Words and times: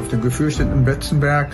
auf 0.00 0.08
dem 0.08 0.20
gefürchteten 0.20 0.84
Betzenberg, 0.84 1.50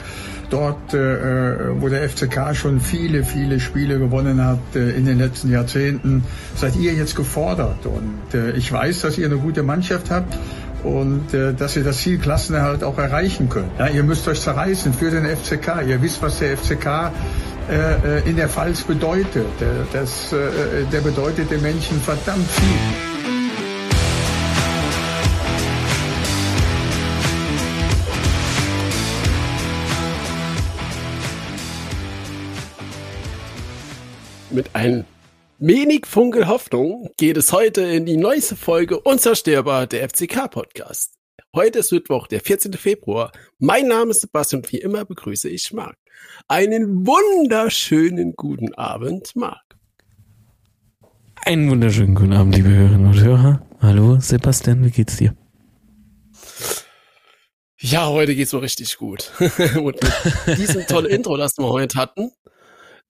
dort, 0.51 0.95
äh, 0.95 1.81
wo 1.81 1.89
der 1.89 2.09
FCK 2.09 2.55
schon 2.55 2.81
viele, 2.81 3.25
viele 3.25 3.61
Spiele 3.61 3.99
gewonnen 3.99 4.45
hat 4.45 4.59
äh, 4.75 4.91
in 4.91 5.05
den 5.05 5.19
letzten 5.19 5.51
Jahrzehnten, 5.51 6.25
seid 6.55 6.77
ihr 6.77 6.95
jetzt 6.95 7.17
gefordert. 7.17 7.85
Und 7.85 8.35
äh, 8.35 8.53
ich 8.53 8.71
weiß, 8.71 9.03
dass 9.03 9.19
ihr 9.19 9.27
eine 9.27 9.39
gute 9.39 9.63
Mannschaft 9.63 10.11
habt 10.11 10.37
und 10.85 11.35
äh, 11.35 11.53
dass 11.53 11.77
ihr 11.77 11.85
das 11.85 11.99
Ziel 11.99 12.19
Klassenerhalt 12.19 12.85
auch 12.85 12.99
erreichen 12.99 13.49
könnt. 13.49 13.79
Ja, 13.79 13.89
ihr 13.89 14.05
müsst 14.05 14.29
euch 14.29 14.41
zerreißen 14.41 14.95
für 14.95 15.11
den 15.11 15.25
FCK. 15.25 15.83
Ihr 15.87 16.01
wisst, 16.01 16.23
was 16.23 16.39
der 16.39 16.57
FCK 16.57 16.87
äh, 17.69 18.29
in 18.29 18.37
der 18.37 18.49
Pfalz 18.49 18.83
bedeutet. 18.83 19.47
Das, 19.93 20.33
äh, 20.33 20.37
der 20.93 21.01
bedeutet 21.01 21.51
den 21.51 21.63
Menschen 21.63 22.01
verdammt 22.01 22.49
viel. 22.51 23.16
Mit 34.57 34.71
ein 34.73 35.05
wenig 35.59 36.07
Funkel 36.07 36.49
Hoffnung 36.49 37.11
geht 37.19 37.37
es 37.37 37.53
heute 37.53 37.83
in 37.83 38.07
die 38.07 38.17
neueste 38.17 38.57
Folge 38.57 38.99
Unzerstörbar 38.99 39.87
der 39.87 40.09
FCK 40.09 40.51
Podcast. 40.51 41.13
Heute 41.55 41.81
ist 41.81 41.93
Mittwoch, 41.93 42.27
der 42.27 42.41
14. 42.41 42.73
Februar. 42.73 43.33
Mein 43.59 43.87
Name 43.87 44.13
ist 44.13 44.23
Sebastian 44.23 44.63
und 44.63 44.73
wie 44.73 44.79
immer 44.79 45.05
begrüße 45.05 45.51
ich 45.51 45.75
Marc. 45.75 45.99
Einen 46.49 47.07
wunderschönen 47.07 48.33
guten 48.35 48.73
Abend, 48.73 49.37
Marc. 49.37 49.77
Einen 51.45 51.69
wunderschönen 51.69 52.15
guten 52.15 52.33
Abend, 52.33 52.57
liebe 52.57 52.71
Hörerinnen 52.71 53.09
und 53.09 53.21
Hörer. 53.21 53.67
Hallo, 53.83 54.19
Sebastian, 54.21 54.87
wie 54.87 54.91
geht's 54.91 55.19
dir? 55.19 55.37
Ja, 57.77 58.07
heute 58.09 58.35
geht's 58.35 58.53
so 58.53 58.59
richtig 58.59 58.97
gut. 58.97 59.33
und 59.77 60.01
mit 60.47 60.59
diesem 60.59 60.87
tollen 60.87 61.11
Intro, 61.11 61.37
das 61.37 61.59
wir 61.59 61.69
heute 61.69 61.99
hatten, 61.99 62.33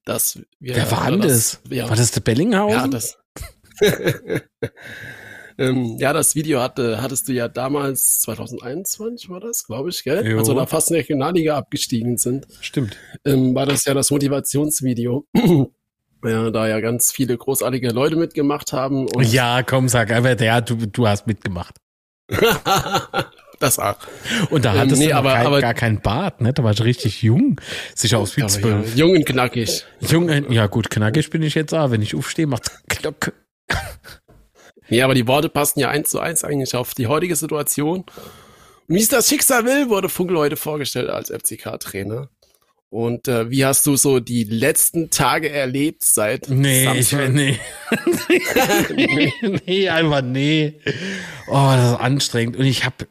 dass 0.06 0.40
wir. 0.60 0.76
Wer 0.76 0.90
war 0.90 1.12
das? 1.18 1.60
Ja, 1.68 1.90
war 1.90 1.96
das 1.96 2.12
der 2.12 2.20
Bellinghausen? 2.20 2.78
Ja, 2.78 2.88
das. 2.88 3.18
ähm, 5.58 5.96
ja, 5.98 6.14
das 6.14 6.34
Video 6.34 6.60
hatte, 6.60 7.02
hattest 7.02 7.28
du 7.28 7.32
ja 7.32 7.48
damals, 7.48 8.20
2021 8.20 9.28
war 9.28 9.40
das, 9.40 9.66
glaube 9.66 9.90
ich, 9.90 10.02
gell? 10.02 10.26
Jo. 10.26 10.38
Also 10.38 10.54
da 10.54 10.64
fast 10.64 10.90
in 10.90 10.94
der 10.94 11.02
Regionalliga 11.02 11.58
abgestiegen 11.58 12.16
sind. 12.16 12.46
Stimmt. 12.60 12.96
Ähm, 13.26 13.54
war 13.54 13.66
das 13.66 13.84
ja 13.84 13.92
das 13.92 14.10
Motivationsvideo. 14.10 15.26
ja, 16.24 16.50
da 16.50 16.68
ja 16.68 16.80
ganz 16.80 17.12
viele 17.12 17.36
großartige 17.36 17.90
Leute 17.90 18.16
mitgemacht 18.16 18.72
haben. 18.72 19.08
ja, 19.20 19.62
komm, 19.62 19.88
sag 19.88 20.10
einfach, 20.12 20.40
ja, 20.40 20.60
du, 20.60 20.76
du 20.76 21.06
hast 21.06 21.26
mitgemacht. 21.26 21.76
Das 23.58 23.78
auch. 23.78 23.96
Und 24.50 24.64
da 24.64 24.74
hattest 24.74 25.00
ähm, 25.00 25.06
nee, 25.06 25.12
du 25.12 25.16
aber, 25.16 25.32
kein, 25.32 25.46
aber, 25.46 25.60
gar 25.60 25.74
keinen 25.74 26.00
Bart, 26.00 26.40
ne? 26.40 26.52
Da 26.52 26.62
war 26.62 26.72
ich 26.72 26.82
richtig 26.82 27.22
jung. 27.22 27.60
Sicher 27.94 28.18
aus 28.18 28.36
wie 28.36 28.46
zwölf. 28.46 28.94
Ja, 28.94 29.06
jung 29.06 29.16
und 29.16 29.24
knackig. 29.24 29.84
Jung, 30.00 30.28
ja 30.52 30.66
gut, 30.66 30.90
knackig 30.90 31.30
bin 31.30 31.42
ich 31.42 31.54
jetzt 31.54 31.72
auch. 31.72 31.90
Wenn 31.90 32.02
ich 32.02 32.14
aufstehe, 32.14 32.46
macht's 32.46 32.70
Glock. 32.88 33.32
Nee, 34.88 35.02
aber 35.02 35.14
die 35.14 35.26
Worte 35.26 35.48
passen 35.48 35.80
ja 35.80 35.88
eins 35.88 36.10
zu 36.10 36.20
eins 36.20 36.44
eigentlich 36.44 36.74
auf 36.74 36.94
die 36.94 37.06
heutige 37.06 37.34
Situation. 37.34 38.04
Wie 38.88 39.00
es 39.00 39.08
das 39.08 39.28
Schicksal 39.28 39.64
will, 39.64 39.88
wurde 39.88 40.08
Funkel 40.08 40.36
heute 40.36 40.56
vorgestellt 40.56 41.08
als 41.10 41.30
FCK-Trainer. 41.30 42.28
Und 42.88 43.26
äh, 43.26 43.50
wie 43.50 43.64
hast 43.64 43.84
du 43.86 43.96
so 43.96 44.20
die 44.20 44.44
letzten 44.44 45.10
Tage 45.10 45.50
erlebt 45.50 46.04
seit 46.04 46.48
Nee, 46.48 46.84
Samstag? 46.84 47.28
ich 47.28 47.34
nee. 47.34 47.58
nee. 48.96 49.32
nee, 49.66 49.88
einfach 49.88 50.22
nee. 50.22 50.78
Oh, 51.48 51.72
das 51.74 51.92
ist 51.92 52.00
anstrengend. 52.00 52.56
Und 52.56 52.64
ich 52.64 52.84
habe 52.84 53.08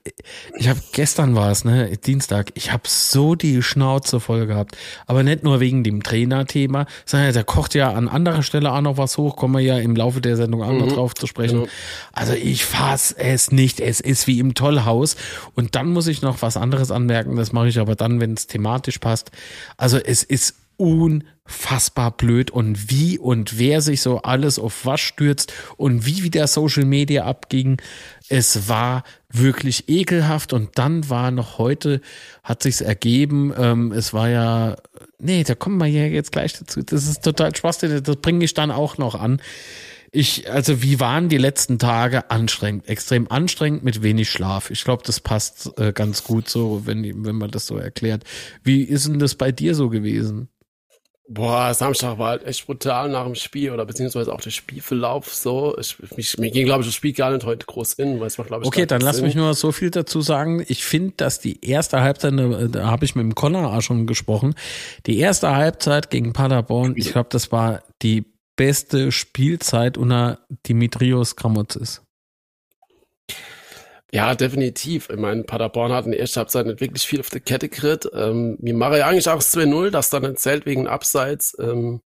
ich 0.57 0.69
hab 0.69 0.77
gestern 0.93 1.35
war 1.35 1.51
es, 1.51 1.65
ne, 1.65 1.97
Dienstag, 1.97 2.51
ich 2.55 2.71
habe 2.71 2.83
so 2.85 3.35
die 3.35 3.61
Schnauze 3.61 4.21
voll 4.21 4.47
gehabt. 4.47 4.77
Aber 5.07 5.23
nicht 5.23 5.43
nur 5.43 5.59
wegen 5.59 5.83
dem 5.83 6.03
Trainerthema, 6.03 6.85
sondern 7.05 7.33
der 7.33 7.43
kocht 7.43 7.75
ja 7.75 7.91
an 7.91 8.07
anderer 8.07 8.43
Stelle 8.43 8.71
auch 8.71 8.81
noch 8.81 8.97
was 8.97 9.17
hoch, 9.17 9.35
kommen 9.35 9.55
wir 9.55 9.61
ja 9.61 9.77
im 9.77 9.95
Laufe 9.95 10.21
der 10.21 10.37
Sendung 10.37 10.63
auch 10.63 10.71
noch 10.71 10.87
mhm. 10.87 10.93
drauf 10.93 11.13
zu 11.15 11.27
sprechen. 11.27 11.59
Genau. 11.59 11.71
Also 12.13 12.33
ich 12.33 12.65
fass 12.65 13.11
es 13.11 13.51
nicht. 13.51 13.81
Es 13.81 13.99
ist 13.99 14.25
wie 14.25 14.39
im 14.39 14.53
Tollhaus. 14.53 15.17
Und 15.53 15.75
dann 15.75 15.89
muss 15.89 16.07
ich 16.07 16.21
noch 16.21 16.41
was 16.41 16.55
anderes 16.55 16.91
anmerken. 16.91 17.35
Das 17.35 17.51
mache 17.51 17.67
ich 17.67 17.79
aber 17.79 17.95
dann, 17.95 18.21
wenn 18.21 18.33
es 18.33 18.47
thematisch 18.47 18.99
passt. 18.99 19.31
Also 19.77 19.97
es 19.97 20.23
ist 20.23 20.55
unfassbar 20.77 22.11
blöd 22.11 22.51
und 22.51 22.89
wie 22.89 23.17
und 23.17 23.57
wer 23.57 23.81
sich 23.81 24.01
so 24.01 24.21
alles 24.21 24.59
auf 24.59 24.85
was 24.85 24.99
stürzt 24.99 25.53
und 25.77 26.05
wie 26.05 26.23
wieder 26.23 26.47
Social 26.47 26.85
Media 26.85 27.25
abging. 27.25 27.81
Es 28.27 28.67
war 28.67 29.03
wirklich 29.29 29.87
ekelhaft 29.87 30.53
und 30.53 30.77
dann 30.77 31.09
war 31.09 31.31
noch 31.31 31.57
heute, 31.57 32.01
hat 32.43 32.63
sich's 32.63 32.81
ergeben, 32.81 33.53
ähm, 33.57 33.91
es 33.91 34.13
war 34.13 34.29
ja, 34.29 34.75
nee, 35.19 35.43
da 35.43 35.55
kommen 35.55 35.77
wir 35.77 35.87
ja 35.87 36.05
jetzt 36.05 36.31
gleich 36.31 36.53
dazu. 36.53 36.81
Das 36.81 37.07
ist 37.07 37.23
total 37.23 37.55
Spaß, 37.55 37.79
das 37.79 38.15
bringe 38.17 38.43
ich 38.43 38.53
dann 38.53 38.71
auch 38.71 38.97
noch 38.97 39.15
an. 39.15 39.41
Ich, 40.15 40.49
also 40.49 40.81
wie 40.81 41.01
waren 41.01 41.27
die 41.27 41.37
letzten 41.37 41.77
Tage 41.77 42.31
anstrengend, 42.31 42.87
extrem 42.87 43.29
anstrengend 43.29 43.83
mit 43.83 44.01
wenig 44.01 44.29
Schlaf. 44.29 44.71
Ich 44.71 44.85
glaube, 44.85 45.03
das 45.05 45.19
passt 45.19 45.77
äh, 45.77 45.91
ganz 45.91 46.23
gut 46.23 46.47
so, 46.47 46.83
wenn, 46.85 47.25
wenn 47.25 47.35
man 47.35 47.51
das 47.51 47.65
so 47.65 47.75
erklärt. 47.75 48.23
Wie 48.63 48.83
ist 48.83 49.07
denn 49.07 49.19
das 49.19 49.35
bei 49.35 49.51
dir 49.51 49.75
so 49.75 49.89
gewesen? 49.89 50.47
Boah, 51.27 51.73
Samstag 51.73 52.17
war 52.17 52.29
halt 52.29 52.45
echt 52.45 52.65
brutal 52.65 53.09
nach 53.09 53.25
dem 53.25 53.35
Spiel 53.35 53.71
oder 53.71 53.85
beziehungsweise 53.85 54.31
auch 54.31 54.39
der 54.39 54.51
Spielverlauf 54.51 55.33
so. 55.33 55.75
Ich, 55.77 55.97
mich, 56.15 56.37
mir 56.37 56.51
ging, 56.51 56.65
glaube 56.65 56.81
ich, 56.81 56.87
das 56.87 56.95
Spiel 56.95 57.11
gar 57.11 57.31
nicht 57.31 57.45
heute 57.45 57.65
groß 57.65 57.93
in, 57.93 58.21
weil 58.21 58.27
es 58.27 58.37
macht, 58.37 58.47
glaube 58.47 58.63
ich, 58.63 58.67
Okay, 58.67 58.85
dann 58.85 59.01
lass 59.01 59.17
Sinn. 59.17 59.25
mich 59.25 59.35
nur 59.35 59.53
so 59.53 59.73
viel 59.73 59.89
dazu 59.89 60.21
sagen. 60.21 60.63
Ich 60.67 60.85
finde, 60.85 61.15
dass 61.17 61.41
die 61.41 61.65
erste 61.65 61.99
Halbzeit, 61.99 62.33
da 62.37 62.87
habe 62.87 63.03
ich 63.03 63.15
mit 63.15 63.23
dem 63.23 63.35
Connor 63.35 63.73
auch 63.75 63.81
schon 63.81 64.07
gesprochen, 64.07 64.55
die 65.07 65.17
erste 65.17 65.53
Halbzeit 65.53 66.09
gegen 66.09 66.31
Paderborn, 66.31 66.93
ich 66.95 67.11
glaube, 67.11 67.29
das 67.31 67.51
war 67.51 67.81
die 68.01 68.34
beste 68.55 69.11
Spielzeit 69.11 69.97
unter 69.97 70.39
Dimitrios 70.67 71.35
Gramotzis. 71.35 72.01
Ja, 74.11 74.33
definitiv. 74.33 75.09
Ich 75.09 75.17
meine, 75.17 75.43
Paderborn 75.43 75.91
hat 75.91 76.05
in 76.05 76.11
der 76.11 76.21
ersten 76.21 76.37
Halbzeit 76.37 76.65
nicht 76.65 76.79
wirklich 76.79 77.05
viel 77.05 77.19
auf 77.19 77.29
der 77.29 77.41
Kette 77.41 77.67
gekriegt. 77.67 78.07
Ähm, 78.13 78.57
mir 78.61 78.73
mache 78.73 78.99
ja 78.99 79.07
eigentlich 79.07 79.27
auch 79.27 79.41
2-0, 79.41 79.89
das 79.89 80.09
dann 80.09 80.23
erzählt 80.23 80.65
wegen 80.65 80.87
Abseits. 80.87 81.55
Ähm, 81.59 82.01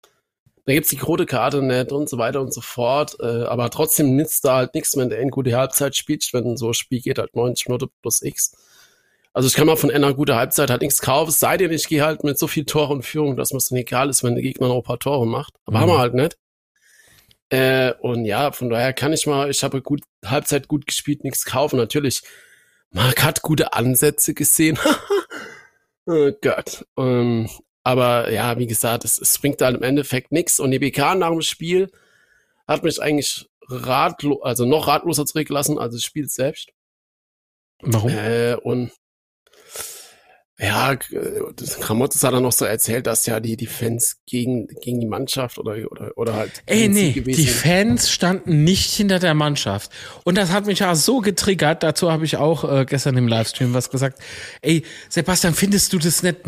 da 0.66 0.72
gibt's 0.72 0.90
die 0.90 0.98
rote 0.98 1.26
Karte 1.26 1.62
nicht 1.62 1.92
und 1.92 2.08
so 2.08 2.18
weiter 2.18 2.40
und 2.40 2.52
so 2.52 2.60
fort. 2.60 3.16
Äh, 3.20 3.44
aber 3.44 3.70
trotzdem 3.70 4.14
nützt 4.14 4.44
da 4.44 4.56
halt 4.56 4.74
nichts, 4.74 4.96
wenn 4.96 5.08
der 5.08 5.18
eine 5.18 5.30
gute 5.30 5.56
Halbzeit 5.56 5.96
spielt. 5.96 6.28
Wenn 6.32 6.56
so 6.56 6.68
ein 6.68 6.74
Spiel 6.74 7.00
geht, 7.00 7.18
halt 7.18 7.34
90 7.34 7.68
Minuten 7.68 7.92
plus 8.02 8.22
X. 8.22 8.52
Also 9.36 9.48
ich 9.48 9.54
kann 9.54 9.66
mal 9.66 9.76
von 9.76 9.90
einer 9.90 10.14
gute 10.14 10.34
Halbzeit 10.34 10.70
halt 10.70 10.80
nichts 10.80 11.02
kaufen, 11.02 11.30
sei 11.30 11.58
denn 11.58 11.70
ich 11.70 11.88
gehe 11.88 12.02
halt 12.02 12.24
mit 12.24 12.38
so 12.38 12.46
viel 12.46 12.64
Tore 12.64 12.94
und 12.94 13.02
Führung, 13.02 13.36
dass 13.36 13.52
mir 13.52 13.60
dann 13.68 13.76
egal 13.76 14.08
ist, 14.08 14.24
wenn 14.24 14.34
der 14.34 14.42
Gegner 14.42 14.68
noch 14.68 14.76
ein 14.76 14.82
paar 14.82 14.98
Tore 14.98 15.26
macht. 15.26 15.52
Aber 15.66 15.76
mhm. 15.76 15.82
haben 15.82 15.88
wir 15.90 15.98
halt 15.98 16.14
nicht. 16.14 16.38
Äh, 17.50 17.92
und 18.00 18.24
ja, 18.24 18.50
von 18.52 18.70
daher 18.70 18.94
kann 18.94 19.12
ich 19.12 19.26
mal, 19.26 19.50
ich 19.50 19.62
habe 19.62 19.82
gut, 19.82 20.00
Halbzeit 20.24 20.68
gut 20.68 20.86
gespielt, 20.86 21.22
nichts 21.22 21.44
kaufen. 21.44 21.76
Natürlich, 21.76 22.22
Marc 22.92 23.22
hat 23.22 23.42
gute 23.42 23.74
Ansätze 23.74 24.32
gesehen. 24.32 24.78
oh 26.06 26.32
Gott. 26.40 26.86
Ähm, 26.96 27.50
aber 27.82 28.32
ja, 28.32 28.58
wie 28.58 28.66
gesagt, 28.66 29.04
es, 29.04 29.20
es 29.20 29.38
bringt 29.38 29.60
halt 29.60 29.76
im 29.76 29.82
Endeffekt 29.82 30.32
nichts. 30.32 30.60
Und 30.60 30.70
die 30.70 30.78
BK 30.78 31.14
nach 31.14 31.28
dem 31.28 31.42
Spiel 31.42 31.90
hat 32.66 32.84
mich 32.84 33.02
eigentlich 33.02 33.50
ratlos, 33.68 34.38
also 34.42 34.64
noch 34.64 34.88
ratloser 34.88 35.26
zurückgelassen 35.26 35.78
als 35.78 35.92
das 35.92 36.04
Spiel 36.04 36.26
selbst. 36.26 36.70
Warum? 37.82 38.08
Äh, 38.08 38.54
und 38.54 38.92
ja, 40.58 40.96
Kramottes 40.96 42.22
hat 42.22 42.32
dann 42.32 42.42
noch 42.42 42.52
so 42.52 42.64
erzählt, 42.64 43.06
dass 43.06 43.26
ja 43.26 43.40
die, 43.40 43.58
die 43.58 43.66
Fans 43.66 44.22
gegen, 44.24 44.68
gegen 44.68 45.00
die 45.00 45.06
Mannschaft 45.06 45.58
oder, 45.58 45.76
oder, 45.90 46.12
oder 46.16 46.34
halt. 46.34 46.62
Ey, 46.64 46.88
nee, 46.88 47.12
die 47.12 47.46
Fans 47.46 48.10
standen 48.10 48.64
nicht 48.64 48.90
hinter 48.94 49.18
der 49.18 49.34
Mannschaft. 49.34 49.90
Und 50.24 50.38
das 50.38 50.52
hat 50.52 50.64
mich 50.64 50.78
ja 50.78 50.94
so 50.94 51.20
getriggert. 51.20 51.82
Dazu 51.82 52.10
habe 52.10 52.24
ich 52.24 52.38
auch 52.38 52.64
äh, 52.64 52.86
gestern 52.86 53.18
im 53.18 53.28
Livestream 53.28 53.74
was 53.74 53.90
gesagt. 53.90 54.18
Ey, 54.62 54.82
Sebastian, 55.10 55.52
findest 55.52 55.92
du 55.92 55.98
das 55.98 56.22
nicht, 56.22 56.38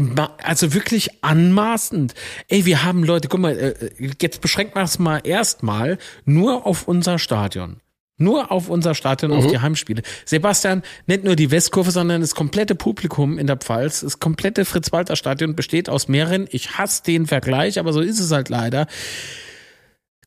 also 0.43 0.73
wirklich 0.73 1.23
anmaßend? 1.23 2.15
Ey, 2.49 2.65
wir 2.65 2.85
haben 2.85 3.05
Leute, 3.05 3.29
guck 3.29 3.41
mal, 3.41 3.59
äh, 3.59 3.91
jetzt 4.23 4.41
beschränkt 4.41 4.75
man 4.75 4.85
es 4.85 4.99
mal 4.99 5.21
erstmal 5.23 5.99
nur 6.25 6.65
auf 6.67 6.89
unser 6.89 7.19
Stadion. 7.19 7.83
Nur 8.19 8.51
auf 8.51 8.69
unser 8.69 8.95
Stadion, 8.95 9.31
mhm. 9.31 9.39
auf 9.39 9.47
die 9.47 9.61
Heimspiele. 9.61 10.03
Sebastian, 10.25 10.83
nicht 11.07 11.25
nur 11.25 11.37
die 11.37 11.51
Westkurve, 11.51 11.93
sondern 11.93 12.21
das 12.21 12.35
komplette 12.35 12.75
Publikum 12.75 13.39
in 13.39 13.47
der 13.47 13.57
Pfalz, 13.57 14.01
das 14.01 14.19
komplette 14.19 14.65
Fritz-Walter-Stadion 14.65 15.55
besteht 15.55 15.89
aus 15.89 16.09
mehreren, 16.09 16.49
ich 16.51 16.77
hasse 16.77 17.05
den 17.05 17.27
Vergleich, 17.27 17.79
aber 17.79 17.93
so 17.93 18.01
ist 18.01 18.19
es 18.19 18.33
halt 18.33 18.49
leider. 18.49 18.89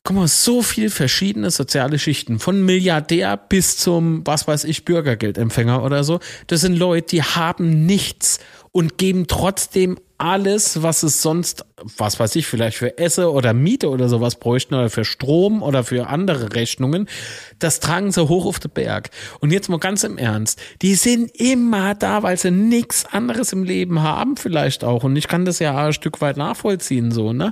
Guck 0.03 0.15
mal, 0.15 0.27
so 0.27 0.63
viel 0.63 0.89
verschiedene 0.89 1.51
soziale 1.51 1.99
Schichten, 1.99 2.39
von 2.39 2.65
Milliardär 2.65 3.37
bis 3.37 3.77
zum, 3.77 4.25
was 4.25 4.47
weiß 4.47 4.63
ich, 4.63 4.83
Bürgergeldempfänger 4.83 5.83
oder 5.83 6.03
so. 6.03 6.19
Das 6.47 6.61
sind 6.61 6.75
Leute, 6.75 7.07
die 7.07 7.21
haben 7.21 7.85
nichts 7.85 8.39
und 8.71 8.97
geben 8.97 9.27
trotzdem 9.27 9.99
alles, 10.21 10.83
was 10.83 11.01
es 11.01 11.23
sonst, 11.23 11.65
was 11.97 12.19
weiß 12.19 12.35
ich, 12.35 12.45
vielleicht 12.45 12.77
für 12.77 12.99
Esse 12.99 13.31
oder 13.31 13.53
Miete 13.53 13.89
oder 13.89 14.07
sowas 14.07 14.35
bräuchten 14.35 14.75
oder 14.75 14.91
für 14.91 15.03
Strom 15.03 15.63
oder 15.63 15.83
für 15.83 16.07
andere 16.07 16.53
Rechnungen, 16.53 17.09
das 17.57 17.79
tragen 17.79 18.11
sie 18.11 18.27
hoch 18.27 18.45
auf 18.45 18.59
den 18.59 18.69
Berg. 18.69 19.09
Und 19.39 19.51
jetzt 19.51 19.67
mal 19.67 19.79
ganz 19.79 20.03
im 20.03 20.19
Ernst, 20.19 20.61
die 20.83 20.93
sind 20.93 21.31
immer 21.39 21.95
da, 21.95 22.21
weil 22.21 22.37
sie 22.37 22.51
nichts 22.51 23.05
anderes 23.11 23.51
im 23.51 23.63
Leben 23.63 24.03
haben 24.03 24.37
vielleicht 24.37 24.83
auch. 24.83 25.03
Und 25.03 25.15
ich 25.15 25.27
kann 25.27 25.43
das 25.43 25.57
ja 25.57 25.75
ein 25.75 25.93
Stück 25.93 26.21
weit 26.21 26.37
nachvollziehen, 26.37 27.11
so, 27.11 27.33
ne? 27.33 27.51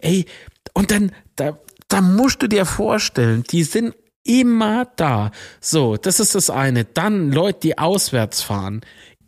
Ey, 0.00 0.26
und 0.74 0.90
dann, 0.90 1.12
da, 1.36 1.60
da 1.86 2.00
musst 2.00 2.42
du 2.42 2.48
dir 2.48 2.66
vorstellen, 2.66 3.44
die 3.48 3.62
sind 3.62 3.94
immer 4.24 4.86
da. 4.96 5.30
So, 5.60 5.96
das 5.96 6.18
ist 6.18 6.34
das 6.34 6.50
eine. 6.50 6.84
Dann 6.84 7.30
Leute, 7.30 7.60
die 7.62 7.78
auswärts 7.78 8.42
fahren 8.42 8.80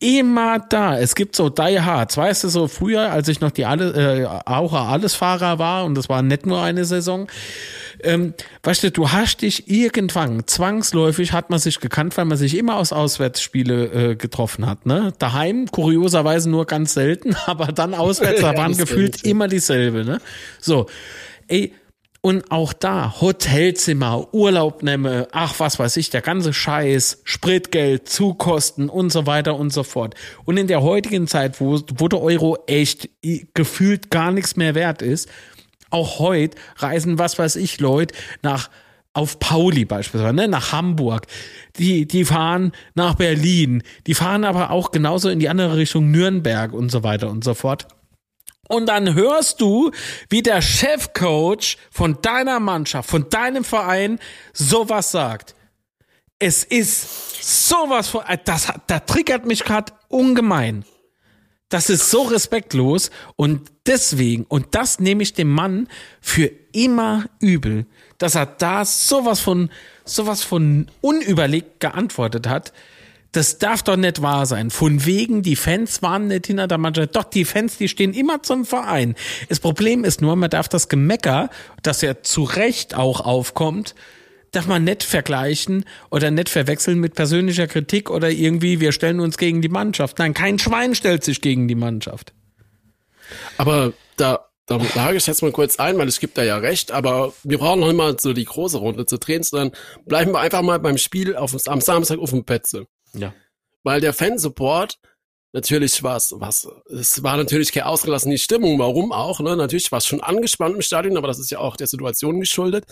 immer 0.03 0.59
da. 0.59 0.99
Es 0.99 1.15
gibt 1.15 1.37
so 1.37 1.49
Die 1.49 1.81
Hards, 1.81 2.17
weißt 2.17 2.45
du, 2.45 2.49
so 2.49 2.67
früher, 2.67 3.13
als 3.13 3.29
ich 3.29 3.41
noch 3.41 3.53
die 3.53 3.65
alle, 3.65 4.23
äh, 4.23 4.27
auch 4.27 4.73
Allesfahrer 4.73 5.59
war 5.59 5.85
und 5.85 5.95
das 5.95 6.09
war 6.09 6.23
nicht 6.23 6.45
nur 6.45 6.61
eine 6.61 6.85
Saison. 6.85 7.29
Ähm, 8.03 8.35
weißt 8.65 8.83
du, 8.83 8.91
du 8.91 9.13
hast 9.13 9.43
dich 9.43 9.71
irgendwann, 9.71 10.47
zwangsläufig 10.47 11.33
hat 11.33 11.51
man 11.51 11.61
sich 11.61 11.79
gekannt, 11.79 12.17
weil 12.17 12.25
man 12.25 12.37
sich 12.37 12.57
immer 12.57 12.77
aus 12.77 12.93
Auswärtsspiele 12.93 13.85
äh, 13.85 14.17
getroffen 14.17 14.67
hat. 14.67 14.87
Ne? 14.87 15.13
Daheim, 15.19 15.67
kurioserweise 15.71 16.51
nur 16.51 16.67
ganz 16.67 16.95
selten, 16.95 17.37
aber 17.47 17.67
dann 17.67 17.95
auswärts, 17.95 18.41
da 18.41 18.57
waren 18.57 18.77
gefühlt 18.77 19.25
immer 19.25 19.47
dieselbe. 19.47 20.05
Ne? 20.05 20.21
So, 20.61 20.87
ey, 21.47 21.73
und 22.25 22.53
auch 22.53 22.73
da 22.73 23.21
Hotelzimmer, 23.21 24.33
Urlaub 24.33 24.85
nehme, 24.85 25.27
ach 25.33 25.59
was 25.59 25.81
weiß 25.81 25.97
ich, 25.97 26.09
der 26.09 26.23
ganze 26.23 26.53
Scheiß, 26.53 27.23
Spritgeld, 27.25 28.09
Zukosten 28.09 28.89
und 28.89 29.11
so 29.11 29.27
weiter 29.27 29.57
und 29.57 29.73
so 29.73 29.83
fort. 29.83 30.15
Und 30.45 30.57
in 30.57 30.69
der 30.69 30.83
heutigen 30.83 31.27
Zeit, 31.27 31.61
wo, 31.61 31.81
wo 31.97 32.07
der 32.07 32.23
Euro 32.23 32.59
echt 32.69 33.11
gefühlt 33.55 34.11
gar 34.11 34.31
nichts 34.31 34.55
mehr 34.55 34.77
wert 34.77 35.03
ist, 35.03 35.29
auch 35.91 36.21
heute 36.21 36.57
reisen, 36.77 37.19
was 37.19 37.41
weiß 37.41 37.57
ich, 37.57 37.81
Leute 37.81 38.15
nach 38.41 38.71
auf 39.15 39.41
Pauli 39.41 39.85
beispielsweise, 39.85 40.33
ne, 40.33 40.49
nach 40.49 40.73
Hamburg. 40.73 41.27
Die, 41.77 42.07
die 42.07 42.25
fahren 42.25 42.73
nach 42.95 43.17
Berlin. 43.17 43.83
Die 44.07 44.15
fahren 44.15 44.45
aber 44.45 44.71
auch 44.71 44.93
genauso 44.93 45.29
in 45.29 45.41
die 45.41 45.49
andere 45.49 45.77
Richtung 45.77 46.11
Nürnberg 46.13 46.73
und 46.73 46.91
so 46.91 47.03
weiter 47.03 47.29
und 47.31 47.43
so 47.43 47.55
fort. 47.55 47.89
Und 48.73 48.87
dann 48.87 49.13
hörst 49.13 49.61
du, 49.61 49.91
wie 50.31 50.41
der 50.41 50.63
Chefcoach 50.63 51.77
von 51.91 52.23
deiner 52.23 52.59
Mannschaft, 52.59 53.11
von 53.11 53.29
deinem 53.29 53.65
Verein 53.65 54.19
sowas 54.55 55.11
sagt. 55.11 55.55
Es 56.39 56.65
ist 56.65 57.69
sowas 57.69 58.09
von, 58.09 58.23
äh, 58.27 58.39
das, 58.43 58.73
das 58.87 59.05
triggert 59.05 59.45
mich 59.45 59.65
gerade 59.65 59.93
ungemein. 60.09 60.87
Das 61.69 61.91
ist 61.91 62.11
so 62.11 62.23
respektlos 62.23 63.11
und 63.37 63.71
deswegen, 63.85 64.45
und 64.45 64.75
das 64.75 65.01
nehme 65.01 65.23
ich 65.23 65.35
dem 65.35 65.51
Mann 65.51 65.87
für 66.23 66.51
immer 66.73 67.27
übel, 67.41 67.85
dass 68.17 68.37
er 68.37 68.47
da 68.47 68.87
sowas 68.87 69.41
von, 69.41 69.69
sowas 70.07 70.43
von 70.43 70.91
unüberlegt 71.03 71.79
geantwortet 71.79 72.49
hat 72.49 72.73
das 73.33 73.59
darf 73.59 73.83
doch 73.83 73.97
nicht 73.97 74.21
wahr 74.21 74.45
sein. 74.45 74.71
Von 74.71 75.07
wegen, 75.07 75.43
die 75.43 75.57
Fans 75.57 76.03
waren 76.03 76.29
nicht 76.29 76.47
hinter 76.47 76.69
der 76.69 76.79
Mannschaft. 76.79 77.17
Doch, 77.17 77.25
die 77.25 77.47
Fans, 77.47 77.79
die 77.79 77.89
stehen 77.89 78.13
immer 78.13 78.43
zum 78.43 78.67
Verein. 78.67 79.15
Das 79.49 79.59
Problem 79.59 80.05
ist 80.05 80.21
nur, 80.21 80.37
man 80.37 80.51
darf 80.51 80.69
das 80.69 80.89
Gemecker, 80.89 81.49
das 81.83 82.03
ja 82.03 82.23
zu 82.23 82.45
Recht 82.45 82.95
auch 82.95 83.21
aufkommt, 83.21 83.95
darf 84.51 84.67
man 84.67 84.85
nicht 84.85 85.03
vergleichen 85.03 85.87
oder 86.11 86.31
nicht 86.31 86.51
verwechseln 86.51 87.01
mit 87.01 87.15
persönlicher 87.15 87.67
Kritik 87.67 88.11
oder 88.11 88.31
irgendwie, 88.31 88.81
wir 88.81 88.93
stellen 88.93 89.19
uns 89.19 89.39
gegen 89.39 89.63
die 89.63 89.71
Mannschaft. 89.71 90.19
Nein, 90.19 90.35
kein 90.35 90.59
Schwein 90.59 90.95
stellt 90.95 91.25
sich 91.25 91.41
gegen 91.41 91.69
die 91.69 91.75
Mannschaft. 91.75 92.35
Aber 93.57 93.95
da, 94.19 94.51
da 94.67 94.79
lage 94.95 95.17
ich 95.17 95.27
jetzt 95.27 95.41
mal 95.41 95.53
kurz 95.53 95.79
ein, 95.79 95.97
weil 95.97 96.07
es 96.07 96.21
gibt 96.21 96.37
da 96.37 96.43
ja 96.43 96.59
recht, 96.59 96.93
aber 96.93 97.33
wir 97.45 97.57
brauchen 97.57 97.81
noch 97.81 97.91
mal 97.95 98.19
so 98.19 98.35
die 98.35 98.45
große 98.45 98.77
Runde 98.77 99.07
zu 99.07 99.19
drehen, 99.19 99.43
sondern 99.43 99.73
bleiben 100.05 100.33
wir 100.33 100.41
einfach 100.41 100.61
mal 100.61 100.79
beim 100.79 100.99
Spiel 100.99 101.35
auf, 101.35 101.57
am 101.67 101.81
Samstag 101.81 102.19
auf 102.19 102.29
dem 102.29 102.45
Plätze. 102.45 102.87
Ja. 103.15 103.35
Weil 103.83 104.01
der 104.01 104.13
Fansupport, 104.13 104.99
natürlich 105.53 106.03
war 106.03 106.17
es, 106.17 106.35
was, 106.37 106.69
es 106.87 107.23
war 107.23 107.37
natürlich 107.37 107.73
keine 107.73 107.87
ausgelassene 107.87 108.39
Stimmung, 108.39 108.79
warum 108.79 109.13
auch, 109.13 109.41
ne? 109.41 109.57
Natürlich 109.57 109.91
war 109.93 109.99
es 109.99 110.07
schon 110.07 110.21
angespannt 110.21 110.75
im 110.75 110.83
Stadion, 110.83 111.17
aber 111.17 111.29
das 111.29 111.39
ist 111.39 111.51
ja 111.51 111.59
auch 111.59 111.77
der 111.77 111.87
Situation 111.87 112.41
geschuldet. 112.41 112.87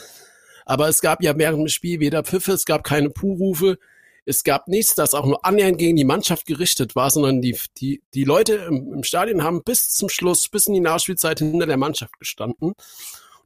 Aber 0.67 0.89
es 0.89 1.01
gab 1.01 1.23
ja 1.23 1.37
während 1.37 1.61
dem 1.61 1.69
Spiel 1.69 2.01
weder 2.01 2.23
Pfiffe, 2.23 2.53
es 2.53 2.65
gab 2.65 2.85
keine 2.85 3.11
Puhrufe, 3.11 3.79
es 4.25 4.45
gab 4.45 4.69
nichts, 4.69 4.95
das 4.95 5.15
auch 5.15 5.27
nur 5.27 5.45
annähernd 5.45 5.79
gegen 5.79 5.97
die 5.97 6.05
Mannschaft 6.05 6.47
gerichtet 6.47 6.95
war, 6.95 7.11
sondern 7.11 7.41
die, 7.41 7.59
die, 7.79 8.03
die 8.15 8.25
Leute 8.25 8.55
im, 8.55 8.93
im 8.93 9.03
Stadion 9.03 9.43
haben 9.43 9.65
bis 9.65 9.91
zum 9.91 10.09
Schluss, 10.09 10.49
bis 10.49 10.67
in 10.67 10.75
die 10.75 10.81
Nachspielzeit 10.81 11.39
hinter 11.39 11.67
der 11.67 11.77
Mannschaft 11.77 12.19
gestanden. 12.19 12.69
Und 12.71 12.77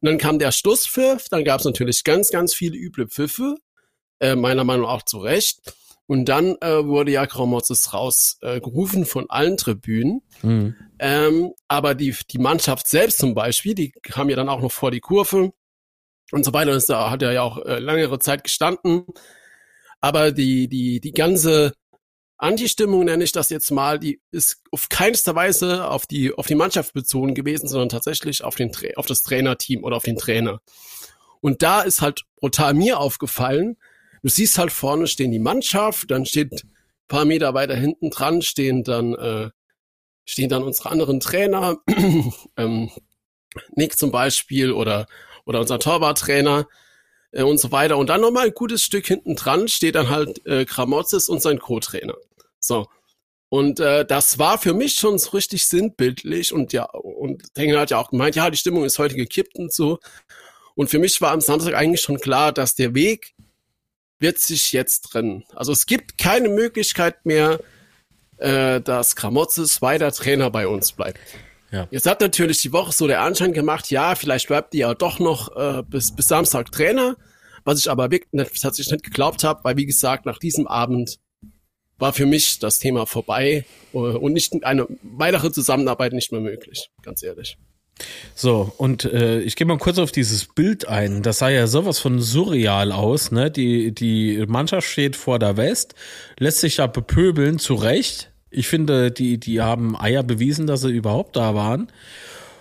dann 0.01 0.17
kam 0.17 0.39
der 0.39 0.51
Schlusspfiff, 0.51 1.29
dann 1.29 1.43
gab 1.43 1.59
es 1.61 1.65
natürlich 1.65 2.03
ganz, 2.03 2.29
ganz 2.29 2.53
viele 2.53 2.77
üble 2.77 3.07
Pfiffe, 3.07 3.55
äh, 4.19 4.35
meiner 4.35 4.63
Meinung 4.63 4.85
nach 4.85 4.93
auch 4.93 5.03
zu 5.03 5.17
Recht. 5.19 5.73
Und 6.07 6.25
dann 6.25 6.55
äh, 6.61 6.85
wurde 6.85 7.11
ja 7.11 7.25
Graumozis 7.25 7.93
rausgerufen 7.93 9.03
äh, 9.03 9.05
von 9.05 9.29
allen 9.29 9.57
Tribünen. 9.57 10.21
Mhm. 10.43 10.75
Ähm, 10.99 11.53
aber 11.67 11.95
die, 11.95 12.15
die 12.29 12.37
Mannschaft 12.37 12.87
selbst 12.87 13.17
zum 13.17 13.33
Beispiel, 13.33 13.73
die 13.73 13.91
kam 13.91 14.29
ja 14.29 14.35
dann 14.35 14.49
auch 14.49 14.61
noch 14.61 14.71
vor 14.71 14.91
die 14.91 14.99
Kurve 14.99 15.51
und 16.31 16.45
so 16.45 16.53
weiter. 16.53 16.73
Das 16.73 16.89
hat 16.89 17.23
er 17.23 17.31
ja 17.31 17.41
auch 17.41 17.57
äh, 17.65 17.79
längere 17.79 18.19
Zeit 18.19 18.43
gestanden. 18.43 19.05
Aber 19.99 20.31
die, 20.31 20.67
die, 20.67 20.99
die 20.99 21.13
ganze 21.13 21.73
Anti-Stimmung, 22.37 23.05
nenne 23.05 23.23
ich 23.23 23.31
das 23.31 23.49
jetzt 23.49 23.71
mal, 23.71 23.97
die 23.97 24.21
ist 24.31 24.61
auf 24.71 24.89
keinster 24.89 25.35
Weise 25.35 25.89
auf 25.89 26.05
die, 26.05 26.33
auf 26.33 26.47
die 26.47 26.55
Mannschaft 26.55 26.93
bezogen 26.93 27.33
gewesen, 27.33 27.67
sondern 27.67 27.89
tatsächlich 27.89 28.43
auf, 28.43 28.55
den, 28.55 28.71
auf 28.97 29.05
das 29.05 29.23
Trainerteam 29.23 29.83
oder 29.83 29.95
auf 29.95 30.03
den 30.03 30.17
Trainer. 30.17 30.59
Und 31.41 31.63
da 31.63 31.81
ist 31.81 32.01
halt 32.01 32.23
brutal 32.35 32.73
mir 32.73 32.99
aufgefallen, 32.99 33.77
du 34.25 34.29
siehst 34.29 34.57
halt 34.57 34.71
vorne 34.71 35.05
stehen 35.05 35.31
die 35.31 35.37
Mannschaft, 35.37 36.09
dann 36.09 36.25
steht 36.25 36.65
paar 37.07 37.25
Meter 37.25 37.53
weiter 37.53 37.75
hinten 37.75 38.09
dran 38.09 38.41
stehen 38.41 38.83
dann 38.83 39.13
äh, 39.13 39.51
stehen 40.25 40.49
dann 40.49 40.63
unsere 40.63 40.89
anderen 40.89 41.19
Trainer, 41.19 41.77
ähm, 42.57 42.89
Nick 43.75 43.99
zum 43.99 44.09
Beispiel 44.09 44.71
oder 44.71 45.05
oder 45.45 45.59
unser 45.59 45.77
Torwarttrainer 45.77 46.67
äh, 47.33 47.43
und 47.43 47.59
so 47.59 47.71
weiter. 47.71 47.99
Und 47.99 48.09
dann 48.09 48.21
nochmal 48.21 48.47
ein 48.47 48.53
gutes 48.55 48.81
Stück 48.81 49.05
hinten 49.05 49.35
dran 49.35 49.67
steht 49.67 49.93
dann 49.93 50.09
halt 50.09 50.43
äh, 50.47 50.65
Kramotzes 50.65 51.29
und 51.29 51.43
sein 51.43 51.59
Co-Trainer. 51.59 52.15
So. 52.59 52.87
Und 53.49 53.79
äh, 53.79 54.07
das 54.07 54.39
war 54.39 54.57
für 54.57 54.73
mich 54.73 54.95
schon 54.95 55.19
so 55.19 55.29
richtig 55.31 55.67
sinnbildlich 55.67 56.51
und 56.51 56.73
ja, 56.73 56.85
und 56.85 57.43
Engel 57.53 57.79
hat 57.79 57.91
ja 57.91 57.99
auch 57.99 58.09
gemeint, 58.09 58.35
ja, 58.35 58.49
die 58.49 58.57
Stimmung 58.57 58.85
ist 58.85 58.97
heute 58.97 59.13
gekippt 59.13 59.55
und 59.55 59.71
so. 59.71 59.99
Und 60.73 60.89
für 60.89 60.97
mich 60.97 61.21
war 61.21 61.31
am 61.31 61.41
Samstag 61.41 61.75
eigentlich 61.75 62.01
schon 62.01 62.19
klar, 62.19 62.51
dass 62.51 62.73
der 62.73 62.95
Weg 62.95 63.34
wird 64.19 64.39
sich 64.39 64.71
jetzt 64.71 65.01
trennen. 65.01 65.43
Also 65.53 65.71
es 65.71 65.85
gibt 65.85 66.17
keine 66.17 66.49
Möglichkeit 66.49 67.25
mehr, 67.25 67.59
äh, 68.37 68.81
dass 68.81 69.15
Kramotzes 69.15 69.81
weiter 69.81 70.11
Trainer 70.11 70.49
bei 70.49 70.67
uns 70.67 70.91
bleibt. 70.93 71.19
Ja. 71.71 71.87
Jetzt 71.91 72.05
hat 72.05 72.21
natürlich 72.21 72.61
die 72.61 72.71
Woche 72.71 72.93
so 72.93 73.07
der 73.07 73.21
Anschein 73.21 73.53
gemacht, 73.53 73.91
ja, 73.91 74.15
vielleicht 74.15 74.47
bleibt 74.47 74.73
die 74.73 74.79
ja 74.79 74.93
doch 74.93 75.19
noch 75.19 75.55
äh, 75.55 75.83
bis, 75.83 76.15
bis 76.15 76.27
Samstag 76.27 76.71
Trainer, 76.71 77.17
was 77.63 77.79
ich 77.79 77.89
aber 77.89 78.11
wirklich 78.11 78.31
nicht, 78.31 78.61
tatsächlich 78.61 78.91
nicht 78.91 79.03
geglaubt 79.03 79.43
habe, 79.43 79.63
weil 79.63 79.75
wie 79.77 79.85
gesagt, 79.85 80.25
nach 80.25 80.39
diesem 80.39 80.67
Abend 80.67 81.19
war 81.97 82.13
für 82.13 82.25
mich 82.25 82.59
das 82.59 82.79
Thema 82.79 83.05
vorbei 83.05 83.65
äh, 83.93 83.97
und 83.97 84.33
nicht 84.33 84.63
eine 84.63 84.87
weitere 85.01 85.51
Zusammenarbeit 85.51 86.13
nicht 86.13 86.31
mehr 86.31 86.41
möglich, 86.41 86.89
ganz 87.01 87.23
ehrlich. 87.23 87.57
So, 88.33 88.73
und 88.77 89.05
äh, 89.05 89.39
ich 89.39 89.55
gehe 89.55 89.65
mal 89.65 89.77
kurz 89.77 89.97
auf 89.97 90.11
dieses 90.11 90.45
Bild 90.45 90.87
ein. 90.87 91.21
Das 91.23 91.39
sah 91.39 91.49
ja 91.49 91.67
sowas 91.67 91.99
von 91.99 92.19
surreal 92.19 92.91
aus, 92.91 93.31
ne? 93.31 93.49
Die, 93.49 93.93
die 93.93 94.43
Mannschaft 94.47 94.87
steht 94.87 95.15
vor 95.15 95.39
der 95.39 95.55
West, 95.55 95.95
lässt 96.37 96.59
sich 96.59 96.75
da 96.75 96.87
bepöbeln, 96.87 97.59
zu 97.59 97.75
Recht. 97.75 98.31
Ich 98.49 98.67
finde, 98.67 99.11
die, 99.11 99.37
die 99.37 99.61
haben 99.61 99.99
Eier 99.99 100.23
bewiesen, 100.23 100.67
dass 100.67 100.81
sie 100.81 100.91
überhaupt 100.91 101.35
da 101.35 101.55
waren. 101.55 101.87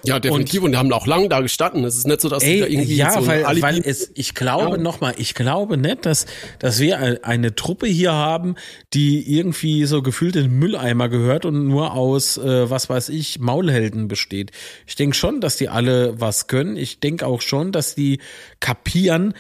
Ja, 0.07 0.21
definitiv. 0.21 0.61
Und, 0.61 0.67
und 0.67 0.73
die 0.73 0.77
haben 0.79 0.93
auch 0.93 1.07
lange 1.07 1.29
da 1.29 1.41
gestanden. 1.41 1.85
Es 1.85 1.97
ist 1.97 2.07
nicht 2.07 2.21
so, 2.21 2.29
dass 2.29 2.43
ey, 2.43 2.61
da 2.61 2.67
irgendwie 2.67 2.97
ja, 2.97 3.13
so 3.13 3.27
weil, 3.27 3.63
weil 3.63 3.81
es, 3.85 4.11
ich 4.15 4.35
glaube 4.35 4.77
ja. 4.77 4.83
nochmal, 4.83 5.15
ich 5.19 5.35
glaube 5.35 5.77
nicht, 5.77 6.07
dass, 6.07 6.27
dass 6.59 6.81
wir 6.81 7.25
eine 7.25 7.55
Truppe 7.55 7.87
hier 7.87 8.13
haben, 8.13 8.55
die 8.93 9.37
irgendwie 9.37 9.85
so 9.85 10.03
gefühlt 10.03 10.37
in 10.37 10.51
Mülleimer 10.59 11.09
gehört 11.09 11.45
und 11.45 11.67
nur 11.67 11.95
aus, 11.95 12.39
äh, 12.39 12.71
was 12.71 12.89
weiß 12.89 13.09
ich, 13.09 13.39
Maulhelden 13.39 14.09
besteht. 14.09 14.51
Ich 14.87 14.97
denke 14.97 15.17
schon, 15.17 15.41
dass 15.41 15.57
die 15.57 15.69
alle 15.69 16.21
was 16.21 16.47
können. 16.47 16.77
Ich 16.77 17.01
denke 17.01 17.27
auch 17.27 17.41
schon, 17.41 17.73
dass 17.73 17.95
die 17.95 18.21
kapieren, 18.61 19.35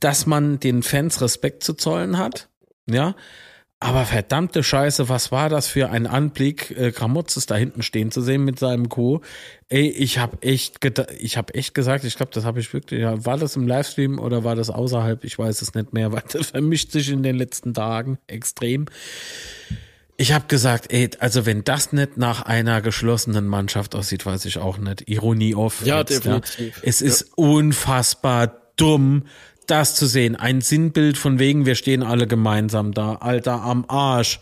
dass 0.00 0.26
man 0.26 0.60
den 0.60 0.82
Fans 0.82 1.20
Respekt 1.20 1.62
zu 1.62 1.74
zollen 1.74 2.18
hat. 2.18 2.48
Ja, 2.88 3.16
aber 3.86 4.04
verdammte 4.04 4.64
Scheiße, 4.64 5.08
was 5.08 5.30
war 5.30 5.48
das 5.48 5.68
für 5.68 5.90
ein 5.90 6.08
Anblick, 6.08 6.72
äh, 6.76 6.90
Gramotzes 6.90 7.46
da 7.46 7.54
hinten 7.54 7.82
stehen 7.82 8.10
zu 8.10 8.20
sehen 8.20 8.44
mit 8.44 8.58
seinem 8.58 8.88
Co. 8.88 9.20
Ey, 9.68 9.88
ich 9.88 10.18
habe 10.18 10.42
echt, 10.42 10.84
ich 11.18 11.36
habe 11.36 11.54
echt 11.54 11.72
gesagt, 11.72 12.02
ich 12.02 12.16
glaube, 12.16 12.32
das 12.34 12.44
habe 12.44 12.58
ich 12.58 12.72
wirklich, 12.72 13.00
ja, 13.00 13.24
war 13.24 13.38
das 13.38 13.54
im 13.54 13.68
Livestream 13.68 14.18
oder 14.18 14.42
war 14.42 14.56
das 14.56 14.70
außerhalb? 14.70 15.22
Ich 15.22 15.38
weiß 15.38 15.62
es 15.62 15.74
nicht 15.74 15.92
mehr, 15.92 16.10
weil 16.12 16.24
das 16.32 16.48
vermischt 16.48 16.90
sich 16.90 17.10
in 17.10 17.22
den 17.22 17.36
letzten 17.36 17.74
Tagen 17.74 18.18
extrem. 18.26 18.86
Ich 20.16 20.32
habe 20.32 20.46
gesagt, 20.48 20.92
ey, 20.92 21.10
also 21.20 21.46
wenn 21.46 21.62
das 21.62 21.92
nicht 21.92 22.16
nach 22.16 22.42
einer 22.42 22.82
geschlossenen 22.82 23.46
Mannschaft 23.46 23.94
aussieht, 23.94 24.26
weiß 24.26 24.46
ich 24.46 24.58
auch 24.58 24.78
nicht. 24.78 25.08
Ironie 25.08 25.54
auf. 25.54 25.86
Ja, 25.86 25.98
jetzt, 25.98 26.10
definitiv. 26.10 26.76
Ja. 26.78 26.82
Es 26.82 27.02
ist 27.02 27.32
unfassbar 27.36 28.62
dumm, 28.76 29.24
das 29.66 29.94
zu 29.94 30.06
sehen. 30.06 30.36
Ein 30.36 30.60
Sinnbild 30.60 31.18
von 31.18 31.38
wegen, 31.38 31.66
wir 31.66 31.74
stehen 31.74 32.02
alle 32.02 32.26
gemeinsam 32.26 32.92
da. 32.92 33.16
Alter, 33.16 33.62
am 33.62 33.84
Arsch. 33.88 34.40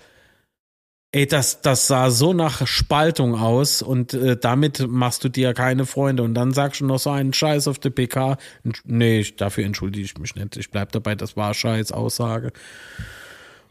Ey, 1.13 1.27
das, 1.27 1.61
das 1.61 1.87
sah 1.87 2.11
so 2.11 2.33
nach 2.33 2.67
Spaltung 2.67 3.37
aus 3.37 3.83
und 3.83 4.15
äh, 4.15 4.37
damit 4.37 4.85
machst 4.89 5.23
du 5.23 5.29
dir 5.29 5.55
keine 5.55 5.87
Freunde. 5.87 6.25
Und 6.25 6.35
dann 6.35 6.53
sagst 6.53 6.81
du 6.81 6.87
noch 6.87 6.99
so 6.99 7.11
einen 7.11 7.33
Scheiß 7.33 7.69
auf 7.69 7.79
der 7.79 7.91
PK. 7.91 8.37
Nee, 8.85 9.25
dafür 9.37 9.65
entschuldige 9.65 10.05
ich 10.05 10.19
mich 10.19 10.35
nicht. 10.35 10.57
Ich 10.57 10.71
bleib 10.73 10.91
dabei, 10.91 11.15
das 11.15 11.37
war 11.37 11.55
Scheiß 11.55 11.93
Aussage. 11.93 12.53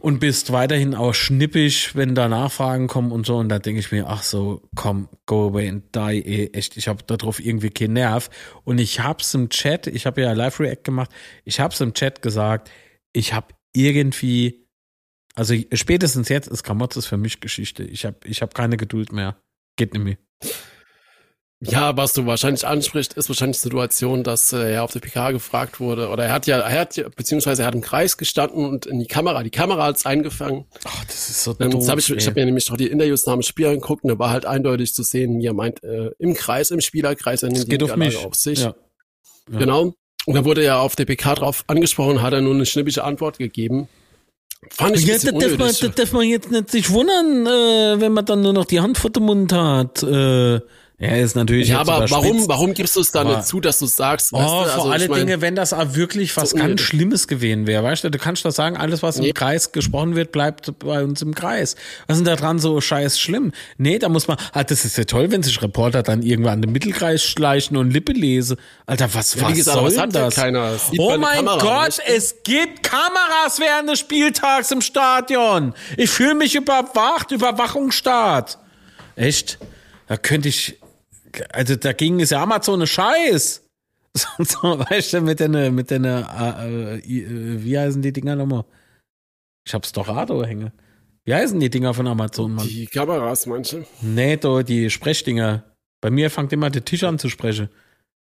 Und 0.04 0.20
bist 0.20 0.52
weiterhin 0.52 0.96
auch 0.96 1.14
schnippisch, 1.14 1.96
wenn 1.96 2.14
da 2.14 2.28
Nachfragen 2.28 2.88
kommen 2.88 3.14
und 3.14 3.26
so. 3.26 3.38
Und 3.38 3.48
da 3.48 3.60
denke 3.60 3.80
ich 3.80 3.94
mir, 3.94 4.08
ach 4.10 4.22
so, 4.22 4.62
komm, 4.76 5.08
go 5.26 5.48
away 5.48 5.70
and 5.70 5.96
die. 5.96 6.22
Ey, 6.26 6.50
echt, 6.52 6.76
ich 6.76 6.90
habe 6.90 7.04
darauf 7.04 7.40
irgendwie 7.40 7.70
keinen 7.70 7.94
Nerv. 7.94 8.30
Und 8.66 8.80
ich 8.80 9.00
hab's 9.00 9.34
im 9.34 9.48
Chat, 9.48 9.88
ich 9.88 10.06
habe 10.06 10.22
ja 10.22 10.34
Live-React 10.34 10.84
gemacht, 10.84 11.10
ich 11.46 11.62
hab's 11.62 11.80
im 11.80 11.94
Chat 11.94 12.22
gesagt, 12.22 12.70
ich 13.14 13.32
habe 13.32 13.54
irgendwie 13.74 14.64
also 15.36 15.56
spätestens 15.74 16.30
jetzt 16.30 16.48
ist 16.48 16.64
Kamotzes 16.64 17.06
für 17.06 17.18
mich 17.18 17.40
Geschichte. 17.40 17.84
Ich 17.84 18.06
habe 18.06 18.18
ich 18.26 18.42
hab 18.42 18.54
keine 18.54 18.78
Geduld 18.78 19.12
mehr. 19.12 19.38
Geht 19.78 19.94
nicht 19.94 20.04
mehr. 20.04 20.18
Ja, 21.66 21.96
was 21.96 22.14
du 22.14 22.26
wahrscheinlich 22.26 22.66
ansprichst, 22.66 23.14
ist 23.14 23.30
wahrscheinlich 23.30 23.58
die 23.58 23.64
Situation, 23.64 24.24
dass 24.24 24.52
äh, 24.54 24.74
er 24.74 24.84
auf 24.84 24.92
der 24.92 25.00
PK 25.00 25.32
gefragt 25.32 25.80
wurde, 25.80 26.10
oder 26.10 26.26
er 26.26 26.34
hat 26.34 26.46
ja, 26.46 26.60
er 26.60 26.80
hat 26.82 26.98
ja, 26.98 27.08
beziehungsweise 27.16 27.64
er 27.64 27.68
hat 27.68 27.76
im 27.76 27.82
Kreis 27.82 28.18
gestanden 28.18 28.66
und 28.66 28.86
in 28.86 29.00
die 29.00 29.08
Kamera, 29.08 29.44
die 29.44 29.50
Kamera 29.50 29.86
hat's 29.86 30.06
eingefangen. 30.06 30.66
Ach, 30.84 31.06
das 31.06 31.30
ist 31.30 31.44
so 31.44 31.56
ähm, 31.60 31.72
doof. 31.72 31.88
hab 31.88 32.00
ich 32.00 32.10
ich 32.10 32.26
habe 32.28 32.40
mir 32.40 32.46
nämlich 32.46 32.70
noch 32.70 32.78
die 32.78 32.88
Interviews 32.88 33.26
nach 33.26 33.34
dem 33.34 33.44
Spiel 33.44 33.68
angeguckt 33.68 34.04
und 34.04 34.10
da 34.10 34.20
war 34.20 34.32
halt 34.32 34.46
eindeutig 34.46 34.94
zu 34.94 35.04
sehen, 35.04 35.40
wie 35.40 35.46
er 35.46 35.54
meint, 35.54 35.84
äh, 35.84 36.12
im 36.20 36.34
Kreis, 36.34 36.72
im 36.72 36.82
Spielerkreis, 36.82 37.44
er 37.44 37.50
nimmt 37.50 37.70
geht 37.70 37.82
die 37.82 37.86
auf 37.86 37.96
mich. 37.96 38.26
auf 38.26 38.36
sich. 38.36 38.60
Ja. 38.60 38.76
Ja. 39.52 39.60
Genau. 39.60 39.94
Und 40.26 40.36
da 40.36 40.46
wurde 40.46 40.64
er 40.64 40.80
auf 40.80 40.96
der 40.96 41.06
PK 41.06 41.36
drauf 41.36 41.64
angesprochen, 41.68 42.22
hat 42.22 42.34
er 42.34 42.42
nur 42.42 42.54
eine 42.54 42.66
schnippische 42.66 43.04
Antwort 43.04 43.38
gegeben. 43.38 43.88
Fand 44.70 44.98
ich 44.98 45.06
Ja, 45.06 45.16
das 45.16 45.24
darf, 45.24 45.58
man, 45.58 45.68
das 45.68 45.80
darf 45.80 46.12
man 46.14 46.28
jetzt 46.28 46.50
nicht 46.50 46.72
sich 46.72 46.90
wundern, 46.90 47.46
äh, 47.46 48.02
wenn 48.02 48.14
man 48.14 48.26
dann 48.26 48.42
nur 48.42 48.54
noch 48.54 48.66
die 48.66 48.80
Hand 48.80 48.98
vor 48.98 49.10
dem 49.10 49.24
Mund 49.24 49.52
hat. 49.52 50.04
Äh, 50.04 50.62
ja, 51.00 51.16
ist 51.18 51.36
natürlich 51.36 51.68
Ja, 51.70 51.80
aber 51.82 52.10
warum, 52.10 52.48
warum 52.48 52.74
gibst 52.74 52.96
du 52.96 53.02
es 53.02 53.12
dann 53.12 53.28
nicht 53.28 53.46
zu, 53.46 53.60
dass 53.60 53.80
du 53.80 53.88
sagst, 53.88 54.30
Oh, 54.32 54.38
weißt 54.38 54.48
du, 54.48 54.50
vor 54.54 54.64
also 54.64 54.90
alle 54.92 55.04
ich 55.04 55.10
mein, 55.10 55.20
Dinge, 55.20 55.42
wenn 55.42 55.56
das 55.56 55.74
auch 55.74 55.96
wirklich 55.96 56.38
was 56.38 56.52
so 56.52 56.56
ganz 56.56 56.66
unnötig. 56.66 56.86
Schlimmes 56.88 57.28
gewesen 57.28 57.68
wäre, 57.68 57.84
weißt 57.84 58.04
du, 58.06 58.12
du 58.12 58.18
kannst 58.18 58.46
doch 58.46 58.52
sagen, 58.52 58.78
alles, 58.78 59.04
was 59.04 59.18
im 59.18 59.24
Nee. 59.24 59.34
Kreis 59.34 59.72
gesprochen 59.74 60.16
wird, 60.16 60.32
bleibt 60.32 60.80
bei 60.80 61.04
uns 61.04 61.22
im 61.22 61.36
Kreis. 61.36 61.76
Was 62.08 62.18
ist 62.18 62.26
denn 62.26 62.34
da 62.34 62.40
dran 62.40 62.60
so 62.60 62.80
scheiß 62.80 63.20
schlimm? 63.20 63.52
Nee, 63.78 64.00
da 64.00 64.08
muss 64.08 64.28
man, 64.28 64.38
ah, 64.54 64.64
das 64.64 64.86
ist 64.86 64.98
ja 64.98 65.04
toll, 65.04 65.30
wenn 65.32 65.44
sich 65.44 65.62
Reporter 65.62 66.04
dann 66.04 66.22
irgendwann 66.22 66.54
an 66.54 66.62
den 66.62 66.72
Mittelkreis 66.72 67.24
schleichen 67.24 67.76
und 67.76 67.92
Lippe 67.92 68.14
lese. 68.14 68.56
Alter, 68.86 69.14
was, 69.14 69.34
Ja, 69.36 69.42
was 69.50 69.54
gesagt, 69.56 69.78
soll 69.78 70.08
das? 70.12 70.36
keiner? 70.36 70.72
Das 70.72 70.90
sieht 70.90 71.00
Oh 71.00 71.18
mein 71.18 71.38
Kamera 71.38 71.58
Gott, 71.58 71.98
nicht. 71.98 72.02
es 72.08 72.36
gibt 72.44 72.84
Kameras 72.84 73.60
während 73.60 73.90
des 73.90 74.00
Spieltags 74.00 74.72
im 74.72 74.80
Stadion. 74.82 75.74
Ich 75.98 76.10
fühle 76.10 76.36
mich 76.36 76.56
überwacht, 76.56 77.32
Überwachungsstaat. 77.32 78.58
Echt? 79.16 79.58
Da 80.08 80.18
könnte 80.18 80.50
ich, 80.50 80.78
also 81.52 81.76
dagegen 81.76 82.20
ist 82.20 82.32
ja 82.32 82.42
Amazon 82.44 82.76
eine 82.80 82.88
Scheiß. 82.88 83.60
So, 84.16 84.28
so, 84.44 84.80
weißt 84.80 85.14
du, 85.14 85.22
mit 85.22 85.40
den, 85.40 85.74
mit 85.74 85.90
den, 85.90 86.06
äh, 86.06 86.22
äh, 86.22 86.98
äh, 87.00 87.64
wie 87.64 87.80
heißen 87.80 88.00
die 88.00 88.14
Dinger 88.14 88.36
nochmal? 88.36 88.64
Ich 89.66 89.74
hab's 89.74 89.92
doch 89.92 90.08
Rado 90.08 90.46
hänge. 90.46 90.72
Wie 91.26 91.34
heißen 91.34 91.60
die 91.60 91.72
Dinger 91.72 91.96
von 91.96 92.06
Amazon, 92.06 92.54
Mann? 92.54 92.68
Die 92.68 92.86
Kameras, 92.86 93.48
manche. 93.48 93.88
Nee, 94.02 94.38
do, 94.38 94.62
die 94.62 94.92
Sprechdinger. 94.92 95.64
Bei 96.00 96.12
mir 96.12 96.30
fängt 96.30 96.54
immer 96.54 96.70
der 96.70 96.86
Tisch 96.86 97.04
an 97.04 97.18
zu 97.18 97.28
sprechen. 97.28 97.70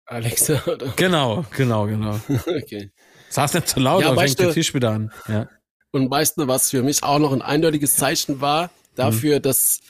Alexa, 0.07 0.63
oder? 0.69 0.87
Genau, 0.95 1.45
genau, 1.57 1.87
genau. 1.87 2.21
Okay. 2.47 2.93
Sag's 3.29 3.55
nicht 3.55 3.67
zu 3.67 3.81
laut, 3.81 4.03
Ja, 4.03 4.15
weißt 4.15 4.37
fängt 4.37 4.39
der 4.39 4.47
du- 4.49 4.53
Tisch 4.55 4.75
wieder 4.75 4.91
an. 4.93 5.11
Ja. 5.27 5.49
Und 5.91 6.09
weißt 6.13 6.39
du, 6.39 6.47
was 6.47 6.71
für 6.71 6.85
mich 6.85 7.03
auch 7.03 7.19
noch 7.19 7.33
ein 7.33 7.43
eindeutiges 7.43 7.97
Zeichen 7.97 8.41
war 8.41 8.71
dafür, 8.95 9.39
Mhm. 9.39 9.43
dass, 9.43 9.81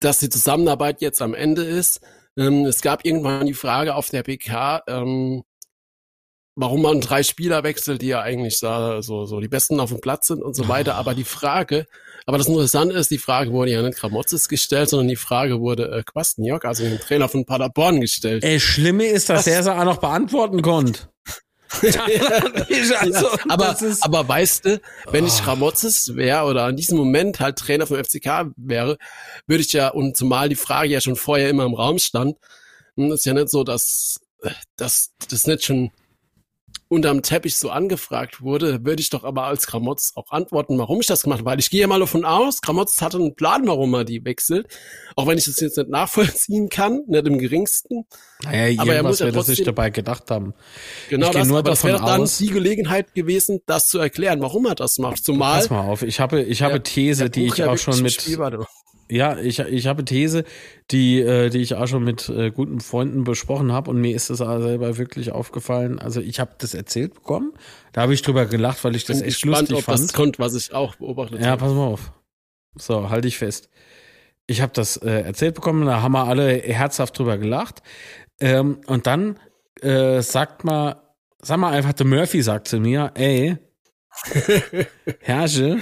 dass 0.00 0.18
die 0.18 0.28
Zusammenarbeit 0.28 1.00
jetzt 1.00 1.22
am 1.22 1.34
Ende 1.34 1.62
ist? 1.62 2.00
Ähm, 2.36 2.64
es 2.66 2.80
gab 2.80 3.04
irgendwann 3.04 3.46
die 3.46 3.54
Frage 3.54 3.94
auf 3.94 4.08
der 4.10 4.22
PK, 4.22 4.82
ähm, 4.86 5.42
warum 6.56 6.82
man 6.82 7.00
drei 7.00 7.22
Spieler 7.22 7.62
wechselt, 7.64 8.02
die 8.02 8.08
ja 8.08 8.20
eigentlich 8.20 8.58
so, 8.58 9.00
so, 9.00 9.24
so 9.24 9.40
die 9.40 9.48
Besten 9.48 9.80
auf 9.80 9.90
dem 9.90 10.00
Platz 10.00 10.26
sind 10.26 10.42
und 10.42 10.54
so 10.54 10.68
weiter. 10.68 10.94
Aber 10.96 11.14
die 11.14 11.24
Frage, 11.24 11.86
aber 12.26 12.38
das 12.38 12.48
Interessante 12.48 12.94
ist, 12.96 13.10
die 13.10 13.18
Frage 13.18 13.52
wurde 13.52 13.70
ja 13.72 13.82
nicht 13.82 13.98
Kramotzes 13.98 14.48
gestellt, 14.48 14.88
sondern 14.90 15.08
die 15.08 15.16
Frage 15.16 15.60
wurde 15.60 15.90
äh, 15.90 16.02
Kwasniok, 16.02 16.64
also 16.64 16.84
dem 16.84 16.98
Trainer 16.98 17.28
von 17.28 17.44
Paderborn, 17.46 18.00
gestellt. 18.00 18.44
Ey, 18.44 18.60
Schlimme 18.60 19.06
ist, 19.06 19.28
dass 19.30 19.44
Das- 19.44 19.54
er 19.54 19.62
sie 19.62 19.74
auch 19.74 19.84
noch 19.84 19.98
beantworten 19.98 20.60
konnte. 20.62 21.09
Also, 22.98 23.28
aber, 23.48 23.66
das 23.66 23.82
ist, 23.82 24.04
aber 24.04 24.26
weißt 24.26 24.64
du, 24.64 24.80
wenn 25.10 25.26
ich 25.26 25.46
Ramotzes 25.46 26.16
wäre 26.16 26.44
oder 26.44 26.68
in 26.68 26.76
diesem 26.76 26.98
Moment 26.98 27.40
halt 27.40 27.58
Trainer 27.58 27.86
vom 27.86 28.02
FCK 28.02 28.52
wäre, 28.56 28.98
würde 29.46 29.62
ich 29.62 29.72
ja, 29.72 29.88
und 29.88 30.16
zumal 30.16 30.48
die 30.48 30.56
Frage 30.56 30.90
ja 30.90 31.00
schon 31.00 31.16
vorher 31.16 31.48
immer 31.48 31.64
im 31.64 31.74
Raum 31.74 31.98
stand, 31.98 32.36
hm, 32.96 33.12
ist 33.12 33.24
ja 33.24 33.34
nicht 33.34 33.50
so, 33.50 33.64
dass, 33.64 34.20
dass 34.76 35.10
das 35.28 35.46
nicht 35.46 35.64
schon 35.64 35.90
unterm 36.90 37.22
Teppich 37.22 37.56
so 37.56 37.70
angefragt 37.70 38.42
wurde, 38.42 38.84
würde 38.84 39.00
ich 39.00 39.10
doch 39.10 39.22
aber 39.22 39.44
als 39.44 39.68
Gramotz 39.68 40.10
auch 40.16 40.32
antworten, 40.32 40.76
warum 40.76 41.00
ich 41.00 41.06
das 41.06 41.22
gemacht 41.22 41.38
habe. 41.38 41.50
Weil 41.50 41.60
ich 41.60 41.70
gehe 41.70 41.80
ja 41.82 41.86
mal 41.86 42.00
davon 42.00 42.24
aus, 42.24 42.60
Gramotz 42.62 43.00
hatte 43.00 43.16
einen 43.18 43.36
Plan, 43.36 43.66
warum 43.68 43.94
er 43.94 44.04
die 44.04 44.24
wechselt. 44.24 44.66
Auch 45.14 45.28
wenn 45.28 45.38
ich 45.38 45.44
das 45.44 45.60
jetzt 45.60 45.76
nicht 45.78 45.88
nachvollziehen 45.88 46.68
kann, 46.68 47.02
nicht 47.06 47.26
im 47.28 47.38
geringsten. 47.38 48.06
naja, 48.42 48.80
aber 48.82 48.92
er 48.94 49.02
muss 49.04 49.20
ja 49.20 49.42
sich 49.42 49.62
dabei 49.62 49.90
gedacht 49.90 50.32
haben. 50.32 50.52
Genau 51.08 51.28
Ich 51.28 51.32
das, 51.32 51.46
nur 51.48 51.62
das 51.62 51.84
wäre 51.84 51.98
dann 52.04 52.28
die 52.38 52.48
Gelegenheit 52.48 53.14
gewesen, 53.14 53.60
das 53.66 53.88
zu 53.88 54.00
erklären, 54.00 54.40
warum 54.40 54.66
er 54.66 54.74
das 54.74 54.98
macht. 54.98 55.24
Zumal 55.24 55.60
Pass 55.60 55.70
mal 55.70 55.82
auf, 55.82 56.02
ich 56.02 56.18
habe, 56.18 56.42
ich 56.42 56.60
habe 56.62 56.74
der- 56.74 56.82
These, 56.82 57.30
die 57.30 57.46
ich 57.46 57.56
ja 57.56 57.70
auch 57.70 57.78
schon 57.78 58.02
mit. 58.02 58.20
Ja, 59.10 59.38
ich, 59.38 59.58
ich 59.58 59.86
habe 59.86 60.04
These, 60.04 60.44
die, 60.90 61.20
äh, 61.20 61.50
die 61.50 61.58
ich 61.58 61.74
auch 61.74 61.86
schon 61.86 62.04
mit 62.04 62.28
äh, 62.28 62.50
guten 62.50 62.80
Freunden 62.80 63.24
besprochen 63.24 63.72
habe 63.72 63.90
und 63.90 64.00
mir 64.00 64.14
ist 64.14 64.30
das 64.30 64.38
selber 64.38 64.96
wirklich 64.98 65.32
aufgefallen. 65.32 65.98
Also 65.98 66.20
ich 66.20 66.40
habe 66.40 66.52
das 66.58 66.74
erzählt 66.74 67.14
bekommen, 67.14 67.52
da 67.92 68.02
habe 68.02 68.14
ich 68.14 68.22
drüber 68.22 68.46
gelacht, 68.46 68.82
weil 68.84 68.96
ich 68.96 69.04
das 69.04 69.18
Bin 69.18 69.28
echt 69.28 69.42
gespannt, 69.42 69.70
lustig 69.70 69.76
ob 69.78 69.84
fand. 69.84 69.98
das 70.00 70.12
kommt, 70.12 70.38
was 70.38 70.54
ich 70.54 70.72
auch 70.72 70.94
beobachtet 70.96 71.40
Ja, 71.40 71.48
habe. 71.50 71.60
pass 71.60 71.72
mal 71.72 71.86
auf. 71.86 72.12
So, 72.76 73.10
halte 73.10 73.28
ich 73.28 73.36
fest. 73.38 73.68
Ich 74.46 74.60
habe 74.62 74.72
das 74.74 74.96
äh, 74.96 75.20
erzählt 75.22 75.54
bekommen, 75.54 75.86
da 75.86 76.02
haben 76.02 76.12
wir 76.12 76.24
alle 76.24 76.54
herzhaft 76.58 77.18
drüber 77.18 77.36
gelacht. 77.38 77.82
Ähm, 78.40 78.78
und 78.86 79.06
dann 79.06 79.38
äh, 79.82 80.22
sagt 80.22 80.64
mal, 80.64 81.02
sag 81.40 81.58
mal 81.58 81.72
einfach, 81.72 81.92
der 81.92 82.06
Murphy 82.06 82.42
sagt 82.42 82.68
zu 82.68 82.80
mir, 82.80 83.12
ey, 83.14 83.56
Herrsche, 85.20 85.78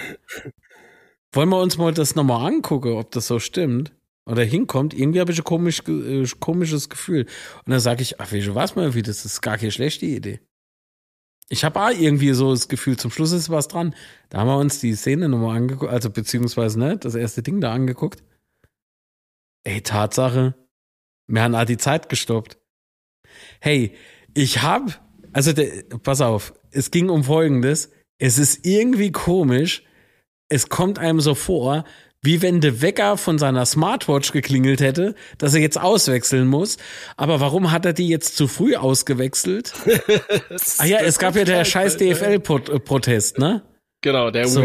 wollen 1.32 1.48
wir 1.48 1.60
uns 1.60 1.78
mal 1.78 1.92
das 1.92 2.14
nochmal 2.14 2.46
angucken, 2.46 2.92
ob 2.92 3.10
das 3.10 3.26
so 3.26 3.38
stimmt? 3.38 3.92
Oder 4.28 4.44
hinkommt, 4.44 4.92
irgendwie 4.92 5.20
habe 5.20 5.32
ich 5.32 5.38
ein 5.38 5.44
komisch, 5.44 5.82
äh, 5.88 6.26
komisches 6.38 6.90
Gefühl. 6.90 7.22
Und 7.64 7.70
dann 7.70 7.80
sage 7.80 8.02
ich, 8.02 8.20
ach, 8.20 8.30
weißt 8.30 8.48
du 8.48 8.54
was, 8.54 8.76
Murphy, 8.76 9.00
das 9.00 9.24
ist 9.24 9.40
gar 9.40 9.56
keine 9.56 9.72
schlechte 9.72 10.04
Idee. 10.04 10.40
Ich 11.48 11.64
habe 11.64 11.80
auch 11.80 11.90
irgendwie 11.90 12.32
so 12.32 12.50
das 12.50 12.68
Gefühl, 12.68 12.98
zum 12.98 13.10
Schluss 13.10 13.32
ist 13.32 13.48
was 13.48 13.68
dran. 13.68 13.94
Da 14.28 14.38
haben 14.38 14.48
wir 14.48 14.58
uns 14.58 14.80
die 14.80 14.94
Szene 14.94 15.30
nochmal 15.30 15.56
angeguckt, 15.56 15.90
also 15.90 16.10
beziehungsweise 16.10 16.78
ne, 16.78 16.98
das 16.98 17.14
erste 17.14 17.42
Ding 17.42 17.62
da 17.62 17.72
angeguckt. 17.72 18.22
Ey, 19.64 19.80
Tatsache, 19.80 20.54
wir 21.26 21.42
haben 21.42 21.54
auch 21.54 21.64
die 21.64 21.78
Zeit 21.78 22.10
gestoppt. 22.10 22.58
Hey, 23.60 23.94
ich 24.34 24.62
hab, 24.62 25.02
also 25.32 25.54
der, 25.54 25.84
pass 26.02 26.20
auf, 26.20 26.52
es 26.70 26.90
ging 26.90 27.08
um 27.08 27.24
Folgendes. 27.24 27.92
Es 28.18 28.38
ist 28.38 28.66
irgendwie 28.66 29.10
komisch. 29.10 29.84
Es 30.48 30.68
kommt 30.68 30.98
einem 30.98 31.20
so 31.20 31.34
vor, 31.34 31.84
wie 32.22 32.42
wenn 32.42 32.60
der 32.60 32.82
Wecker 32.82 33.16
von 33.16 33.38
seiner 33.38 33.64
Smartwatch 33.64 34.32
geklingelt 34.32 34.80
hätte, 34.80 35.14
dass 35.38 35.54
er 35.54 35.60
jetzt 35.60 35.78
auswechseln 35.80 36.48
muss. 36.48 36.76
Aber 37.16 37.38
warum 37.40 37.70
hat 37.70 37.86
er 37.86 37.92
die 37.92 38.08
jetzt 38.08 38.36
zu 38.36 38.48
früh 38.48 38.74
ausgewechselt? 38.76 39.72
Ah 40.78 40.84
ja, 40.86 40.98
es 40.98 41.18
gab 41.18 41.36
ja 41.36 41.44
der 41.44 41.64
scheiß 41.64 41.96
DFL-Protest, 41.96 43.38
ne? 43.38 43.62
Genau, 44.00 44.30
der 44.30 44.46
So. 44.48 44.62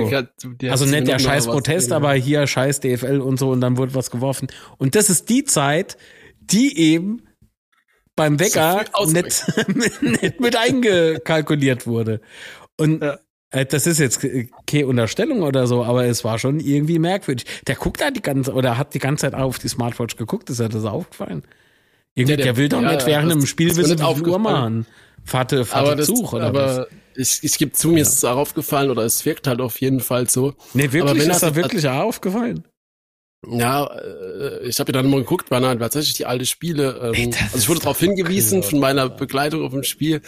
Also 0.70 0.86
nicht 0.86 1.08
der 1.08 1.20
scheiß 1.20 1.48
was 1.48 1.54
Protest, 1.54 1.90
gegeben. 1.90 2.06
aber 2.06 2.14
hier 2.14 2.46
scheiß 2.48 2.80
DFL 2.80 3.20
und 3.20 3.38
so 3.38 3.50
und 3.52 3.62
dann 3.62 3.78
wurde 3.78 3.94
was 3.96 4.12
geworfen. 4.12 4.48
Und 4.78 4.96
das 4.96 5.10
ist 5.10 5.30
die 5.30 5.44
Zeit, 5.44 5.98
die 6.40 6.78
eben 6.78 7.24
beim 8.16 8.40
Wecker 8.40 8.86
früh 8.94 9.12
nicht, 9.14 9.44
nicht 10.02 10.40
mit 10.40 10.56
eingekalkuliert 10.56 11.88
wurde. 11.88 12.22
Und 12.78 13.02
Ja. 13.04 13.18
Äh, 13.54 13.66
das 13.66 13.88
ist 13.88 14.00
jetzt 14.00 14.20
keine 14.68 14.88
Unterstellung 14.88 15.42
oder 15.44 15.66
so, 15.68 15.84
aber 15.84 16.06
es 16.06 16.24
war 16.24 16.38
schon 16.40 16.60
irgendwie 16.60 17.00
merkwürdig. 17.00 17.46
Der 17.68 17.76
guckt 17.76 18.02
da 18.02 18.12
die 18.12 18.22
ganze, 18.22 18.54
oder 18.54 18.78
hat 18.78 18.94
die 18.94 19.00
ganze 19.00 19.22
Zeit 19.22 19.36
auf 19.36 19.60
die 19.60 19.70
Smartwatch 19.70 20.18
geguckt, 20.18 20.50
ist 20.50 20.60
ja 20.60 20.68
das 20.68 20.84
aufgefallen. 20.86 21.44
Irgendwie, 22.16 22.34
Ja, 22.34 22.38
der, 22.38 22.46
der- 22.48 22.58
will 22.58 22.70
doch 22.70 22.82
ja, 22.82 22.92
nicht 22.94 23.06
während 23.08 23.30
das- 23.32 23.38
einem 23.38 23.46
Spiel 23.48 23.76
wissen, 23.76 23.98
wie 24.00 24.30
Uhr 24.30 24.40
machen. 24.40 24.86
Vater, 25.26 25.64
Vater 25.66 25.86
aber 25.88 25.96
das, 25.96 26.08
Zug, 26.08 26.34
oder 26.34 26.48
aber 26.48 26.88
was? 27.16 27.40
ich, 27.40 27.44
ich 27.44 27.58
gebe 27.58 27.72
zu, 27.72 27.90
mir 27.90 28.02
ist 28.02 28.14
es 28.18 28.26
auch 28.26 28.36
aufgefallen 28.36 28.92
oder 28.92 29.04
es 29.04 29.26
wirkt 29.26 29.48
halt 29.48 29.62
auf 29.62 29.80
jeden 29.80 30.02
Fall 30.02 30.30
so. 30.30 30.54
Nee, 30.74 30.84
aber 30.86 30.94
wirklich, 30.94 31.14
wenn 31.14 31.32
ist 31.32 31.42
das- 31.42 31.54
da 31.54 31.56
wirklich 31.56 31.88
auch 31.88 32.04
aufgefallen? 32.04 32.66
Ja, 33.50 33.86
äh, 33.88 34.68
ich 34.68 34.80
habe 34.80 34.92
ja 34.92 35.02
dann 35.02 35.10
mal 35.10 35.20
geguckt, 35.20 35.48
wann 35.50 35.66
halt 35.66 35.80
tatsächlich 35.80 36.14
die 36.14 36.26
alte 36.26 36.46
Spiele. 36.46 37.00
Ähm, 37.04 37.14
Ey, 37.14 37.36
also 37.44 37.58
ich 37.58 37.68
wurde 37.70 37.82
darauf 37.82 38.00
hingewiesen 38.00 38.60
absurd, 38.60 38.72
von 38.72 38.80
meiner. 38.80 39.10
Begleitung 39.10 39.64
auf 39.66 39.72
dem 39.74 39.84
Spiel, 39.84 40.22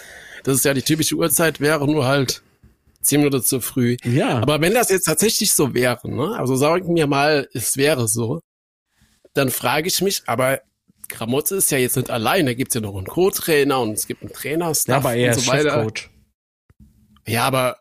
dass 0.43 0.55
es 0.57 0.63
ja 0.65 0.73
die 0.73 0.81
typische 0.81 1.15
Uhrzeit 1.15 1.59
wäre, 1.61 1.85
nur 1.87 2.05
halt 2.07 2.41
zehn 3.05 3.21
Minuten 3.21 3.43
zu 3.43 3.61
früh. 3.61 3.97
Ja. 4.03 4.39
Aber 4.39 4.61
wenn 4.61 4.73
das 4.73 4.89
jetzt 4.89 5.05
tatsächlich 5.05 5.53
so 5.53 5.73
wäre, 5.73 6.09
ne? 6.09 6.35
also 6.37 6.55
sagen 6.55 6.95
wir 6.95 7.07
mal, 7.07 7.47
es 7.53 7.77
wäre 7.77 8.07
so, 8.07 8.41
dann 9.33 9.49
frage 9.49 9.87
ich 9.87 10.01
mich, 10.01 10.23
aber 10.25 10.61
Gramotze 11.07 11.57
ist 11.57 11.71
ja 11.71 11.77
jetzt 11.77 11.97
nicht 11.97 12.09
allein, 12.09 12.45
da 12.45 12.53
gibt's 12.53 12.73
ja 12.73 12.81
noch 12.81 12.95
einen 12.95 13.05
Co-Trainer 13.05 13.79
und 13.79 13.91
es 13.91 14.07
gibt 14.07 14.21
einen 14.21 14.33
Trainerstaff 14.33 14.87
ja, 14.87 14.97
aber 14.97 15.15
er 15.15 15.31
und 15.31 15.37
ist 15.37 15.45
so 15.45 15.51
weiter. 15.51 15.71
Chefcoach. 15.71 16.09
Ja, 17.27 17.43
aber 17.43 17.77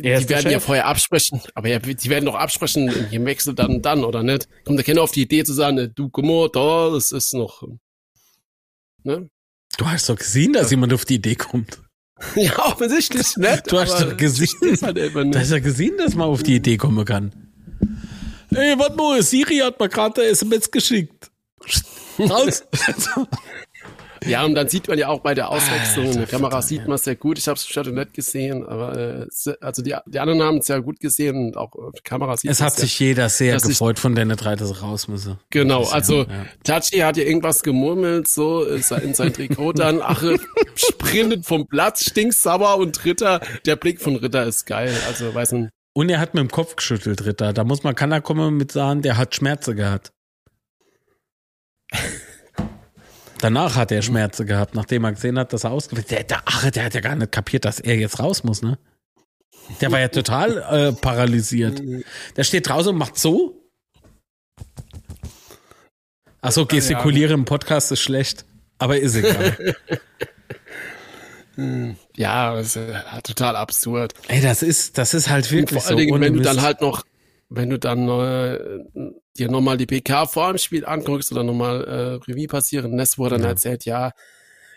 Er 0.00 0.20
die 0.20 0.28
werden 0.28 0.50
ja 0.50 0.60
vorher 0.60 0.86
absprechen, 0.86 1.40
aber 1.54 1.68
ja, 1.68 1.78
die 1.78 2.08
werden 2.08 2.26
doch 2.26 2.34
absprechen, 2.34 2.88
im 3.10 3.24
Wechsel 3.26 3.54
dann 3.54 3.76
und 3.76 3.82
dann, 3.82 4.04
oder 4.04 4.22
nicht? 4.22 4.48
Kommt 4.64 4.78
der 4.78 4.84
Kenner 4.84 5.02
auf 5.02 5.12
die 5.12 5.22
Idee 5.22 5.44
zu 5.44 5.52
sagen, 5.52 5.78
äh, 5.78 5.88
du, 5.88 6.10
da, 6.52 6.90
das 6.90 7.12
ist 7.12 7.34
noch, 7.34 7.62
ne? 9.02 9.28
Du 9.76 9.86
hast 9.86 10.08
doch 10.08 10.16
gesehen, 10.16 10.52
dass 10.52 10.70
jemand 10.70 10.92
auf 10.92 11.04
die 11.04 11.16
Idee 11.16 11.36
kommt. 11.36 11.80
Ja, 12.34 12.58
offensichtlich 12.66 13.36
nicht. 13.36 13.70
Du 13.70 13.78
hast 13.78 14.00
doch 14.00 14.16
gesehen, 14.16 14.48
halt 14.82 14.96
Du 14.96 15.38
hast 15.38 15.50
ja 15.50 15.58
gesehen, 15.60 15.96
dass 15.98 16.14
man 16.14 16.28
auf 16.28 16.42
die 16.42 16.56
Idee 16.56 16.76
kommen 16.76 17.04
kann. 17.04 17.32
Ey, 18.50 18.78
warte 18.78 18.96
mal, 18.96 19.22
Siri 19.22 19.58
hat 19.58 19.78
mir 19.78 19.88
gerade 19.88 20.22
eine 20.22 20.30
SMS 20.30 20.70
geschickt. 20.70 21.30
Raus. 22.18 22.64
Ja, 24.26 24.44
und 24.44 24.54
dann 24.54 24.68
sieht 24.68 24.88
man 24.88 24.98
ja 24.98 25.08
auch 25.08 25.20
bei 25.20 25.34
der 25.34 25.50
Auswechslung, 25.50 26.06
in 26.06 26.18
der 26.18 26.26
Kamera 26.26 26.60
sieht 26.62 26.80
ja. 26.80 26.86
man 26.86 26.94
es 26.96 27.04
sehr 27.04 27.16
gut. 27.16 27.38
Ich 27.38 27.46
habe 27.48 27.56
es 27.56 27.66
schon 27.66 27.94
nicht 27.94 28.14
gesehen, 28.14 28.66
aber 28.66 28.96
äh, 28.96 29.26
es- 29.28 29.46
also 29.60 29.82
die, 29.82 29.94
die 30.06 30.18
anderen 30.18 30.42
haben 30.42 30.58
es 30.58 30.66
sehr 30.66 30.80
gut 30.82 31.00
gesehen 31.00 31.36
und 31.36 31.56
auch 31.56 31.72
auf 31.74 31.92
der 31.92 32.02
Kamera 32.02 32.36
sieht 32.36 32.50
es 32.50 32.58
man 32.60 32.66
hat 32.66 32.76
sich 32.76 32.98
jeder 32.98 33.28
sehr 33.28 33.54
dass 33.54 33.64
ich- 33.64 33.70
gefreut 33.70 33.98
von 33.98 34.14
den 34.14 34.28
drei, 34.30 34.56
dass 34.56 34.70
er 34.70 34.80
raus 34.80 35.08
müsse. 35.08 35.38
Genau, 35.50 35.84
also 35.84 36.22
ja, 36.22 36.28
ja. 36.28 36.46
Tachi 36.64 36.98
hat 36.98 37.16
ja 37.16 37.24
irgendwas 37.24 37.62
gemurmelt, 37.62 38.28
so 38.28 38.64
in 38.64 38.82
sein 38.82 39.32
Trikot 39.32 39.72
dann, 39.72 40.02
Ache 40.02 40.38
sprintet 40.74 41.46
vom 41.46 41.66
Platz, 41.66 42.04
stinksauer 42.04 42.78
und 42.78 43.04
Ritter, 43.04 43.40
der 43.66 43.76
Blick 43.76 44.00
von 44.00 44.16
Ritter 44.16 44.44
ist 44.44 44.66
geil, 44.66 44.94
also 45.06 45.34
weiß 45.34 45.52
nicht. 45.52 45.70
Und 45.94 46.08
er 46.10 46.20
hat 46.20 46.34
mit 46.34 46.42
dem 46.42 46.50
Kopf 46.50 46.76
geschüttelt, 46.76 47.24
Ritter. 47.26 47.52
Da 47.52 47.64
muss 47.64 47.82
man, 47.82 47.94
kann 47.96 48.12
er 48.12 48.20
kommen 48.20 48.56
mit 48.56 48.70
sagen, 48.70 49.02
der 49.02 49.16
hat 49.16 49.34
Schmerzen 49.34 49.74
gehabt. 49.74 50.12
Danach 53.40 53.76
hat 53.76 53.92
er 53.92 54.02
Schmerzen 54.02 54.46
gehabt, 54.46 54.74
nachdem 54.74 55.04
er 55.04 55.12
gesehen 55.12 55.38
hat, 55.38 55.52
dass 55.52 55.64
er 55.64 55.70
ausgewählt 55.70 56.10
der, 56.10 56.24
der, 56.24 56.42
ach, 56.44 56.70
der 56.70 56.84
hat 56.84 56.94
ja 56.94 57.00
gar 57.00 57.14
nicht 57.14 57.32
kapiert, 57.32 57.64
dass 57.64 57.80
er 57.80 57.96
jetzt 57.96 58.18
raus 58.18 58.44
muss, 58.44 58.62
ne? 58.62 58.78
Der 59.80 59.92
war 59.92 60.00
ja 60.00 60.08
total 60.08 60.58
äh, 60.58 60.92
paralysiert. 60.92 61.82
Der 62.36 62.44
steht 62.44 62.68
draußen 62.68 62.92
und 62.92 62.98
macht 62.98 63.18
so. 63.18 63.70
Achso, 66.40 66.66
gestikuliere 66.66 67.34
im 67.34 67.44
Podcast 67.44 67.92
ist 67.92 68.00
schlecht, 68.00 68.44
aber 68.78 68.98
ist 68.98 69.14
egal. 69.16 69.76
Ja, 72.14 72.54
das 72.54 72.76
ist 72.76 72.76
äh, 72.76 73.02
total 73.24 73.56
absurd. 73.56 74.14
Ey, 74.28 74.40
das 74.40 74.62
ist, 74.62 74.96
das 74.96 75.12
ist 75.12 75.28
halt 75.28 75.46
Und 75.46 75.50
wirklich 75.50 75.82
vor 75.82 75.88
allen 75.88 75.98
so. 75.98 76.04
Dingen, 76.04 76.20
wenn 76.20 76.34
du 76.34 76.40
dann 76.40 76.62
halt 76.62 76.80
noch, 76.80 77.04
wenn 77.48 77.68
du 77.68 77.80
dann 77.80 78.08
äh, 78.08 78.58
dir 79.38 79.50
nochmal 79.50 79.76
die 79.76 79.86
PK 79.86 80.26
vor 80.26 80.52
dem 80.52 80.58
Spiel 80.58 80.84
anguckst 80.86 81.32
oder 81.32 81.42
nochmal 81.44 81.84
äh, 81.84 82.30
Revue 82.30 82.46
passieren 82.46 82.96
lässt, 82.96 83.18
wo 83.18 83.24
er 83.24 83.30
dann 83.30 83.42
Ja. 83.42 83.48
erzählt, 83.48 83.84
ja, 83.84 84.12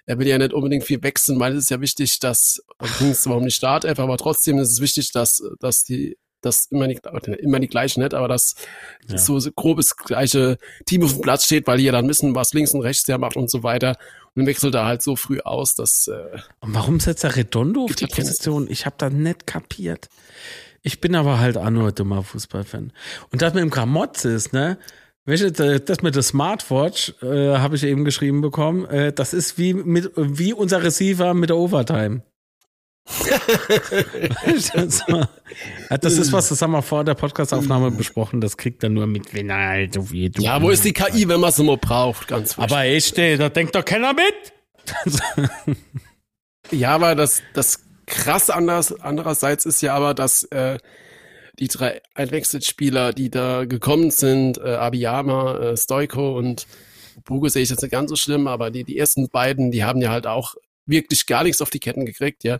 er 0.06 0.18
will 0.20 0.27
ja 0.27 0.38
nicht 0.38 0.53
unbedingt 0.53 0.84
viel 0.84 1.01
wechseln, 1.03 1.39
weil 1.39 1.53
es 1.53 1.65
ist 1.65 1.70
ja 1.70 1.80
wichtig, 1.82 2.20
dass, 2.20 2.62
also 2.80 2.94
ging 3.00 3.10
es 3.10 3.22
zwar 3.24 3.38
um 3.38 3.46
die 3.46 3.51
Startelf, 3.51 4.00
aber 4.00 4.18
trotzdem 4.18 4.58
ist 4.60 4.72
es 4.72 4.82
wichtig, 4.82 5.12
dass, 5.12 5.41
dass 5.60 5.84
die, 5.84 6.18
dass 6.41 6.65
immer 6.72 6.88
die, 6.88 7.00
immer 7.39 7.60
die 7.60 7.68
gleichen 7.68 8.01
nicht, 8.01 8.15
aber 8.15 8.27
dass 8.27 8.56
Ja. 9.08 9.18
so, 9.20 9.39
grobes 9.56 9.96
gleiche 9.96 10.58
Team 10.88 11.03
auf 11.03 11.13
dem 11.13 11.22
Platz 11.22 11.46
steht, 11.46 11.68
weil 11.68 11.77
die 11.77 11.84
ja 11.84 11.91
dann 11.91 12.08
wissen, 12.08 12.34
was 12.34 12.53
links 12.53 12.74
und 12.74 12.82
rechts 12.82 13.03
der 13.03 13.20
macht 13.20 13.36
und 13.36 13.50
so 13.50 13.62
weiter. 13.63 13.96
Und 14.34 14.46
wechselt 14.48 14.74
er 14.75 14.86
halt 14.86 15.01
so 15.03 15.15
früh 15.18 15.39
aus, 15.41 15.75
dass, 15.75 16.08
äh, 16.08 16.39
Und 16.62 16.74
warum 16.74 17.00
setzt 17.00 17.24
er 17.25 17.36
Redondo 17.36 17.84
auf 17.84 17.96
die 17.96 18.08
Position? 18.08 18.68
Ich 18.72 18.86
habe 18.86 18.96
da 18.98 19.10
nicht 19.10 19.46
kapiert. 19.46 20.08
Ich 20.84 21.00
bin 21.00 21.16
aber 21.16 21.40
halt 21.40 21.58
auch 21.58 21.70
nur 21.70 21.90
ein 21.90 21.96
dummer 21.96 22.24
Fußballfan. 22.24 22.92
Und 23.32 23.42
das 23.42 23.54
mit 23.54 23.62
dem 23.62 23.70
Gramotze 23.70 24.32
ist, 24.32 24.54
ne? 24.54 24.78
Welche, 25.24 25.52
das 25.52 26.02
mit 26.02 26.16
der 26.16 26.24
Smartwatch 26.24 27.14
äh, 27.22 27.58
habe 27.58 27.76
ich 27.76 27.84
eben 27.84 28.06
geschrieben 28.06 28.42
bekommen. 28.42 28.86
Äh, 28.86 29.14
das 29.14 29.36
ist 29.36 29.60
wie 29.60 29.75
mit 29.75 30.12
wie 30.16 30.51
unser 30.53 30.82
Receiver 30.82 31.36
mit 31.36 31.51
der 31.51 31.58
Overtime. 31.58 32.24
das, 36.01 36.14
ist 36.14 36.32
was, 36.32 36.50
das 36.50 36.62
haben 36.62 36.72
wir 36.72 36.82
vor 36.82 37.03
der 37.03 37.14
Podcastaufnahme 37.14 37.92
besprochen. 37.92 38.42
Das 38.42 38.58
kriegt 38.58 38.84
er 38.84 38.90
nur 38.90 39.05
mit, 39.05 39.34
wenn 39.34 39.50
er 39.51 39.68
halt 39.68 39.94
so 39.94 40.12
wie 40.12 40.29
du. 40.29 40.42
ja, 40.42 40.62
wo 40.62 40.72
ist 40.72 40.86
die 40.86 40.94
KI, 40.94 41.27
wenn 41.27 41.40
man 41.40 41.50
es 41.50 41.60
immer 41.60 41.77
braucht, 41.77 42.27
ganz 42.27 42.58
wichtig. 42.58 42.72
Aber 42.72 42.84
echt, 42.84 43.18
ey, 43.20 43.38
da 43.38 43.50
denkt 43.50 43.75
doch 43.75 43.86
keiner 43.86 44.14
mit. 44.14 44.53
Ja, 46.72 46.96
aber 46.96 47.16
das, 47.16 47.42
das 47.53 47.84
krasse 48.12 48.54
anders, 48.54 48.94
andererseits 49.00 49.66
ist 49.66 49.82
ja 49.82 49.96
aber, 49.96 50.14
dass 50.14 50.44
äh, 50.46 50.78
die 51.60 51.68
drei 51.68 52.02
Einwechselspieler, 52.14 53.14
die 53.14 53.30
da 53.32 53.66
gekommen 53.66 54.12
sind, 54.12 54.58
äh, 54.60 54.76
Abiyama, 54.76 55.58
äh, 55.58 55.78
Stoiko 55.78 56.38
und 56.38 56.68
Bugo 57.26 57.48
sehe 57.48 57.64
ich 57.64 57.70
jetzt 57.70 57.82
nicht 57.82 57.92
ganz 57.92 58.10
so 58.10 58.16
schlimm, 58.16 58.48
aber 58.48 58.70
die, 58.72 58.84
die 58.84 58.98
ersten 58.98 59.30
beiden, 59.30 59.72
die 59.72 59.84
haben 59.84 60.02
ja 60.02 60.12
halt 60.12 60.28
auch 60.28 60.56
wirklich 60.86 61.26
gar 61.26 61.44
nichts 61.44 61.62
auf 61.62 61.70
die 61.70 61.80
Ketten 61.80 62.06
gekriegt, 62.06 62.44
ja. 62.44 62.58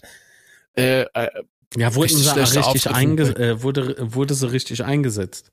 Äh, 0.76 1.02
äh, 1.14 1.30
Ja, 1.76 1.96
wurden 1.96 2.16
Richtig 2.16 2.28
sie 2.28 2.58
richtig 2.58 2.92
einge 2.92 3.24
äh, 3.36 3.62
wurde, 3.64 3.96
wurde 4.00 4.34
sie 4.34 4.52
richtig 4.52 4.84
eingesetzt. 4.84 5.52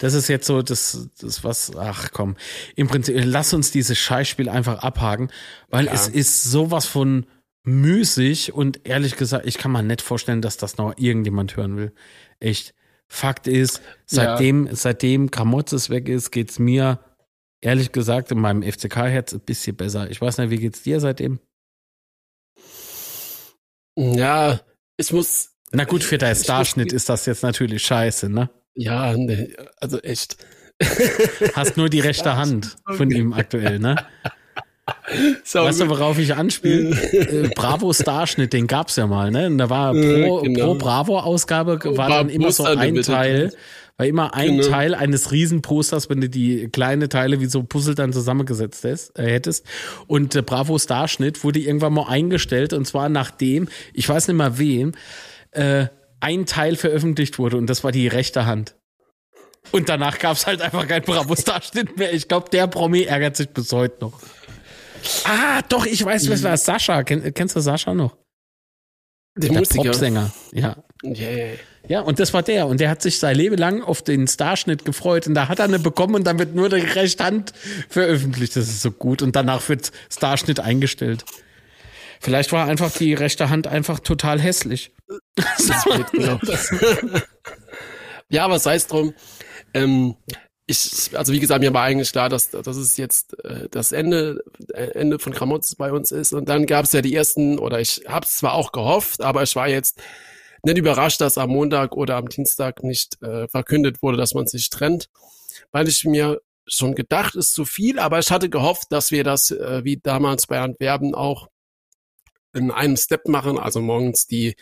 Das 0.00 0.14
ist 0.14 0.28
jetzt 0.28 0.46
so 0.46 0.62
das, 0.62 1.08
das 1.20 1.44
was, 1.44 1.76
ach 1.76 2.10
komm, 2.12 2.36
im 2.74 2.88
Prinzip, 2.88 3.14
lass 3.24 3.54
uns 3.54 3.70
dieses 3.70 3.98
Scheißspiel 3.98 4.48
einfach 4.48 4.80
abhaken, 4.80 5.30
weil 5.70 5.86
Ja. 5.86 5.92
es 5.92 6.08
ist 6.08 6.42
sowas 6.44 6.86
von 6.86 7.26
müßig 7.64 8.52
und 8.52 8.86
ehrlich 8.86 9.16
gesagt, 9.16 9.46
ich 9.46 9.58
kann 9.58 9.72
mir 9.72 9.82
nicht 9.82 10.02
vorstellen, 10.02 10.42
dass 10.42 10.56
das 10.56 10.76
noch 10.76 10.94
irgendjemand 10.98 11.56
hören 11.56 11.76
will. 11.76 11.92
Echt. 12.40 12.74
Fakt 13.08 13.46
ist, 13.46 13.80
seitdem, 14.06 14.68
seitdem 14.72 15.30
Kramotzes 15.30 15.90
weg 15.90 16.08
ist, 16.08 16.30
geht's 16.30 16.58
mir 16.58 16.98
ehrlich 17.60 17.92
gesagt 17.92 18.30
in 18.32 18.38
meinem 18.40 18.62
FCK-Herz 18.62 19.34
ein 19.34 19.40
bisschen 19.40 19.76
besser. 19.76 20.10
Ich 20.10 20.20
weiß 20.20 20.38
nicht, 20.38 20.50
wie 20.50 20.58
geht's 20.58 20.82
dir 20.82 21.00
seitdem? 21.00 21.38
ja, 23.96 24.60
ich 24.96 25.12
muss, 25.12 25.50
Na 25.72 25.84
gut, 25.84 26.02
für 26.02 26.18
deinen 26.18 26.30
muss- 26.36 26.44
Starschnitt 26.44 26.92
ist 26.92 27.08
das 27.08 27.26
jetzt 27.26 27.42
natürlich 27.42 27.82
scheiße, 27.84 28.28
ne? 28.28 28.50
ja, 28.74 29.16
nee, 29.16 29.54
also 29.76 30.00
echt. 30.00 30.36
Hast 31.54 31.76
nur 31.76 31.88
die 31.88 32.00
rechte 32.00 32.34
Hand 32.36 32.76
von 32.96 33.10
ihm 33.10 33.32
aktuell, 33.32 33.78
ne? 33.78 33.94
So, 35.44 35.60
Weißt 35.60 35.80
du, 35.80 35.88
worauf 35.88 36.18
ich 36.18 36.34
anspiele? 36.34 36.90
äh, 37.12 37.48
Bravo 37.54 37.92
Starschnitt, 37.92 38.52
den 38.52 38.66
gab's 38.66 38.96
ja 38.96 39.06
mal, 39.06 39.30
ne? 39.30 39.46
Und 39.46 39.58
da 39.58 39.70
war 39.70 39.92
pro, 39.92 39.98
Äh, 39.98 40.42
genau. 40.48 40.66
pro 40.66 40.74
Bravo-Ausgabe 40.74 41.78
war, 41.96 42.08
dann 42.08 42.28
immer 42.28 42.52
so 42.52 42.64
ein 42.64 43.00
Teil, 43.02 43.52
war 43.96 44.06
immer 44.06 44.34
ein 44.34 44.58
Genau. 44.58 44.68
Teil 44.68 44.94
eines 44.94 45.30
Riesenposters, 45.32 46.10
wenn 46.10 46.20
du 46.20 46.28
die 46.28 46.68
kleine 46.70 47.08
Teile 47.08 47.40
wie 47.40 47.46
so 47.46 47.62
Puzzle 47.62 47.94
dann 47.94 48.12
zusammengesetzt 48.12 48.84
hast, 48.84 49.18
äh, 49.18 49.30
hättest. 49.30 49.64
Und 50.06 50.34
äh, 50.34 50.42
Bravo 50.42 50.78
Starschnitt 50.78 51.44
wurde 51.44 51.60
irgendwann 51.60 51.94
mal 51.94 52.08
eingestellt 52.08 52.72
und 52.72 52.86
zwar 52.86 53.08
nachdem, 53.08 53.68
ich 53.92 54.08
weiß 54.08 54.28
nicht 54.28 54.36
mal 54.36 54.58
wem, 54.58 54.92
äh, 55.52 55.86
ein 56.20 56.46
Teil 56.46 56.76
veröffentlicht 56.76 57.38
wurde 57.38 57.56
und 57.56 57.68
das 57.68 57.84
war 57.84 57.92
die 57.92 58.08
rechte 58.08 58.46
Hand. 58.46 58.74
Und 59.70 59.88
danach 59.88 60.18
gab's 60.18 60.46
halt 60.46 60.60
einfach 60.60 60.86
kein 60.86 61.02
Bravo-Starschnitt 61.02 61.96
mehr. 61.96 62.12
Ich 62.12 62.28
glaube, 62.28 62.50
der 62.50 62.66
Promi 62.66 63.02
ärgert 63.04 63.36
sich 63.36 63.48
bis 63.48 63.72
heute 63.72 63.96
noch. 64.04 64.20
Ah, 65.24 65.62
doch, 65.68 65.86
ich 65.86 66.04
weiß, 66.04 66.30
was 66.30 66.42
war 66.42 66.56
Sascha. 66.56 67.02
Kenn, 67.02 67.32
kennst 67.34 67.56
du 67.56 67.60
Sascha 67.60 67.94
noch? 67.94 68.16
der 69.36 69.50
Der 69.50 69.58
Musiker. 69.58 69.84
Popsänger. 69.84 70.32
Ja. 70.52 70.76
Yeah. 71.02 71.56
Ja, 71.86 72.00
und 72.00 72.18
das 72.18 72.32
war 72.32 72.42
der. 72.42 72.66
Und 72.66 72.80
der 72.80 72.88
hat 72.88 73.02
sich 73.02 73.18
sein 73.18 73.36
Leben 73.36 73.58
lang 73.58 73.82
auf 73.82 74.00
den 74.00 74.26
Starschnitt 74.26 74.84
gefreut. 74.84 75.26
Und 75.26 75.34
da 75.34 75.48
hat 75.48 75.58
er 75.58 75.66
eine 75.66 75.78
bekommen 75.78 76.14
und 76.14 76.24
dann 76.24 76.38
wird 76.38 76.54
nur 76.54 76.70
die 76.70 76.76
rechte 76.76 77.24
Hand 77.24 77.52
veröffentlicht. 77.88 78.56
Das 78.56 78.68
ist 78.68 78.80
so 78.80 78.90
gut. 78.90 79.20
Und 79.20 79.36
danach 79.36 79.68
wird 79.68 79.92
Starschnitt 80.10 80.60
eingestellt. 80.60 81.24
Vielleicht 82.20 82.52
war 82.52 82.66
einfach 82.66 82.90
die 82.90 83.12
rechte 83.12 83.50
Hand 83.50 83.66
einfach 83.66 84.00
total 84.00 84.40
hässlich. 84.40 84.92
Das 85.36 85.84
wird, 85.84 86.10
genau. 86.12 86.40
ja, 88.30 88.46
aber 88.46 88.58
sei 88.58 88.76
es 88.76 88.86
drum. 88.86 89.12
Ähm, 89.74 90.16
ich, 90.66 91.10
also 91.14 91.32
wie 91.32 91.40
gesagt, 91.40 91.60
mir 91.60 91.74
war 91.74 91.82
eigentlich 91.82 92.12
klar, 92.12 92.28
dass, 92.28 92.50
dass 92.50 92.76
es 92.76 92.96
jetzt 92.96 93.38
äh, 93.44 93.68
das 93.70 93.92
Ende, 93.92 94.42
äh, 94.72 94.92
Ende 94.92 95.18
von 95.18 95.32
Gramotz 95.32 95.74
bei 95.74 95.92
uns 95.92 96.10
ist. 96.10 96.32
Und 96.32 96.48
dann 96.48 96.66
gab 96.66 96.86
es 96.86 96.92
ja 96.92 97.02
die 97.02 97.14
ersten, 97.14 97.58
oder 97.58 97.80
ich 97.80 98.02
habe 98.08 98.24
es 98.24 98.36
zwar 98.36 98.54
auch 98.54 98.72
gehofft, 98.72 99.20
aber 99.20 99.42
ich 99.42 99.54
war 99.56 99.68
jetzt 99.68 100.00
nicht 100.62 100.78
überrascht, 100.78 101.20
dass 101.20 101.36
am 101.36 101.50
Montag 101.50 101.94
oder 101.94 102.16
am 102.16 102.28
Dienstag 102.28 102.82
nicht 102.82 103.22
äh, 103.22 103.46
verkündet 103.48 104.02
wurde, 104.02 104.16
dass 104.16 104.32
man 104.32 104.46
sich 104.46 104.70
trennt, 104.70 105.10
weil 105.70 105.86
ich 105.86 106.04
mir 106.04 106.40
schon 106.66 106.94
gedacht, 106.94 107.34
ist 107.34 107.52
zu 107.52 107.66
viel, 107.66 107.98
aber 107.98 108.18
ich 108.18 108.30
hatte 108.30 108.48
gehofft, 108.48 108.90
dass 108.90 109.10
wir 109.10 109.22
das 109.22 109.50
äh, 109.50 109.84
wie 109.84 109.98
damals 109.98 110.46
bei 110.46 110.60
Antwerpen 110.60 111.14
auch 111.14 111.48
in 112.54 112.70
einem 112.70 112.96
Step 112.96 113.28
machen, 113.28 113.58
also 113.58 113.82
morgens 113.82 114.26
die 114.26 114.56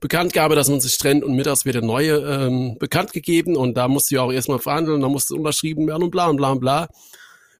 Bekanntgabe, 0.00 0.54
dass 0.54 0.68
man 0.68 0.80
sich 0.80 0.96
trennt 0.98 1.24
und 1.24 1.34
mittags 1.34 1.64
wird 1.64 1.76
eine 1.76 1.86
neue 1.86 2.16
ähm, 2.16 2.76
bekannt 2.78 3.12
gegeben 3.12 3.56
und 3.56 3.74
da 3.74 3.88
musste 3.88 4.14
ich 4.14 4.18
auch 4.18 4.32
erstmal 4.32 4.58
verhandeln, 4.58 5.00
da 5.00 5.08
musste 5.08 5.34
unterschrieben 5.34 5.86
werden 5.86 6.02
und 6.02 6.10
bla 6.10 6.26
und 6.26 6.36
bla 6.36 6.52
und 6.52 6.60
bla. 6.60 6.88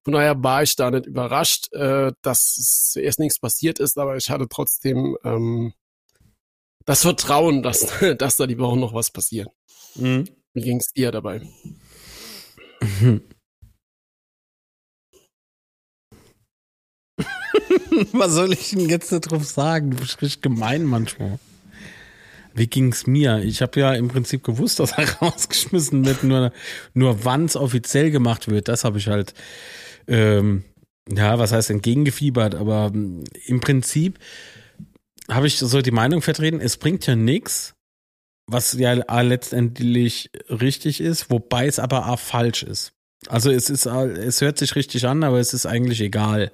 Von 0.05 0.13
daher 0.13 0.41
war 0.43 0.63
ich 0.63 0.77
da 0.77 0.91
nicht 0.91 1.07
überrascht, 1.07 1.73
äh, 1.73 2.13
dass 2.23 2.95
erst 2.97 3.19
nichts 3.19 3.41
passiert 3.41 3.81
ist, 3.81 3.99
aber 3.99 4.17
ich 4.17 4.31
hatte 4.31 4.47
trotzdem 4.49 5.17
ähm, 5.25 5.73
das 6.85 7.03
Vertrauen, 7.03 7.63
dass, 7.63 7.93
dass 8.19 8.37
da 8.37 8.47
die 8.47 8.59
Woche 8.59 8.79
noch 8.79 8.95
was 8.95 9.11
passiert. 9.11 9.49
Mhm. 9.97 10.27
Wie 10.55 10.63
ging 10.63 10.79
es 10.79 10.93
dir 10.93 11.11
dabei? 11.11 11.43
was 18.13 18.33
soll 18.33 18.53
ich 18.53 18.71
denn 18.71 18.89
jetzt 18.89 19.11
darauf 19.13 19.45
sagen? 19.45 19.91
Du 19.91 19.97
bist 19.97 20.23
richtig 20.23 20.43
gemein 20.43 20.85
manchmal. 20.85 21.39
Wie 22.57 22.67
ging's 22.67 23.07
mir? 23.07 23.43
Ich 23.45 23.61
habe 23.61 23.79
ja 23.79 23.93
im 23.93 24.09
Prinzip 24.09 24.43
gewusst, 24.43 24.81
dass 24.81 24.93
er 24.93 25.09
rausgeschmissen 25.19 26.05
wird, 26.05 26.25
nur, 26.25 26.53
nur 26.95 27.25
wann 27.25 27.49
offiziell 27.51 28.11
gemacht 28.11 28.49
wird, 28.49 28.69
das 28.69 28.85
habe 28.85 28.99
ich 28.99 29.07
halt, 29.07 29.35
ähm, 30.09 30.65
ja, 31.09 31.39
was 31.39 31.53
heißt 31.53 31.71
entgegengefiebert, 31.71 32.55
aber 32.57 32.91
ähm, 32.93 33.25
im 33.47 33.61
Prinzip 33.61 34.19
habe 35.29 35.47
ich 35.47 35.59
so 35.59 35.83
die 35.83 35.91
Meinung 35.91 36.23
vertreten, 36.23 36.61
es 36.61 36.77
bringt 36.77 37.07
ja 37.07 37.15
nichts, 37.15 37.75
was 38.49 38.73
ja 38.75 38.93
letztendlich 39.21 40.31
richtig 40.49 41.01
ist, 41.01 41.31
wobei 41.31 41.67
es 41.67 41.79
aber 41.79 42.09
auch 42.09 42.19
falsch 42.19 42.63
ist. 42.63 42.93
Also 43.29 43.51
es 43.51 43.71
ist, 43.71 43.87
es 43.87 44.41
hört 44.41 44.59
sich 44.59 44.77
richtig 44.77 45.05
an, 45.07 45.25
aber 45.25 45.41
es 45.41 45.53
ist 45.53 45.67
eigentlich 45.67 46.01
egal 46.01 46.53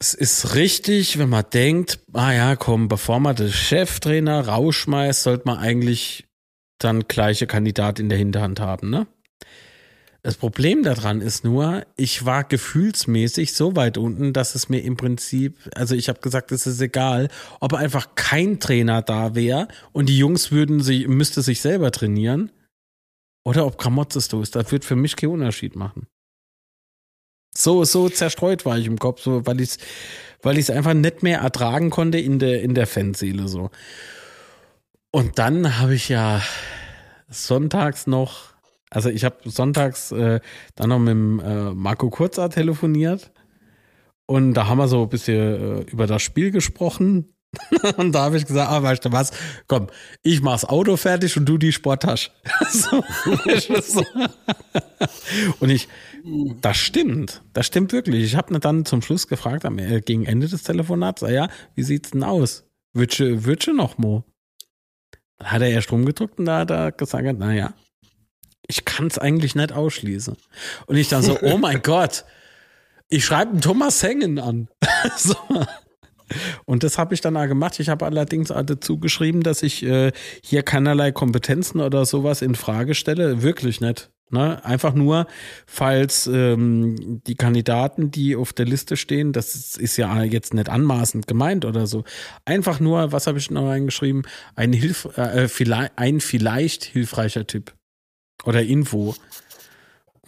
es 0.00 0.14
ist 0.14 0.54
richtig, 0.54 1.18
wenn 1.18 1.28
man 1.28 1.44
denkt, 1.52 1.98
ah 2.12 2.32
ja, 2.32 2.56
komm, 2.56 2.88
bevor 2.88 3.18
man 3.20 3.34
den 3.34 3.50
Cheftrainer 3.50 4.46
rausschmeißt, 4.46 5.22
sollte 5.24 5.46
man 5.46 5.58
eigentlich 5.58 6.26
dann 6.78 7.08
gleiche 7.08 7.46
Kandidat 7.46 7.98
in 7.98 8.08
der 8.08 8.18
Hinterhand 8.18 8.60
haben, 8.60 8.90
ne? 8.90 9.06
Das 10.22 10.36
Problem 10.36 10.82
daran 10.82 11.20
ist 11.20 11.44
nur, 11.44 11.86
ich 11.96 12.24
war 12.24 12.42
gefühlsmäßig 12.44 13.54
so 13.54 13.76
weit 13.76 13.96
unten, 13.98 14.32
dass 14.32 14.56
es 14.56 14.68
mir 14.68 14.80
im 14.80 14.96
Prinzip, 14.96 15.56
also 15.74 15.94
ich 15.94 16.08
habe 16.08 16.20
gesagt, 16.20 16.50
es 16.50 16.66
ist 16.66 16.80
egal, 16.80 17.28
ob 17.60 17.72
einfach 17.72 18.14
kein 18.16 18.58
Trainer 18.58 19.00
da 19.00 19.34
wäre 19.36 19.68
und 19.92 20.08
die 20.08 20.18
Jungs 20.18 20.50
würden 20.50 20.82
sich, 20.82 21.06
müsste 21.06 21.40
sich 21.40 21.60
selber 21.60 21.92
trainieren 21.92 22.50
oder 23.44 23.64
ob 23.64 23.78
Kramotzes 23.78 24.28
du 24.28 24.42
ist. 24.42 24.56
Das 24.56 24.70
wird 24.72 24.84
für 24.84 24.96
mich 24.96 25.14
keinen 25.14 25.30
Unterschied 25.30 25.76
machen. 25.76 26.08
So, 27.58 27.82
so 27.82 28.08
zerstreut 28.08 28.64
war 28.64 28.78
ich 28.78 28.86
im 28.86 29.00
Kopf, 29.00 29.20
so, 29.20 29.44
weil 29.44 29.60
ich 29.60 29.70
es 29.70 29.78
weil 30.42 30.58
ich's 30.58 30.70
einfach 30.70 30.94
nicht 30.94 31.24
mehr 31.24 31.40
ertragen 31.40 31.90
konnte 31.90 32.18
in 32.20 32.38
der, 32.38 32.62
in 32.62 32.74
der 32.74 32.86
Fanseele, 32.86 33.48
so. 33.48 33.70
Und 35.10 35.40
dann 35.40 35.80
habe 35.80 35.96
ich 35.96 36.08
ja 36.08 36.40
sonntags 37.28 38.06
noch, 38.06 38.54
also 38.90 39.08
ich 39.08 39.24
habe 39.24 39.38
sonntags 39.50 40.12
äh, 40.12 40.38
dann 40.76 40.90
noch 40.90 41.00
mit 41.00 41.08
dem, 41.08 41.40
äh, 41.40 41.74
Marco 41.74 42.10
Kurzer 42.10 42.48
telefoniert 42.48 43.32
und 44.26 44.54
da 44.54 44.68
haben 44.68 44.78
wir 44.78 44.86
so 44.86 45.02
ein 45.02 45.08
bisschen 45.08 45.80
äh, 45.80 45.80
über 45.90 46.06
das 46.06 46.22
Spiel 46.22 46.52
gesprochen 46.52 47.34
und 47.96 48.12
da 48.12 48.24
habe 48.24 48.36
ich 48.36 48.46
gesagt, 48.46 48.70
ah, 48.70 48.82
weißt 48.82 49.04
du 49.04 49.12
was, 49.12 49.32
komm, 49.66 49.88
ich 50.22 50.42
mach's 50.42 50.64
Auto 50.64 50.96
fertig 50.96 51.36
und 51.36 51.46
du 51.46 51.58
die 51.58 51.72
Sporttasche. 51.72 52.30
so. 52.70 53.02
und 55.60 55.70
ich, 55.70 55.88
das 56.60 56.76
stimmt, 56.76 57.42
das 57.54 57.66
stimmt 57.66 57.92
wirklich. 57.92 58.24
Ich 58.24 58.36
habe 58.36 58.58
dann 58.60 58.84
zum 58.84 59.02
Schluss 59.02 59.28
gefragt, 59.28 59.64
am, 59.64 59.78
äh, 59.78 60.00
gegen 60.00 60.26
Ende 60.26 60.48
des 60.48 60.62
Telefonats, 60.62 61.22
ah 61.22 61.30
ja, 61.30 61.48
wie 61.74 61.82
sieht's 61.82 62.10
denn 62.10 62.22
aus? 62.22 62.64
Würdest 62.92 63.66
du 63.66 63.72
noch, 63.72 63.98
Mo? 63.98 64.24
Dann 65.38 65.52
hat 65.52 65.62
er 65.62 65.70
erst 65.70 65.92
rumgedrückt 65.92 66.38
und 66.38 66.46
da 66.46 66.60
hat 66.60 66.70
er 66.70 66.92
gesagt, 66.92 67.38
naja, 67.38 67.72
ich 68.66 68.84
kann 68.84 69.06
es 69.06 69.18
eigentlich 69.18 69.54
nicht 69.54 69.72
ausschließen. 69.72 70.36
Und 70.86 70.96
ich 70.96 71.08
dann 71.08 71.22
so, 71.22 71.38
oh 71.40 71.58
mein 71.58 71.80
Gott, 71.82 72.24
ich 73.08 73.24
schreibe 73.24 73.52
einen 73.52 73.60
Thomas 73.60 74.02
Hengen 74.02 74.38
an. 74.38 74.68
so. 75.16 75.36
Und 76.64 76.82
das 76.82 76.98
habe 76.98 77.14
ich 77.14 77.20
dann 77.20 77.36
auch 77.36 77.46
gemacht. 77.46 77.78
Ich 77.80 77.88
habe 77.88 78.06
allerdings 78.06 78.50
auch 78.50 78.62
dazu 78.62 78.98
geschrieben, 78.98 79.42
dass 79.42 79.62
ich 79.62 79.82
äh, 79.82 80.12
hier 80.42 80.62
keinerlei 80.62 81.12
Kompetenzen 81.12 81.80
oder 81.80 82.04
sowas 82.04 82.42
in 82.42 82.54
Frage 82.54 82.94
stelle. 82.94 83.42
Wirklich 83.42 83.80
nicht. 83.80 84.10
Ne? 84.30 84.62
Einfach 84.64 84.92
nur, 84.92 85.26
falls 85.66 86.26
ähm, 86.26 87.22
die 87.26 87.34
Kandidaten, 87.34 88.10
die 88.10 88.36
auf 88.36 88.52
der 88.52 88.66
Liste 88.66 88.96
stehen, 88.96 89.32
das 89.32 89.76
ist 89.76 89.96
ja 89.96 90.22
jetzt 90.22 90.52
nicht 90.52 90.68
anmaßend 90.68 91.26
gemeint 91.26 91.64
oder 91.64 91.86
so. 91.86 92.04
Einfach 92.44 92.78
nur, 92.78 93.12
was 93.12 93.26
habe 93.26 93.38
ich 93.38 93.50
noch 93.50 93.68
reingeschrieben? 93.68 94.22
Ein, 94.54 94.72
Hilf 94.72 95.06
äh, 95.16 95.48
vielleicht, 95.48 95.92
ein 95.96 96.20
vielleicht 96.20 96.84
hilfreicher 96.84 97.46
Tipp 97.46 97.72
oder 98.44 98.62
Info. 98.62 99.14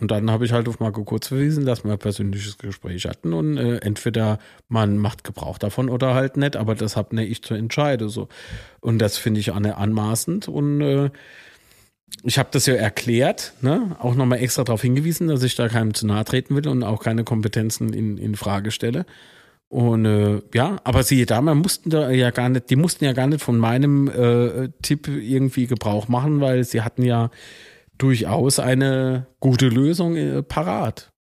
Und 0.00 0.10
dann 0.10 0.30
habe 0.30 0.44
ich 0.44 0.52
halt 0.52 0.68
auf 0.68 0.80
Marco 0.80 1.04
Kurz 1.04 1.28
verwiesen, 1.28 1.66
dass 1.66 1.84
wir 1.84 1.92
ein 1.92 1.98
persönliches 1.98 2.58
Gespräch 2.58 3.04
hatten 3.04 3.32
und 3.32 3.58
äh, 3.58 3.78
entweder 3.78 4.38
man 4.68 4.96
macht 4.96 5.24
Gebrauch 5.24 5.58
davon 5.58 5.90
oder 5.90 6.14
halt 6.14 6.36
nicht, 6.36 6.56
aber 6.56 6.74
das 6.74 6.96
habe 6.96 7.14
ne 7.14 7.24
ich 7.24 7.42
zu 7.42 7.54
entscheiden 7.54 8.08
so. 8.08 8.28
Und 8.80 8.98
das 8.98 9.18
finde 9.18 9.40
ich 9.40 9.52
anmaßend 9.52 10.48
und 10.48 10.80
äh, 10.80 11.10
ich 12.24 12.38
habe 12.38 12.48
das 12.52 12.66
ja 12.66 12.74
erklärt, 12.74 13.54
ne? 13.60 13.96
auch 13.98 14.14
nochmal 14.14 14.40
extra 14.40 14.64
darauf 14.64 14.82
hingewiesen, 14.82 15.28
dass 15.28 15.42
ich 15.42 15.54
da 15.54 15.68
keinem 15.68 15.94
zu 15.94 16.06
nahe 16.06 16.24
treten 16.24 16.56
will 16.56 16.68
und 16.68 16.82
auch 16.82 17.02
keine 17.02 17.24
Kompetenzen 17.24 17.92
in, 17.92 18.18
in 18.18 18.34
Frage 18.34 18.70
stelle. 18.70 19.06
Und 19.68 20.04
äh, 20.04 20.42
ja, 20.52 20.78
aber 20.82 21.04
siehe 21.04 21.26
da, 21.26 21.40
man 21.40 21.58
mussten 21.58 21.90
da 21.90 22.10
ja 22.10 22.30
gar 22.30 22.48
nicht, 22.48 22.70
die 22.70 22.76
mussten 22.76 23.04
ja 23.04 23.12
gar 23.12 23.28
nicht 23.28 23.40
von 23.40 23.56
meinem 23.56 24.08
äh, 24.08 24.68
Tipp 24.82 25.06
irgendwie 25.06 25.68
Gebrauch 25.68 26.08
machen, 26.08 26.40
weil 26.40 26.64
sie 26.64 26.82
hatten 26.82 27.04
ja 27.04 27.30
durchaus 28.00 28.58
eine 28.58 29.26
gute 29.40 29.68
Lösung 29.68 30.16
äh, 30.16 30.42
parat. 30.42 31.12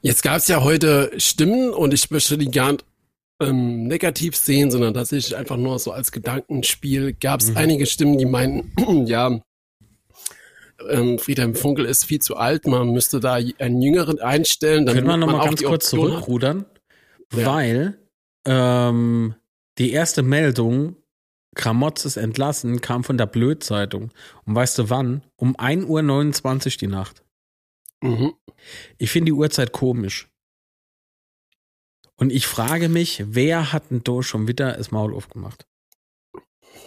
Jetzt 0.00 0.22
gab 0.22 0.38
es 0.38 0.48
ja 0.48 0.62
heute 0.62 1.12
Stimmen 1.18 1.70
und 1.70 1.92
ich 1.92 2.10
möchte 2.10 2.38
die 2.38 2.50
gar 2.50 2.72
nicht 2.72 2.84
ähm, 3.40 3.84
negativ 3.84 4.36
sehen, 4.36 4.70
sondern 4.70 4.94
tatsächlich 4.94 5.36
einfach 5.36 5.56
nur 5.56 5.78
so 5.78 5.92
als 5.92 6.12
Gedankenspiel. 6.12 7.14
Gab 7.14 7.40
es 7.40 7.50
mhm. 7.50 7.56
einige 7.56 7.86
Stimmen, 7.86 8.16
die 8.16 8.26
meinten, 8.26 9.06
ja, 9.06 9.40
ähm, 10.88 11.18
Friedhelm 11.18 11.54
Funkel 11.54 11.84
ist 11.84 12.04
viel 12.04 12.20
zu 12.20 12.36
alt, 12.36 12.66
man 12.66 12.92
müsste 12.92 13.20
da 13.20 13.34
einen 13.34 13.82
Jüngeren 13.82 14.20
einstellen. 14.20 14.86
Können 14.86 15.06
wir 15.06 15.16
nochmal 15.16 15.46
ganz 15.46 15.62
kurz 15.62 15.90
zurückrudern? 15.90 16.64
Ja. 17.34 17.46
Weil 17.46 17.98
ähm, 18.46 19.34
die 19.78 19.92
erste 19.92 20.22
Meldung 20.22 20.96
Kramotz 21.54 22.04
ist 22.04 22.16
entlassen, 22.16 22.80
kam 22.80 23.04
von 23.04 23.18
der 23.18 23.26
Blödzeitung. 23.26 24.10
Und 24.44 24.54
weißt 24.54 24.78
du 24.78 24.90
wann? 24.90 25.22
Um 25.36 25.56
1.29 25.56 25.86
Uhr 26.66 26.78
die 26.80 26.86
Nacht. 26.86 27.22
Mhm. 28.02 28.34
Ich 28.98 29.10
finde 29.10 29.26
die 29.26 29.32
Uhrzeit 29.32 29.72
komisch. 29.72 30.28
Und 32.16 32.32
ich 32.32 32.46
frage 32.46 32.88
mich, 32.88 33.24
wer 33.26 33.72
hat 33.72 33.90
denn 33.90 34.02
da 34.04 34.22
schon 34.22 34.46
wieder 34.46 34.72
das 34.72 34.90
Maul 34.90 35.14
aufgemacht? 35.14 35.66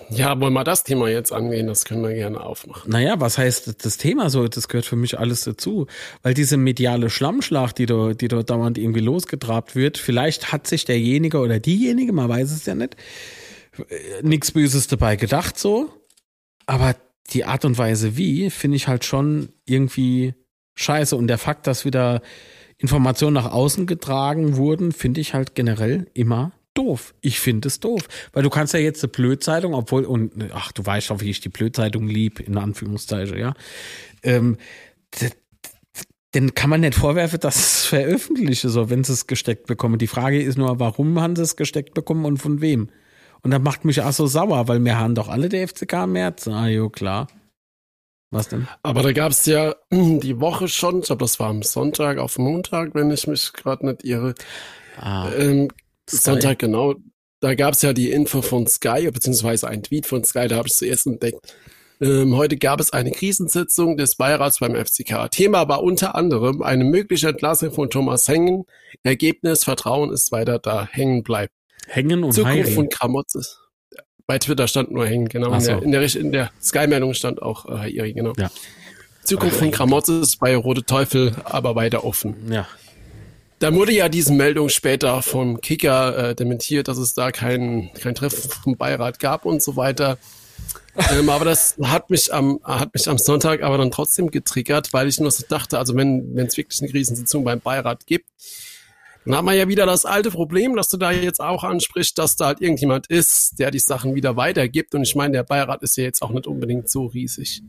Ja, 0.10 0.40
wollen 0.40 0.54
wir 0.54 0.64
das 0.64 0.84
Thema 0.84 1.10
jetzt 1.10 1.34
angehen? 1.34 1.68
Das 1.68 1.84
können 1.84 2.02
wir 2.02 2.14
gerne 2.14 2.40
aufmachen. 2.40 2.90
Naja, 2.90 3.20
was 3.20 3.38
heißt 3.38 3.84
das 3.84 3.98
Thema 3.98 4.30
so? 4.30 4.48
Das 4.48 4.70
gehört 4.70 4.86
für 4.86 4.96
mich 4.96 5.20
alles 5.20 5.42
dazu. 5.42 5.88
Weil 6.24 6.34
diese 6.34 6.56
mediale 6.56 7.10
Schlammschlacht, 7.10 7.78
die 7.78 7.86
da, 7.86 8.14
die 8.14 8.30
da 8.30 8.42
dauernd 8.42 8.78
irgendwie 8.78 9.02
losgetrabt 9.02 9.76
wird, 9.76 9.98
vielleicht 9.98 10.52
hat 10.54 10.66
sich 10.68 10.86
derjenige 10.86 11.40
oder 11.40 11.60
diejenige, 11.60 12.14
man 12.14 12.30
weiß 12.30 12.52
es 12.52 12.66
ja 12.66 12.76
nicht, 12.76 12.96
nichts 14.22 14.52
Böses 14.52 14.88
dabei 14.88 15.16
gedacht 15.16 15.58
so, 15.58 15.90
aber 16.66 16.96
die 17.32 17.46
Art 17.46 17.66
und 17.66 17.78
Weise 17.78 18.18
wie, 18.18 18.50
finde 18.50 18.78
ich 18.78 18.88
halt 18.88 19.06
schon 19.06 19.50
irgendwie 19.66 20.34
scheiße. 20.76 21.16
Und 21.16 21.28
der 21.28 21.38
Fakt, 21.38 21.68
dass 21.68 21.86
wieder 21.86 22.22
Informationen 22.78 23.34
nach 23.34 23.52
außen 23.52 23.86
getragen 23.86 24.56
wurden, 24.56 24.92
finde 24.92 25.22
ich 25.22 25.34
halt 25.34 25.56
generell 25.56 26.08
immer 26.14 26.54
doof. 26.74 27.16
Ich 27.22 27.40
finde 27.40 27.68
es 27.68 27.80
doof. 27.80 28.08
Weil 28.34 28.44
du 28.44 28.50
kannst 28.50 28.74
ja 28.74 28.80
jetzt 28.80 29.04
eine 29.04 29.12
Blödzeitung, 29.12 29.74
obwohl, 29.74 30.06
und 30.06 30.52
ach, 30.54 30.72
du 30.72 30.86
weißt 30.86 31.12
auch, 31.12 31.22
wie 31.22 31.30
ich 31.30 31.42
die 31.42 31.50
Blödzeitung 31.50 32.08
lieb, 32.08 32.40
in 32.40 32.58
Anführungszeichen, 32.58 33.38
ja. 33.38 33.54
Ähm, 34.24 34.58
denn 36.34 36.54
kann 36.54 36.70
man 36.70 36.82
nicht 36.82 36.96
vorwerfen, 36.96 37.40
dass 37.40 37.56
es 37.56 37.86
veröffentliche, 37.86 38.70
so 38.70 38.90
wenn 38.90 39.04
sie 39.04 39.14
es 39.14 39.28
gesteckt 39.28 39.66
bekommen. 39.66 39.98
Die 39.98 40.08
Frage 40.08 40.42
ist 40.42 40.58
nur, 40.58 40.80
warum 40.80 41.20
haben 41.20 41.36
sie 41.36 41.42
es 41.42 41.56
gesteckt 41.56 41.94
bekommen 41.94 42.26
und 42.26 42.38
von 42.38 42.62
wem? 42.62 42.90
Und 43.42 43.52
das 43.52 43.62
macht 43.62 43.86
mich 43.86 44.02
auch 44.02 44.12
so 44.12 44.28
sauer, 44.28 44.68
weil 44.68 44.84
wir 44.84 44.98
haben 44.98 45.16
doch 45.16 45.30
alle 45.30 45.50
der 45.50 45.68
FCK 45.68 46.04
im 46.04 46.14
März. 46.14 46.48
Ah, 46.48 46.68
jo, 46.68 46.90
klar. 46.90 47.28
Was 48.30 48.50
denn? 48.50 48.68
Aber 48.84 49.04
da 49.04 49.14
gab 49.14 49.32
es 49.32 49.46
ja 49.46 49.76
die 49.92 50.40
Woche 50.40 50.68
schon, 50.68 51.00
ich 51.00 51.06
glaube, 51.06 51.24
das 51.24 51.40
war 51.40 51.50
am 51.50 51.64
Sonntag 51.64 52.18
auf 52.18 52.38
Montag, 52.38 52.94
wenn 52.94 53.12
ich 53.12 53.28
mich 53.28 53.54
gerade 53.54 53.86
nicht 53.86 54.04
irre. 54.04 54.36
Ah, 54.98 55.30
ähm, 55.38 55.70
Sonntag, 56.10 56.60
genau. 56.60 56.96
Da 57.40 57.54
gab 57.54 57.76
es 57.76 57.84
ja 57.84 57.94
die 57.94 58.12
Info 58.12 58.42
von 58.42 58.66
Sky, 58.68 59.10
beziehungsweise 59.12 59.68
ein 59.68 59.84
Tweet 59.84 60.08
von 60.08 60.24
Sky, 60.24 60.48
da 60.48 60.58
habe 60.58 60.68
ich 60.68 60.74
zuerst 60.74 61.06
entdeckt. 61.06 61.56
Ähm, 62.00 62.36
heute 62.36 62.58
gab 62.58 62.80
es 62.80 62.94
eine 62.94 63.12
Krisensitzung 63.12 63.98
des 63.98 64.16
Beirats 64.16 64.60
beim 64.60 64.76
FCK. 64.76 65.30
Thema 65.32 65.68
war 65.68 65.84
unter 65.84 66.16
anderem 66.16 66.62
eine 66.62 66.84
mögliche 66.84 67.30
Entlassung 67.30 67.72
von 67.72 67.90
Thomas 67.90 68.28
Hengen. 68.28 68.66
Ergebnis, 69.04 69.64
Vertrauen 69.64 70.12
ist 70.12 70.32
weiter 70.32 70.60
da, 70.60 70.88
hängen 70.92 71.24
bleibt. 71.24 71.54
Hängen 71.88 72.24
und 72.24 72.34
Zukunft 72.34 72.58
Heiri. 72.58 72.72
von 72.72 72.90
Kramotzes. 72.90 73.60
Bei 74.26 74.40
Twitter 74.40 74.68
stand 74.68 74.92
nur 74.92 75.06
hängen, 75.06 75.30
genau. 75.30 75.52
Ach 75.52 75.56
In 75.56 75.62
so. 75.62 75.80
der, 75.80 75.82
in 75.84 75.92
der, 75.92 76.32
der 76.32 76.52
Sky-Meldung 76.62 77.14
stand 77.14 77.42
auch 77.42 77.66
äh, 77.66 77.78
Hairi, 77.78 78.14
genau. 78.14 78.34
Ja. 78.38 78.52
Zukunft 79.24 79.58
von 79.58 79.72
Kramotzes 79.72 80.38
bei 80.38 80.56
Rote 80.56 80.84
Teufel 80.84 81.36
aber 81.44 81.76
weiter 81.76 82.04
offen. 82.04 82.52
Ja. 82.52 82.68
Da 83.60 83.74
wurde 83.74 83.92
ja 83.92 84.08
diese 84.08 84.34
Meldung 84.34 84.70
später 84.70 85.22
vom 85.22 85.62
Kicker 85.62 86.30
äh, 86.30 86.36
dementiert, 86.36 86.88
dass 86.88 86.98
es 86.98 87.14
da 87.14 87.32
kein, 87.32 87.90
kein 88.00 88.16
Treffen 88.16 88.50
vom 88.50 88.78
Beirat 88.78 89.20
gab 89.20 89.46
und 89.46 89.64
so 89.64 89.76
weiter. 89.76 90.18
ähm, 91.12 91.30
aber 91.30 91.46
das 91.46 91.76
hat 91.82 92.10
mich 92.10 92.34
am 92.34 92.60
hat 92.64 92.94
mich 92.94 93.08
am 93.08 93.18
Sonntag 93.18 93.62
aber 93.64 93.78
dann 93.78 93.92
trotzdem 93.92 94.32
getriggert, 94.32 94.94
weil 94.94 95.08
ich 95.08 95.20
nur 95.20 95.32
so 95.32 95.44
dachte, 95.48 95.78
also 95.78 95.96
wenn 95.96 96.36
wenn 96.36 96.48
es 96.48 96.58
wirklich 96.58 96.82
eine 96.82 96.90
Krisensitzung 96.92 97.44
beim 97.44 97.60
Beirat 97.60 98.06
gibt, 98.08 98.30
dann 99.28 99.38
haben 99.38 99.46
wir 99.46 99.54
ja 99.54 99.68
wieder 99.68 99.86
das 99.86 100.06
alte 100.06 100.32
Problem, 100.32 100.76
dass 100.76 100.90
du 100.90 100.98
da 100.98 101.12
jetzt 101.12 101.40
auch 101.42 101.64
ansprichst, 101.64 102.18
dass 102.18 102.36
da 102.36 102.48
halt 102.48 102.62
irgendjemand 102.62 103.08
ist, 103.08 103.60
der 103.60 103.72
die 103.72 103.80
Sachen 103.80 104.16
wieder 104.16 104.36
weitergibt. 104.36 104.96
Und 104.96 105.04
ich 105.04 105.16
meine, 105.16 105.34
der 105.34 105.44
Beirat 105.44 105.84
ist 105.84 105.98
ja 105.98 106.04
jetzt 106.04 106.22
auch 106.22 106.32
nicht 106.32 106.48
unbedingt 106.48 106.90
so 106.90 107.06
riesig. 107.06 107.62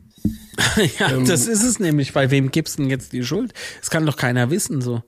ja, 0.99 1.11
Ähm, 1.11 1.25
das 1.25 1.47
ist 1.47 1.63
es 1.63 1.79
nämlich. 1.79 2.13
Bei 2.13 2.31
wem 2.31 2.51
gibst 2.51 2.77
du 2.77 2.83
denn 2.83 2.89
jetzt 2.89 3.13
die 3.13 3.23
Schuld? 3.23 3.53
Das 3.79 3.89
kann 3.89 4.05
doch 4.05 4.15
keiner 4.15 4.49
wissen, 4.49 4.81
so. 4.81 5.03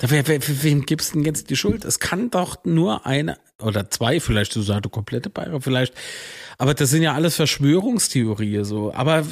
Wer, 0.00 0.28
wer, 0.28 0.40
wem 0.62 0.84
gibst 0.84 1.10
du 1.10 1.18
denn 1.18 1.24
jetzt 1.24 1.48
die 1.48 1.56
Schuld? 1.56 1.84
Es 1.84 1.98
kann 1.98 2.30
doch 2.30 2.64
nur 2.64 3.06
eine 3.06 3.38
oder 3.62 3.88
zwei, 3.88 4.20
vielleicht 4.20 4.52
so 4.52 4.60
sagt 4.60 4.84
du 4.84 4.90
komplette 4.90 5.30
Beirat, 5.30 5.62
vielleicht. 5.64 5.94
Aber 6.58 6.74
das 6.74 6.90
sind 6.90 7.02
ja 7.02 7.14
alles 7.14 7.36
Verschwörungstheorien, 7.36 8.64
so. 8.64 8.92
Aber, 8.92 9.24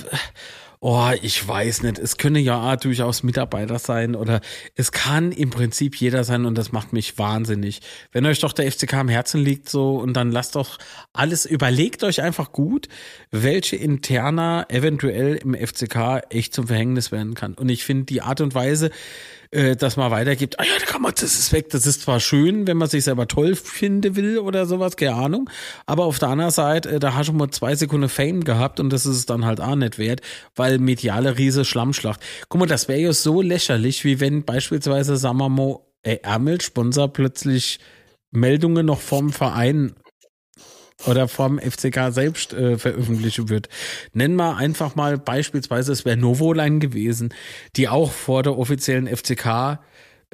oh, 0.81 1.11
ich 1.23 1.47
weiß 1.47 1.83
nicht. 1.83 1.99
Es 1.99 2.17
können 2.17 2.43
ja 2.43 2.77
durchaus 2.77 3.23
Mitarbeiter 3.23 3.79
sein 3.79 4.15
oder 4.15 4.41
es 4.75 4.93
kann 4.93 5.33
im 5.33 5.51
Prinzip 5.51 5.97
jeder 5.97 6.25
sein 6.25 6.45
und 6.45 6.57
das 6.57 6.73
macht 6.73 6.93
mich 6.93 7.19
wahnsinnig. 7.19 7.81
Wenn 8.13 8.27
euch 8.27 8.41
doch 8.41 8.53
der 8.53 8.71
FCK 8.71 8.95
am 8.95 9.09
Herzen 9.09 9.43
liegt, 9.43 9.69
so, 9.69 9.97
und 9.97 10.15
dann 10.15 10.31
lasst 10.31 10.57
doch 10.57 10.79
alles, 11.13 11.47
überlegt 11.47 12.05
euch 12.05 12.23
einfach 12.23 12.53
gut, 12.53 12.89
welche 13.31 13.77
interner 13.77 14.67
eventuell 14.69 15.37
im 15.37 15.55
FCK 15.55 16.23
echt 16.31 16.55
zum 16.55 16.67
Verhängnis 16.67 17.13
werden 17.13 17.35
kann. 17.35 17.55
Und 17.55 17.69
ich 17.69 17.85
finde 17.85 18.05
die 18.05 18.23
Art 18.23 18.41
und 18.41 18.55
Weise, 18.55 18.91
äh, 19.55 19.77
dass 19.77 19.97
man 19.97 20.11
weitergibt, 20.11 20.59
ah 20.59 20.65
ja, 20.65 20.79
der 20.79 20.87
Kammer, 20.87 21.13
das 21.13 21.23
ist 21.23 21.53
weg. 21.53 21.71
Das 21.71 21.87
ist 21.87 22.03
zwar 22.03 22.19
schön, 22.21 22.67
wenn 22.67 22.77
man 22.77 22.89
sich 22.89 23.05
selber 23.05 23.29
toll 23.29 23.55
finden 23.55 24.17
will 24.17 24.39
oder 24.39 24.67
sowas, 24.67 24.97
keine 24.97 25.15
Ahnung. 25.15 25.49
Aber 25.87 26.05
auf 26.05 26.19
der 26.19 26.29
anderen 26.29 26.51
Seite, 26.51 26.91
äh, 26.91 26.99
da 26.99 27.15
hast 27.15 27.29
du 27.29 27.33
mal 27.33 27.51
zwei 27.51 27.75
Sekunden 27.75 28.09
Fame 28.09 28.43
gehabt 28.43 28.81
und 28.81 28.91
das 28.91 29.07
ist 29.07 29.17
es 29.17 29.27
dann 29.27 29.45
halt 29.45 29.61
auch 29.61 29.77
nicht 29.77 29.99
wert, 29.99 30.21
weil 30.57 30.79
mediale 30.79 31.39
Riese 31.39 31.65
Schlammschlacht. 31.65 32.21
Guck 32.49 32.61
mal, 32.61 32.67
das 32.67 32.89
wäre 32.89 33.01
ja 33.01 33.13
so 33.13 33.41
lächerlich, 33.41 34.05
wie 34.05 34.21
wenn 34.21 34.45
beispielsweise, 34.45 35.17
sagen 35.17 35.39
wir 35.39 35.49
mal, 35.49 35.79
äh, 36.03 36.19
Ärmel 36.23 36.61
Sponsor 36.61 37.13
plötzlich 37.13 37.79
Meldungen 38.33 38.87
noch 38.87 39.01
vom 39.01 39.33
Verein 39.33 39.95
oder 41.07 41.29
vom 41.29 41.59
FCK 41.59 42.11
selbst 42.13 42.53
äh, 42.53 42.79
veröffentlichen 42.79 43.49
wird. 43.49 43.69
Nennen 44.13 44.37
wir 44.37 44.57
einfach 44.57 44.95
mal 44.95 45.19
beispielsweise, 45.19 45.93
es 45.93 46.05
wäre 46.05 46.17
Novoline 46.17 46.79
gewesen, 46.79 47.35
die 47.77 47.89
auch 47.89 48.13
vor 48.13 48.43
der 48.43 48.57
offiziellen 48.57 49.09
FCK 49.09 49.81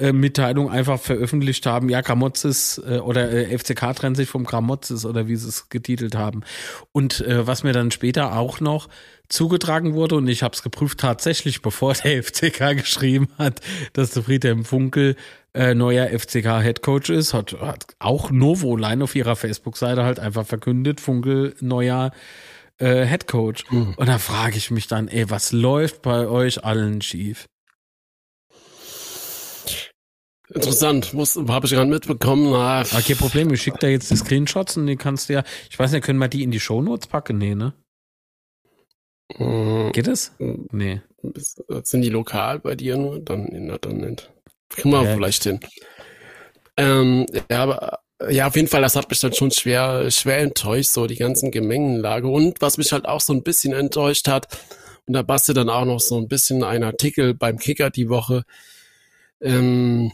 äh, 0.00 0.12
Mitteilung 0.12 0.70
einfach 0.70 0.98
veröffentlicht 0.98 1.66
haben, 1.66 1.88
ja, 1.88 2.00
Gramotzes 2.00 2.80
äh, 2.86 2.98
oder 2.98 3.30
äh, 3.30 3.56
FCK 3.56 3.94
trennt 3.94 4.16
sich 4.16 4.28
vom 4.28 4.44
Gramotzes 4.44 5.04
oder 5.04 5.28
wie 5.28 5.36
sie 5.36 5.48
es 5.48 5.68
getitelt 5.68 6.14
haben. 6.14 6.42
Und 6.92 7.20
äh, 7.20 7.46
was 7.46 7.62
mir 7.62 7.72
dann 7.72 7.90
später 7.90 8.36
auch 8.36 8.60
noch 8.60 8.88
zugetragen 9.28 9.94
wurde, 9.94 10.16
und 10.16 10.28
ich 10.28 10.42
habe 10.42 10.54
es 10.54 10.62
geprüft 10.62 11.00
tatsächlich, 11.00 11.62
bevor 11.62 11.94
der 11.94 12.22
FCK 12.22 12.76
geschrieben 12.76 13.28
hat, 13.38 13.60
dass 13.92 14.10
der 14.10 14.22
Friedhelm 14.22 14.64
Funkel 14.64 15.16
äh, 15.52 15.74
neuer 15.74 16.06
FCK-Headcoach 16.06 17.10
ist, 17.10 17.34
hat, 17.34 17.60
hat 17.60 17.86
auch 17.98 18.30
Novoline 18.30 19.04
auf 19.04 19.14
ihrer 19.14 19.36
Facebook-Seite 19.36 20.04
halt 20.04 20.18
einfach 20.18 20.46
verkündet, 20.46 21.00
Funkel 21.00 21.54
neuer 21.60 22.12
äh, 22.78 23.04
Headcoach. 23.04 23.64
Und 23.96 24.08
da 24.08 24.18
frage 24.18 24.56
ich 24.56 24.70
mich 24.70 24.86
dann, 24.86 25.08
ey, 25.08 25.28
was 25.28 25.52
läuft 25.52 26.02
bei 26.02 26.26
euch 26.26 26.64
allen 26.64 27.02
schief? 27.02 27.46
Interessant, 30.52 31.12
habe 31.14 31.66
ich 31.66 31.72
gerade 31.72 31.88
mitbekommen. 31.90 32.52
Ah, 32.54 32.82
kein 32.84 33.16
Problem, 33.16 33.52
ich 33.52 33.62
schicke 33.62 33.78
da 33.80 33.86
jetzt 33.88 34.10
die 34.10 34.16
Screenshots 34.16 34.76
und 34.76 34.86
die 34.86 34.96
kannst 34.96 35.28
du 35.28 35.34
ja, 35.34 35.44
ich 35.70 35.78
weiß 35.78 35.92
nicht, 35.92 36.04
können 36.04 36.18
wir 36.18 36.28
die 36.28 36.42
in 36.42 36.50
die 36.50 36.60
Shownotes 36.60 37.06
packen? 37.06 37.38
Nee, 37.38 37.54
ne? 37.54 37.72
mm, 39.38 39.90
Geht 39.92 40.06
das? 40.06 40.32
Nee. 40.38 41.02
Ist- 41.34 41.62
Sind 41.84 42.02
die 42.02 42.08
lokal 42.08 42.58
bei 42.60 42.74
dir 42.74 42.96
nur? 42.96 43.20
Dann, 43.20 43.48
na, 43.52 43.78
dann 43.78 43.98
nicht. 43.98 44.30
Kriegen 44.70 44.90
wir 44.90 45.02
Ja. 45.04 45.14
vielleicht 45.14 45.44
hin. 45.44 45.60
Ähm, 46.76 47.26
ja, 47.50 47.62
aber 47.62 47.98
ja, 48.28 48.46
auf 48.48 48.56
jeden 48.56 48.68
Fall, 48.68 48.82
das 48.82 48.96
hat 48.96 49.08
mich 49.08 49.20
dann 49.20 49.32
schon 49.32 49.50
schwer, 49.50 50.10
schwer 50.10 50.38
enttäuscht, 50.38 50.90
so 50.90 51.06
die 51.06 51.16
ganzen 51.16 51.50
Gemengenlage. 51.50 52.28
Und 52.28 52.60
was 52.60 52.76
mich 52.76 52.92
halt 52.92 53.06
auch 53.06 53.20
so 53.20 53.32
ein 53.32 53.42
bisschen 53.42 53.72
enttäuscht 53.72 54.28
hat, 54.28 54.48
und 55.06 55.14
da 55.14 55.22
bastet 55.22 55.56
dann 55.56 55.68
auch 55.70 55.84
noch 55.84 56.00
so 56.00 56.18
ein 56.18 56.28
bisschen 56.28 56.62
ein 56.62 56.82
Artikel 56.84 57.34
beim 57.34 57.58
Kicker 57.58 57.90
die 57.90 58.08
Woche, 58.08 58.44
ähm, 59.40 60.12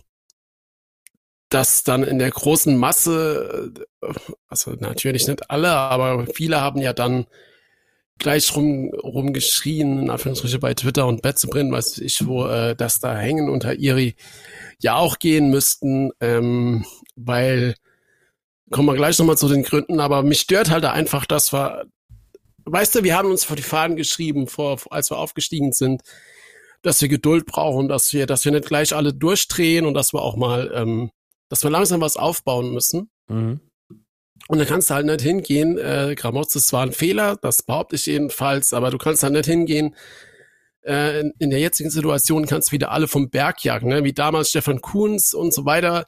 dass 1.49 1.85
dann 1.85 2.03
in 2.03 2.19
der 2.19 2.31
großen 2.31 2.77
Masse, 2.77 3.73
äh, 4.03 4.09
also 4.49 4.73
natürlich 4.73 5.29
nicht 5.29 5.51
alle, 5.51 5.71
aber 5.71 6.27
viele 6.27 6.61
haben 6.61 6.81
ja 6.81 6.93
dann 6.93 7.27
gleich 8.19 8.57
rum, 8.57 8.91
rumgeschrien, 8.95 10.01
in 10.01 10.11
Anführungsstriche 10.11 10.59
bei 10.59 10.75
Twitter 10.75 11.07
und 11.07 11.23
Betzebrin, 11.23 11.71
weiß 11.71 11.99
ich 11.99 12.27
wo, 12.27 12.47
äh, 12.47 12.75
dass 12.75 12.99
da 12.99 13.17
Hängen 13.17 13.49
unter 13.49 13.75
Iri 13.75 14.17
ja 14.81 14.97
auch 14.97 15.19
gehen 15.19 15.51
müssten, 15.51 16.11
ähm, 16.21 16.85
weil, 17.15 17.75
kommen 18.71 18.89
wir 18.89 18.95
gleich 18.95 19.19
nochmal 19.19 19.39
zu 19.39 19.49
den 19.49 19.63
Gründen, 19.63 20.01
aber 20.01 20.23
mich 20.23 20.41
stört 20.41 20.71
halt 20.71 20.85
einfach, 20.85 21.27
dass 21.27 21.53
wir, 21.53 21.85
weißt 22.65 22.97
du, 22.97 23.05
wir 23.05 23.17
haben 23.17 23.31
uns 23.31 23.45
vor 23.45 23.57
die 23.57 23.63
Fahnen 23.63 23.97
geschrieben, 23.97 24.47
vor, 24.49 24.81
als 24.91 25.11
wir 25.11 25.19
aufgestiegen 25.19 25.73
sind, 25.73 26.03
dass 26.83 27.01
wir 27.01 27.09
Geduld 27.09 27.47
brauchen, 27.47 27.89
dass 27.89 28.13
wir, 28.13 28.27
dass 28.27 28.45
wir 28.45 28.53
nicht 28.53 28.67
gleich 28.67 28.95
alle 28.95 29.13
durchdrehen 29.13 29.87
und 29.87 29.95
dass 29.95 30.13
wir 30.13 30.23
auch 30.23 30.37
mal, 30.37 30.73
ähm, 30.75 31.11
dass 31.49 31.63
wir 31.63 31.71
langsam 31.71 32.01
was 32.01 32.17
aufbauen 32.17 32.73
müssen. 32.73 33.11
Mhm. 33.29 33.61
Und 34.49 34.59
dann 34.59 34.67
kannst 34.69 34.91
du 34.91 34.95
halt 34.95 35.07
nicht 35.07 35.23
hingehen, 35.23 35.77
äh, 35.79 36.15
Gramotz 36.17 36.55
ist 36.55 36.69
zwar 36.69 36.83
ein 36.83 36.93
Fehler, 36.93 37.37
das 37.37 37.63
behaupte 37.63 37.97
ich 37.97 38.07
jedenfalls, 38.07 38.73
aber 38.73 38.91
du 38.91 38.99
kannst 38.99 39.23
halt 39.25 39.33
nicht 39.33 39.47
hingehen, 39.47 39.97
äh, 40.85 41.21
in, 41.21 41.33
in 41.41 41.51
der 41.51 41.59
jetzigen 41.59 41.91
Situation 41.91 42.47
kannst 42.47 42.69
du 42.69 42.73
wieder 42.73 42.93
alle 42.93 43.09
vom 43.09 43.29
Berg 43.31 43.65
jagen, 43.65 43.89
ne? 43.89 44.05
wie 44.05 44.13
damals 44.13 44.51
Stefan 44.51 44.81
Kuhns 44.81 45.35
und 45.35 45.53
so 45.53 45.65
weiter, 45.65 46.07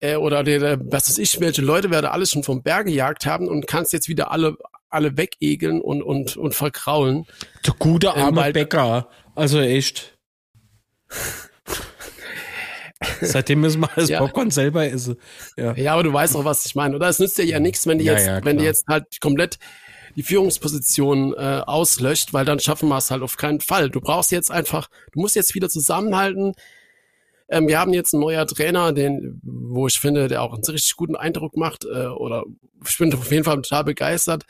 äh, 0.00 0.14
oder 0.14 0.44
der, 0.44 0.60
der, 0.60 0.80
was 0.92 1.08
weiß 1.08 1.18
ich, 1.18 1.40
welche 1.40 1.62
Leute 1.62 1.90
werden 1.90 2.06
alles 2.06 2.30
schon 2.30 2.44
vom 2.44 2.62
Berg 2.62 2.86
gejagt 2.86 3.26
haben 3.26 3.48
und 3.48 3.66
kannst 3.66 3.92
jetzt 3.92 4.08
wieder 4.08 4.30
alle 4.30 4.56
alle 4.90 5.18
wegegeln 5.18 5.82
und 5.82 6.00
und 6.02 6.36
und 6.38 6.54
verkraulen. 6.54 7.26
Der 7.66 7.74
gute 7.78 8.06
Ähm, 8.08 8.22
arme 8.22 8.36
weil- 8.40 8.52
Bäcker. 8.54 9.08
Also 9.34 9.58
echt. 9.60 10.16
Seitdem 13.20 13.60
müssen 13.60 13.80
wir 13.80 13.90
das 13.94 14.08
Ja. 14.08 14.18
Popcorn 14.18 14.50
selber 14.50 14.84
essen. 14.84 15.16
Ja. 15.56 15.74
Ja, 15.76 15.92
aber 15.94 16.02
du 16.02 16.12
weißt 16.12 16.34
auch, 16.36 16.44
was 16.44 16.66
ich 16.66 16.74
meine. 16.74 16.96
Oder 16.96 17.08
es 17.08 17.18
nützt 17.18 17.38
dir 17.38 17.44
ja 17.44 17.60
nichts, 17.60 17.86
wenn 17.86 17.98
die 17.98 18.04
Ja, 18.04 18.14
jetzt, 18.14 18.44
wenn 18.44 18.58
die 18.58 18.64
jetzt 18.64 18.86
halt 18.88 19.20
komplett 19.20 19.58
die 20.16 20.22
Führungsposition 20.24 21.32
äh, 21.34 21.62
auslöscht, 21.64 22.32
weil 22.32 22.44
dann 22.44 22.58
schaffen 22.58 22.88
wir 22.88 22.96
es 22.96 23.10
halt 23.10 23.22
auf 23.22 23.36
keinen 23.36 23.60
Fall. 23.60 23.88
Du 23.88 24.00
brauchst 24.00 24.32
jetzt 24.32 24.50
einfach, 24.50 24.88
du 25.12 25.20
musst 25.20 25.36
jetzt 25.36 25.54
wieder 25.54 25.68
zusammenhalten. 25.68 26.54
Ähm, 27.48 27.68
wir 27.68 27.78
haben 27.78 27.94
jetzt 27.94 28.14
einen 28.14 28.22
neuer 28.22 28.46
Trainer, 28.46 28.92
den, 28.92 29.40
wo 29.44 29.86
ich 29.86 30.00
finde, 30.00 30.26
der 30.26 30.42
auch 30.42 30.54
einen 30.54 30.64
richtig 30.64 30.96
guten 30.96 31.14
Eindruck 31.14 31.56
macht, 31.56 31.84
äh, 31.84 32.06
oder 32.06 32.44
ich 32.86 32.98
bin 32.98 33.14
auf 33.14 33.30
jeden 33.30 33.44
Fall 33.44 33.56
total 33.56 33.84
begeistert. 33.84 34.44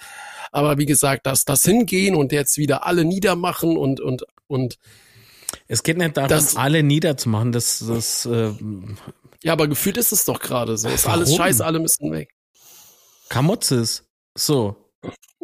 Aber 0.53 0.79
wie 0.79 0.87
gesagt, 0.87 1.27
dass 1.27 1.45
das 1.45 1.63
hingehen 1.65 2.15
und 2.15 2.33
jetzt 2.33 2.57
wieder 2.57 2.87
alle 2.87 3.05
niedermachen 3.05 3.77
und 3.77 4.01
und 4.01 4.25
und 4.47 4.79
Es 5.67 5.83
geht 5.83 5.97
nicht 5.99 6.17
darum, 6.17 6.29
Das- 6.29 6.57
alle 6.57 6.83
niederzumachen. 6.83 7.53
Das, 7.53 7.85
das 7.87 8.27
äh, 8.27 8.53
ja, 9.43 9.53
aber 9.53 9.69
gefühlt 9.69 9.97
ist 9.97 10.13
es 10.13 10.25
doch 10.25 10.41
gerade 10.41 10.77
so. 10.77 10.89
Ist 10.89 11.07
alles 11.07 11.35
scheiße, 11.35 11.65
alle 11.65 11.79
müssen 11.79 12.11
weg. 12.13 12.31
Kamotzes. 13.29 14.05
So. 14.37 14.77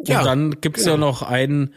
Ja, 0.03 0.19
Und 0.19 0.25
dann 0.25 0.61
gibt's 0.61 0.85
ja 0.85 0.95
genau. 0.95 1.07
noch 1.07 1.21
einen, 1.21 1.73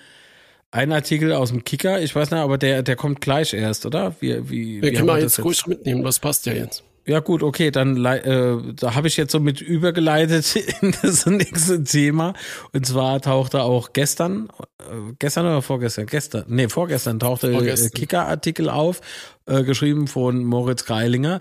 einen 0.70 0.92
Artikel 0.92 1.32
aus 1.32 1.50
dem 1.50 1.64
Kicker. 1.64 2.00
Ich 2.02 2.14
weiß 2.14 2.30
nicht, 2.30 2.40
aber 2.40 2.58
der, 2.58 2.82
der 2.82 2.96
kommt 2.96 3.20
gleich 3.20 3.54
erst, 3.54 3.86
oder? 3.86 4.16
Wie, 4.20 4.50
wie, 4.50 4.82
Wir 4.82 4.90
wie 4.90 4.94
können 4.94 5.06
wir 5.06 5.14
wir 5.16 5.22
jetzt 5.22 5.42
ruhig 5.44 5.66
mitnehmen, 5.66 6.02
das 6.02 6.18
passt 6.18 6.46
ja 6.46 6.52
jetzt. 6.52 6.82
Ja 7.09 7.21
gut, 7.21 7.42
okay, 7.42 7.71
dann 7.71 8.05
äh, 8.05 8.75
da 8.75 8.94
habe 8.94 9.09
ich 9.09 9.16
jetzt 9.16 9.33
so 9.33 9.40
mit 9.40 9.62
übergeleitet 9.62 10.57
in 10.83 10.94
das 11.01 11.25
nächste 11.25 11.83
Thema. 11.83 12.35
Und 12.75 12.85
zwar 12.85 13.23
tauchte 13.23 13.62
auch 13.62 13.94
gestern, 13.94 14.51
äh, 14.79 15.14
gestern 15.18 15.47
oder 15.47 15.62
vorgestern, 15.62 16.05
gestern, 16.05 16.44
nee, 16.49 16.68
vorgestern 16.68 17.18
tauchte 17.18 17.49
äh, 17.49 17.55
Vorgestern. 17.55 17.92
Kicker-Artikel 17.92 18.68
auf, 18.68 19.01
äh, 19.47 19.64
geschrieben 19.64 20.07
von 20.07 20.44
Moritz 20.44 20.85
Greilinger. 20.85 21.40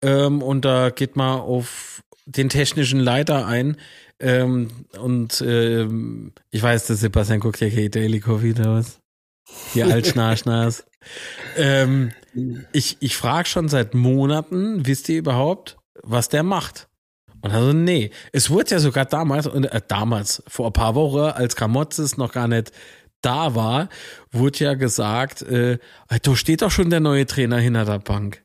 Ähm, 0.00 0.40
und 0.40 0.64
da 0.64 0.88
geht 0.88 1.14
man 1.14 1.40
auf 1.40 2.02
den 2.24 2.48
technischen 2.48 2.98
Leiter 2.98 3.46
ein. 3.46 3.76
Ähm, 4.18 4.68
und 4.98 5.44
ähm, 5.46 6.32
ich 6.50 6.62
weiß, 6.62 6.86
dass 6.86 7.00
Sebastian 7.00 7.40
guckt 7.40 7.60
ja 7.60 7.88
Daily 7.88 8.20
Coffee 8.20 8.54
aus. 8.64 8.98
Die 9.74 9.82
Altschnarschnars. 9.82 10.86
ähm, 11.58 12.12
ich 12.72 12.96
ich 13.00 13.16
frage 13.16 13.48
schon 13.48 13.68
seit 13.68 13.94
Monaten, 13.94 14.86
wisst 14.86 15.08
ihr 15.08 15.18
überhaupt, 15.18 15.78
was 16.02 16.28
der 16.28 16.42
macht? 16.42 16.88
Und 17.42 17.50
also, 17.52 17.72
nee. 17.72 18.10
Es 18.32 18.50
wurde 18.50 18.70
ja 18.70 18.78
sogar 18.78 19.04
damals, 19.04 19.46
äh, 19.46 19.80
damals, 19.88 20.42
vor 20.46 20.66
ein 20.66 20.72
paar 20.72 20.94
Wochen, 20.94 21.32
als 21.32 21.56
Kamotzes 21.56 22.16
noch 22.16 22.32
gar 22.32 22.48
nicht 22.48 22.72
da 23.20 23.54
war, 23.54 23.88
wurde 24.30 24.64
ja 24.64 24.74
gesagt, 24.74 25.42
äh, 25.42 25.78
da 26.22 26.36
steht 26.36 26.62
doch 26.62 26.70
schon 26.70 26.90
der 26.90 27.00
neue 27.00 27.26
Trainer 27.26 27.58
hinter 27.58 27.84
der 27.84 27.98
Bank. 27.98 28.44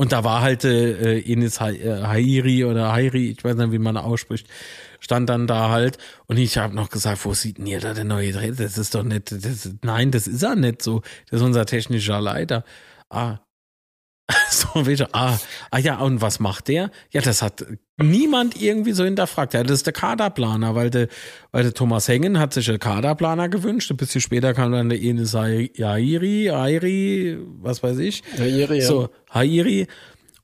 Und 0.00 0.12
da 0.12 0.22
war 0.22 0.42
halt 0.42 0.64
äh, 0.64 1.18
Enis 1.20 1.60
äh, 1.60 2.02
Hairi 2.04 2.64
oder 2.64 2.92
Hairi, 2.92 3.30
ich 3.30 3.42
weiß 3.42 3.56
nicht, 3.56 3.72
wie 3.72 3.80
man 3.80 3.96
ausspricht, 3.96 4.46
stand 5.00 5.28
dann 5.28 5.48
da 5.48 5.70
halt. 5.70 5.98
Und 6.26 6.38
ich 6.38 6.56
habe 6.56 6.72
noch 6.72 6.88
gesagt, 6.88 7.24
wo 7.24 7.34
sieht 7.34 7.58
denn 7.58 7.66
ihr 7.66 7.80
da 7.80 7.94
der 7.94 8.04
neue 8.04 8.32
Trainer? 8.32 8.54
Das 8.54 8.78
ist 8.78 8.94
doch 8.94 9.02
nicht, 9.02 9.32
das, 9.32 9.70
nein, 9.82 10.12
das 10.12 10.28
ist 10.28 10.42
er 10.44 10.54
nicht 10.54 10.82
so. 10.82 11.02
Das 11.28 11.40
ist 11.40 11.46
unser 11.46 11.66
technischer 11.66 12.20
Leiter. 12.20 12.64
Ah, 13.10 13.38
so, 14.50 14.86
wieder, 14.86 15.08
ah, 15.12 15.38
ah 15.70 15.78
ja, 15.78 15.98
und 16.00 16.20
was 16.20 16.38
macht 16.38 16.68
der? 16.68 16.90
Ja, 17.10 17.22
das 17.22 17.40
hat 17.40 17.64
niemand 17.96 18.60
irgendwie 18.60 18.92
so 18.92 19.04
hinterfragt. 19.04 19.54
Ja, 19.54 19.62
das 19.62 19.78
ist 19.78 19.86
der 19.86 19.94
Kaderplaner, 19.94 20.74
weil 20.74 20.90
der, 20.90 21.08
weil 21.50 21.62
der 21.62 21.72
Thomas 21.72 22.08
Hengen 22.08 22.38
hat 22.38 22.52
sich 22.52 22.68
einen 22.68 22.78
Kaderplaner 22.78 23.48
gewünscht. 23.48 23.90
Ein 23.90 23.96
bisschen 23.96 24.20
später 24.20 24.52
kam 24.52 24.72
dann 24.72 24.90
der 24.90 25.00
Enes 25.00 25.34
Hairi, 25.34 26.50
Hairi, 26.52 27.38
was 27.60 27.82
weiß 27.82 27.98
ich. 27.98 28.22
Hairi, 28.38 28.80
ja. 28.80 28.86
So, 28.86 29.08
Hairi. 29.32 29.86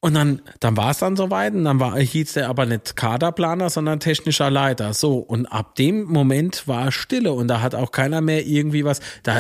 Und 0.05 0.13
dann, 0.13 0.43
dann 0.61 0.77
war 0.77 0.91
es 0.91 0.99
dann 0.99 1.17
soweit 1.17 1.55
und 1.55 1.65
dann 1.65 1.81
war, 1.81 1.99
hieß 1.99 2.35
der 2.35 2.51
aber 2.51 2.67
nicht 2.67 2.95
Kaderplaner, 2.95 3.71
sondern 3.71 4.01
technischer 4.01 4.51
Leiter. 4.51 4.93
So, 4.93 5.17
und 5.17 5.47
ab 5.47 5.77
dem 5.77 6.05
Moment 6.05 6.69
war 6.69 6.93
Stille 6.93 7.33
und 7.33 7.49
da 7.49 7.63
hat 7.63 7.75
auch 7.75 7.91
keiner 7.91 8.21
mehr 8.21 8.45
irgendwie 8.45 8.85
was, 8.85 9.01
da 9.23 9.35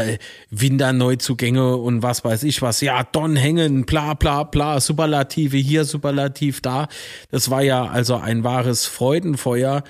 Winter-Neuzugänge 0.48 1.76
und 1.76 2.02
was 2.02 2.24
weiß 2.24 2.44
ich 2.44 2.62
was, 2.62 2.80
ja, 2.80 3.04
Don 3.04 3.36
hängen, 3.36 3.84
bla 3.84 4.14
bla 4.14 4.44
bla, 4.44 4.80
Superlative 4.80 5.58
hier, 5.58 5.84
Superlativ 5.84 6.62
da. 6.62 6.88
Das 7.30 7.50
war 7.50 7.60
ja 7.60 7.84
also 7.84 8.16
ein 8.16 8.42
wahres 8.42 8.86
Freudenfeuer 8.86 9.84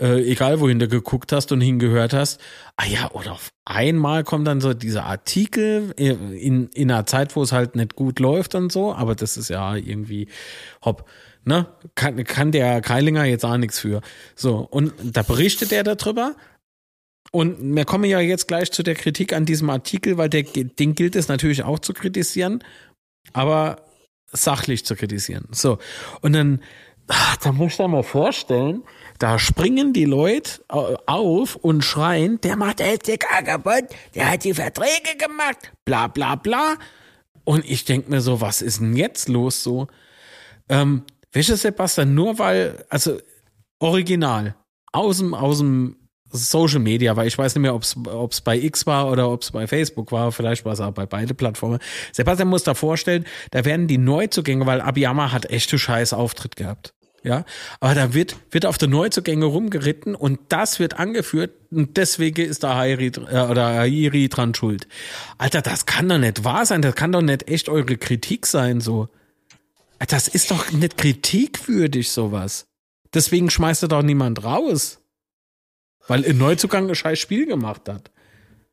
äh, 0.00 0.22
egal 0.22 0.60
wohin 0.60 0.78
du 0.78 0.88
geguckt 0.88 1.32
hast 1.32 1.52
und 1.52 1.60
hingehört 1.60 2.12
hast. 2.12 2.40
Ah 2.76 2.86
ja, 2.86 3.10
oder 3.12 3.32
auf 3.32 3.50
einmal 3.64 4.24
kommt 4.24 4.46
dann 4.46 4.60
so 4.60 4.74
dieser 4.74 5.04
Artikel 5.04 5.92
in, 5.96 6.68
in 6.68 6.90
einer 6.90 7.06
Zeit, 7.06 7.36
wo 7.36 7.42
es 7.42 7.52
halt 7.52 7.76
nicht 7.76 7.94
gut 7.94 8.18
läuft 8.18 8.54
und 8.54 8.72
so, 8.72 8.94
aber 8.94 9.14
das 9.14 9.36
ist 9.36 9.50
ja 9.50 9.76
irgendwie 9.76 10.28
hopp. 10.84 11.08
Ne? 11.44 11.66
Kann, 11.94 12.22
kann 12.24 12.52
der 12.52 12.80
Keilinger 12.80 13.24
jetzt 13.24 13.44
auch 13.44 13.56
nichts 13.56 13.78
für. 13.78 14.00
So, 14.34 14.58
und 14.58 14.92
da 15.02 15.22
berichtet 15.22 15.72
er 15.72 15.84
darüber. 15.84 16.34
Und 17.32 17.76
wir 17.76 17.84
kommen 17.84 18.04
ja 18.04 18.20
jetzt 18.20 18.48
gleich 18.48 18.72
zu 18.72 18.82
der 18.82 18.94
Kritik 18.94 19.32
an 19.32 19.46
diesem 19.46 19.70
Artikel, 19.70 20.18
weil 20.18 20.28
der, 20.28 20.42
den 20.42 20.94
gilt 20.94 21.14
es 21.14 21.28
natürlich 21.28 21.62
auch 21.62 21.78
zu 21.78 21.92
kritisieren, 21.92 22.64
aber 23.32 23.84
sachlich 24.32 24.84
zu 24.84 24.96
kritisieren. 24.96 25.46
So. 25.52 25.78
Und 26.20 26.32
dann, 26.32 26.60
ach, 27.10 27.36
da 27.38 27.52
muss 27.52 27.72
ich 27.72 27.76
da 27.76 27.88
mal 27.88 28.02
vorstellen, 28.02 28.84
da 29.18 29.38
springen 29.38 29.92
die 29.92 30.04
Leute 30.04 30.62
auf 30.68 31.56
und 31.56 31.82
schreien, 31.82 32.40
der 32.40 32.56
macht 32.56 32.80
LCK 32.80 33.44
kaputt, 33.44 33.84
der 34.14 34.30
hat 34.30 34.44
die 34.44 34.54
Verträge 34.54 35.16
gemacht, 35.18 35.72
bla 35.84 36.06
bla 36.06 36.36
bla. 36.36 36.76
Und 37.44 37.68
ich 37.68 37.84
denke 37.84 38.10
mir 38.10 38.20
so, 38.20 38.40
was 38.40 38.62
ist 38.62 38.80
denn 38.80 38.96
jetzt 38.96 39.28
los 39.28 39.62
so? 39.62 39.88
Ähm, 40.68 41.02
welche 41.32 41.56
Sebastian, 41.56 42.14
nur 42.14 42.38
weil, 42.38 42.84
also 42.88 43.18
original, 43.80 44.54
aus 44.92 45.18
dem, 45.18 45.34
aus 45.34 45.58
dem 45.58 45.96
Social 46.32 46.78
Media, 46.78 47.16
weil 47.16 47.26
ich 47.26 47.36
weiß 47.36 47.56
nicht 47.56 47.62
mehr, 47.62 47.74
ob 47.74 47.82
es 48.32 48.40
bei 48.40 48.56
X 48.56 48.86
war 48.86 49.10
oder 49.10 49.30
ob 49.30 49.42
es 49.42 49.50
bei 49.50 49.66
Facebook 49.66 50.12
war, 50.12 50.30
vielleicht 50.30 50.64
war 50.64 50.74
es 50.74 50.80
auch 50.80 50.92
bei 50.92 51.06
beide 51.06 51.34
Plattformen. 51.34 51.80
Sebastian 52.12 52.48
muss 52.48 52.62
da 52.62 52.74
vorstellen, 52.74 53.26
da 53.50 53.64
werden 53.64 53.88
die 53.88 53.98
Neuzugänge, 53.98 54.64
weil 54.66 54.80
Abiyama 54.80 55.32
hat 55.32 55.50
echte 55.50 55.78
scheiß 55.78 56.12
Auftritt 56.12 56.54
gehabt. 56.54 56.94
Ja, 57.22 57.44
aber 57.80 57.94
da 57.94 58.14
wird, 58.14 58.36
wird 58.50 58.64
auf 58.64 58.78
der 58.78 58.88
Neuzugänge 58.88 59.44
rumgeritten 59.44 60.14
und 60.14 60.40
das 60.48 60.78
wird 60.78 60.98
angeführt 60.98 61.52
und 61.70 61.98
deswegen 61.98 62.46
ist 62.46 62.62
da 62.62 62.76
Hairi, 62.76 63.08
äh, 63.08 63.42
oder 63.42 63.74
Hairi 63.74 64.28
dran 64.30 64.54
schuld. 64.54 64.88
Alter, 65.36 65.60
das 65.60 65.84
kann 65.84 66.08
doch 66.08 66.16
nicht 66.16 66.44
wahr 66.44 66.64
sein, 66.64 66.80
das 66.80 66.94
kann 66.94 67.12
doch 67.12 67.20
nicht 67.20 67.46
echt 67.48 67.68
eure 67.68 67.98
Kritik 67.98 68.46
sein, 68.46 68.80
so. 68.80 69.08
Das 69.98 70.28
ist 70.28 70.50
doch 70.50 70.72
nicht 70.72 70.96
kritikwürdig, 70.96 72.10
sowas. 72.10 72.64
Deswegen 73.12 73.50
schmeißt 73.50 73.82
er 73.82 73.88
doch 73.88 74.02
niemand 74.02 74.42
raus. 74.42 75.00
Weil 76.08 76.24
ein 76.24 76.38
Neuzugang 76.38 76.88
ein 76.88 76.94
scheiß 76.94 77.18
Spiel 77.18 77.44
gemacht 77.44 77.86
hat. 77.86 78.10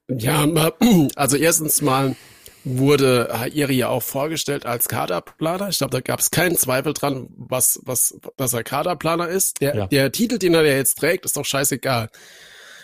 Ja, 0.07 0.47
also 1.15 1.36
erstens 1.36 1.81
mal, 1.81 2.15
wurde 2.67 3.30
Hairi 3.32 3.75
ja 3.75 3.89
auch 3.89 4.03
vorgestellt 4.03 4.65
als 4.65 4.88
Kaderplaner. 4.88 5.69
Ich 5.69 5.77
glaube, 5.77 5.91
da 5.91 6.01
gab 6.01 6.19
es 6.19 6.32
keinen 6.32 6.58
Zweifel 6.58 6.93
dran, 6.93 7.27
was, 7.36 7.80
was, 7.84 8.19
dass 8.36 8.53
er 8.53 8.63
Kaderplaner 8.63 9.27
ist. 9.27 9.62
Der, 9.62 9.75
ja. 9.75 9.88
der 9.88 10.12
Titel, 10.12 10.38
den 10.38 10.53
er 10.53 10.65
jetzt 10.65 10.97
trägt, 10.97 11.25
ist 11.25 11.38
doch 11.38 11.45
scheißegal. 11.45 12.10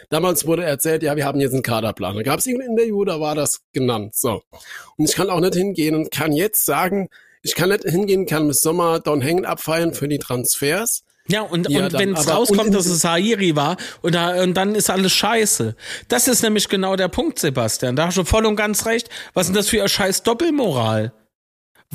Damals 0.09 0.45
wurde 0.45 0.63
erzählt, 0.63 1.03
ja, 1.03 1.15
wir 1.15 1.25
haben 1.25 1.39
jetzt 1.39 1.53
einen 1.53 1.63
Kaderplaner. 1.63 2.23
Gab 2.23 2.39
es 2.39 2.45
irgendein 2.45 2.71
Interview, 2.71 3.03
da 3.03 3.19
war 3.19 3.35
das 3.35 3.61
genannt. 3.73 4.15
So. 4.15 4.43
Und 4.97 5.09
ich 5.09 5.15
kann 5.15 5.29
auch 5.29 5.39
nicht 5.39 5.55
hingehen 5.55 5.95
und 5.95 6.11
kann 6.11 6.31
jetzt 6.33 6.65
sagen, 6.65 7.09
ich 7.41 7.55
kann 7.55 7.69
nicht 7.69 7.83
hingehen, 7.83 8.25
kann 8.25 8.47
bis 8.47 8.61
Sommer 8.61 8.99
Don 8.99 9.21
Hängen 9.21 9.45
abfeiern 9.45 9.93
für 9.93 10.07
die 10.07 10.19
Transfers. 10.19 11.03
Ja, 11.27 11.41
und, 11.41 11.69
ja, 11.69 11.85
und 11.85 11.93
wenn 11.93 12.13
es 12.13 12.29
rauskommt, 12.29 12.73
dass 12.73 12.85
es 12.85 13.05
Hairi 13.05 13.55
war, 13.55 13.77
und, 14.01 14.13
da, 14.13 14.41
und 14.43 14.55
dann 14.55 14.75
ist 14.75 14.89
alles 14.89 15.13
scheiße. 15.13 15.75
Das 16.09 16.27
ist 16.27 16.43
nämlich 16.43 16.67
genau 16.67 16.95
der 16.97 17.07
Punkt, 17.07 17.39
Sebastian. 17.39 17.95
Da 17.95 18.07
hast 18.07 18.17
du 18.17 18.25
voll 18.25 18.45
und 18.45 18.57
ganz 18.57 18.85
recht. 18.85 19.09
Was 19.33 19.45
ist 19.45 19.49
denn 19.49 19.55
das 19.55 19.69
für 19.69 19.79
eine 19.79 19.89
scheiß 19.89 20.23
Doppelmoral? 20.23 21.13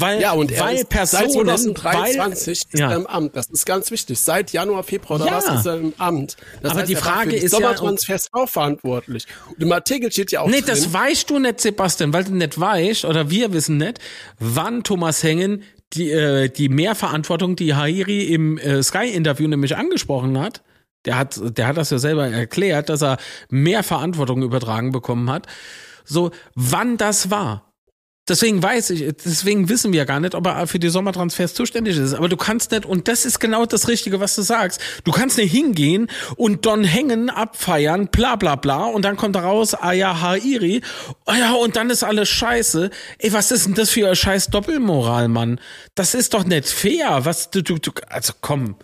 Weil, 0.00 0.20
ja, 0.20 0.32
und 0.32 0.56
weil 0.58 0.76
ist, 0.76 0.88
Personen, 0.88 1.48
seit 1.48 1.76
2023 1.76 2.46
weil, 2.46 2.52
ist 2.52 2.66
ja. 2.78 2.90
er 2.90 2.96
im 2.96 3.06
Amt. 3.06 3.34
Das 3.34 3.48
ist 3.48 3.66
ganz 3.66 3.90
wichtig. 3.90 4.18
Seit 4.20 4.52
Januar, 4.52 4.84
Februar 4.84 5.20
oder 5.20 5.30
ja. 5.30 5.36
was 5.36 5.58
ist 5.58 5.66
er 5.66 5.76
im 5.76 5.92
Amt. 5.98 6.36
Das 6.62 6.70
Aber 6.70 6.80
heißt, 6.80 6.90
die 6.90 6.94
Frage 6.94 7.34
ist 7.34 7.42
ja 7.52 7.58
Sommertransfers 7.58 8.28
auch 8.32 8.48
verantwortlich. 8.48 9.26
Und 9.48 9.62
im 9.62 9.72
Artikel 9.72 10.12
steht 10.12 10.30
ja 10.30 10.42
auch 10.42 10.46
Nee, 10.46 10.60
drin, 10.60 10.66
das 10.68 10.92
weißt 10.92 11.28
du 11.28 11.40
nicht, 11.40 11.60
Sebastian, 11.60 12.12
weil 12.12 12.24
du 12.24 12.34
nicht 12.34 12.58
weißt, 12.60 13.04
oder 13.06 13.28
wir 13.28 13.52
wissen 13.52 13.76
nicht, 13.76 13.98
wann 14.38 14.84
Thomas 14.84 15.22
Hengen 15.24 15.64
die, 15.94 16.10
äh, 16.10 16.48
die 16.48 16.68
Mehrverantwortung, 16.68 17.56
die 17.56 17.74
Hairi 17.74 18.24
im 18.24 18.58
äh, 18.58 18.82
Sky-Interview 18.82 19.48
nämlich 19.48 19.76
angesprochen 19.76 20.38
hat, 20.38 20.62
der 21.04 21.18
hat, 21.18 21.40
der 21.56 21.66
hat 21.66 21.76
das 21.76 21.90
ja 21.90 21.98
selber 21.98 22.26
erklärt, 22.28 22.88
dass 22.88 23.02
er 23.02 23.18
mehr 23.48 23.82
Verantwortung 23.82 24.42
übertragen 24.42 24.92
bekommen 24.92 25.30
hat. 25.30 25.46
So, 26.04 26.30
wann 26.54 26.96
das 26.96 27.30
war. 27.30 27.67
Deswegen 28.28 28.62
weiß 28.62 28.90
ich, 28.90 29.04
deswegen 29.24 29.68
wissen 29.68 29.92
wir 29.92 30.04
gar 30.04 30.20
nicht, 30.20 30.34
ob 30.34 30.46
er 30.46 30.66
für 30.66 30.78
die 30.78 30.88
Sommertransfers 30.88 31.54
zuständig 31.54 31.96
ist. 31.96 32.14
Aber 32.14 32.28
du 32.28 32.36
kannst 32.36 32.72
nicht, 32.72 32.84
und 32.84 33.08
das 33.08 33.24
ist 33.24 33.40
genau 33.40 33.66
das 33.66 33.88
Richtige, 33.88 34.20
was 34.20 34.34
du 34.34 34.42
sagst. 34.42 34.80
Du 35.04 35.12
kannst 35.12 35.38
nicht 35.38 35.50
hingehen 35.50 36.08
und 36.36 36.66
Don 36.66 36.84
hängen, 36.84 37.30
abfeiern, 37.30 38.08
bla 38.08 38.36
bla 38.36 38.56
bla, 38.56 38.84
und 38.84 39.02
dann 39.02 39.16
kommt 39.16 39.36
raus, 39.36 39.74
ah 39.74 39.92
ja, 39.92 40.20
Hairi, 40.20 40.82
ah 41.26 41.36
ja, 41.36 41.52
und 41.52 41.76
dann 41.76 41.90
ist 41.90 42.02
alles 42.02 42.28
scheiße. 42.28 42.90
Ey, 43.18 43.32
was 43.32 43.50
ist 43.50 43.66
denn 43.66 43.74
das 43.74 43.90
für 43.90 44.08
ein 44.08 44.16
scheiß 44.16 44.48
Doppelmoral, 44.48 45.28
Mann? 45.28 45.60
Das 45.94 46.14
ist 46.14 46.34
doch 46.34 46.44
nicht 46.44 46.68
fair. 46.68 47.20
Was 47.24 47.50
du, 47.50 47.62
du, 47.62 47.78
du, 47.78 47.92
also 48.08 48.32
komm. 48.40 48.76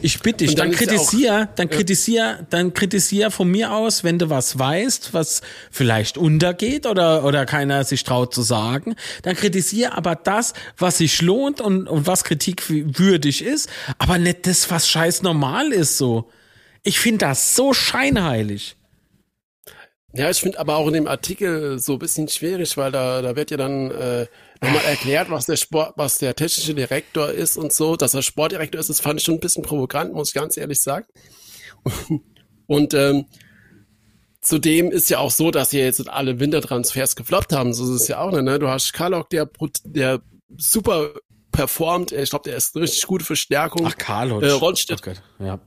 Ich 0.00 0.20
bitte 0.20 0.44
dich, 0.44 0.54
dann, 0.54 0.70
dann 0.70 0.78
kritisier, 0.78 1.48
dann 1.56 1.70
kritisier, 1.70 2.46
dann 2.50 2.74
kritisier 2.74 3.30
von 3.30 3.48
mir 3.48 3.72
aus, 3.72 4.04
wenn 4.04 4.18
du 4.18 4.30
was 4.30 4.58
weißt, 4.58 5.14
was 5.14 5.40
vielleicht 5.70 6.18
untergeht 6.18 6.86
oder, 6.86 7.24
oder 7.24 7.46
keiner 7.46 7.84
sich 7.84 8.04
traut 8.04 8.34
zu 8.34 8.42
sagen, 8.42 8.96
dann 9.22 9.36
kritisier 9.36 9.96
aber 9.96 10.14
das, 10.14 10.52
was 10.76 10.98
sich 10.98 11.22
lohnt 11.22 11.60
und, 11.60 11.88
und 11.88 12.06
was 12.06 12.24
kritikwürdig 12.24 13.44
ist, 13.44 13.68
aber 13.98 14.18
nicht 14.18 14.46
das, 14.46 14.70
was 14.70 14.88
scheiß 14.88 15.22
normal 15.22 15.72
ist, 15.72 15.98
so. 15.98 16.30
Ich 16.82 17.00
finde 17.00 17.26
das 17.26 17.54
so 17.54 17.72
scheinheilig. 17.72 18.76
Ja, 20.14 20.30
ich 20.30 20.40
finde 20.40 20.58
aber 20.58 20.76
auch 20.76 20.86
in 20.86 20.94
dem 20.94 21.06
Artikel 21.06 21.78
so 21.78 21.94
ein 21.94 21.98
bisschen 21.98 22.28
schwierig, 22.28 22.76
weil 22.76 22.90
da, 22.90 23.20
da 23.20 23.36
wird 23.36 23.50
ja 23.50 23.56
dann 23.56 23.90
äh, 23.90 24.26
nochmal 24.60 24.84
erklärt, 24.84 25.30
was 25.30 25.46
der 25.46 25.56
Sport, 25.56 25.94
was 25.96 26.18
der 26.18 26.34
technische 26.34 26.74
Direktor 26.74 27.30
ist 27.30 27.56
und 27.56 27.72
so. 27.72 27.96
Dass 27.96 28.14
er 28.14 28.22
Sportdirektor 28.22 28.80
ist, 28.80 28.90
das 28.90 29.00
fand 29.00 29.20
ich 29.20 29.24
schon 29.24 29.34
ein 29.34 29.40
bisschen 29.40 29.62
provokant, 29.62 30.12
muss 30.12 30.28
ich 30.28 30.34
ganz 30.34 30.56
ehrlich 30.56 30.80
sagen. 30.80 31.06
Und 32.66 32.92
ähm, 32.92 33.24
zudem 34.42 34.90
ist 34.90 35.08
ja 35.08 35.18
auch 35.18 35.30
so, 35.30 35.50
dass 35.50 35.70
hier 35.70 35.84
jetzt 35.84 36.06
alle 36.08 36.38
Wintertransfers 36.38 37.16
gefloppt 37.16 37.52
haben. 37.52 37.72
So 37.72 37.84
ist 37.84 38.02
es 38.02 38.08
ja 38.08 38.20
auch 38.20 38.30
nicht, 38.30 38.42
ne? 38.42 38.58
Du 38.58 38.68
hast 38.68 38.92
Karlok, 38.92 39.30
der, 39.30 39.48
der 39.84 40.20
super 40.56 41.10
performt. 41.50 42.12
Ich 42.12 42.30
glaube, 42.30 42.44
der 42.44 42.56
ist 42.56 42.76
eine 42.76 42.84
richtig 42.84 43.06
gute 43.06 43.24
Verstärkung. 43.24 43.86
Ach, 43.86 43.96
Karlok. 43.96 44.42
Äh, 44.42 44.50
Ronstedt, 44.50 45.00
oh 45.06 45.44
ja. 45.44 45.60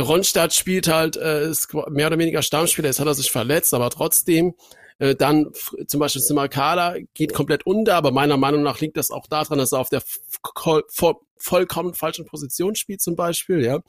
Ronstadt 0.00 0.54
spielt 0.54 0.88
halt, 0.88 1.16
äh, 1.16 1.48
ist 1.50 1.72
mehr 1.90 2.06
oder 2.06 2.18
weniger 2.18 2.42
Stammspieler, 2.42 2.88
jetzt 2.88 3.00
hat 3.00 3.06
er 3.06 3.14
sich 3.14 3.30
verletzt, 3.30 3.74
aber 3.74 3.90
trotzdem, 3.90 4.54
äh, 5.02 5.16
dann 5.16 5.50
zum 5.88 5.98
Beispiel 5.98 6.22
Simakala 6.22 6.94
geht 7.12 7.34
komplett 7.34 7.66
unter, 7.66 7.96
aber 7.96 8.12
meiner 8.12 8.36
Meinung 8.36 8.62
nach 8.62 8.78
liegt 8.78 8.96
das 8.96 9.10
auch 9.10 9.26
daran, 9.26 9.58
dass 9.58 9.72
er 9.72 9.80
auf 9.80 9.88
der 9.88 10.00
vollkommen 11.38 11.94
falschen 11.94 12.24
Position 12.24 12.76
spielt 12.76 13.00
zum 13.00 13.16
Beispiel, 13.16 13.64
ja. 13.64 13.80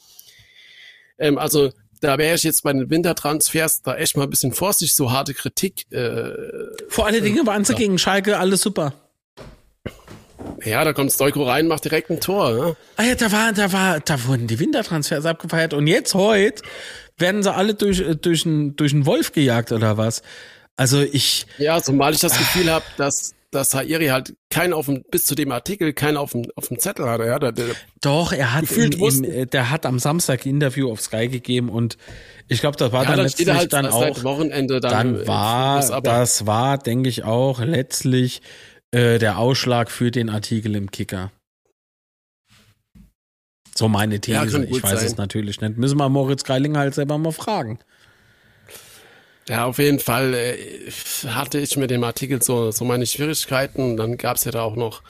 Ähm, 1.19 1.37
also 1.37 1.71
da 2.01 2.17
wäre 2.17 2.33
ich 2.33 2.41
jetzt 2.41 2.63
bei 2.63 2.73
den 2.73 2.89
Wintertransfers 2.89 3.83
da 3.83 3.95
echt 3.95 4.17
mal 4.17 4.23
ein 4.23 4.29
bisschen 4.31 4.53
vorsichtig, 4.53 4.95
so 4.95 5.11
harte 5.11 5.35
Kritik. 5.35 5.85
Äh, 5.91 6.31
Vor 6.89 7.05
allen 7.05 7.23
Dingen 7.23 7.45
waren 7.45 7.63
sie 7.63 7.73
ja. 7.73 7.77
gegen 7.79 7.99
Schalke 7.99 8.39
alles 8.39 8.61
super. 8.61 8.93
Ja, 10.65 10.83
da 10.83 10.93
kommt 10.93 11.11
Stoiko 11.11 11.43
rein, 11.43 11.67
macht 11.67 11.85
direkt 11.85 12.09
ein 12.09 12.21
Tor. 12.21 12.51
Ne? 12.53 12.75
Ah 12.97 13.03
ja, 13.03 13.13
da 13.13 13.31
war, 13.31 13.53
da 13.53 13.71
war, 13.71 13.99
da 13.99 14.25
wurden 14.25 14.47
die 14.47 14.59
Wintertransfers 14.59 15.27
abgefeiert 15.27 15.75
und 15.75 15.85
jetzt 15.85 16.15
heute 16.15 16.63
werden 17.19 17.43
sie 17.43 17.53
alle 17.53 17.75
durch 17.75 18.03
durch 18.19 18.47
einen 18.47 18.75
durch 18.75 18.93
einen 18.93 19.05
Wolf 19.05 19.31
gejagt 19.31 19.71
oder 19.71 19.97
was? 19.97 20.23
Also 20.75 21.01
ich. 21.01 21.45
Ja, 21.57 21.81
zumal 21.81 22.13
ich 22.13 22.19
das 22.19 22.37
Gefühl 22.37 22.71
habe, 22.71 22.85
dass 22.97 23.35
dass 23.53 23.73
Hairi 23.73 24.07
halt 24.07 24.35
keinen 24.49 24.73
auf 24.73 24.87
dem, 24.87 25.03
bis 25.09 25.25
zu 25.25 25.35
dem 25.35 25.51
Artikel 25.51 25.93
keinen 25.93 26.17
auf 26.17 26.31
dem, 26.31 26.45
auf 26.55 26.67
dem 26.67 26.79
Zettel 26.79 27.07
hatte, 27.07 27.25
ja. 27.25 27.39
Der, 27.39 27.51
der 27.51 27.67
Doch, 28.01 28.33
er 28.33 28.53
hat 28.53 28.71
im, 28.71 28.91
im, 28.91 29.49
der 29.49 29.69
hat 29.69 29.85
am 29.85 29.99
Samstag 29.99 30.45
Interview 30.45 30.91
auf 30.91 31.01
Sky 31.01 31.27
gegeben 31.27 31.69
und 31.69 31.97
ich 32.47 32.59
glaube, 32.59 32.77
das 32.77 32.91
war 32.91 33.03
ja, 33.03 33.09
dann, 33.09 33.17
dann 33.17 33.25
letztlich 33.25 33.49
halt 33.49 33.73
dann 33.73 33.85
auch, 33.85 34.23
Wochenende 34.23 34.79
dann, 34.79 35.15
dann 35.15 35.27
war, 35.27 36.01
das 36.01 36.45
war, 36.45 36.77
denke 36.77 37.09
ich 37.09 37.23
auch, 37.23 37.61
letztlich 37.61 38.41
äh, 38.91 39.19
der 39.19 39.37
Ausschlag 39.37 39.91
für 39.91 40.11
den 40.11 40.29
Artikel 40.29 40.75
im 40.75 40.91
Kicker. 40.91 41.31
So 43.75 43.87
meine 43.87 44.19
These. 44.19 44.35
Ja, 44.35 44.43
ich 44.45 44.83
weiß 44.83 44.99
sein. 44.99 45.05
es 45.05 45.17
natürlich 45.17 45.59
nicht. 45.59 45.77
Müssen 45.77 45.97
wir 45.97 46.07
Moritz 46.07 46.43
Greilinger 46.43 46.79
halt 46.79 46.93
selber 46.93 47.17
mal 47.17 47.31
fragen. 47.31 47.79
Ja, 49.49 49.65
auf 49.65 49.77
jeden 49.77 49.99
Fall 49.99 50.33
äh, 50.33 50.91
hatte 51.27 51.59
ich 51.59 51.75
mit 51.75 51.91
dem 51.91 52.03
Artikel 52.03 52.41
so, 52.41 52.71
so 52.71 52.85
meine 52.85 53.05
Schwierigkeiten. 53.05 53.97
Dann 53.97 54.17
gab 54.17 54.37
es 54.37 54.45
ja 54.45 54.51
da 54.51 54.61
auch 54.61 54.75
noch 54.75 55.01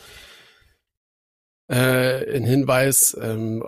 äh, 1.68 1.76
einen 1.76 2.46
Hinweis, 2.46 3.16
ähm, 3.22 3.64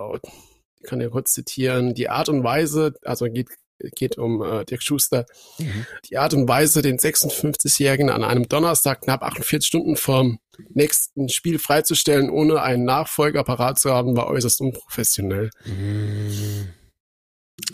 ich 0.79 0.89
kann 0.89 1.01
ja 1.01 1.09
kurz 1.09 1.33
zitieren, 1.33 1.93
die 1.93 2.09
Art 2.09 2.29
und 2.29 2.43
Weise, 2.43 2.93
also 3.03 3.25
geht 3.25 3.49
geht 3.95 4.17
um 4.17 4.41
äh, 4.41 4.65
Dirk 4.65 4.81
Schuster. 4.81 5.25
Mhm. 5.57 5.85
Die 6.09 6.17
Art 6.17 6.33
und 6.33 6.47
Weise, 6.47 6.81
den 6.81 6.97
56-Jährigen 6.97 8.09
an 8.09 8.23
einem 8.23 8.47
Donnerstag 8.47 9.01
knapp 9.01 9.21
48 9.21 9.67
Stunden 9.67 9.95
vorm 9.97 10.39
nächsten 10.69 11.29
Spiel 11.29 11.59
freizustellen, 11.59 12.29
ohne 12.29 12.61
einen 12.61 12.85
Nachfolger 12.85 13.43
parat 13.43 13.79
zu 13.79 13.91
haben, 13.91 14.15
war 14.15 14.27
äußerst 14.27 14.61
unprofessionell. 14.61 15.49
Mhm. 15.65 16.69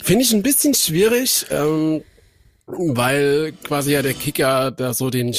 Finde 0.02 0.24
ich 0.24 0.32
ein 0.32 0.42
bisschen 0.42 0.74
schwierig, 0.74 1.46
ähm, 1.50 2.02
weil 2.72 3.52
quasi 3.64 3.92
ja 3.92 4.02
der 4.02 4.14
Kicker 4.14 4.70
da 4.70 4.94
so 4.94 5.10
den, 5.10 5.34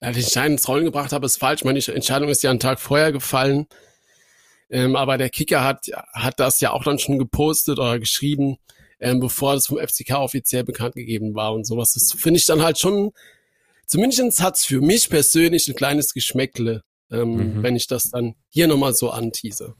äh, 0.00 0.12
den 0.12 0.22
Stein 0.22 0.52
ins 0.52 0.68
Rollen 0.68 0.84
gebracht 0.84 1.12
hat, 1.12 1.24
ist 1.24 1.38
falsch. 1.38 1.64
Meine 1.64 1.78
Entscheidung 1.86 2.28
ist 2.28 2.42
ja 2.42 2.50
einen 2.50 2.60
Tag 2.60 2.80
vorher 2.80 3.12
gefallen. 3.12 3.66
Ähm, 4.70 4.96
aber 4.96 5.18
der 5.18 5.28
Kicker 5.28 5.62
hat, 5.62 5.86
hat 6.14 6.40
das 6.40 6.60
ja 6.60 6.72
auch 6.72 6.82
dann 6.82 6.98
schon 6.98 7.18
gepostet 7.18 7.78
oder 7.78 7.98
geschrieben, 7.98 8.56
ähm, 9.00 9.20
bevor 9.20 9.54
das 9.54 9.66
vom 9.66 9.78
FCK 9.78 10.14
offiziell 10.14 10.64
bekannt 10.64 10.94
gegeben 10.94 11.34
war 11.34 11.52
und 11.52 11.66
sowas. 11.66 11.92
Das 11.92 12.12
finde 12.12 12.38
ich 12.38 12.46
dann 12.46 12.62
halt 12.62 12.78
schon, 12.78 13.12
zumindest 13.86 14.42
hat's 14.42 14.64
für 14.64 14.80
mich 14.80 15.10
persönlich 15.10 15.68
ein 15.68 15.74
kleines 15.74 16.14
Geschmäckle, 16.14 16.82
ähm, 17.10 17.56
mhm. 17.56 17.62
wenn 17.62 17.76
ich 17.76 17.86
das 17.86 18.10
dann 18.10 18.34
hier 18.48 18.66
nochmal 18.66 18.94
so 18.94 19.10
antease. 19.10 19.74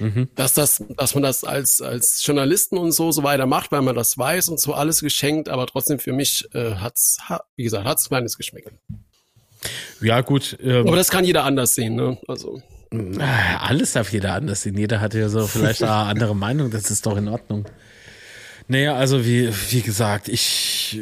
Mhm. 0.00 0.28
Dass 0.34 0.54
das, 0.54 0.82
dass 0.96 1.14
man 1.14 1.22
das 1.22 1.44
als, 1.44 1.80
als 1.80 2.22
Journalisten 2.24 2.78
und 2.78 2.92
so 2.92 3.12
so 3.12 3.22
weiter 3.22 3.46
macht, 3.46 3.72
weil 3.72 3.82
man 3.82 3.94
das 3.94 4.16
weiß 4.16 4.48
und 4.48 4.60
so 4.60 4.74
alles 4.74 5.00
geschenkt, 5.00 5.48
aber 5.48 5.66
trotzdem 5.66 5.98
für 5.98 6.12
mich 6.12 6.48
äh, 6.54 6.76
hat's, 6.76 7.18
ha, 7.28 7.42
wie 7.56 7.64
gesagt, 7.64 7.84
hat's 7.86 8.06
ein 8.06 8.08
kleines 8.08 8.36
Geschmäckle. 8.36 8.72
Ja, 10.00 10.20
gut. 10.20 10.56
Ähm, 10.62 10.86
aber 10.86 10.96
das 10.96 11.10
kann 11.10 11.24
jeder 11.24 11.44
anders 11.44 11.74
sehen, 11.74 11.96
ne? 11.96 12.18
Also. 12.28 12.62
Alles 13.58 13.92
darf 13.92 14.12
jeder 14.12 14.32
anders 14.34 14.62
sehen. 14.62 14.78
Jeder 14.78 15.00
hat 15.00 15.12
ja 15.12 15.28
so 15.28 15.46
vielleicht 15.46 15.82
eine 15.82 15.92
andere 16.10 16.34
Meinung, 16.34 16.70
das 16.70 16.90
ist 16.90 17.04
doch 17.04 17.16
in 17.16 17.28
Ordnung. 17.28 17.66
Naja, 18.68 18.96
also 18.96 19.24
wie, 19.24 19.50
wie 19.70 19.80
gesagt, 19.80 20.28
ich, 20.28 21.00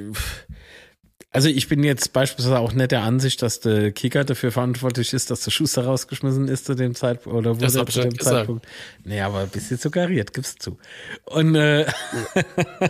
also 1.37 1.51
ich 1.51 1.69
bin 1.69 1.85
jetzt 1.85 2.15
beispielsweise 2.15 2.59
auch 2.59 2.73
nicht 2.73 2.93
der 2.93 3.03
Ansicht, 3.03 3.43
dass 3.43 3.61
der 3.61 3.93
Kicker 3.93 4.25
dafür 4.25 4.51
verantwortlich 4.51 5.13
ist, 5.13 5.31
dass 5.31 5.43
der 5.43 5.51
Schuster 5.51 5.85
rausgeschmissen 5.85 6.49
ist 6.49 6.65
zu 6.65 6.75
dem 6.75 6.95
Zeitpunkt 6.95 7.37
oder 7.37 7.61
wurde 7.61 7.85
zu 7.85 8.01
dem 8.01 8.19
Zeitpunkt. 8.19 8.67
Naja, 9.05 9.27
aber 9.27 9.41
ein 9.41 9.51
bisschen 9.51 9.77
suggeriert, 9.77 10.33
gibst 10.33 10.67
du. 10.67 10.79
Und 11.27 11.55
äh, 11.55 11.85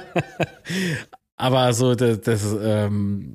aber 1.37 1.73
so 1.73 1.97
das, 1.97 2.21
das 2.21 2.57
ähm, 2.63 3.35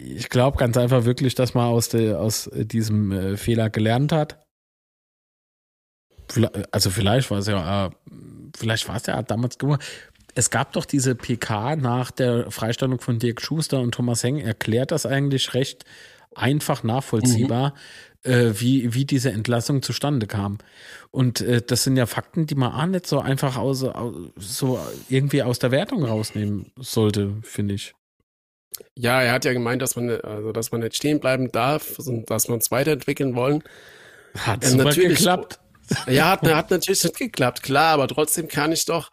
ich 0.00 0.28
glaube 0.28 0.56
ganz 0.56 0.76
einfach 0.76 1.04
wirklich, 1.04 1.34
dass 1.34 1.54
man 1.54 1.64
aus 1.66 1.88
der 1.88 2.20
aus 2.20 2.48
diesem 2.54 3.10
äh, 3.10 3.36
Fehler 3.36 3.70
gelernt 3.70 4.12
hat. 4.12 4.38
Also 6.70 6.90
vielleicht 6.90 7.28
war 7.32 7.38
es 7.38 7.48
ja, 7.48 7.86
äh, 7.86 7.90
vielleicht 8.56 8.86
war 8.88 8.94
es 8.94 9.06
ja 9.06 9.20
damals 9.20 9.58
gemacht 9.58 9.82
es 10.34 10.50
gab 10.50 10.72
doch 10.72 10.84
diese 10.84 11.14
PK 11.14 11.76
nach 11.76 12.10
der 12.10 12.50
Freistellung 12.50 13.00
von 13.00 13.18
Dirk 13.18 13.40
Schuster 13.40 13.80
und 13.80 13.92
Thomas 13.92 14.24
Heng, 14.24 14.38
erklärt 14.38 14.90
das 14.90 15.06
eigentlich 15.06 15.54
recht 15.54 15.84
einfach 16.34 16.82
nachvollziehbar, 16.82 17.74
mhm. 18.24 18.32
äh, 18.32 18.60
wie, 18.60 18.94
wie 18.94 19.04
diese 19.04 19.30
Entlassung 19.30 19.82
zustande 19.82 20.26
kam. 20.26 20.58
Und 21.10 21.40
äh, 21.40 21.60
das 21.60 21.84
sind 21.84 21.96
ja 21.96 22.06
Fakten, 22.06 22.46
die 22.46 22.54
man 22.54 22.72
auch 22.72 22.86
nicht 22.86 23.06
so 23.06 23.20
einfach 23.20 23.56
aus, 23.56 23.84
so 24.36 24.80
irgendwie 25.08 25.42
aus 25.42 25.58
der 25.58 25.70
Wertung 25.70 26.04
rausnehmen 26.04 26.72
sollte, 26.76 27.36
finde 27.42 27.74
ich. 27.74 27.94
Ja, 28.94 29.22
er 29.22 29.32
hat 29.32 29.44
ja 29.44 29.52
gemeint, 29.52 29.82
dass 29.82 29.96
man, 29.96 30.10
also, 30.10 30.52
dass 30.52 30.72
man 30.72 30.80
nicht 30.80 30.96
stehen 30.96 31.20
bleiben 31.20 31.52
darf 31.52 31.98
und 31.98 32.30
dass 32.30 32.48
man 32.48 32.58
es 32.58 32.70
weiterentwickeln 32.70 33.34
wollen. 33.34 33.62
Hat 34.38 34.64
ähm, 34.64 34.78
natürlich 34.78 35.18
geklappt. 35.18 35.58
Ja, 36.06 36.30
hat, 36.30 36.48
hat 36.48 36.70
natürlich 36.70 37.04
nicht 37.04 37.18
geklappt, 37.18 37.62
klar, 37.62 37.92
aber 37.92 38.08
trotzdem 38.08 38.48
kann 38.48 38.72
ich 38.72 38.86
doch, 38.86 39.10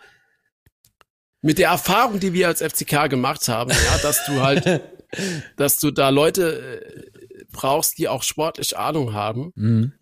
mit 1.42 1.58
der 1.58 1.70
Erfahrung, 1.70 2.20
die 2.20 2.34
wir 2.34 2.48
als 2.48 2.62
FCK 2.62 3.10
gemacht 3.10 3.48
haben, 3.48 3.72
ja, 3.72 3.98
dass 4.02 4.26
du 4.26 4.42
halt, 4.42 4.82
dass 5.58 5.80
du 5.80 5.92
da 5.92 6.10
Leute 6.10 6.82
äh, 6.82 7.44
brauchst, 7.52 7.98
die 7.98 8.08
auch 8.08 8.24
sportlich 8.24 8.78
Ahnung 8.78 9.14
haben. 9.14 9.52
Mhm. 9.56 9.94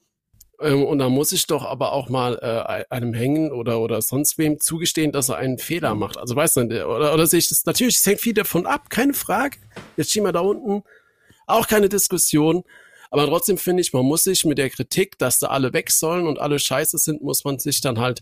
Ähm, 0.60 0.84
und 0.84 1.00
da 1.00 1.10
muss 1.10 1.32
ich 1.32 1.46
doch 1.48 1.64
aber 1.64 1.94
auch 1.94 2.10
mal 2.10 2.40
äh, 2.42 2.94
einem 2.94 3.14
hängen 3.14 3.52
oder 3.52 3.80
oder 3.80 4.02
sonst 4.02 4.38
wem 4.38 4.60
zugestehen, 4.60 5.12
dass 5.12 5.30
er 5.30 5.38
einen 5.38 5.60
Fehler 5.60 5.96
macht. 5.96 6.18
Also 6.18 6.36
weißt 6.36 6.58
du, 6.58 6.62
oder, 6.88 7.14
oder 7.14 7.28
sehe 7.28 7.40
ich 7.40 7.50
das 7.50 7.66
natürlich, 7.66 7.98
es 7.98 8.06
hängt 8.06 8.22
viel 8.22 8.34
davon 8.34 8.66
ab, 8.66 8.90
keine 8.90 9.14
Frage. 9.14 9.58
Jetzt 9.96 10.12
stehen 10.12 10.24
wir 10.24 10.32
da 10.32 10.40
unten, 10.40 10.84
auch 11.46 11.68
keine 11.68 11.90
Diskussion. 11.90 12.64
Aber 13.10 13.26
trotzdem 13.26 13.58
finde 13.58 13.82
ich, 13.82 13.94
man 13.94 14.06
muss 14.06 14.26
sich 14.26 14.44
mit 14.44 14.58
der 14.58 14.70
Kritik, 14.70 15.18
dass 15.18 15.40
da 15.40 15.48
alle 15.48 15.72
weg 15.72 15.92
sollen 15.92 16.28
und 16.28 16.40
alle 16.40 16.60
scheiße 16.60 16.98
sind, 16.98 17.22
muss 17.22 17.46
man 17.46 17.58
sich 17.58 17.80
dann 17.80 18.00
halt 18.00 18.22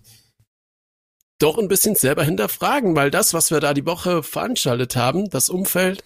doch 1.40 1.58
ein 1.58 1.68
bisschen 1.68 1.96
selber 1.96 2.24
hinterfragen, 2.24 2.96
weil 2.96 3.12
das, 3.12 3.34
was 3.34 3.52
wir 3.52 3.60
da 3.60 3.74
die 3.74 3.86
Woche 3.86 4.24
veranstaltet 4.24 4.96
haben, 4.96 5.30
das 5.30 5.50
Umfeld, 5.50 6.04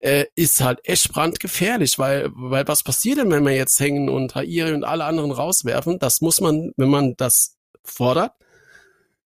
äh, 0.00 0.26
ist 0.34 0.60
halt 0.60 0.80
echt 0.84 1.12
brandgefährlich, 1.12 1.98
weil, 1.98 2.30
weil 2.34 2.68
was 2.68 2.82
passiert 2.82 3.18
denn, 3.18 3.30
wenn 3.30 3.44
wir 3.44 3.56
jetzt 3.56 3.80
hängen 3.80 4.10
und 4.10 4.34
Hairi 4.34 4.74
und 4.74 4.84
alle 4.84 5.04
anderen 5.04 5.32
rauswerfen? 5.32 5.98
Das 5.98 6.20
muss 6.20 6.42
man, 6.42 6.72
wenn 6.76 6.90
man 6.90 7.16
das 7.16 7.56
fordert, 7.82 8.32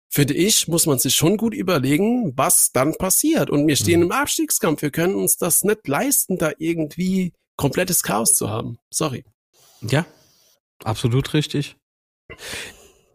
finde 0.07 0.35
ich, 0.35 0.67
muss 0.67 0.85
man 0.85 0.99
sich 0.99 1.15
schon 1.15 1.37
gut 1.37 1.55
überlegen, 1.55 2.37
was 2.37 2.71
dann 2.71 2.95
passiert. 2.95 3.49
Und 3.49 3.67
wir 3.67 3.75
stehen 3.75 4.01
mhm. 4.01 4.07
im 4.07 4.11
Abstiegskampf. 4.11 4.83
Wir 4.83 4.91
können 4.91 5.15
uns 5.15 5.37
das 5.37 5.63
nicht 5.63 5.87
leisten, 5.87 6.37
da 6.37 6.51
irgendwie 6.59 7.33
komplettes 7.55 8.03
Chaos 8.03 8.35
zu 8.35 8.49
haben. 8.49 8.77
Sorry. 8.91 9.25
Ja, 9.81 10.05
absolut 10.83 11.33
richtig. 11.33 11.75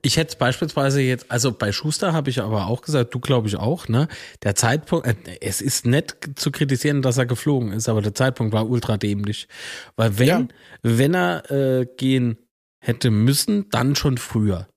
Ich 0.04 0.16
hätte 0.16 0.36
beispielsweise 0.36 1.00
jetzt, 1.00 1.30
also 1.30 1.52
bei 1.52 1.70
Schuster 1.70 2.12
habe 2.12 2.28
ich 2.28 2.40
aber 2.40 2.66
auch 2.66 2.82
gesagt, 2.82 3.14
du 3.14 3.20
glaube 3.20 3.46
ich 3.46 3.56
auch, 3.56 3.86
ne? 3.86 4.08
Der 4.42 4.56
Zeitpunkt, 4.56 5.06
äh, 5.06 5.14
es 5.40 5.60
ist 5.60 5.86
nett 5.86 6.16
zu 6.34 6.50
kritisieren, 6.50 7.02
dass 7.02 7.18
er 7.18 7.26
geflogen 7.26 7.72
ist, 7.72 7.88
aber 7.88 8.02
der 8.02 8.14
Zeitpunkt 8.14 8.52
war 8.52 8.68
ultra 8.68 8.96
dämlich. 8.96 9.46
Weil 9.94 10.18
wenn, 10.18 10.28
ja. 10.28 10.48
wenn 10.82 11.14
er 11.14 11.50
äh, 11.52 11.86
gehen 11.96 12.36
hätte 12.80 13.10
müssen, 13.12 13.70
dann 13.70 13.94
schon 13.94 14.18
früher. 14.18 14.68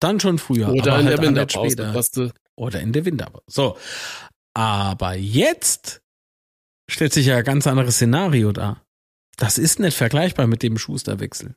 Dann 0.00 0.18
schon 0.18 0.38
früher. 0.38 0.70
Oder 0.70 0.98
in 0.98 1.06
halt 1.06 1.18
der 1.18 1.22
Winterpause. 1.22 2.32
Oder 2.56 2.80
in 2.80 2.92
der 2.92 3.04
Winterpause. 3.04 3.44
So. 3.48 3.76
Aber 4.54 5.14
jetzt 5.14 6.02
stellt 6.90 7.12
sich 7.12 7.26
ja 7.26 7.36
ein 7.36 7.44
ganz 7.44 7.66
anderes 7.66 7.94
Szenario 7.94 8.52
da. 8.52 8.82
Das 9.36 9.58
ist 9.58 9.80
nicht 9.80 9.96
vergleichbar 9.96 10.46
mit 10.46 10.62
dem 10.62 10.78
Schusterwechsel. 10.78 11.54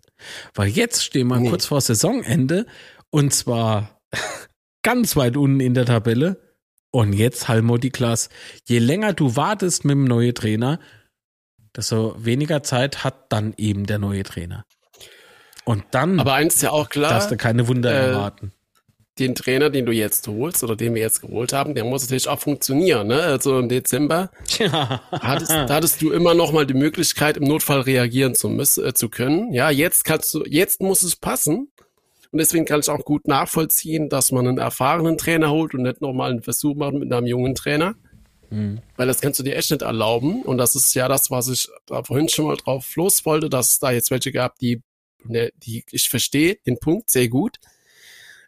Weil 0.53 0.69
jetzt 0.69 1.03
stehen 1.03 1.27
wir 1.27 1.39
nee. 1.39 1.49
kurz 1.49 1.65
vor 1.65 1.81
Saisonende 1.81 2.65
und 3.09 3.33
zwar 3.33 4.01
ganz 4.83 5.15
weit 5.15 5.37
unten 5.37 5.59
in 5.59 5.73
der 5.73 5.85
Tabelle. 5.85 6.41
Und 6.89 7.13
jetzt 7.13 7.47
Halmo 7.47 7.77
die 7.77 7.89
Klasse. 7.89 8.29
Je 8.65 8.79
länger 8.79 9.13
du 9.13 9.35
wartest 9.35 9.83
mit 9.83 9.91
dem 9.91 10.05
neuen 10.05 10.33
Trainer, 10.33 10.79
desto 11.75 12.15
weniger 12.17 12.63
Zeit 12.63 13.03
hat 13.03 13.31
dann 13.31 13.53
eben 13.57 13.85
der 13.85 13.99
neue 13.99 14.23
Trainer. 14.23 14.65
Und 15.63 15.83
dann 15.91 16.19
Aber 16.19 16.33
eins 16.33 16.55
ist 16.55 16.61
ja 16.61 16.71
auch 16.71 16.89
klar, 16.89 17.11
darfst 17.11 17.29
du 17.29 17.35
keine 17.35 17.67
Wunder 17.67 17.91
äh, 17.91 18.07
erwarten. 18.07 18.53
Den 19.19 19.35
Trainer, 19.35 19.69
den 19.69 19.85
du 19.85 19.91
jetzt 19.91 20.27
holst 20.27 20.63
oder 20.63 20.75
den 20.75 20.95
wir 20.95 21.01
jetzt 21.01 21.21
geholt 21.21 21.51
haben, 21.51 21.75
der 21.75 21.83
muss 21.83 22.03
natürlich 22.03 22.29
auch 22.29 22.39
funktionieren. 22.39 23.07
Ne? 23.07 23.21
Also 23.21 23.59
im 23.59 23.67
Dezember 23.67 24.31
ja. 24.57 25.01
hattest, 25.11 25.51
hattest 25.51 26.01
du 26.01 26.11
immer 26.11 26.33
noch 26.35 26.53
mal 26.53 26.65
die 26.65 26.73
Möglichkeit, 26.73 27.35
im 27.35 27.43
Notfall 27.43 27.81
reagieren 27.81 28.33
zu 28.33 28.47
müssen, 28.47 28.85
äh, 28.85 28.93
zu 28.93 29.09
können. 29.09 29.51
Ja, 29.51 29.69
jetzt 29.69 30.05
kannst 30.05 30.33
du, 30.33 30.45
jetzt 30.45 30.81
muss 30.81 31.03
es 31.03 31.17
passen. 31.17 31.69
Und 32.31 32.39
deswegen 32.39 32.65
kann 32.65 32.79
ich 32.79 32.89
auch 32.89 33.05
gut 33.05 33.27
nachvollziehen, 33.27 34.09
dass 34.09 34.31
man 34.31 34.47
einen 34.47 34.57
erfahrenen 34.57 35.17
Trainer 35.17 35.49
holt 35.49 35.73
und 35.73 35.83
nicht 35.83 36.01
nochmal 36.01 36.31
einen 36.31 36.41
Versuch 36.41 36.75
macht 36.75 36.93
mit 36.93 37.11
einem 37.11 37.27
jungen 37.27 37.55
Trainer. 37.55 37.95
Mhm. 38.49 38.81
Weil 38.95 39.07
das 39.07 39.21
kannst 39.21 39.39
du 39.39 39.43
dir 39.43 39.55
echt 39.55 39.71
nicht 39.71 39.81
erlauben. 39.81 40.43
Und 40.43 40.57
das 40.57 40.75
ist 40.75 40.93
ja 40.93 41.07
das, 41.07 41.31
was 41.31 41.47
ich 41.49 41.69
da 41.85 42.03
vorhin 42.03 42.29
schon 42.29 42.47
mal 42.47 42.57
drauf 42.57 42.95
los 42.95 43.25
wollte, 43.25 43.49
dass 43.49 43.71
es 43.71 43.79
da 43.79 43.91
jetzt 43.91 44.11
welche 44.11 44.31
gab, 44.31 44.57
die, 44.59 44.81
ne, 45.23 45.51
die 45.57 45.83
ich 45.91 46.09
verstehe 46.09 46.57
den 46.65 46.79
Punkt 46.79 47.09
sehr 47.09 47.29
gut, 47.29 47.57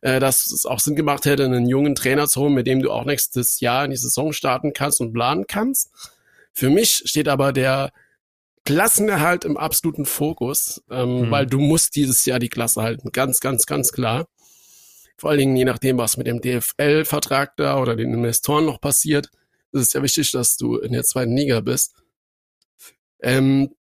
äh, 0.02 0.20
dass 0.20 0.52
es 0.52 0.66
auch 0.66 0.80
Sinn 0.80 0.96
gemacht 0.96 1.26
hätte, 1.26 1.46
einen 1.46 1.68
jungen 1.68 1.96
Trainer 1.96 2.28
zu 2.28 2.42
holen, 2.42 2.54
mit 2.54 2.68
dem 2.68 2.82
du 2.82 2.92
auch 2.92 3.06
nächstes 3.06 3.60
Jahr 3.60 3.86
in 3.86 3.92
die 3.92 3.98
Saison 3.98 4.34
starten 4.34 4.74
kannst 4.74 5.02
und 5.02 5.14
planen 5.14 5.46
kannst. 5.48 5.90
Für 6.54 6.70
mich 6.70 7.04
steht 7.06 7.28
aber 7.28 7.54
der 7.54 7.92
Klassenerhalt 8.66 9.46
im 9.46 9.58
absoluten 9.58 10.06
Fokus, 10.06 10.84
ähm, 10.90 11.22
mhm. 11.22 11.32
weil 11.32 11.46
du 11.46 11.60
musst 11.60 11.96
dieses 11.96 12.26
Jahr 12.26 12.40
die 12.40 12.50
Klasse 12.50 12.82
halten. 12.82 13.12
Ganz, 13.12 13.40
ganz, 13.40 13.66
ganz 13.66 13.92
klar. 13.92 14.28
Vor 15.18 15.30
allen 15.30 15.40
Dingen 15.40 15.56
je 15.56 15.66
nachdem, 15.66 15.98
was 15.98 16.18
mit 16.18 16.28
dem 16.28 16.42
DFL-Vertrag 16.42 17.58
da 17.58 17.80
oder 17.80 17.96
den 17.96 18.14
Investoren 18.14 18.66
noch 18.66 18.80
passiert, 18.80 19.30
ist 19.72 19.82
es 19.82 19.94
ja 19.94 20.02
wichtig, 20.02 20.32
dass 20.32 20.58
du 20.58 20.78
in 20.78 20.94
der 20.94 21.04
zweiten 21.04 21.36
Liga 21.36 21.60
bist. 21.62 21.96
Ähm, 23.22 23.76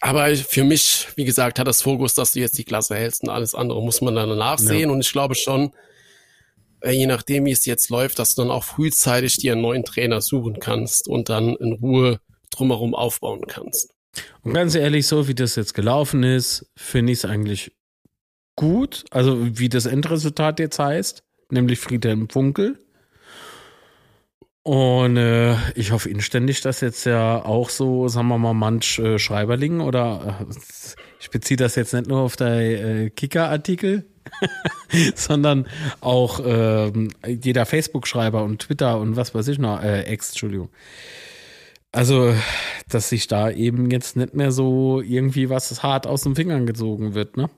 aber 0.00 0.34
für 0.36 0.64
mich, 0.64 1.08
wie 1.16 1.24
gesagt, 1.24 1.58
hat 1.58 1.66
das 1.66 1.82
Fokus, 1.82 2.14
dass 2.14 2.32
du 2.32 2.40
jetzt 2.40 2.58
die 2.58 2.64
Klasse 2.64 2.96
hältst 2.96 3.22
und 3.22 3.30
alles 3.30 3.54
andere 3.54 3.82
muss 3.82 4.00
man 4.00 4.14
dann 4.14 4.36
nachsehen. 4.36 4.90
Ja. 4.90 4.94
Und 4.94 5.00
ich 5.00 5.12
glaube 5.12 5.34
schon, 5.34 5.72
äh, 6.80 6.90
je 6.90 7.06
nachdem, 7.06 7.46
wie 7.46 7.52
es 7.52 7.64
jetzt 7.64 7.88
läuft, 7.88 8.18
dass 8.18 8.34
du 8.34 8.42
dann 8.42 8.50
auch 8.50 8.64
frühzeitig 8.64 9.36
dir 9.38 9.52
einen 9.52 9.62
neuen 9.62 9.84
Trainer 9.84 10.20
suchen 10.20 10.58
kannst 10.60 11.08
und 11.08 11.28
dann 11.28 11.56
in 11.56 11.72
Ruhe 11.72 12.20
drumherum 12.56 12.94
aufbauen 12.94 13.42
kannst. 13.46 13.92
Und 14.42 14.54
ganz 14.54 14.74
ehrlich, 14.74 15.06
so 15.06 15.28
wie 15.28 15.34
das 15.34 15.56
jetzt 15.56 15.74
gelaufen 15.74 16.22
ist, 16.22 16.70
finde 16.76 17.12
ich 17.12 17.18
es 17.18 17.24
eigentlich 17.24 17.72
gut. 18.56 19.04
Also 19.10 19.58
wie 19.58 19.68
das 19.68 19.86
Endresultat 19.86 20.60
jetzt 20.60 20.78
heißt, 20.78 21.22
nämlich 21.50 21.78
Friedhelm 21.80 22.28
Funkel. 22.28 22.78
Und 24.62 25.18
äh, 25.18 25.56
ich 25.74 25.92
hoffe 25.92 26.08
inständig, 26.08 26.62
dass 26.62 26.80
jetzt 26.80 27.04
ja 27.04 27.44
auch 27.44 27.68
so, 27.68 28.08
sagen 28.08 28.28
wir 28.28 28.38
mal, 28.38 28.54
manch 28.54 28.98
äh, 28.98 29.18
Schreiberling 29.18 29.80
oder 29.80 30.38
äh, 30.40 30.54
ich 31.20 31.28
beziehe 31.28 31.58
das 31.58 31.74
jetzt 31.74 31.92
nicht 31.92 32.06
nur 32.06 32.20
auf 32.20 32.36
der 32.36 32.60
äh, 33.04 33.10
Kicker-Artikel, 33.10 34.06
sondern 35.14 35.66
auch 36.00 36.40
äh, 36.40 36.90
jeder 37.26 37.66
Facebook-Schreiber 37.66 38.42
und 38.42 38.62
Twitter 38.62 38.98
und 38.98 39.16
was 39.16 39.34
weiß 39.34 39.48
ich 39.48 39.58
noch, 39.58 39.82
äh, 39.82 40.04
Ex, 40.04 40.30
Entschuldigung. 40.30 40.70
Also, 41.94 42.34
dass 42.88 43.08
sich 43.08 43.28
da 43.28 43.50
eben 43.50 43.88
jetzt 43.88 44.16
nicht 44.16 44.34
mehr 44.34 44.50
so 44.50 45.00
irgendwie 45.00 45.48
was 45.48 45.80
hart 45.84 46.08
aus 46.08 46.22
den 46.24 46.34
Fingern 46.34 46.66
gezogen 46.66 47.14
wird, 47.14 47.36
ne? 47.36 47.48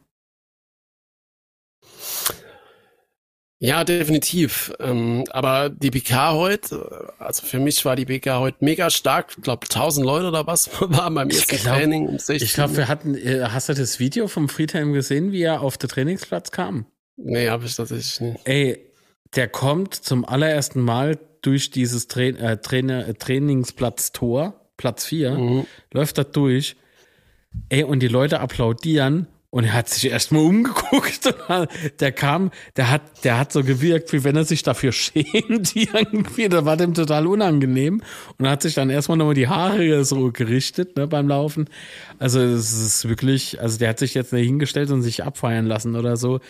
Ja, 3.59 3.85
definitiv. 3.85 4.75
Ähm, 4.79 5.25
aber 5.31 5.71
die 5.71 5.91
PK 5.91 6.35
heute, 6.35 7.15
also 7.19 7.47
für 7.47 7.59
mich 7.59 7.83
war 7.87 7.97
die 7.97 8.05
PK 8.05 8.39
heute 8.39 8.59
mega 8.61 8.91
stark. 8.91 9.33
Ich 9.39 9.43
glaube, 9.43 9.65
1000 9.65 10.05
Leute 10.05 10.29
oder 10.29 10.47
was 10.47 10.69
waren 10.81 11.15
beim 11.15 11.31
ersten 11.31 11.57
glaub, 11.57 11.77
Training 11.79 12.07
um 12.07 12.19
16 12.19 12.37
Ich 12.37 12.53
glaube, 12.53 12.77
wir 12.77 12.89
hatten, 12.89 13.15
äh, 13.15 13.49
hast 13.51 13.71
du 13.71 13.73
das 13.75 13.99
Video 13.99 14.29
vom 14.29 14.51
Friedhelm 14.51 14.93
gesehen, 14.93 15.33
wie 15.33 15.41
er 15.45 15.63
auf 15.63 15.79
den 15.79 15.89
Trainingsplatz 15.89 16.51
kam? 16.51 16.85
Nee, 17.17 17.49
habe 17.49 17.65
ich 17.65 17.75
tatsächlich 17.75 18.21
nicht. 18.21 18.41
Ey, 18.45 18.93
der 19.35 19.49
kommt 19.49 19.95
zum 19.95 20.27
allerersten 20.27 20.83
Mal 20.83 21.19
durch 21.47 21.71
dieses 21.71 22.09
Tra 22.09 22.23
äh, 22.23 22.57
Trainer, 22.59 23.07
äh, 23.07 23.15
Trainingsplatz-Tor, 23.15 24.61
Platz 24.77 25.05
4, 25.07 25.39
mhm. 25.39 25.67
läuft 25.93 26.19
da 26.19 26.25
durch. 26.25 26.77
Ey, 27.69 27.85
und 27.85 28.01
die 28.01 28.09
Leute 28.09 28.41
applaudieren 28.41 29.29
und 29.51 29.65
er 29.65 29.73
hat 29.73 29.89
sich 29.89 30.11
erstmal 30.11 30.43
umgeguckt 30.43 31.35
und 31.49 31.69
der 32.01 32.13
kam, 32.13 32.51
der 32.77 32.91
hat, 32.91 33.25
der 33.25 33.39
hat 33.39 33.53
so 33.53 33.63
gewirkt, 33.63 34.13
wie 34.13 34.25
wenn 34.25 34.37
er 34.37 34.45
sich 34.45 34.63
dafür 34.63 34.93
schämt 34.93 35.75
irgendwie. 35.75 36.49
Da 36.49 36.65
war 36.65 36.77
dem 36.77 36.93
total 36.93 37.27
unangenehm 37.27 38.03
und 38.37 38.45
er 38.45 38.51
hat 38.51 38.63
sich 38.63 38.75
dann 38.75 38.91
erstmal 38.91 39.17
nochmal 39.17 39.35
die 39.35 39.49
Haare 39.49 40.05
so 40.05 40.31
gerichtet, 40.33 40.97
ne, 40.97 41.07
beim 41.07 41.29
Laufen. 41.29 41.71
Also, 42.19 42.41
es 42.41 42.73
ist 42.73 43.09
wirklich, 43.09 43.61
also 43.61 43.79
der 43.79 43.89
hat 43.91 43.99
sich 43.99 44.13
jetzt 44.15 44.33
nicht 44.33 44.47
hingestellt 44.47 44.91
und 44.91 45.03
sich 45.03 45.25
abfeiern 45.25 45.65
lassen 45.65 45.97
oder 45.97 46.17
so 46.17 46.41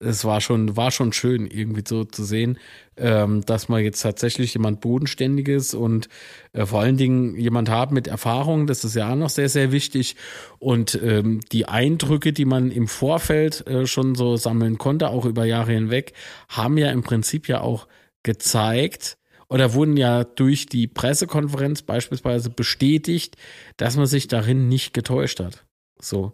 es 0.00 0.24
war 0.24 0.40
schon, 0.40 0.76
war 0.76 0.90
schon 0.90 1.12
schön, 1.12 1.46
irgendwie 1.46 1.82
so 1.86 2.04
zu 2.04 2.24
sehen, 2.24 2.58
ähm, 2.96 3.44
dass 3.46 3.68
man 3.68 3.82
jetzt 3.82 4.02
tatsächlich 4.02 4.54
jemand 4.54 4.80
Bodenständiges 4.80 5.74
und 5.74 6.08
äh, 6.52 6.66
vor 6.66 6.80
allen 6.80 6.96
Dingen 6.96 7.36
jemand 7.36 7.70
hat 7.70 7.92
mit 7.92 8.06
Erfahrung, 8.06 8.66
das 8.66 8.84
ist 8.84 8.94
ja 8.94 9.10
auch 9.12 9.16
noch 9.16 9.30
sehr, 9.30 9.48
sehr 9.48 9.72
wichtig. 9.72 10.16
Und 10.58 10.98
ähm, 11.02 11.40
die 11.52 11.66
Eindrücke, 11.66 12.32
die 12.32 12.44
man 12.44 12.70
im 12.70 12.88
Vorfeld 12.88 13.66
äh, 13.66 13.86
schon 13.86 14.14
so 14.14 14.36
sammeln 14.36 14.78
konnte, 14.78 15.08
auch 15.08 15.24
über 15.24 15.44
Jahre 15.44 15.72
hinweg, 15.72 16.12
haben 16.48 16.76
ja 16.78 16.90
im 16.90 17.02
Prinzip 17.02 17.48
ja 17.48 17.60
auch 17.60 17.88
gezeigt, 18.22 19.16
oder 19.48 19.74
wurden 19.74 19.96
ja 19.96 20.24
durch 20.24 20.66
die 20.66 20.88
Pressekonferenz 20.88 21.82
beispielsweise 21.82 22.50
bestätigt, 22.50 23.36
dass 23.76 23.96
man 23.96 24.06
sich 24.06 24.26
darin 24.26 24.68
nicht 24.68 24.94
getäuscht 24.94 25.38
hat. 25.38 25.64
So. 26.04 26.32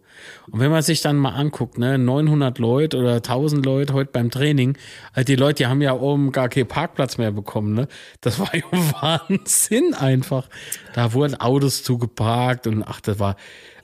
Und 0.51 0.61
wenn 0.61 0.71
man 0.71 0.83
sich 0.83 1.01
dann 1.01 1.16
mal 1.16 1.31
anguckt, 1.31 1.79
ne, 1.79 1.99
900 1.99 2.59
Leute 2.59 2.97
oder 2.99 3.16
1000 3.16 3.64
Leute 3.64 3.95
heute 3.95 4.11
beim 4.12 4.31
Training, 4.31 4.77
also 5.12 5.25
die 5.25 5.37
Leute, 5.37 5.62
die 5.62 5.66
haben 5.66 5.81
ja 5.81 5.93
oben 5.95 6.33
gar 6.33 6.49
keinen 6.49 6.66
Parkplatz 6.66 7.18
mehr 7.18 7.33
bekommen, 7.33 7.75
ne? 7.75 7.89
Das 8.21 8.39
war 8.39 8.55
ja 8.55 8.62
Wahnsinn 9.29 9.95
einfach. 9.95 10.49
Da 10.95 11.12
wurden 11.12 11.35
Autos 11.41 11.83
zugeparkt 11.83 12.66
und 12.66 12.83
ach, 12.83 13.01
das 13.01 13.18
war 13.18 13.37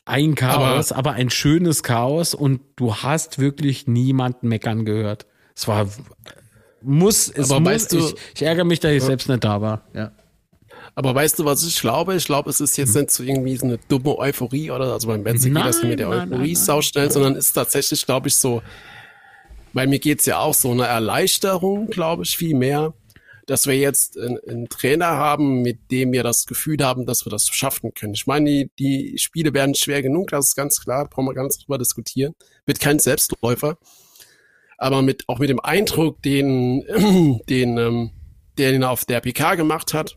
ein 0.04 0.34
Chaos, 0.34 0.92
aber, 0.92 1.10
aber 1.10 1.12
ein 1.12 1.30
schönes 1.30 1.82
Chaos 1.82 2.34
und 2.34 2.60
du 2.76 2.94
hast 2.94 3.38
wirklich 3.38 3.86
niemanden 3.86 4.48
meckern 4.48 4.84
gehört. 4.84 5.26
Es 5.54 5.66
war, 5.66 5.88
muss, 6.82 7.28
es 7.28 7.50
aber 7.50 7.60
muss, 7.60 7.70
weißt 7.70 7.92
du, 7.92 7.98
ich, 7.98 8.14
ich 8.34 8.42
ärgere 8.42 8.64
mich, 8.64 8.80
dass 8.80 8.92
ich 8.92 9.00
ja. 9.00 9.06
selbst 9.06 9.28
nicht 9.28 9.42
da 9.42 9.60
war, 9.60 9.82
ja. 9.94 10.12
Aber 10.98 11.14
weißt 11.14 11.38
du, 11.38 11.44
was 11.44 11.62
ich 11.62 11.78
glaube? 11.78 12.16
Ich 12.16 12.24
glaube, 12.24 12.48
es 12.48 12.58
ist 12.58 12.78
jetzt 12.78 12.94
mhm. 12.94 13.02
nicht 13.02 13.10
so 13.10 13.22
irgendwie 13.22 13.56
so 13.56 13.66
eine 13.66 13.78
dumme 13.88 14.16
Euphorie 14.16 14.70
oder, 14.70 14.94
also 14.94 15.08
beim 15.08 15.22
Benze 15.22 15.50
geht 15.50 15.62
das 15.62 15.82
mit 15.82 15.98
der 15.98 16.08
Euphorie 16.08 16.54
sauschnell, 16.54 17.12
sondern 17.12 17.36
ist 17.36 17.52
tatsächlich, 17.52 18.06
glaube 18.06 18.28
ich, 18.28 18.36
so, 18.36 18.62
weil 19.74 19.88
mir 19.88 19.98
geht's 19.98 20.24
ja 20.24 20.38
auch 20.38 20.54
so 20.54 20.70
eine 20.70 20.86
Erleichterung, 20.86 21.88
glaube 21.88 22.22
ich, 22.24 22.38
viel 22.38 22.56
mehr, 22.56 22.94
dass 23.44 23.66
wir 23.66 23.76
jetzt 23.76 24.18
einen, 24.18 24.38
einen, 24.48 24.68
Trainer 24.70 25.08
haben, 25.08 25.60
mit 25.60 25.90
dem 25.90 26.12
wir 26.12 26.22
das 26.22 26.46
Gefühl 26.46 26.78
haben, 26.82 27.04
dass 27.04 27.26
wir 27.26 27.30
das 27.30 27.46
schaffen 27.46 27.92
können. 27.92 28.14
Ich 28.14 28.26
meine, 28.26 28.48
die, 28.48 28.70
die 28.78 29.18
Spiele 29.18 29.52
werden 29.52 29.74
schwer 29.74 30.00
genug, 30.00 30.30
das 30.30 30.46
ist 30.46 30.56
ganz 30.56 30.80
klar, 30.80 31.06
brauchen 31.10 31.26
wir 31.26 31.34
ganz 31.34 31.58
drüber 31.58 31.76
diskutieren. 31.76 32.34
Wird 32.64 32.80
kein 32.80 33.00
Selbstläufer. 33.00 33.76
Aber 34.78 35.02
mit, 35.02 35.28
auch 35.28 35.40
mit 35.40 35.50
dem 35.50 35.60
Eindruck, 35.60 36.22
den, 36.22 36.86
den, 37.50 37.76
ähm, 37.76 38.10
der 38.56 38.72
ihn 38.72 38.82
auf 38.82 39.04
der 39.04 39.20
PK 39.20 39.56
gemacht 39.56 39.92
hat, 39.92 40.16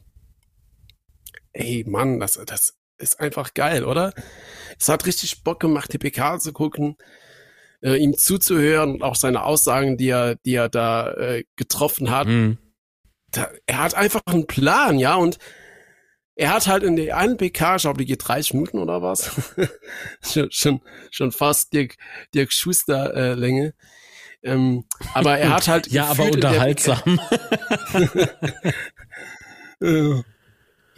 ey 1.53 1.83
Mann, 1.87 2.19
das, 2.19 2.39
das 2.45 2.75
ist 2.97 3.19
einfach 3.19 3.53
geil, 3.53 3.85
oder? 3.85 4.13
Es 4.79 4.89
hat 4.89 5.05
richtig 5.05 5.43
Bock 5.43 5.59
gemacht, 5.59 5.91
die 5.93 5.97
PK 5.97 6.39
zu 6.39 6.53
gucken, 6.53 6.97
äh, 7.81 7.95
ihm 7.95 8.17
zuzuhören 8.17 8.93
und 8.93 9.03
auch 9.03 9.15
seine 9.15 9.43
Aussagen, 9.43 9.97
die 9.97 10.09
er, 10.09 10.35
die 10.35 10.55
er 10.55 10.69
da 10.69 11.13
äh, 11.13 11.43
getroffen 11.55 12.11
hat. 12.11 12.27
Mhm. 12.27 12.57
Da, 13.31 13.49
er 13.65 13.83
hat 13.83 13.95
einfach 13.95 14.21
einen 14.25 14.47
Plan, 14.47 14.99
ja, 14.99 15.15
und 15.15 15.37
er 16.35 16.53
hat 16.53 16.67
halt 16.67 16.83
in 16.83 16.95
der 16.95 17.17
einen 17.17 17.37
PK, 17.37 17.75
ich 17.75 17.81
glaube, 17.81 17.97
die 17.97 18.05
geht 18.05 18.25
30 18.27 18.53
Minuten 18.53 18.79
oder 18.79 19.01
was, 19.01 19.31
schon, 20.21 20.49
schon, 20.51 20.81
schon 21.11 21.31
fast 21.31 21.73
Dirk, 21.73 21.97
Dirk 22.33 22.53
Schuster 22.53 23.13
äh, 23.13 23.33
Länge. 23.33 23.73
Ähm, 24.41 24.85
aber 25.13 25.37
er 25.37 25.49
hat 25.53 25.67
halt 25.67 25.87
ja, 25.91 26.05
aber 26.05 26.31
unterhaltsam. 26.31 27.19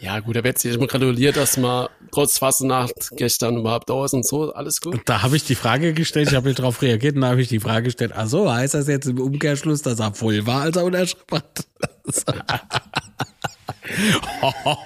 ja, 0.02 0.18
gut, 0.18 0.34
da 0.34 0.42
wird 0.42 0.58
sich 0.58 0.74
immer 0.74 0.88
gratuliert, 0.88 1.36
dass 1.36 1.56
man 1.56 1.88
trotz 2.10 2.36
Fastnacht 2.38 3.10
gestern 3.12 3.58
überhaupt 3.58 3.88
da 3.88 4.04
ist 4.04 4.14
und 4.14 4.26
so, 4.26 4.52
alles 4.52 4.80
gut. 4.80 4.94
Und 4.94 5.08
da 5.08 5.22
habe 5.22 5.36
ich 5.36 5.44
die 5.44 5.54
Frage 5.54 5.92
gestellt, 5.92 6.30
ich 6.30 6.34
habe 6.34 6.52
darauf 6.54 6.82
reagiert 6.82 7.14
und 7.14 7.20
da 7.20 7.28
habe 7.28 7.40
ich 7.40 7.46
die 7.46 7.60
Frage 7.60 7.84
gestellt, 7.84 8.10
ach 8.12 8.26
so, 8.26 8.52
heißt 8.52 8.74
das 8.74 8.88
jetzt 8.88 9.06
im 9.06 9.20
Umkehrschluss, 9.20 9.80
dass 9.82 10.00
er 10.00 10.12
voll 10.12 10.44
war, 10.44 10.62
als 10.62 10.76
er 10.76 10.84
unterschrieben 10.84 11.22
hat? 11.30 11.66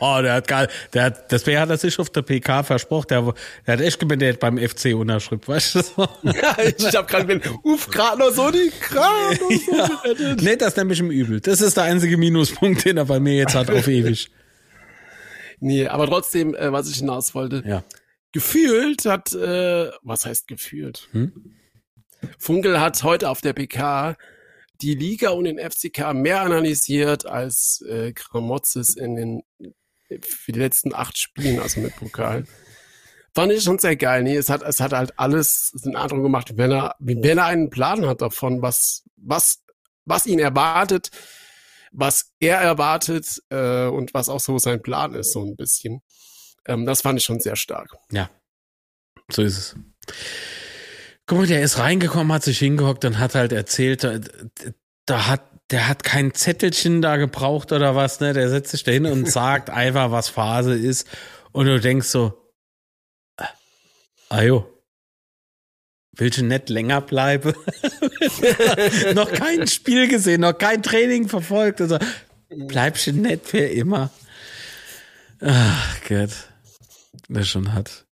oh, 0.01 0.19
der 0.21 0.35
hat 0.35 0.49
gar, 0.49 0.69
der 0.93 1.05
hat, 1.05 1.33
deswegen 1.33 1.61
hat 1.61 1.71
er 1.71 1.79
sich 1.79 1.99
auf 1.99 2.11
der 2.11 2.21
PK 2.21 2.63
versprochen, 2.63 3.07
der, 3.09 3.35
der 3.67 3.73
hat 3.73 3.81
echt 3.81 3.99
gemeint, 3.99 4.21
der 4.21 4.35
hat 4.35 4.41
beim 4.41 4.59
FC 4.59 4.95
unterschrieben, 4.95 5.41
weißt 5.47 5.77
du 5.77 5.81
so? 5.81 6.09
ja, 6.25 6.57
ich 6.59 6.95
hab 6.95 7.09
gerade 7.09 7.25
gemeint, 7.25 7.51
uff, 7.63 7.89
gerade 7.89 8.19
noch 8.19 8.33
so 8.33 8.51
die, 8.51 8.71
gerade 8.87 9.35
noch 9.41 9.51
so. 9.51 10.45
Nee, 10.45 10.57
das 10.57 10.69
ist 10.69 10.77
nämlich 10.77 11.01
im 11.01 11.11
Übel. 11.11 11.41
Das 11.41 11.63
ist 11.63 11.79
der 11.79 11.85
einzige 11.85 12.19
Minuspunkt, 12.19 12.85
den 12.85 12.99
er 12.99 13.07
bei 13.07 13.19
mir 13.19 13.35
jetzt 13.35 13.55
hat 13.55 13.71
auf 13.71 13.89
ewig. 13.89 14.31
Nee, 15.61 15.87
aber 15.87 16.07
trotzdem, 16.07 16.55
äh, 16.55 16.73
was 16.73 16.91
ich 16.91 16.99
hinaus 16.99 17.35
wollte. 17.35 17.63
Ja. 17.67 17.85
Gefühlt 18.33 19.05
hat, 19.07 19.33
äh, 19.33 19.91
was 20.03 20.27
heißt 20.27 20.49
gefühlt? 20.49 21.09
Hm? 21.13 21.57
Funkel 22.39 22.81
hat 22.81 23.03
heute 23.03 23.31
auf 23.31 23.41
der 23.41 23.53
PK 23.53 24.17
die 24.81 24.95
Liga 24.95 25.31
und 25.31 25.45
den 25.45 25.59
FCK 25.59 26.13
mehr 26.13 26.43
analysiert 26.43 27.27
als 27.27 27.83
äh, 27.89 28.13
Gramozis 28.13 28.95
in 28.95 29.17
den 29.17 29.43
für 30.23 30.53
die 30.53 30.61
letzten 30.61 30.95
acht 30.95 31.19
Spielen, 31.19 31.59
also 31.59 31.81
mit 31.81 31.97
Pokal. 31.97 32.45
fand 33.35 33.53
ich 33.53 33.63
schon 33.63 33.79
sehr 33.79 33.97
geil. 33.97 34.23
Nee, 34.23 34.37
es 34.37 34.49
hat, 34.49 34.63
es 34.63 34.81
hat 34.81 34.93
halt 34.93 35.19
alles 35.19 35.73
den 35.85 35.97
Eindruck 35.97 36.23
gemacht, 36.23 36.57
wenn 36.57 36.71
er, 36.71 36.95
wenn 36.99 37.39
er 37.39 37.47
einen 37.47 37.71
Plan 37.71 38.07
hat 38.07 38.23
davon, 38.23 38.63
was, 38.63 39.05
was, 39.17 39.63
was 40.05 40.27
ihn 40.27 40.39
erwartet, 40.39 41.11
was 41.97 42.33
er 42.41 42.59
erwartet 42.59 43.43
äh, 43.51 43.87
und 43.87 44.15
was 44.15 44.29
auch 44.29 44.41
so 44.41 44.59
sein 44.59 44.83
Plan 44.83 45.15
ist, 45.15 45.33
so 45.33 45.43
ein 45.45 45.57
bisschen. 45.57 46.03
Ähm, 46.67 46.87
das 46.87 47.01
fand 47.01 47.19
ich 47.19 47.25
schon 47.25 47.41
sehr 47.41 47.57
stark. 47.57 47.97
Ja, 48.11 48.31
so 49.31 49.43
ist 49.43 49.59
es. 49.59 49.77
Guck 51.27 51.39
mal, 51.39 51.47
der 51.47 51.63
ist 51.63 51.79
reingekommen, 51.79 52.33
hat 52.33 52.45
sich 52.45 52.59
hingehockt 52.59 53.05
und 53.05 53.19
hat 53.19 53.35
halt 53.35 53.53
erzählt, 53.53 54.05
da, 54.05 54.21
da 55.07 55.27
hat 55.27 55.43
der 55.71 55.89
hat 55.89 56.05
kein 56.05 56.33
Zettelchen 56.33 57.03
da 57.03 57.17
gebraucht 57.17 57.73
oder 57.73 57.97
was, 57.97 58.21
ne? 58.21 58.33
Der 58.33 58.49
setzt 58.49 58.71
sich 58.71 58.85
da 58.85 58.93
hin 58.93 59.07
und 59.07 59.29
sagt 59.31 59.71
einfach, 59.71 60.13
was 60.13 60.29
Phase 60.29 60.75
ist. 60.77 61.09
Und 61.53 61.67
du 61.67 61.81
denkst 61.81 62.07
so, 62.07 62.53
ah 64.29 64.43
jo, 64.43 64.76
willst 66.17 66.39
du 66.39 66.45
nicht 66.45 66.69
länger 66.69 67.01
bleiben? 67.01 67.55
noch 69.15 69.33
kein 69.33 69.67
Spiel 69.67 70.09
gesehen, 70.09 70.41
noch 70.43 70.57
kein 70.57 70.83
Training 70.83 71.29
verfolgt. 71.29 71.81
Also, 71.81 71.99
bleibst 72.49 73.07
du 73.07 73.13
nicht 73.13 73.47
für 73.47 73.59
immer. 73.59 74.11
Ach 75.41 75.97
Gott. 76.09 76.31
Das 77.29 77.49
schon 77.49 77.73
hat. 77.73 78.07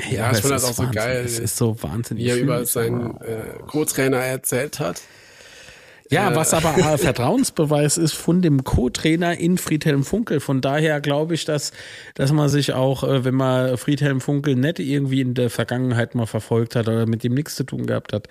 Ja, 0.00 0.10
ja 0.10 0.32
ich 0.32 0.38
finde 0.38 0.54
das 0.54 0.64
auch 0.64 0.78
Wahnsinn. 0.78 0.86
so 0.86 0.92
geil. 0.92 1.24
Es 1.24 1.38
ist 1.38 1.56
so 1.56 1.82
wahnsinnig. 1.82 2.24
Wie 2.24 2.30
er 2.30 2.36
über 2.36 2.64
seinen 2.64 3.20
äh, 3.20 3.58
Co-Trainer 3.66 4.18
erzählt 4.18 4.80
hat. 4.80 5.02
Ja, 6.10 6.34
was 6.34 6.52
aber 6.54 6.74
ein 6.74 6.98
Vertrauensbeweis 6.98 7.96
ist 7.96 8.14
von 8.14 8.42
dem 8.42 8.64
Co-Trainer 8.64 9.38
in 9.38 9.58
Friedhelm 9.58 10.04
Funkel. 10.04 10.40
Von 10.40 10.60
daher 10.60 11.00
glaube 11.00 11.34
ich, 11.34 11.44
dass, 11.44 11.72
dass 12.14 12.32
man 12.32 12.48
sich 12.48 12.72
auch, 12.72 13.04
äh, 13.04 13.24
wenn 13.24 13.34
man 13.36 13.76
Friedhelm 13.78 14.20
Funkel 14.20 14.56
nicht 14.56 14.80
irgendwie 14.80 15.20
in 15.20 15.34
der 15.34 15.50
Vergangenheit 15.50 16.14
mal 16.14 16.26
verfolgt 16.26 16.74
hat 16.74 16.88
oder 16.88 17.06
mit 17.06 17.24
ihm 17.24 17.34
nichts 17.34 17.54
zu 17.54 17.64
tun 17.64 17.86
gehabt 17.86 18.12
hat, 18.12 18.28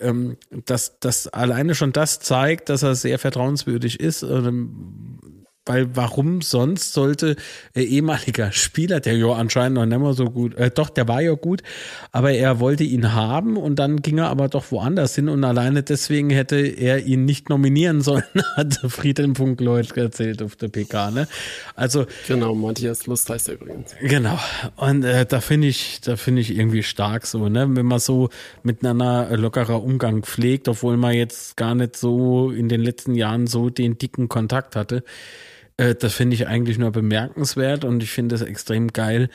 ähm, 0.00 0.36
dass, 0.50 0.98
dass 0.98 1.28
alleine 1.28 1.74
schon 1.76 1.92
das 1.92 2.18
zeigt, 2.18 2.68
dass 2.68 2.82
er 2.82 2.96
sehr 2.96 3.18
vertrauenswürdig 3.18 4.00
ist. 4.00 4.22
Weil 5.64 5.94
warum 5.94 6.42
sonst 6.42 6.92
sollte 6.92 7.36
äh, 7.74 7.82
ehemaliger 7.82 8.50
Spieler, 8.52 8.98
der 8.98 9.16
ja 9.16 9.32
anscheinend 9.32 9.76
noch 9.76 9.86
nicht 9.86 9.98
mehr 9.98 10.12
so 10.12 10.24
gut, 10.24 10.56
äh, 10.56 10.70
doch, 10.70 10.90
der 10.90 11.06
war 11.06 11.20
ja 11.20 11.34
gut, 11.34 11.62
aber 12.10 12.32
er 12.32 12.58
wollte 12.58 12.82
ihn 12.82 13.12
haben 13.12 13.56
und 13.56 13.78
dann 13.78 14.02
ging 14.02 14.18
er 14.18 14.28
aber 14.28 14.48
doch 14.48 14.72
woanders 14.72 15.14
hin 15.14 15.28
und 15.28 15.44
alleine 15.44 15.84
deswegen 15.84 16.30
hätte 16.30 16.56
er 16.56 17.06
ihn 17.06 17.24
nicht 17.24 17.48
nominieren 17.48 18.00
sollen, 18.00 18.24
hat 18.56 18.74
Friedhelm 18.88 19.36
Funkleut 19.36 19.96
erzählt 19.96 20.42
auf 20.42 20.56
der 20.56 20.68
PK, 20.68 21.12
ne? 21.12 21.28
Also. 21.76 22.06
Genau, 22.26 22.54
Matthias 22.54 23.06
Lust 23.06 23.30
heißt 23.30 23.48
er 23.48 23.54
übrigens. 23.54 23.94
Genau. 24.00 24.38
Und 24.76 25.04
äh, 25.04 25.26
da 25.26 25.40
finde 25.40 25.68
ich, 25.68 26.00
da 26.00 26.16
finde 26.16 26.40
ich 26.40 26.56
irgendwie 26.56 26.82
stark 26.82 27.26
so, 27.26 27.48
ne? 27.48 27.68
Wenn 27.70 27.86
man 27.86 28.00
so 28.00 28.30
miteinander 28.64 29.36
lockerer 29.36 29.82
Umgang 29.82 30.22
pflegt, 30.22 30.68
obwohl 30.68 30.96
man 30.96 31.14
jetzt 31.14 31.56
gar 31.56 31.74
nicht 31.74 31.96
so 31.96 32.50
in 32.50 32.68
den 32.68 32.80
letzten 32.80 33.14
Jahren 33.14 33.46
so 33.46 33.70
den 33.70 33.98
dicken 33.98 34.28
Kontakt 34.28 34.76
hatte. 34.76 35.04
Äh, 35.82 35.94
das 35.94 36.14
finde 36.14 36.34
ich 36.34 36.46
eigentlich 36.46 36.78
nur 36.78 36.92
bemerkenswert 36.92 37.84
und 37.84 38.02
ich 38.02 38.10
finde 38.10 38.34
es 38.34 38.42
extrem 38.42 38.92
geil, 38.92 39.28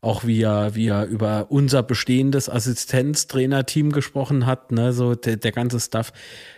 auch 0.00 0.24
wie 0.24 0.42
er, 0.42 0.74
wie 0.74 0.88
er 0.88 1.06
über 1.06 1.46
unser 1.50 1.82
bestehendes 1.82 2.48
Assistenztrainerteam 2.48 3.92
gesprochen 3.92 4.46
hat, 4.46 4.72
ne, 4.72 4.92
so 4.92 5.14
der, 5.14 5.36
der 5.36 5.52
ganze 5.52 5.78
Stuff. 5.78 6.12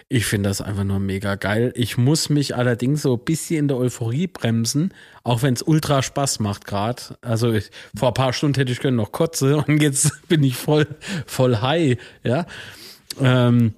Ich 0.08 0.26
finde 0.26 0.48
das 0.48 0.60
einfach 0.60 0.84
nur 0.84 1.00
mega 1.00 1.34
geil. 1.34 1.72
Ich 1.76 1.98
muss 1.98 2.28
mich 2.28 2.54
allerdings 2.56 3.02
so 3.02 3.14
ein 3.14 3.24
bisschen 3.24 3.60
in 3.60 3.68
der 3.68 3.76
Euphorie 3.78 4.26
bremsen, 4.26 4.92
auch 5.24 5.42
wenn 5.42 5.54
es 5.54 5.62
ultra 5.62 6.02
Spaß 6.02 6.40
macht 6.40 6.66
gerade. 6.66 7.02
Also 7.20 7.52
ich, 7.52 7.70
vor 7.96 8.08
ein 8.08 8.14
paar 8.14 8.32
Stunden 8.32 8.58
hätte 8.58 8.72
ich 8.72 8.80
können 8.80 8.96
noch 8.96 9.12
kotze 9.12 9.56
und 9.66 9.82
jetzt 9.82 10.26
bin 10.28 10.42
ich 10.42 10.56
voll, 10.56 10.86
voll 11.26 11.56
high, 11.58 11.98
ja. 12.22 12.46
Ähm, 13.20 13.74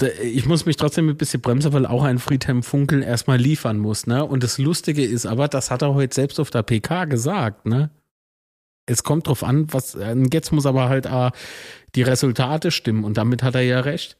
ich 0.00 0.46
muss 0.46 0.66
mich 0.66 0.76
trotzdem 0.76 1.08
ein 1.08 1.16
bisschen 1.16 1.40
bremsen, 1.40 1.72
weil 1.72 1.86
auch 1.86 2.02
ein 2.02 2.18
Friedhelm 2.18 2.62
Funkel 2.62 3.02
erstmal 3.02 3.38
liefern 3.38 3.78
muss, 3.78 4.06
ne? 4.06 4.24
Und 4.24 4.42
das 4.42 4.58
Lustige 4.58 5.04
ist 5.04 5.26
aber, 5.26 5.48
das 5.48 5.70
hat 5.70 5.82
er 5.82 5.94
heute 5.94 6.14
selbst 6.14 6.40
auf 6.40 6.50
der 6.50 6.62
PK 6.62 7.04
gesagt, 7.04 7.66
ne? 7.66 7.90
Es 8.86 9.04
kommt 9.04 9.28
drauf 9.28 9.44
an, 9.44 9.72
was, 9.72 9.96
jetzt 10.32 10.50
muss 10.50 10.66
aber 10.66 10.88
halt 10.88 11.06
äh, 11.06 11.30
die 11.94 12.02
Resultate 12.02 12.72
stimmen 12.72 13.04
und 13.04 13.16
damit 13.16 13.42
hat 13.42 13.54
er 13.54 13.62
ja 13.62 13.80
recht. 13.80 14.18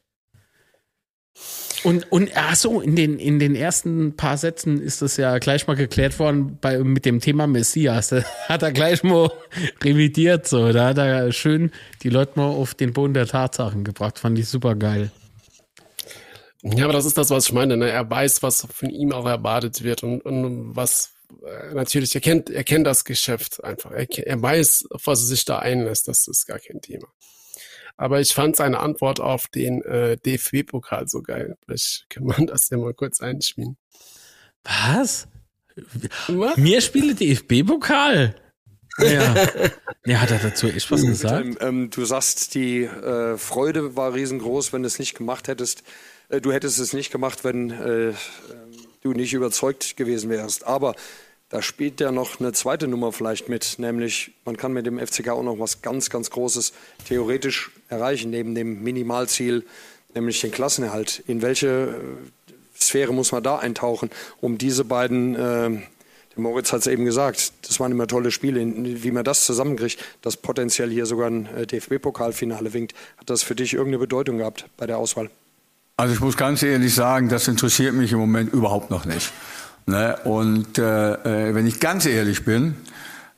Und, 1.83 2.09
und 2.13 2.31
ach 2.35 2.55
in 2.63 2.95
den, 2.95 3.19
in 3.19 3.39
den 3.39 3.55
ersten 3.55 4.15
paar 4.15 4.37
Sätzen 4.37 4.79
ist 4.79 5.01
das 5.01 5.17
ja 5.17 5.37
gleich 5.39 5.67
mal 5.67 5.75
geklärt 5.75 6.17
worden 6.17 6.57
bei, 6.61 6.79
mit 6.79 7.03
dem 7.03 7.19
Thema 7.19 7.45
Messias. 7.47 8.09
Da 8.09 8.23
hat 8.47 8.63
er 8.63 8.71
gleich 8.71 9.03
mal 9.03 9.31
revidiert, 9.83 10.47
so. 10.47 10.71
Da 10.71 10.89
hat 10.89 10.97
er 10.97 11.31
schön 11.33 11.71
die 12.03 12.09
Leute 12.09 12.33
mal 12.35 12.45
auf 12.45 12.73
den 12.73 12.93
Boden 12.93 13.13
der 13.13 13.27
Tatsachen 13.27 13.83
gebracht. 13.83 14.19
Fand 14.19 14.39
ich 14.39 14.47
super 14.47 14.75
geil. 14.75 15.11
Ja, 16.63 16.85
aber 16.85 16.93
das 16.93 17.05
ist 17.05 17.17
das, 17.17 17.29
was 17.29 17.45
ich 17.47 17.53
meine. 17.53 17.75
Ne? 17.75 17.89
Er 17.89 18.09
weiß, 18.09 18.41
was 18.41 18.65
von 18.73 18.89
ihm 18.89 19.11
auch 19.11 19.25
erwartet 19.25 19.83
wird 19.83 20.03
und, 20.03 20.21
und 20.21 20.75
was 20.75 21.11
äh, 21.45 21.73
natürlich, 21.73 22.15
er 22.15 22.21
kennt, 22.21 22.49
er 22.49 22.63
kennt 22.63 22.87
das 22.87 23.03
Geschäft 23.03 23.63
einfach. 23.63 23.91
Er, 23.91 24.07
er 24.09 24.41
weiß, 24.41 24.87
auf 24.91 25.05
was 25.05 25.21
er 25.21 25.27
sich 25.27 25.45
da 25.45 25.59
einlässt. 25.59 26.07
Das 26.07 26.27
ist 26.27 26.45
gar 26.45 26.59
kein 26.59 26.81
Thema. 26.81 27.07
Aber 27.97 28.21
ich 28.21 28.33
fand 28.33 28.55
seine 28.55 28.79
Antwort 28.79 29.19
auf 29.19 29.47
den 29.47 29.81
äh, 29.83 30.17
DFB-Pokal 30.17 31.07
so 31.07 31.21
geil. 31.21 31.57
Vielleicht 31.65 32.05
kann 32.09 32.23
man 32.23 32.47
das 32.47 32.69
ja 32.69 32.77
mal 32.77 32.93
kurz 32.93 33.19
einspielen. 33.19 33.77
Was? 34.63 35.27
was? 36.27 36.57
Mir 36.57 36.81
spiele 36.81 37.15
DFB-Pokal? 37.15 38.35
Ja. 38.99 39.33
ja, 40.05 40.21
hat 40.21 40.29
er 40.29 40.37
dazu 40.37 40.67
echt 40.67 40.91
was 40.91 41.01
gesagt? 41.01 41.43
Ähm, 41.43 41.57
ähm, 41.61 41.89
du 41.89 42.05
sagst, 42.05 42.53
die 42.53 42.83
äh, 42.83 43.39
Freude 43.39 43.95
war 43.95 44.13
riesengroß, 44.13 44.71
wenn 44.71 44.83
du 44.83 44.87
es 44.87 44.99
nicht 44.99 45.15
gemacht 45.15 45.47
hättest. 45.47 45.81
Äh, 46.33 46.41
du 46.41 46.51
hättest 46.51 46.79
es 46.79 46.93
nicht 46.93 47.11
gemacht, 47.11 47.43
wenn 47.43 47.69
äh, 47.71 48.13
du 49.01 49.11
nicht 49.13 49.33
überzeugt 49.33 49.95
gewesen 49.95 50.29
wärst. 50.29 50.65
Aber 50.65 50.95
da 51.49 51.61
spielt 51.61 51.99
ja 51.99 52.11
noch 52.11 52.39
eine 52.39 52.51
zweite 52.51 52.87
Nummer 52.87 53.11
vielleicht 53.11 53.47
mit, 53.47 53.77
nämlich 53.77 54.31
man 54.43 54.57
kann 54.57 54.73
mit 54.73 54.87
dem 54.87 54.97
FCK 54.97 55.29
auch 55.29 55.43
noch 55.43 55.59
was 55.59 55.81
ganz, 55.81 56.09
ganz 56.09 56.31
Großes 56.31 56.73
theoretisch 57.07 57.71
erreichen, 57.89 58.31
neben 58.31 58.55
dem 58.55 58.81
Minimalziel, 58.81 59.63
nämlich 60.15 60.41
den 60.41 60.51
Klassenerhalt. 60.51 61.23
In 61.27 61.41
welche 61.41 61.67
äh, 61.67 62.53
Sphäre 62.79 63.13
muss 63.13 63.31
man 63.31 63.43
da 63.43 63.59
eintauchen, 63.59 64.09
um 64.41 64.57
diese 64.57 64.83
beiden, 64.83 65.35
äh, 65.35 65.37
der 66.35 66.41
Moritz 66.41 66.73
hat 66.73 66.81
es 66.81 66.87
eben 66.87 67.05
gesagt, 67.05 67.53
das 67.61 67.79
waren 67.79 67.91
immer 67.91 68.07
tolle 68.07 68.31
Spiele, 68.31 68.65
wie 69.03 69.11
man 69.11 69.23
das 69.23 69.45
zusammenkriegt, 69.45 70.03
dass 70.23 70.35
potenziell 70.35 70.89
hier 70.89 71.05
sogar 71.05 71.29
ein 71.29 71.47
DFB-Pokalfinale 71.67 72.73
winkt. 72.73 72.95
Hat 73.17 73.29
das 73.29 73.43
für 73.43 73.53
dich 73.53 73.73
irgendeine 73.73 73.99
Bedeutung 73.99 74.39
gehabt 74.39 74.65
bei 74.75 74.87
der 74.87 74.97
Auswahl? 74.97 75.29
Also 75.95 76.15
ich 76.15 76.21
muss 76.21 76.37
ganz 76.37 76.63
ehrlich 76.63 76.95
sagen, 76.95 77.29
das 77.29 77.47
interessiert 77.47 77.93
mich 77.93 78.11
im 78.11 78.17
Moment 78.17 78.51
überhaupt 78.51 78.89
noch 78.89 79.05
nicht. 79.05 79.31
Ne? 79.85 80.17
Und 80.23 80.79
äh, 80.79 81.49
äh 81.49 81.53
wenn 81.53 81.67
ich 81.67 81.79
ganz 81.79 82.05
ehrlich 82.07 82.45
bin, 82.45 82.75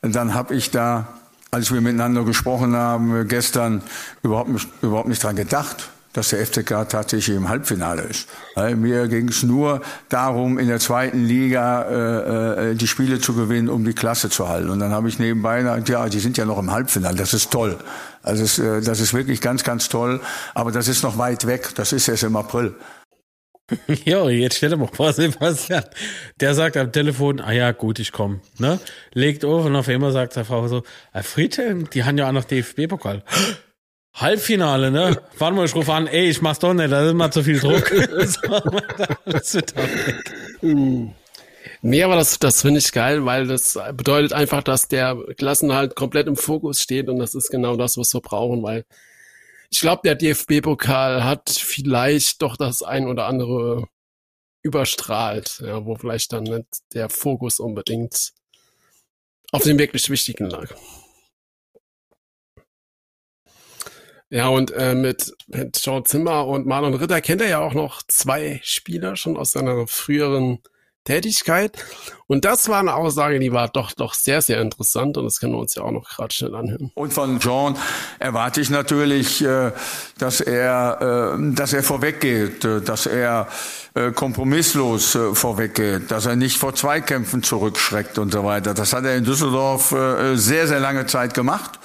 dann 0.01 0.33
habe 0.33 0.55
ich 0.55 0.71
da, 0.71 1.07
als 1.51 1.73
wir 1.73 1.81
miteinander 1.81 2.23
gesprochen 2.23 2.73
haben, 2.75 3.23
äh, 3.23 3.25
gestern 3.25 3.83
überhaupt 4.23 4.49
nicht, 4.49 4.69
überhaupt 4.81 5.09
nicht 5.09 5.21
dran 5.21 5.35
gedacht 5.35 5.89
dass 6.15 6.29
der 6.29 6.45
FCK 6.45 6.87
tatsächlich 6.87 7.35
im 7.35 7.49
Halbfinale 7.49 8.03
ist. 8.03 8.29
Mir 8.77 9.09
ging 9.09 9.27
es 9.27 9.43
nur 9.43 9.81
darum, 10.07 10.57
in 10.57 10.69
der 10.69 10.79
zweiten 10.79 11.25
Liga 11.25 11.81
äh, 11.81 12.71
äh, 12.71 12.75
die 12.75 12.87
Spiele 12.87 13.19
zu 13.19 13.33
gewinnen, 13.33 13.67
um 13.67 13.83
die 13.83 13.91
Klasse 13.91 14.29
zu 14.29 14.47
halten. 14.47 14.69
Und 14.69 14.79
dann 14.79 14.91
habe 14.91 15.09
ich 15.09 15.19
nebenbei 15.19 15.61
gesagt, 15.61 15.89
ja, 15.89 16.07
die 16.07 16.21
sind 16.21 16.37
ja 16.37 16.45
noch 16.45 16.57
im 16.57 16.71
Halbfinale, 16.71 17.17
das 17.17 17.33
ist 17.33 17.51
toll. 17.51 17.77
Also 18.25 18.43
es, 18.43 18.59
äh, 18.59 18.81
das 18.81 18.99
ist 18.99 19.13
wirklich 19.13 19.39
ganz, 19.39 19.63
ganz 19.63 19.87
toll. 19.87 20.19
Aber 20.53 20.71
das 20.71 20.87
ist 20.87 21.03
noch 21.03 21.17
weit 21.17 21.45
weg, 21.45 21.69
das 21.75 21.93
ist 21.93 22.07
erst 22.07 22.23
im 22.23 22.35
April. 22.35 22.75
Jo, 24.05 24.29
jetzt 24.29 24.57
stell 24.57 24.69
dir 24.69 24.77
mal 24.77 24.89
vor, 24.91 25.11
Sebastian. 25.13 25.83
Der 26.39 26.53
sagt 26.53 26.77
am 26.77 26.91
Telefon, 26.91 27.39
ah 27.39 27.51
ja, 27.51 27.71
gut, 27.71 27.97
ich 27.99 28.11
komme. 28.11 28.41
Ne? 28.59 28.79
Legt 29.13 29.43
auf 29.43 29.65
und 29.65 29.75
auf 29.75 29.87
einmal 29.87 30.11
sagt 30.11 30.35
der 30.35 30.45
Frau 30.45 30.67
so, 30.67 30.83
ah, 31.13 31.23
Friedhelm, 31.23 31.89
die 31.89 32.03
haben 32.03 32.17
ja 32.17 32.27
auch 32.27 32.31
noch 32.31 32.43
DFB-Pokal. 32.43 33.23
Halbfinale, 34.13 34.91
ne? 34.91 35.17
Warte 35.39 35.55
mal, 35.55 35.65
ich 35.65 35.75
rufe 35.75 35.91
an, 35.91 36.07
ey, 36.07 36.29
ich 36.29 36.41
mach's 36.41 36.59
doch 36.59 36.73
nicht, 36.73 36.91
da 36.91 37.03
ist 37.03 37.11
immer 37.11 37.31
zu 37.31 37.43
viel 37.43 37.59
Druck. 37.59 37.91
das 39.25 39.53
wird 39.55 39.73
hm. 40.61 41.13
Nee, 41.81 42.03
aber 42.03 42.15
das, 42.15 42.39
das 42.39 42.61
finde 42.61 42.79
ich 42.79 42.91
geil, 42.91 43.25
weil 43.25 43.47
das 43.47 43.77
bedeutet 43.93 44.33
einfach, 44.33 44.63
dass 44.63 44.87
der 44.87 45.17
Klassenhalt 45.37 45.95
komplett 45.95 46.27
im 46.27 46.35
Fokus 46.35 46.79
steht 46.79 47.09
und 47.09 47.19
das 47.19 47.35
ist 47.35 47.49
genau 47.49 47.75
das, 47.75 47.97
was 47.97 48.13
wir 48.13 48.21
brauchen, 48.21 48.63
weil 48.63 48.85
ich 49.71 49.79
glaube, 49.79 50.01
der 50.05 50.15
DFB-Pokal 50.15 51.23
hat 51.23 51.49
vielleicht 51.49 52.41
doch 52.41 52.55
das 52.57 52.81
ein 52.83 53.07
oder 53.07 53.25
andere 53.25 53.87
überstrahlt, 54.61 55.61
ja, 55.65 55.85
wo 55.85 55.95
vielleicht 55.95 56.33
dann 56.33 56.43
nicht 56.43 56.67
der 56.93 57.09
Fokus 57.09 57.59
unbedingt 57.59 58.33
auf 59.51 59.63
dem 59.63 59.77
wirklich 59.77 60.09
Wichtigen 60.09 60.49
lag. 60.49 60.73
Ja, 64.29 64.47
und 64.49 64.71
äh, 64.71 64.95
mit, 64.95 65.33
mit 65.47 65.79
Joe 65.85 66.03
Zimmer 66.03 66.47
und 66.47 66.65
Marlon 66.65 66.95
Ritter 66.95 67.21
kennt 67.21 67.41
er 67.41 67.47
ja 67.47 67.59
auch 67.59 67.73
noch 67.73 68.01
zwei 68.07 68.59
Spieler 68.63 69.15
schon 69.15 69.37
aus 69.37 69.51
seiner 69.51 69.87
früheren 69.87 70.59
Tätigkeit. 71.05 71.77
Und 72.27 72.43
das 72.43 72.67
war 72.67 72.79
eine 72.79 72.95
Aussage, 72.95 73.39
die 73.39 73.53
war 73.53 73.69
doch 73.69 73.91
doch 73.93 74.15
sehr, 74.15 74.41
sehr 74.41 74.59
interessant 74.59 75.15
und 75.17 75.25
das 75.25 75.39
können 75.39 75.53
wir 75.53 75.59
uns 75.59 75.75
ja 75.75 75.83
auch 75.83 75.91
noch 75.91 76.09
gerade 76.09 76.33
schnell 76.33 76.55
anhören. 76.55 76.91
Und 76.95 77.13
von 77.13 77.39
John 77.39 77.77
erwarte 78.19 78.61
ich 78.61 78.71
natürlich, 78.71 79.43
äh, 79.43 79.71
dass 80.17 80.41
er, 80.41 81.37
äh, 81.37 81.53
dass 81.53 81.73
er 81.73 81.83
vorweggeht, 81.83 82.65
äh, 82.65 82.81
dass 82.81 83.05
er 83.05 83.47
kompromisslos 84.13 85.17
vorweggeht, 85.31 86.11
dass 86.11 86.25
er 86.25 86.35
nicht 86.35 86.57
vor 86.57 86.75
Zweikämpfen 86.75 87.43
zurückschreckt 87.43 88.17
und 88.17 88.33
so 88.33 88.43
weiter. 88.43 88.73
Das 88.73 88.91
hat 88.91 89.05
er 89.05 89.15
in 89.15 89.23
Düsseldorf 89.23 89.95
sehr, 90.33 90.67
sehr 90.67 90.81
lange 90.81 91.05
Zeit 91.05 91.33
gemacht. 91.33 91.79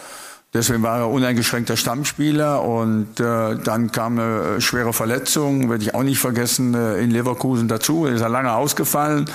Deswegen 0.53 0.83
war 0.83 0.99
er 0.99 1.09
uneingeschränkter 1.09 1.77
Stammspieler 1.77 2.63
und 2.65 3.21
äh, 3.21 3.57
dann 3.57 3.93
kam 3.93 4.19
eine 4.19 4.61
schwere 4.61 4.93
Verletzung, 4.93 5.71
werde 5.71 5.85
ich 5.85 5.95
auch 5.95 6.03
nicht 6.03 6.19
vergessen, 6.19 6.75
äh, 6.75 6.99
in 7.01 7.11
Leverkusen 7.11 7.69
dazu. 7.69 8.07
Er 8.07 8.15
ist 8.15 8.21
er 8.21 8.29
lange 8.29 8.53
ausgefallen 8.53 9.27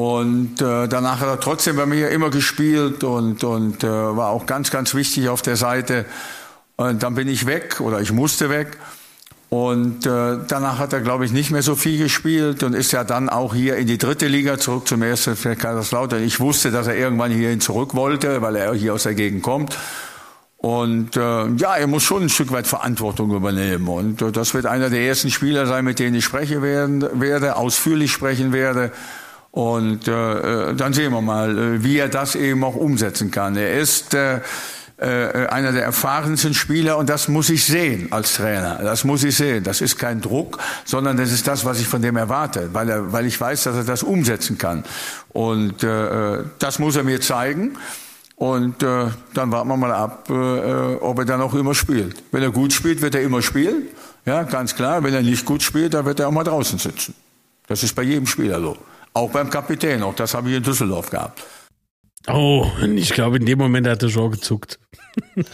und 0.00 0.62
äh, 0.62 0.88
danach 0.88 1.20
hat 1.20 1.28
er 1.28 1.40
trotzdem 1.40 1.76
bei 1.76 1.84
mir 1.84 2.08
immer 2.08 2.30
gespielt 2.30 3.04
und, 3.04 3.44
und 3.44 3.84
äh, 3.84 3.86
war 3.86 4.28
auch 4.28 4.46
ganz, 4.46 4.70
ganz 4.70 4.94
wichtig 4.94 5.28
auf 5.28 5.42
der 5.42 5.56
Seite. 5.56 6.06
Und 6.76 7.02
dann 7.02 7.14
bin 7.14 7.28
ich 7.28 7.44
weg 7.44 7.80
oder 7.80 8.00
ich 8.00 8.10
musste 8.10 8.48
weg. 8.48 8.78
Und 9.50 10.06
äh, 10.06 10.38
danach 10.48 10.78
hat 10.78 10.94
er, 10.94 11.02
glaube 11.02 11.26
ich, 11.26 11.32
nicht 11.32 11.50
mehr 11.50 11.60
so 11.62 11.74
viel 11.74 11.98
gespielt 11.98 12.62
und 12.62 12.72
ist 12.72 12.92
ja 12.92 13.04
dann 13.04 13.28
auch 13.28 13.54
hier 13.54 13.76
in 13.76 13.86
die 13.86 13.98
dritte 13.98 14.26
Liga 14.26 14.58
zurück 14.58 14.88
zum 14.88 15.02
ersten 15.02 15.36
für 15.36 15.54
Kaiserslautern. 15.54 16.22
Ich 16.22 16.40
wusste, 16.40 16.70
dass 16.70 16.86
er 16.86 16.96
irgendwann 16.96 17.30
hierhin 17.30 17.60
zurück 17.60 17.94
wollte, 17.94 18.40
weil 18.40 18.56
er 18.56 18.72
hier 18.72 18.94
aus 18.94 19.02
der 19.02 19.14
Gegend 19.14 19.42
kommt. 19.42 19.76
Und 20.60 21.16
äh, 21.16 21.46
ja, 21.56 21.76
er 21.76 21.86
muss 21.86 22.02
schon 22.02 22.24
ein 22.24 22.28
Stück 22.28 22.52
weit 22.52 22.66
Verantwortung 22.66 23.30
übernehmen. 23.34 23.88
Und 23.88 24.20
äh, 24.20 24.30
das 24.30 24.52
wird 24.52 24.66
einer 24.66 24.90
der 24.90 25.00
ersten 25.00 25.30
Spieler 25.30 25.66
sein, 25.66 25.86
mit 25.86 25.98
denen 25.98 26.14
ich 26.14 26.24
sprechen 26.24 26.60
werden, 26.60 27.02
werde, 27.18 27.56
ausführlich 27.56 28.12
sprechen 28.12 28.52
werde. 28.52 28.92
Und 29.52 30.06
äh, 30.06 30.70
äh 30.70 30.74
dann 30.74 30.92
sehen 30.92 31.12
wir 31.12 31.22
mal, 31.22 31.56
äh, 31.56 31.82
wie 31.82 31.96
er 31.96 32.10
das 32.10 32.34
eben 32.34 32.62
auch 32.62 32.76
umsetzen 32.76 33.30
kann. 33.30 33.56
Er 33.56 33.80
ist 33.80 34.12
äh, 34.12 34.40
äh, 35.00 35.46
einer 35.46 35.72
der 35.72 35.82
erfahrensten 35.82 36.52
Spieler 36.52 36.98
und 36.98 37.08
das 37.08 37.28
muss 37.28 37.48
ich 37.48 37.64
sehen 37.64 38.08
als 38.10 38.34
Trainer. 38.34 38.80
Das 38.82 39.04
muss 39.04 39.24
ich 39.24 39.34
sehen. 39.36 39.64
Das 39.64 39.80
ist 39.80 39.98
kein 39.98 40.20
Druck, 40.20 40.58
sondern 40.84 41.16
das 41.16 41.32
ist 41.32 41.48
das, 41.48 41.64
was 41.64 41.80
ich 41.80 41.88
von 41.88 42.02
dem 42.02 42.18
erwarte, 42.18 42.68
weil, 42.74 42.90
er, 42.90 43.12
weil 43.14 43.24
ich 43.24 43.40
weiß, 43.40 43.64
dass 43.64 43.76
er 43.76 43.84
das 43.84 44.02
umsetzen 44.02 44.58
kann. 44.58 44.84
Und 45.30 45.82
äh, 45.82 46.44
das 46.58 46.78
muss 46.78 46.96
er 46.96 47.04
mir 47.04 47.22
zeigen. 47.22 47.78
Und 48.40 48.82
äh, 48.82 49.08
dann 49.34 49.52
warten 49.52 49.68
wir 49.68 49.76
mal 49.76 49.92
ab, 49.92 50.30
äh, 50.30 50.32
äh, 50.32 50.96
ob 51.02 51.18
er 51.18 51.26
dann 51.26 51.42
auch 51.42 51.52
immer 51.52 51.74
spielt. 51.74 52.22
Wenn 52.32 52.42
er 52.42 52.50
gut 52.50 52.72
spielt, 52.72 53.02
wird 53.02 53.14
er 53.14 53.20
immer 53.20 53.42
spielen. 53.42 53.88
Ja, 54.24 54.44
ganz 54.44 54.74
klar. 54.74 55.04
Wenn 55.04 55.12
er 55.12 55.20
nicht 55.20 55.44
gut 55.44 55.62
spielt, 55.62 55.92
dann 55.92 56.06
wird 56.06 56.20
er 56.20 56.28
auch 56.28 56.32
mal 56.32 56.42
draußen 56.42 56.78
sitzen. 56.78 57.14
Das 57.66 57.82
ist 57.82 57.94
bei 57.94 58.02
jedem 58.02 58.26
Spieler 58.26 58.58
so. 58.58 58.78
Auch 59.12 59.30
beim 59.30 59.50
Kapitän. 59.50 60.02
Auch 60.02 60.14
das 60.14 60.32
habe 60.32 60.48
ich 60.48 60.56
in 60.56 60.62
Düsseldorf 60.62 61.10
gehabt. 61.10 61.42
Oh, 62.28 62.66
ich 62.96 63.12
glaube, 63.12 63.36
in 63.36 63.44
dem 63.44 63.58
Moment 63.58 63.86
hat 63.86 64.02
er 64.02 64.08
schon 64.08 64.30
gezuckt. 64.30 64.80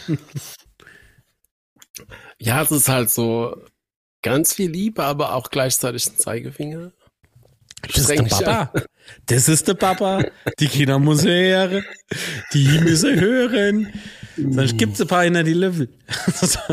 ja, 2.39 2.61
es 2.61 2.71
ist 2.71 2.87
halt 2.87 3.09
so 3.09 3.53
ganz 4.21 4.53
viel 4.53 4.71
Liebe, 4.71 5.03
aber 5.03 5.33
auch 5.33 5.49
gleichzeitig 5.49 6.07
ein 6.07 6.15
Zeigefinger. 6.15 6.93
Das 7.81 7.97
ist 7.97 8.09
der 8.09 8.23
Papa. 8.23 8.71
Das 9.27 9.49
ist 9.49 9.67
der 9.67 9.73
Papa. 9.75 10.23
Die 10.59 10.67
Kinder 10.67 10.99
müssen 10.99 11.29
hören. 11.29 11.83
Die 12.53 12.79
müssen 12.79 13.19
hören. 13.19 13.93
Sonst 14.35 14.77
gibt's 14.77 15.01
ein 15.01 15.07
paar 15.07 15.25
in 15.25 15.33
die 15.45 15.53
Löffel. 15.53 15.89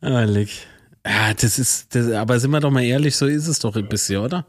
ah, 0.00 0.24
Ja, 0.24 1.34
das 1.34 1.58
ist, 1.58 1.94
das, 1.94 2.10
aber 2.12 2.38
sind 2.40 2.50
wir 2.50 2.60
doch 2.60 2.70
mal 2.70 2.84
ehrlich, 2.84 3.16
so 3.16 3.26
ist 3.26 3.48
es 3.48 3.58
doch 3.58 3.74
ein 3.76 3.88
bisschen, 3.88 4.18
oder? 4.18 4.46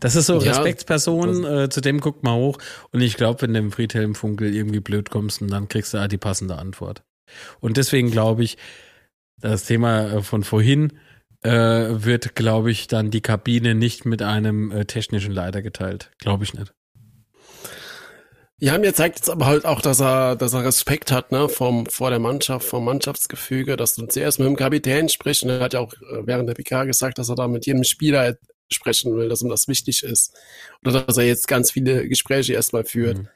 Das 0.00 0.16
ist 0.16 0.26
so 0.26 0.40
ja, 0.40 0.52
Respektsperson, 0.52 1.44
äh, 1.44 1.68
zu 1.68 1.80
dem 1.80 2.00
guckt 2.00 2.22
mal 2.22 2.34
hoch. 2.34 2.58
Und 2.90 3.00
ich 3.00 3.16
glaube, 3.16 3.42
wenn 3.42 3.54
du 3.54 3.60
im 3.60 3.72
Friedhelm 3.72 4.14
Funkel 4.14 4.54
irgendwie 4.54 4.80
blöd 4.80 5.10
kommst, 5.10 5.40
dann 5.42 5.68
kriegst 5.68 5.94
du 5.94 5.98
auch 5.98 6.08
die 6.08 6.18
passende 6.18 6.58
Antwort. 6.58 7.02
Und 7.60 7.76
deswegen 7.76 8.10
glaube 8.10 8.42
ich, 8.42 8.58
das 9.40 9.64
Thema 9.64 10.12
äh, 10.12 10.22
von 10.22 10.44
vorhin, 10.44 10.92
äh, 11.42 11.50
wird, 11.50 12.34
glaube 12.34 12.70
ich, 12.70 12.86
dann 12.86 13.10
die 13.10 13.20
Kabine 13.20 13.74
nicht 13.74 14.04
mit 14.04 14.22
einem 14.22 14.70
äh, 14.70 14.84
technischen 14.84 15.32
Leiter 15.32 15.62
geteilt. 15.62 16.10
Glaube 16.18 16.44
ich 16.44 16.54
nicht. 16.54 16.72
Ja, 18.62 18.76
mir 18.76 18.92
zeigt 18.92 19.16
jetzt 19.16 19.30
aber 19.30 19.46
halt 19.46 19.64
auch, 19.64 19.80
dass 19.80 20.00
er, 20.00 20.36
dass 20.36 20.52
er 20.52 20.64
Respekt 20.64 21.10
hat, 21.10 21.32
ne, 21.32 21.48
vom, 21.48 21.86
vor 21.86 22.10
der 22.10 22.18
Mannschaft, 22.18 22.66
vom 22.66 22.84
Mannschaftsgefüge, 22.84 23.78
dass 23.78 23.94
du 23.94 24.04
zuerst 24.04 24.38
mit 24.38 24.48
dem 24.48 24.56
Kapitän 24.56 25.08
sprichst 25.08 25.44
und 25.44 25.48
er 25.48 25.60
hat 25.60 25.72
ja 25.72 25.80
auch 25.80 25.94
äh, 25.94 26.26
während 26.26 26.46
der 26.46 26.54
PK 26.54 26.84
gesagt, 26.84 27.16
dass 27.16 27.30
er 27.30 27.36
da 27.36 27.48
mit 27.48 27.64
jedem 27.64 27.84
Spieler 27.84 28.36
sprechen 28.70 29.16
will, 29.16 29.30
dass 29.30 29.40
ihm 29.40 29.48
das 29.48 29.66
wichtig 29.66 30.02
ist. 30.02 30.36
Oder 30.84 31.02
dass 31.02 31.16
er 31.16 31.24
jetzt 31.24 31.48
ganz 31.48 31.70
viele 31.70 32.06
Gespräche 32.06 32.52
erstmal 32.52 32.84
führt. 32.84 33.18
Mhm. 33.18 33.28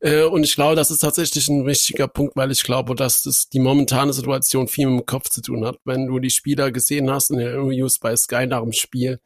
Äh, 0.00 0.24
und 0.24 0.44
ich 0.44 0.54
glaube, 0.54 0.76
das 0.76 0.90
ist 0.90 1.00
tatsächlich 1.00 1.48
ein 1.48 1.66
wichtiger 1.66 2.08
Punkt, 2.08 2.36
weil 2.36 2.50
ich 2.50 2.62
glaube, 2.62 2.94
dass 2.94 3.26
es 3.26 3.48
die 3.48 3.60
momentane 3.60 4.12
Situation 4.12 4.68
viel 4.68 4.86
mit 4.88 5.00
dem 5.00 5.06
Kopf 5.06 5.28
zu 5.28 5.42
tun 5.42 5.64
hat. 5.64 5.78
Wenn 5.84 6.06
du 6.06 6.18
die 6.18 6.30
Spieler 6.30 6.72
gesehen 6.72 7.10
hast 7.10 7.30
in 7.30 7.38
den 7.38 7.48
Interviews 7.48 7.98
bei 7.98 8.16
Sky 8.16 8.46
nach 8.46 8.62
dem 8.62 8.72
Spiel, 8.72 9.20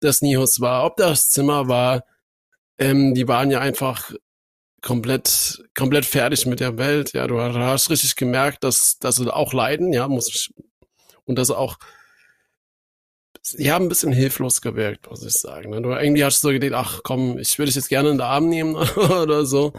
das 0.00 0.22
Nihus 0.22 0.60
war, 0.60 0.84
ob 0.84 0.96
das 0.96 1.30
Zimmer 1.30 1.68
war, 1.68 2.04
ähm, 2.78 3.14
die 3.14 3.28
waren 3.28 3.50
ja 3.50 3.60
einfach 3.60 4.12
komplett, 4.80 5.62
komplett 5.76 6.06
fertig 6.06 6.46
mit 6.46 6.60
der 6.60 6.78
Welt. 6.78 7.12
Ja, 7.12 7.26
du 7.26 7.40
hast 7.40 7.90
richtig 7.90 8.16
gemerkt, 8.16 8.64
dass, 8.64 8.98
dass 8.98 9.16
sie 9.16 9.32
auch 9.32 9.52
leiden, 9.52 9.92
ja, 9.92 10.08
muss 10.08 10.28
ich, 10.28 10.52
und 11.24 11.38
dass 11.38 11.50
auch 11.50 11.78
sie 13.42 13.72
haben 13.72 13.86
ein 13.86 13.88
bisschen 13.88 14.12
hilflos 14.12 14.60
gewirkt, 14.60 15.10
muss 15.10 15.24
ich 15.24 15.34
sagen. 15.34 15.70
Ne? 15.70 15.82
Du 15.82 15.90
irgendwie 15.90 16.24
hast 16.24 16.42
du 16.42 16.48
so 16.48 16.52
gedacht, 16.52 16.72
ach 16.74 17.00
komm, 17.02 17.38
ich 17.38 17.58
würde 17.58 17.66
dich 17.66 17.76
jetzt 17.76 17.88
gerne 17.88 18.10
in 18.10 18.16
den 18.16 18.22
Arm 18.22 18.48
nehmen 18.48 18.74
oder 18.96 19.44
so. 19.44 19.72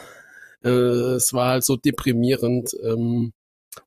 Äh, 0.64 0.70
es 0.70 1.34
war 1.34 1.50
halt 1.50 1.64
so 1.64 1.76
deprimierend. 1.76 2.72
Ähm, 2.84 3.34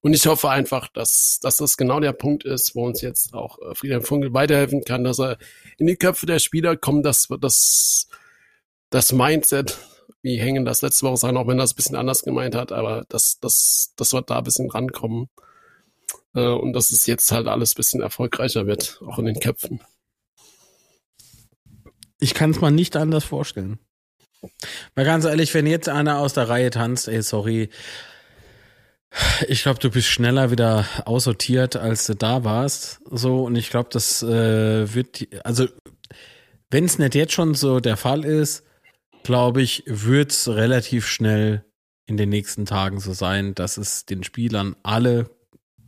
und 0.00 0.14
ich 0.14 0.26
hoffe 0.26 0.50
einfach, 0.50 0.88
dass, 0.88 1.38
dass 1.40 1.58
das 1.58 1.76
genau 1.76 2.00
der 2.00 2.12
Punkt 2.12 2.44
ist, 2.44 2.74
wo 2.74 2.86
uns 2.86 3.02
jetzt 3.02 3.34
auch 3.34 3.58
äh, 3.60 3.74
Friedhelm 3.74 4.02
Funkel 4.02 4.32
weiterhelfen 4.34 4.82
kann, 4.82 5.04
dass 5.04 5.20
er 5.20 5.38
in 5.78 5.86
die 5.86 5.96
Köpfe 5.96 6.26
der 6.26 6.38
Spieler 6.38 6.76
kommt, 6.76 7.04
dass 7.04 7.28
das, 7.40 8.08
das 8.90 9.12
Mindset, 9.12 9.78
wie 10.22 10.38
hängen 10.38 10.64
das 10.64 10.82
letzte 10.82 11.06
Woche 11.06 11.18
sein, 11.18 11.36
auch 11.36 11.46
wenn 11.46 11.58
das 11.58 11.72
ein 11.72 11.76
bisschen 11.76 11.96
anders 11.96 12.22
gemeint 12.22 12.54
hat, 12.54 12.72
aber 12.72 13.04
dass, 13.08 13.38
dass, 13.40 13.92
dass 13.96 14.12
wir 14.12 14.22
da 14.22 14.38
ein 14.38 14.44
bisschen 14.44 14.70
rankommen. 14.70 15.28
Äh, 16.34 16.48
und 16.48 16.72
dass 16.72 16.90
es 16.90 17.06
jetzt 17.06 17.30
halt 17.32 17.46
alles 17.46 17.74
bisschen 17.74 18.02
erfolgreicher 18.02 18.66
wird, 18.66 19.00
auch 19.06 19.18
in 19.18 19.26
den 19.26 19.40
Köpfen. 19.40 19.80
Ich 22.18 22.34
kann 22.34 22.50
es 22.50 22.60
mal 22.60 22.70
nicht 22.70 22.96
anders 22.96 23.24
vorstellen. 23.24 23.78
Mal 24.94 25.04
ganz 25.04 25.24
ehrlich, 25.24 25.52
wenn 25.54 25.66
jetzt 25.66 25.88
einer 25.88 26.18
aus 26.18 26.34
der 26.34 26.48
Reihe 26.48 26.70
tanzt, 26.70 27.08
ey, 27.08 27.22
sorry, 27.22 27.70
ich 29.48 29.62
glaube, 29.62 29.78
du 29.80 29.90
bist 29.90 30.08
schneller 30.08 30.50
wieder 30.50 30.86
aussortiert, 31.04 31.76
als 31.76 32.06
du 32.06 32.14
da 32.14 32.44
warst. 32.44 33.00
So, 33.10 33.44
und 33.44 33.56
ich 33.56 33.70
glaube, 33.70 33.88
das 33.90 34.22
äh, 34.22 34.94
wird, 34.94 35.26
also, 35.44 35.66
wenn 36.70 36.84
es 36.84 36.98
nicht 36.98 37.14
jetzt 37.14 37.32
schon 37.32 37.54
so 37.54 37.80
der 37.80 37.96
Fall 37.96 38.24
ist, 38.24 38.64
glaube 39.22 39.62
ich, 39.62 39.84
wird 39.86 40.32
es 40.32 40.48
relativ 40.48 41.06
schnell 41.06 41.64
in 42.06 42.16
den 42.16 42.28
nächsten 42.28 42.66
Tagen 42.66 43.00
so 43.00 43.12
sein, 43.12 43.54
dass 43.54 43.78
es 43.78 44.06
den 44.06 44.22
Spielern 44.22 44.76
alle 44.82 45.30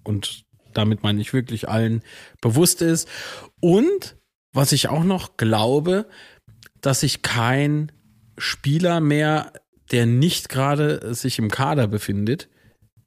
und 0.08 0.44
damit 0.74 1.02
meine 1.02 1.20
ich 1.20 1.32
wirklich 1.32 1.68
allen 1.68 2.02
bewusst 2.40 2.82
ist. 2.82 3.08
Und 3.60 4.16
was 4.52 4.72
ich 4.72 4.88
auch 4.88 5.04
noch 5.04 5.36
glaube, 5.36 6.06
dass 6.80 7.00
sich 7.00 7.22
kein 7.22 7.92
Spieler 8.36 9.00
mehr, 9.00 9.52
der 9.90 10.06
nicht 10.06 10.48
gerade 10.48 11.14
sich 11.14 11.38
im 11.38 11.50
Kader 11.50 11.86
befindet, 11.86 12.48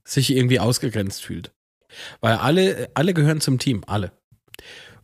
sich 0.03 0.35
irgendwie 0.35 0.59
ausgegrenzt 0.59 1.23
fühlt. 1.23 1.51
Weil 2.19 2.35
alle, 2.35 2.89
alle 2.93 3.13
gehören 3.13 3.41
zum 3.41 3.59
Team, 3.59 3.83
alle. 3.87 4.11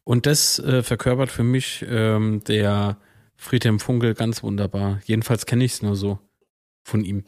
Und 0.03 0.25
das 0.25 0.59
äh, 0.59 0.83
verkörpert 0.83 1.31
für 1.31 1.43
mich 1.43 1.85
ähm, 1.87 2.43
der 2.45 2.97
Friedhelm 3.35 3.79
Funkel 3.79 4.13
ganz 4.13 4.41
wunderbar. 4.41 5.01
Jedenfalls 5.05 5.45
kenne 5.45 5.65
ich 5.65 5.73
es 5.73 5.81
nur 5.81 5.95
so 5.95 6.19
von 6.83 7.03
ihm. 7.03 7.25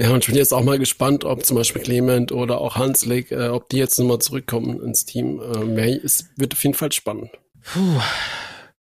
Ja, 0.00 0.10
und 0.10 0.18
ich 0.24 0.26
bin 0.26 0.36
jetzt 0.36 0.52
auch 0.52 0.62
mal 0.62 0.78
gespannt, 0.78 1.24
ob 1.24 1.44
zum 1.44 1.56
Beispiel 1.56 1.82
Clement 1.82 2.30
oder 2.30 2.60
auch 2.60 2.76
Hanslik, 2.76 3.32
äh, 3.32 3.48
ob 3.48 3.68
die 3.70 3.78
jetzt 3.78 3.98
nochmal 3.98 4.18
zurückkommen 4.18 4.82
ins 4.82 5.06
Team. 5.06 5.40
Äh, 5.40 6.00
es 6.04 6.28
wird 6.36 6.52
auf 6.52 6.62
jeden 6.62 6.74
Fall 6.74 6.92
spannend. 6.92 7.30
Puh. 7.62 8.00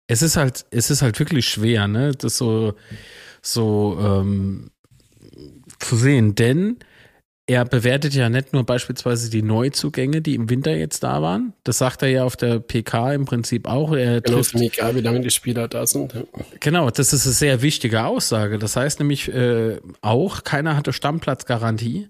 Es 0.07 0.21
ist 0.21 0.37
halt, 0.37 0.65
es 0.71 0.89
ist 0.89 1.01
halt 1.01 1.19
wirklich 1.19 1.47
schwer, 1.47 1.87
ne, 1.87 2.13
das 2.13 2.37
so, 2.37 2.73
so 3.41 3.97
ähm, 3.99 4.71
zu 5.79 5.97
sehen, 5.97 6.35
denn 6.35 6.77
er 7.49 7.63
bewertet 7.63 8.13
ja 8.13 8.29
nicht 8.29 8.51
nur 8.51 8.65
beispielsweise 8.65 9.29
die 9.29 9.41
Neuzugänge, 9.41 10.21
die 10.21 10.35
im 10.35 10.49
Winter 10.49 10.75
jetzt 10.75 11.03
da 11.03 11.21
waren. 11.21 11.53
Das 11.63 11.77
sagt 11.77 12.01
er 12.01 12.09
ja 12.09 12.25
auf 12.25 12.35
der 12.35 12.59
PK 12.59 13.13
im 13.13 13.23
Prinzip 13.23 13.69
auch. 13.69 13.93
Er 13.93 14.19
genau, 14.19 14.37
trifft, 14.37 14.53
ist 14.53 14.59
mir 14.59 14.67
egal, 14.67 14.95
wie 14.95 15.01
lange 15.01 15.21
die 15.21 15.31
Spieler 15.31 15.69
da 15.69 15.87
sind. 15.87 16.13
Genau, 16.59 16.89
das 16.89 17.13
ist 17.13 17.25
eine 17.25 17.33
sehr 17.33 17.61
wichtige 17.61 18.03
Aussage. 18.03 18.59
Das 18.59 18.75
heißt 18.75 18.99
nämlich 18.99 19.33
äh, 19.33 19.77
auch, 20.01 20.43
keiner 20.43 20.75
hatte 20.75 20.91
Stammplatzgarantie. 20.91 22.09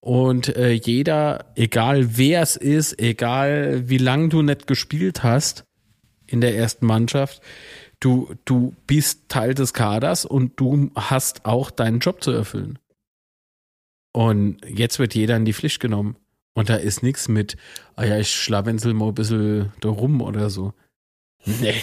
Und 0.00 0.56
äh, 0.56 0.72
jeder, 0.72 1.44
egal 1.56 2.16
wer 2.16 2.40
es 2.40 2.56
ist, 2.56 2.98
egal 2.98 3.82
wie 3.86 3.98
lange 3.98 4.30
du 4.30 4.40
nicht 4.40 4.66
gespielt 4.66 5.22
hast, 5.22 5.66
in 6.26 6.40
der 6.40 6.56
ersten 6.56 6.86
Mannschaft. 6.86 7.42
Du, 7.98 8.34
du 8.46 8.74
bist 8.86 9.28
Teil 9.28 9.52
des 9.52 9.74
Kaders 9.74 10.24
und 10.24 10.58
du 10.58 10.90
hast 10.94 11.44
auch 11.44 11.70
deinen 11.70 11.98
Job 11.98 12.24
zu 12.24 12.30
erfüllen. 12.30 12.78
Und 14.12 14.58
jetzt 14.66 14.98
wird 14.98 15.14
jeder 15.14 15.36
in 15.36 15.44
die 15.44 15.52
Pflicht 15.52 15.80
genommen. 15.80 16.16
Und 16.54 16.68
da 16.68 16.76
ist 16.76 17.02
nichts 17.02 17.28
mit, 17.28 17.56
ah 17.96 18.04
ja, 18.04 18.18
ich 18.18 18.30
schlawensel 18.30 18.92
mal 18.92 19.08
ein 19.08 19.14
bisschen 19.14 19.72
da 19.80 19.88
rum 19.88 20.20
oder 20.20 20.50
so. 20.50 20.74
Nee. 21.44 21.74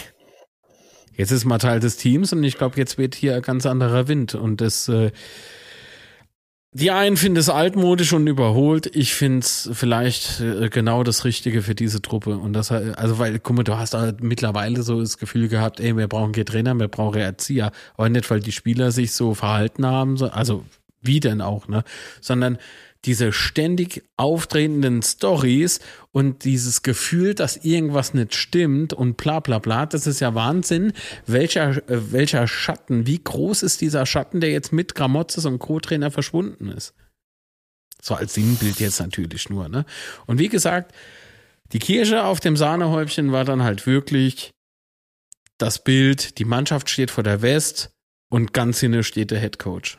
Jetzt 1.16 1.32
ist 1.32 1.44
man 1.44 1.58
Teil 1.58 1.80
des 1.80 1.96
Teams 1.96 2.32
und 2.32 2.44
ich 2.44 2.58
glaube, 2.58 2.76
jetzt 2.76 2.96
wird 2.96 3.16
hier 3.16 3.34
ein 3.34 3.42
ganz 3.42 3.66
anderer 3.66 4.06
Wind. 4.06 4.36
Und 4.36 4.60
das, 4.60 4.88
äh, 4.88 5.10
die 6.72 6.92
einen 6.92 7.16
finden 7.16 7.38
es 7.38 7.48
altmodisch 7.48 8.12
und 8.12 8.28
überholt. 8.28 8.94
Ich 8.94 9.14
finde 9.14 9.40
es 9.40 9.68
vielleicht 9.72 10.40
äh, 10.40 10.68
genau 10.68 11.02
das 11.02 11.24
Richtige 11.24 11.62
für 11.62 11.74
diese 11.74 12.00
Truppe. 12.02 12.36
Und 12.36 12.52
das, 12.52 12.70
also, 12.70 13.18
weil, 13.18 13.40
guck 13.40 13.56
mal, 13.56 13.64
du 13.64 13.76
hast 13.76 13.94
halt 13.94 14.22
mittlerweile 14.22 14.82
so 14.82 15.00
das 15.00 15.18
Gefühl 15.18 15.48
gehabt, 15.48 15.80
ey, 15.80 15.96
wir 15.96 16.06
brauchen 16.06 16.34
hier 16.34 16.46
Trainer, 16.46 16.74
wir 16.74 16.88
brauchen 16.88 17.20
Erzieher. 17.20 17.72
Aber 17.96 18.08
nicht, 18.10 18.30
weil 18.30 18.38
die 18.38 18.52
Spieler 18.52 18.92
sich 18.92 19.12
so 19.12 19.34
verhalten 19.34 19.86
haben, 19.86 20.22
also 20.22 20.64
wie 21.00 21.20
denn 21.20 21.40
auch, 21.40 21.68
ne? 21.68 21.84
Sondern 22.20 22.58
diese 23.04 23.32
ständig 23.32 24.04
auftretenden 24.16 25.02
Stories 25.02 25.80
und 26.10 26.44
dieses 26.44 26.82
Gefühl, 26.82 27.34
dass 27.34 27.56
irgendwas 27.56 28.12
nicht 28.12 28.34
stimmt 28.34 28.92
und 28.92 29.16
bla 29.16 29.40
bla 29.40 29.58
bla, 29.60 29.86
das 29.86 30.06
ist 30.06 30.20
ja 30.20 30.34
Wahnsinn. 30.34 30.92
Welcher, 31.26 31.76
äh, 31.88 32.12
welcher 32.12 32.48
Schatten, 32.48 33.06
wie 33.06 33.22
groß 33.22 33.62
ist 33.62 33.80
dieser 33.80 34.04
Schatten, 34.04 34.40
der 34.40 34.50
jetzt 34.50 34.72
mit 34.72 34.94
Gramotzes 34.94 35.44
und 35.44 35.58
Co-Trainer 35.60 36.10
verschwunden 36.10 36.68
ist? 36.68 36.94
So 38.02 38.14
als 38.14 38.34
Sinnbild 38.34 38.80
jetzt 38.80 39.00
natürlich 39.00 39.48
nur, 39.48 39.68
ne? 39.68 39.84
Und 40.26 40.38
wie 40.38 40.48
gesagt, 40.48 40.94
die 41.72 41.80
Kirsche 41.80 42.24
auf 42.24 42.40
dem 42.40 42.56
Sahnehäubchen 42.56 43.30
war 43.32 43.44
dann 43.44 43.62
halt 43.62 43.86
wirklich 43.86 44.50
das 45.58 45.82
Bild, 45.82 46.38
die 46.38 46.44
Mannschaft 46.44 46.88
steht 46.88 47.10
vor 47.10 47.24
der 47.24 47.42
West 47.42 47.90
und 48.30 48.52
ganz 48.52 48.80
hinne 48.80 49.02
steht 49.02 49.30
der 49.30 49.40
Head 49.40 49.58
Coach 49.58 49.98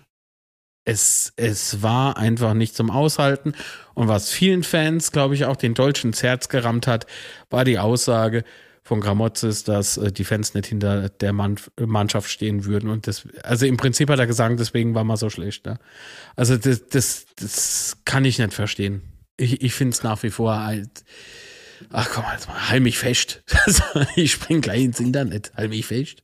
es, 0.90 1.34
es 1.36 1.84
war 1.84 2.18
einfach 2.18 2.56
nicht 2.56 2.76
zum 2.76 2.90
Aushalten. 2.90 3.54
Und 3.94 4.08
was 4.08 4.32
vielen 4.32 4.64
Fans, 4.64 5.12
glaube 5.12 5.36
ich, 5.36 5.46
auch 5.46 5.56
den 5.56 5.76
Deutschen 5.76 6.10
ins 6.10 6.24
Herz 6.24 6.50
gerammt 6.50 6.88
hat, 6.88 7.06
war 7.50 7.64
die 7.64 7.78
Aussage 7.78 8.44
von 8.84 9.00
Gramozis, 9.00 9.64
dass 9.64 9.98
äh, 9.98 10.12
die 10.12 10.24
Fans 10.24 10.56
nicht 10.56 10.66
hinter 10.66 11.10
der 11.10 11.32
Mann, 11.32 11.58
Mannschaft 11.80 12.32
stehen 12.32 12.66
würden. 12.66 12.90
Und 12.90 13.06
das, 13.06 13.28
also 13.44 13.68
im 13.68 13.78
Prinzip 13.78 14.10
hat 14.10 14.18
er 14.18 14.26
gesagt, 14.26 14.60
deswegen 14.60 14.96
war 14.96 15.04
man 15.04 15.18
so 15.18 15.30
schlecht. 15.30 15.68
Ne? 15.68 15.78
Also 16.36 16.58
das, 16.58 16.88
das, 16.88 17.28
das 17.36 17.98
kann 18.06 18.26
ich 18.26 18.40
nicht 18.40 18.54
verstehen. 18.54 19.04
Ich, 19.38 19.62
ich 19.62 19.74
finde 19.74 19.94
es 19.94 20.02
nach 20.02 20.24
wie 20.24 20.32
vor 20.32 20.60
halt. 20.60 20.90
Ach 21.92 22.10
komm, 22.12 22.26
jetzt 22.34 22.48
mal, 22.48 22.70
halt 22.70 22.82
mich 22.82 22.98
fest. 22.98 23.44
ich 24.16 24.32
spring 24.32 24.60
gleich 24.60 24.84
ins 24.84 25.00
Internet, 25.00 25.52
halt 25.56 25.70
mich 25.70 25.86
fest. 25.86 26.24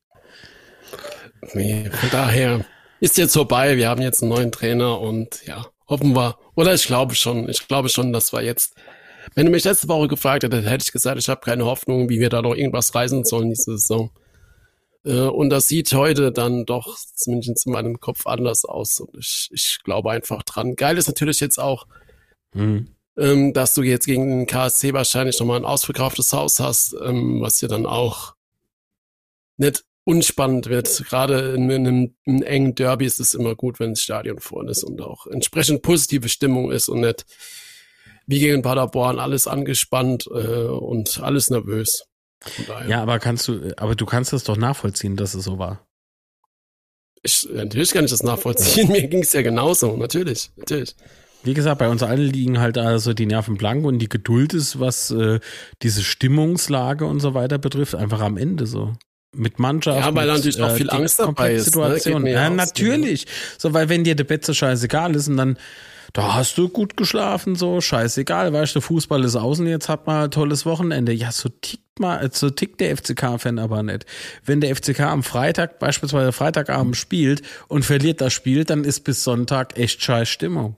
Nee, 1.54 1.90
von 1.92 2.10
daher 2.10 2.66
ist 3.00 3.18
jetzt 3.18 3.34
vorbei. 3.34 3.78
Wir 3.78 3.90
haben 3.90 4.02
jetzt 4.02 4.22
einen 4.22 4.32
neuen 4.32 4.52
Trainer 4.52 5.00
und 5.00 5.46
ja, 5.46 5.66
hoffen 5.88 6.16
wir. 6.16 6.38
Oder 6.56 6.74
ich 6.74 6.86
glaube 6.86 7.16
schon, 7.16 7.50
ich 7.50 7.68
glaube 7.68 7.90
schon, 7.90 8.14
dass 8.14 8.34
wir 8.34 8.42
jetzt. 8.42 8.76
Wenn 9.34 9.48
du 9.48 9.52
mich 9.52 9.64
letzte 9.64 9.88
Woche 9.88 10.08
gefragt 10.08 10.44
hättest, 10.44 10.68
hätte 10.68 10.84
ich 10.84 10.92
gesagt, 10.92 11.20
ich 11.20 11.30
habe 11.30 11.42
keine 11.42 11.66
Hoffnung, 11.66 12.10
wie 12.10 12.20
wir 12.20 12.30
da 12.30 12.42
noch 12.42 12.56
irgendwas 12.56 12.94
reisen 12.96 13.26
sollen 13.26 13.50
diese 13.50 13.78
Saison. 13.78 14.12
Äh, 15.04 15.22
und 15.22 15.50
das 15.50 15.68
sieht 15.68 15.92
heute 15.94 16.32
dann 16.32 16.66
doch 16.66 16.98
zumindest 17.16 17.66
in 17.66 17.72
meinem 17.72 18.00
Kopf 18.00 18.28
anders 18.28 18.66
aus. 18.66 19.00
Und 19.00 19.16
ich, 19.18 19.50
ich 19.52 19.80
glaube 19.84 20.12
einfach 20.12 20.44
dran. 20.44 20.76
Geil 20.76 20.98
ist 20.98 21.08
natürlich 21.08 21.40
jetzt 21.40 21.60
auch, 21.60 21.88
mhm. 22.54 22.90
ähm, 23.18 23.54
dass 23.54 23.74
du 23.74 23.84
jetzt 23.84 24.06
gegen 24.06 24.30
den 24.30 24.48
KSC 24.48 24.94
wahrscheinlich 24.94 25.40
nochmal 25.40 25.60
ein 25.60 25.66
ausverkauftes 25.66 26.32
Haus 26.34 26.60
hast, 26.60 26.96
ähm, 27.04 27.42
was 27.42 27.60
dir 27.60 27.68
dann 27.68 27.86
auch 27.86 28.36
nicht 29.58 29.84
unspannend 30.06 30.70
wird. 30.70 31.04
Gerade 31.10 31.56
in, 31.56 31.70
in, 31.70 31.88
einem, 31.88 32.16
in 32.24 32.36
einem 32.36 32.44
engen 32.44 32.76
Derby 32.76 33.06
ist 33.06 33.20
es 33.20 33.34
immer 33.34 33.56
gut, 33.56 33.80
wenn 33.80 33.92
das 33.92 34.04
Stadion 34.04 34.40
voll 34.40 34.70
ist 34.70 34.84
und 34.84 35.02
auch 35.02 35.28
entsprechend 35.28 35.82
positive 35.82 36.30
Stimmung 36.30 36.72
ist 36.72 36.88
und 36.88 37.02
nicht 37.02 37.26
wie 38.28 38.40
gegen 38.40 38.62
Paderborn 38.62 39.20
alles 39.20 39.48
angespannt 39.48 40.28
äh, 40.28 40.68
und 40.68 41.20
alles 41.22 41.50
nervös. 41.50 42.06
Ja, 42.88 43.02
aber 43.02 43.20
kannst 43.20 43.48
du, 43.48 43.74
aber 43.78 43.96
du 43.96 44.06
kannst 44.06 44.34
es 44.34 44.44
doch 44.44 44.58
nachvollziehen, 44.58 45.16
dass 45.16 45.34
es 45.34 45.44
so 45.44 45.58
war. 45.58 45.88
Ich, 47.24 47.48
natürlich 47.52 47.92
kann 47.92 48.06
ich 48.06 48.12
das 48.12 48.24
nachvollziehen. 48.24 48.88
Mir 48.92 49.08
ging 49.08 49.24
es 49.24 49.34
ja 49.34 49.42
genauso, 49.42 49.98
natürlich, 49.98 50.52
natürlich. 50.56 50.96
Wie 51.44 51.56
gesagt, 51.56 51.80
bei 51.80 51.90
uns 51.90 52.04
allen 52.04 52.22
liegen 52.22 52.60
halt 52.60 52.78
also 52.78 53.14
die 53.14 53.26
Nerven 53.26 53.58
blank 53.58 53.86
und 53.86 54.00
die 54.00 54.10
Geduld 54.10 54.54
ist, 54.54 54.80
was 54.80 55.12
äh, 55.12 55.40
diese 55.82 56.04
Stimmungslage 56.04 57.06
und 57.06 57.20
so 57.20 57.34
weiter 57.34 57.58
betrifft, 57.58 57.96
einfach 57.96 58.22
am 58.22 58.38
Ende 58.38 58.68
so 58.68 58.94
mit 59.36 59.60
Mannschaft. 59.60 60.00
Ja, 60.00 60.16
weil 60.16 60.28
natürlich 60.28 60.62
auch 60.62 60.72
äh, 60.72 60.76
viel 60.76 60.90
Angst 60.90 61.20
dabei 61.20 61.54
ist. 61.54 61.66
Situation. 61.66 62.24
Ne? 62.24 62.32
Ja, 62.32 62.50
natürlich. 62.50 63.26
So, 63.58 63.74
weil 63.74 63.90
wenn 63.90 64.04
dir 64.04 64.16
der 64.16 64.24
Bett 64.24 64.46
so 64.46 64.54
scheißegal 64.54 65.16
ist 65.16 65.28
und 65.28 65.38
dann, 65.38 65.58
da 66.14 66.36
hast 66.36 66.58
du 66.58 66.70
gut 66.70 66.98
geschlafen, 66.98 67.56
so, 67.56 67.82
scheißegal, 67.82 68.54
weißt 68.54 68.76
du, 68.76 68.82
Fußball 68.82 69.24
ist 69.24 69.36
außen, 69.36 69.68
jetzt 69.68 69.90
hat 69.90 70.08
man 70.08 70.26
ein 70.26 70.32
tolles 70.32 70.66
Wochenende. 70.66 71.12
Ja, 71.12 71.32
so 71.32 71.50
tickt 71.50 72.00
mal, 72.00 72.30
so 72.32 72.50
tickt 72.50 72.80
der 72.80 72.96
FCK-Fan 72.96 73.60
aber 73.60 73.84
nicht. 73.84 74.06
Wenn 74.44 74.62
der 74.62 74.76
FCK 74.76 75.02
am 75.02 75.24
Freitag, 75.24 75.80
beispielsweise 75.80 76.32
Freitagabend 76.32 76.96
spielt 76.96 77.42
und 77.68 77.86
verliert 77.86 78.22
das 78.22 78.34
Spiel, 78.34 78.64
dann 78.64 78.84
ist 78.84 79.02
bis 79.02 79.24
Sonntag 79.24 79.78
echt 79.78 80.02
scheiß 80.02 80.30
Stimmung. 80.30 80.78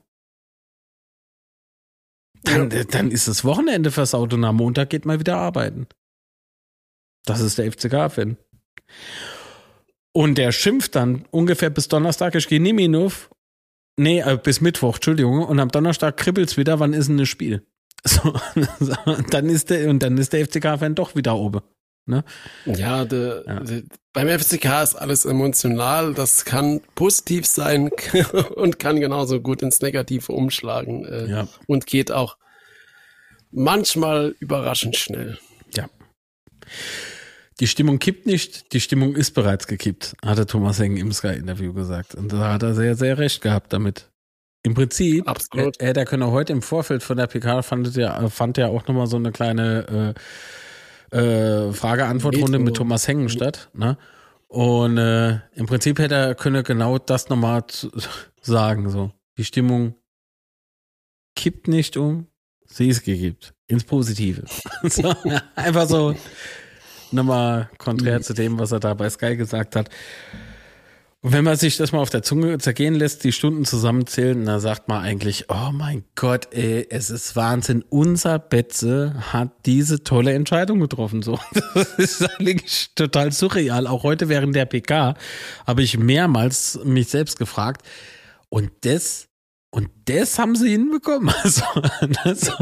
Dann, 2.44 2.70
ja. 2.70 2.84
dann 2.84 3.10
ist 3.10 3.28
das 3.28 3.44
Wochenende 3.44 3.90
versaut 3.90 4.32
und 4.32 4.44
am 4.44 4.56
Montag 4.56 4.90
geht 4.90 5.04
man 5.06 5.18
wieder 5.18 5.36
arbeiten. 5.36 5.86
Das 7.24 7.40
ist 7.40 7.58
der 7.58 7.70
FCK-Fan. 7.70 8.38
Und 10.12 10.36
der 10.36 10.52
schimpft 10.52 10.94
dann 10.94 11.24
ungefähr 11.30 11.70
bis 11.70 11.88
Donnerstag, 11.88 12.34
ich 12.34 12.48
gehe 12.48 12.98
auf. 12.98 13.30
Nee, 13.96 14.20
äh, 14.20 14.38
bis 14.42 14.60
Mittwoch, 14.60 14.96
Entschuldigung. 14.96 15.44
Und 15.44 15.58
am 15.60 15.70
Donnerstag 15.70 16.16
kribbelt's 16.16 16.56
wieder, 16.56 16.78
wann 16.80 16.92
ist 16.92 17.08
denn 17.08 17.18
das 17.18 17.28
Spiel? 17.28 17.66
So, 18.04 18.32
dann 19.30 19.48
ist 19.48 19.70
der, 19.70 19.90
und 19.90 20.04
dann 20.04 20.16
ist 20.18 20.32
der 20.32 20.46
FCK-Fan 20.46 20.94
doch 20.94 21.16
wieder 21.16 21.34
oben. 21.34 21.62
Ne? 22.06 22.24
Ja, 22.64 23.04
de, 23.04 23.44
ja. 23.46 23.60
De, 23.60 23.84
beim 24.12 24.28
FCK 24.28 24.82
ist 24.82 24.94
alles 24.94 25.24
emotional. 25.26 26.14
Das 26.14 26.44
kann 26.44 26.80
positiv 26.94 27.44
sein 27.44 27.90
und 28.54 28.78
kann 28.78 29.00
genauso 29.00 29.40
gut 29.40 29.62
ins 29.62 29.80
Negative 29.82 30.32
umschlagen. 30.32 31.04
Äh, 31.04 31.26
ja. 31.26 31.48
Und 31.66 31.86
geht 31.86 32.10
auch 32.10 32.38
manchmal 33.50 34.34
überraschend 34.40 34.96
schnell. 34.96 35.38
Ja. 35.74 35.88
Die 37.60 37.66
Stimmung 37.66 37.98
kippt 37.98 38.26
nicht, 38.26 38.72
die 38.72 38.80
Stimmung 38.80 39.16
ist 39.16 39.32
bereits 39.32 39.66
gekippt, 39.66 40.14
hat 40.24 40.38
der 40.38 40.46
Thomas 40.46 40.78
Heng 40.78 40.96
im 40.96 41.10
Sky-Interview 41.10 41.72
gesagt. 41.72 42.14
Und 42.14 42.32
da 42.32 42.52
hat 42.52 42.62
er 42.62 42.74
sehr, 42.74 42.94
sehr 42.94 43.18
recht 43.18 43.42
gehabt 43.42 43.72
damit. 43.72 44.08
Im 44.62 44.74
Prinzip 44.74 45.26
Absolut. 45.26 45.80
hätte 45.80 46.00
er 46.00 46.06
können 46.06 46.26
heute 46.30 46.52
im 46.52 46.62
Vorfeld 46.62 47.02
von 47.02 47.16
der 47.16 47.26
PK 47.26 47.62
fand 47.62 47.96
ja, 47.96 48.28
fand 48.28 48.58
ja 48.58 48.68
auch 48.68 48.86
nochmal 48.86 49.06
so 49.06 49.16
eine 49.16 49.32
kleine 49.32 50.14
äh, 51.12 51.16
äh, 51.16 51.72
Frage-Antwort-Runde 51.72 52.58
mit 52.58 52.76
Thomas 52.76 53.08
Hengen 53.08 53.28
statt. 53.28 53.70
Ne? 53.72 53.96
Und 54.46 54.98
äh, 54.98 55.40
im 55.54 55.66
Prinzip 55.66 55.98
hätte 55.98 56.14
er 56.14 56.34
können 56.34 56.62
genau 56.62 56.98
das 56.98 57.28
nochmal 57.28 57.64
sagen. 58.40 58.88
So. 58.90 59.12
Die 59.36 59.44
Stimmung 59.44 59.94
kippt 61.34 61.66
nicht 61.66 61.96
um, 61.96 62.26
sie 62.66 62.88
ist 62.88 63.04
gekippt. 63.04 63.54
Ins 63.66 63.84
Positive. 63.84 64.44
so, 64.84 65.14
einfach 65.54 65.86
so 65.86 66.14
nochmal 67.12 67.70
konträr 67.78 68.18
mhm. 68.18 68.22
zu 68.22 68.34
dem, 68.34 68.58
was 68.58 68.72
er 68.72 68.80
da 68.80 68.94
bei 68.94 69.08
Sky 69.10 69.36
gesagt 69.36 69.76
hat. 69.76 69.90
Und 71.20 71.32
wenn 71.32 71.42
man 71.42 71.56
sich 71.56 71.76
das 71.76 71.90
mal 71.90 71.98
auf 71.98 72.10
der 72.10 72.22
Zunge 72.22 72.58
zergehen 72.58 72.94
lässt, 72.94 73.24
die 73.24 73.32
Stunden 73.32 73.64
zusammenzählen, 73.64 74.46
dann 74.46 74.60
sagt 74.60 74.86
man 74.86 75.02
eigentlich, 75.02 75.46
oh 75.48 75.72
mein 75.72 76.04
Gott, 76.14 76.48
ey, 76.52 76.86
es 76.88 77.10
ist 77.10 77.34
Wahnsinn. 77.34 77.84
Unser 77.88 78.38
Betze 78.38 79.14
hat 79.32 79.50
diese 79.66 80.04
tolle 80.04 80.32
Entscheidung 80.32 80.78
getroffen. 80.78 81.22
So, 81.22 81.38
das 81.74 81.94
ist 81.94 82.38
eigentlich 82.38 82.90
total 82.94 83.32
surreal. 83.32 83.88
Auch 83.88 84.04
heute 84.04 84.28
während 84.28 84.54
der 84.54 84.66
PK 84.66 85.14
habe 85.66 85.82
ich 85.82 85.98
mehrmals 85.98 86.78
mich 86.84 87.08
selbst 87.08 87.36
gefragt. 87.38 87.82
Und 88.48 88.70
das 88.82 89.27
und 89.78 89.90
das 90.06 90.40
haben 90.40 90.56
sie 90.56 90.70
hinbekommen. 90.70 91.32
Also, 91.44 91.62
also, 92.24 92.52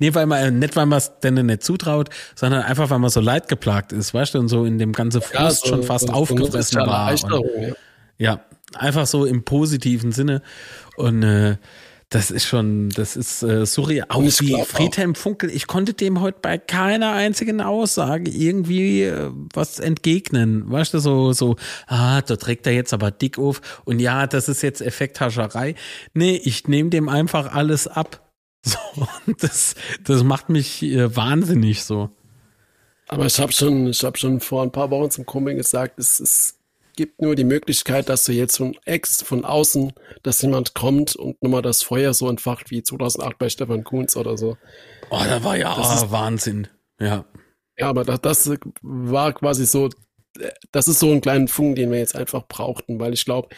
nee, 0.00 0.12
weil 0.12 0.26
man, 0.26 0.58
nicht 0.58 0.74
weil 0.74 0.86
man 0.86 0.98
es 0.98 1.12
denen 1.20 1.46
nicht 1.46 1.62
zutraut, 1.62 2.08
sondern 2.34 2.62
einfach, 2.62 2.90
weil 2.90 2.98
man 2.98 3.10
so 3.10 3.20
leidgeplagt 3.20 3.92
ist, 3.92 4.12
weißt 4.12 4.34
du, 4.34 4.40
und 4.40 4.48
so 4.48 4.64
in 4.64 4.78
dem 4.78 4.92
ganzen 4.92 5.22
Frust 5.22 5.34
ja, 5.34 5.50
so, 5.52 5.66
schon 5.68 5.82
fast 5.84 6.08
so, 6.08 6.12
aufgefressen 6.12 6.80
war. 6.80 7.12
Und, 7.12 7.46
ja. 7.60 7.74
ja, 8.18 8.40
einfach 8.74 9.06
so 9.06 9.24
im 9.24 9.44
positiven 9.44 10.10
Sinne. 10.10 10.42
Und 10.96 11.22
äh, 11.22 11.58
das 12.12 12.30
ist 12.30 12.44
schon, 12.44 12.90
das 12.90 13.16
ist 13.16 13.42
äh, 13.42 13.64
surreal. 13.64 14.06
Auch 14.10 14.22
wie 14.22 14.62
Friedhelm 14.64 15.14
Funkel, 15.14 15.48
ich 15.48 15.66
konnte 15.66 15.94
dem 15.94 16.20
heute 16.20 16.38
bei 16.42 16.58
keiner 16.58 17.12
einzigen 17.12 17.62
Aussage 17.62 18.30
irgendwie 18.30 19.04
äh, 19.04 19.30
was 19.54 19.80
entgegnen. 19.80 20.70
Weißt 20.70 20.92
du, 20.92 20.98
so, 20.98 21.32
so, 21.32 21.56
ah, 21.86 22.20
da 22.20 22.36
trägt 22.36 22.66
er 22.66 22.74
jetzt 22.74 22.92
aber 22.92 23.10
dick 23.10 23.38
auf 23.38 23.62
und 23.86 23.98
ja, 23.98 24.26
das 24.26 24.50
ist 24.50 24.62
jetzt 24.62 24.82
Effekthascherei. 24.82 25.74
Nee, 26.12 26.38
ich 26.44 26.68
nehme 26.68 26.90
dem 26.90 27.08
einfach 27.08 27.52
alles 27.52 27.88
ab. 27.88 28.20
So, 28.64 28.78
das, 29.40 29.74
das 30.04 30.22
macht 30.22 30.48
mich 30.48 30.84
äh, 30.84 31.16
wahnsinnig 31.16 31.82
so. 31.82 32.10
Aber 33.08 33.26
ich 33.26 33.40
habe 33.40 33.50
schon, 33.50 33.88
ich 33.88 34.04
habe 34.04 34.16
schon 34.16 34.38
vor 34.38 34.62
ein 34.62 34.70
paar 34.70 34.88
Wochen 34.92 35.10
zum 35.10 35.26
Kumpel 35.26 35.56
gesagt, 35.56 35.98
es, 35.98 36.20
es 36.20 36.61
gibt 36.96 37.20
nur 37.20 37.34
die 37.34 37.44
Möglichkeit, 37.44 38.08
dass 38.08 38.24
du 38.24 38.32
jetzt 38.32 38.56
von 38.56 38.76
Ex, 38.84 39.22
von 39.22 39.44
außen, 39.44 39.92
dass 40.22 40.42
jemand 40.42 40.74
kommt 40.74 41.16
und 41.16 41.42
nochmal 41.42 41.62
das 41.62 41.82
Feuer 41.82 42.14
so 42.14 42.28
entfacht 42.28 42.70
wie 42.70 42.82
2008 42.82 43.38
bei 43.38 43.48
Stefan 43.48 43.84
Kunz 43.84 44.16
oder 44.16 44.36
so. 44.36 44.56
Oh, 45.10 45.20
da 45.24 45.42
war 45.44 45.56
ja 45.56 45.74
das 45.76 46.02
ist, 46.02 46.10
Wahnsinn. 46.10 46.68
Ja. 47.00 47.24
Ja, 47.78 47.88
aber 47.88 48.04
das, 48.04 48.20
das 48.20 48.50
war 48.82 49.32
quasi 49.32 49.66
so, 49.66 49.88
das 50.70 50.88
ist 50.88 51.00
so 51.00 51.10
ein 51.10 51.20
kleiner 51.20 51.48
Funken, 51.48 51.74
den 51.74 51.90
wir 51.90 51.98
jetzt 51.98 52.14
einfach 52.14 52.46
brauchten, 52.46 53.00
weil 53.00 53.12
ich 53.12 53.24
glaube. 53.24 53.48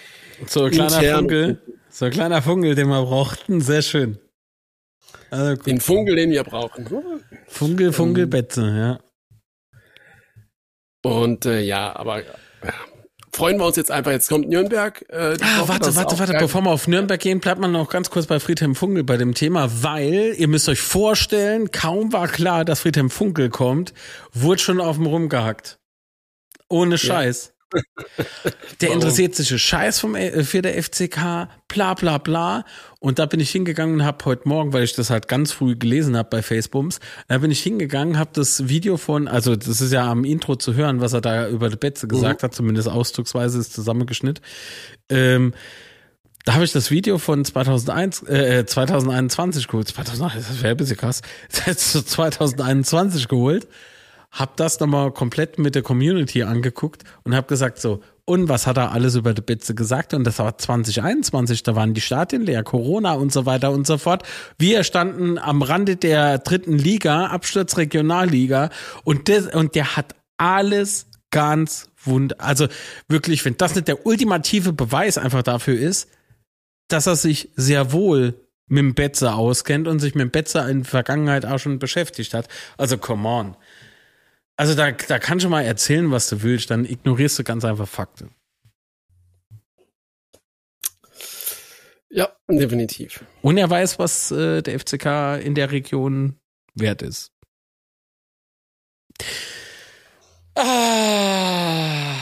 So 0.47 0.65
ein 0.65 0.71
kleiner 0.71 1.17
Funkel, 1.17 1.63
so 1.91 2.05
ein 2.07 2.11
kleiner 2.11 2.43
Funkel, 2.43 2.75
den 2.75 2.89
wir 2.89 3.03
brauchten, 3.03 3.61
sehr 3.61 3.83
schön. 3.83 4.19
Also 5.31 5.61
den 5.63 5.81
Funkel, 5.81 6.17
den 6.17 6.31
wir 6.31 6.45
brauchen. 6.45 6.89
Funkel, 7.47 7.93
Funkelbetze, 7.93 8.63
ähm, 8.63 8.77
ja. 8.77 9.01
Und 11.05 11.45
äh, 11.45 11.61
ja, 11.61 11.95
aber 11.95 12.23
freuen 13.35 13.59
wir 13.59 13.67
uns 13.67 13.77
jetzt 13.77 13.91
einfach. 13.91 14.13
Jetzt 14.13 14.29
kommt 14.29 14.49
Nürnberg. 14.49 15.05
Äh, 15.09 15.37
ah, 15.41 15.63
warte, 15.67 15.95
warte, 15.97 16.19
warte. 16.19 16.35
Bevor 16.39 16.63
wir 16.63 16.71
auf 16.71 16.87
Nürnberg 16.87 17.21
gehen, 17.21 17.41
bleibt 17.41 17.61
man 17.61 17.73
noch 17.73 17.91
ganz 17.91 18.11
kurz 18.11 18.27
bei 18.27 18.39
Friedhelm 18.39 18.75
Funkel 18.75 19.03
bei 19.03 19.17
dem 19.17 19.35
Thema, 19.35 19.69
weil 19.83 20.35
ihr 20.37 20.49
müsst 20.49 20.69
euch 20.69 20.81
vorstellen, 20.81 21.71
kaum 21.71 22.13
war 22.13 22.29
klar, 22.29 22.65
dass 22.65 22.81
Friedhelm 22.81 23.11
Funkel 23.11 23.51
kommt, 23.51 23.93
wurde 24.33 24.61
schon 24.61 24.81
auf 24.81 24.97
dem 24.97 25.07
rumgehackt. 25.07 25.79
Ohne 26.69 26.97
Scheiß. 26.97 27.47
Ja. 27.49 27.54
Der 28.81 28.89
Warum? 28.89 28.95
interessiert 28.95 29.35
sich 29.35 29.61
Scheiß 29.61 30.01
vom, 30.01 30.15
äh, 30.15 30.45
für 30.45 30.63
der 30.63 30.83
FCK, 30.83 31.49
bla 31.69 31.95
bla 31.95 32.19
bla. 32.19 32.65
Und 33.01 33.19
da 33.19 33.27
bin 33.27 33.41
ich 33.41 33.51
hingegangen 33.51 33.97
und 33.97 34.05
habe 34.05 34.25
heute 34.25 34.49
Morgen, 34.49 34.73
weil 34.73 34.85
ich 34.85 34.95
das 34.95 35.11
halt 35.11 35.29
ganz 35.29 35.53
früh 35.53 35.77
gelesen 35.77 36.17
habe 36.17 36.29
bei 36.31 36.43
Facebooks, 36.43 37.01
da 37.29 37.39
bin 37.39 37.51
ich 37.51 37.63
hingegangen, 37.63 38.19
habe 38.19 38.31
das 38.33 38.69
Video 38.69 38.97
von, 38.97 39.29
also 39.29 39.57
das 39.57 39.81
ist 39.81 39.93
ja 39.93 40.11
am 40.11 40.25
Intro 40.25 40.57
zu 40.57 40.75
hören, 40.75 41.01
was 41.01 41.13
er 41.13 41.21
da 41.21 41.49
über 41.49 41.69
die 41.69 41.77
Betze 41.77 42.09
gesagt 42.09 42.43
mhm. 42.43 42.45
hat, 42.45 42.55
zumindest 42.55 42.89
ausdrucksweise 42.89 43.59
ist 43.59 43.75
zusammengeschnitten. 43.75 44.43
Ähm, 45.11 45.53
da 46.45 46.55
habe 46.55 46.65
ich 46.65 46.73
das 46.73 46.91
Video 46.91 47.19
von 47.19 47.45
2001, 47.45 48.23
äh, 48.25 48.67
2021 48.67 49.67
geholt. 49.67 49.89
2001, 49.89 50.49
das 50.49 50.63
wäre 50.63 50.75
ein 50.75 50.77
bisschen 50.77 50.97
krass. 50.97 51.23
2021 51.49 53.29
geholt 53.29 53.67
hab 54.35 54.57
das 54.57 54.81
nochmal 54.81 55.13
komplett 55.13 55.59
mit 55.59 55.75
der 55.77 55.83
Community 55.83 56.43
angeguckt 56.43 57.05
und 57.23 57.35
hab 57.35 57.47
gesagt 57.47 57.81
so, 57.81 58.03
und 58.27 58.49
was 58.49 58.67
hat 58.67 58.79
er 58.79 58.91
alles 58.91 59.15
über 59.15 59.33
die 59.33 59.43
Bitze 59.43 59.75
gesagt? 59.75 60.13
Und 60.13 60.25
das 60.25 60.39
war 60.39 60.59
2021, 60.59 61.63
da 61.63 61.77
waren 61.77 61.95
die 61.95 62.01
Stadien 62.01 62.43
leer, 62.43 62.65
Corona 62.65 63.13
und 63.13 63.33
so 63.33 63.47
weiter 63.47 63.71
und 63.71 63.87
so 63.87 63.97
fort. 63.97 64.23
Wir 64.59 64.83
standen 64.83 65.39
am 65.39 65.63
Rande 65.63 65.97
der 65.97 66.39
dritten 66.39 66.77
Liga, 66.77 67.27
Absturz 67.27 67.77
Regionalliga 67.77 68.71
und, 69.05 69.29
das, 69.29 69.47
und 69.55 69.75
der 69.75 69.97
hat 69.97 70.17
alles 70.37 71.07
ganz 71.31 71.91
wund, 72.03 72.41
also 72.41 72.67
wirklich, 73.09 73.45
wenn 73.45 73.57
das 73.57 73.75
nicht 73.75 73.89
der 73.89 74.07
ultimative 74.07 74.73
Beweis 74.73 75.17
einfach 75.17 75.43
dafür 75.43 75.79
ist, 75.79 76.09
dass 76.89 77.07
er 77.07 77.17
sich 77.17 77.51
sehr 77.57 77.93
wohl 77.93 78.35
mit 78.67 78.81
dem 78.81 78.95
Betze 78.95 79.35
auskennt 79.35 79.89
und 79.89 79.99
sich 80.01 80.15
mit 80.15 80.23
dem 80.23 80.31
Betze 80.31 80.61
in 80.71 80.83
der 80.83 80.91
Vergangenheit 80.91 81.45
auch 81.45 81.59
schon 81.59 81.79
beschäftigt 81.79 82.35
hat. 82.35 82.49
Also 82.79 82.99
come 82.99 83.29
on. 83.29 83.57
Also 84.57 84.75
da, 84.75 84.93
da 84.93 85.19
kannst 85.19 85.45
du 85.45 85.49
mal 85.49 85.63
erzählen, 85.63 86.11
was 86.11 86.29
du 86.29 86.43
willst, 86.43 86.71
dann 86.71 86.85
ignorierst 86.85 87.39
du 87.39 87.45
ganz 87.45 87.65
einfach 87.65 87.89
Fakten. 87.89 88.31
Ja, 92.09 92.29
definitiv. 92.49 93.25
Und 93.43 93.59
er 93.59 93.69
weiß, 93.69 93.99
was 93.99 94.31
äh, 94.31 94.63
der 94.63 94.79
FCK 94.79 95.45
in 95.45 95.57
der 95.57 95.73
Region 95.73 96.39
wert 96.75 97.03
ist. 97.03 97.33
Ah. 100.55 102.15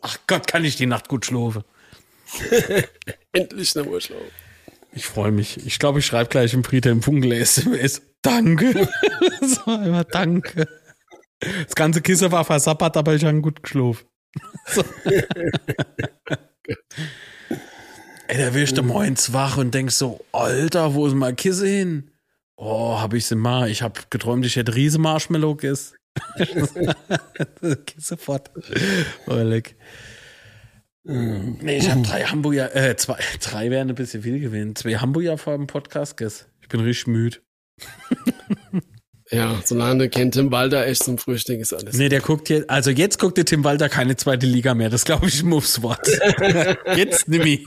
Ach 0.00 0.18
Gott, 0.26 0.46
kann 0.46 0.64
ich 0.64 0.76
die 0.76 0.86
Nacht 0.86 1.08
gut 1.08 1.26
schlafen. 1.26 1.64
Endlich 3.32 3.76
eine 3.76 3.86
Urschlauf. 3.86 4.22
Ich 4.94 5.04
freue 5.06 5.32
mich. 5.32 5.66
Ich 5.66 5.78
glaube, 5.78 5.98
ich 5.98 6.06
schreibe 6.06 6.30
gleich 6.30 6.54
im 6.54 6.64
Friedhelm 6.64 7.02
Funkel 7.02 7.32
SMS. 7.32 8.00
Danke. 8.22 8.88
so, 9.42 9.72
immer 9.72 10.04
danke. 10.04 10.66
Das 11.64 11.74
ganze 11.74 12.00
Kissen 12.00 12.30
war 12.32 12.44
versappert, 12.44 12.96
aber 12.96 13.14
ich 13.14 13.24
habe 13.24 13.40
gut 13.40 13.62
geschlafen. 13.62 14.06
So. 14.66 14.84
Ey, 18.28 18.38
da 18.38 18.54
wirst 18.54 18.78
du 18.78 18.82
morgens 18.82 19.32
wach 19.32 19.56
und 19.58 19.74
denkst 19.74 19.94
so, 19.94 20.24
Alter, 20.32 20.94
wo 20.94 21.06
ist 21.06 21.14
mein 21.14 21.36
Kissen 21.36 21.66
hin? 21.66 22.10
Oh, 22.56 23.00
hab 23.00 23.12
ich 23.14 23.26
sie 23.26 23.34
mal. 23.34 23.68
Ich 23.70 23.82
hab 23.82 24.10
geträumt, 24.10 24.46
ich 24.46 24.56
hätte 24.56 24.74
riese 24.74 24.98
Marshmallow 24.98 25.56
gegessen. 25.56 25.96
Kissen 27.86 28.18
fort. 28.18 28.50
Oh, 29.26 29.34
leck. 29.34 29.76
Nee, 31.04 31.78
ich 31.78 31.90
habe 31.90 32.02
drei 32.02 32.22
Hamburger, 32.22 32.74
äh, 32.76 32.96
zwei, 32.96 33.18
drei 33.40 33.70
wären 33.70 33.88
ein 33.88 33.96
bisschen 33.96 34.22
viel 34.22 34.38
gewesen. 34.38 34.76
Zwei 34.76 34.94
Hamburger 34.94 35.36
vor 35.36 35.56
dem 35.56 35.66
Podcast 35.66 36.16
gegessen. 36.16 36.46
Ich 36.60 36.68
bin 36.68 36.80
richtig 36.80 37.08
müde. 37.08 37.38
Ja, 39.32 39.60
solange 39.64 40.08
kennt 40.08 40.34
Tim 40.34 40.52
Walter 40.52 40.86
echt 40.86 41.04
zum 41.04 41.16
Frühstück 41.16 41.58
ist 41.60 41.72
alles. 41.72 41.96
Nee, 41.96 42.08
der 42.08 42.20
guckt 42.20 42.50
jetzt, 42.50 42.68
also 42.68 42.90
jetzt 42.90 43.18
guckt 43.18 43.38
der 43.38 43.46
Tim 43.46 43.64
Walter 43.64 43.88
keine 43.88 44.16
zweite 44.16 44.46
Liga 44.46 44.74
mehr. 44.74 44.90
Das 44.90 45.04
glaube 45.04 45.28
ich 45.28 45.42
Moves 45.42 45.82
Wort. 45.82 46.06
jetzt 46.96 47.28
nimm 47.28 47.42
ich. 47.42 47.66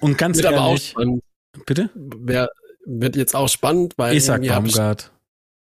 Und 0.00 0.16
ganz 0.16 0.38
wird 0.38 0.46
ehrlich. 0.46 0.58
Aber 0.58 0.68
auch 0.68 0.78
spannend. 0.78 1.22
Bitte? 1.66 1.90
Wer, 1.94 2.48
wird 2.86 3.16
jetzt 3.16 3.34
auch 3.34 3.48
spannend, 3.48 3.94
weil 3.96 4.16
ich 4.16 4.24
sag 4.24 4.46
Baumgart. 4.46 5.10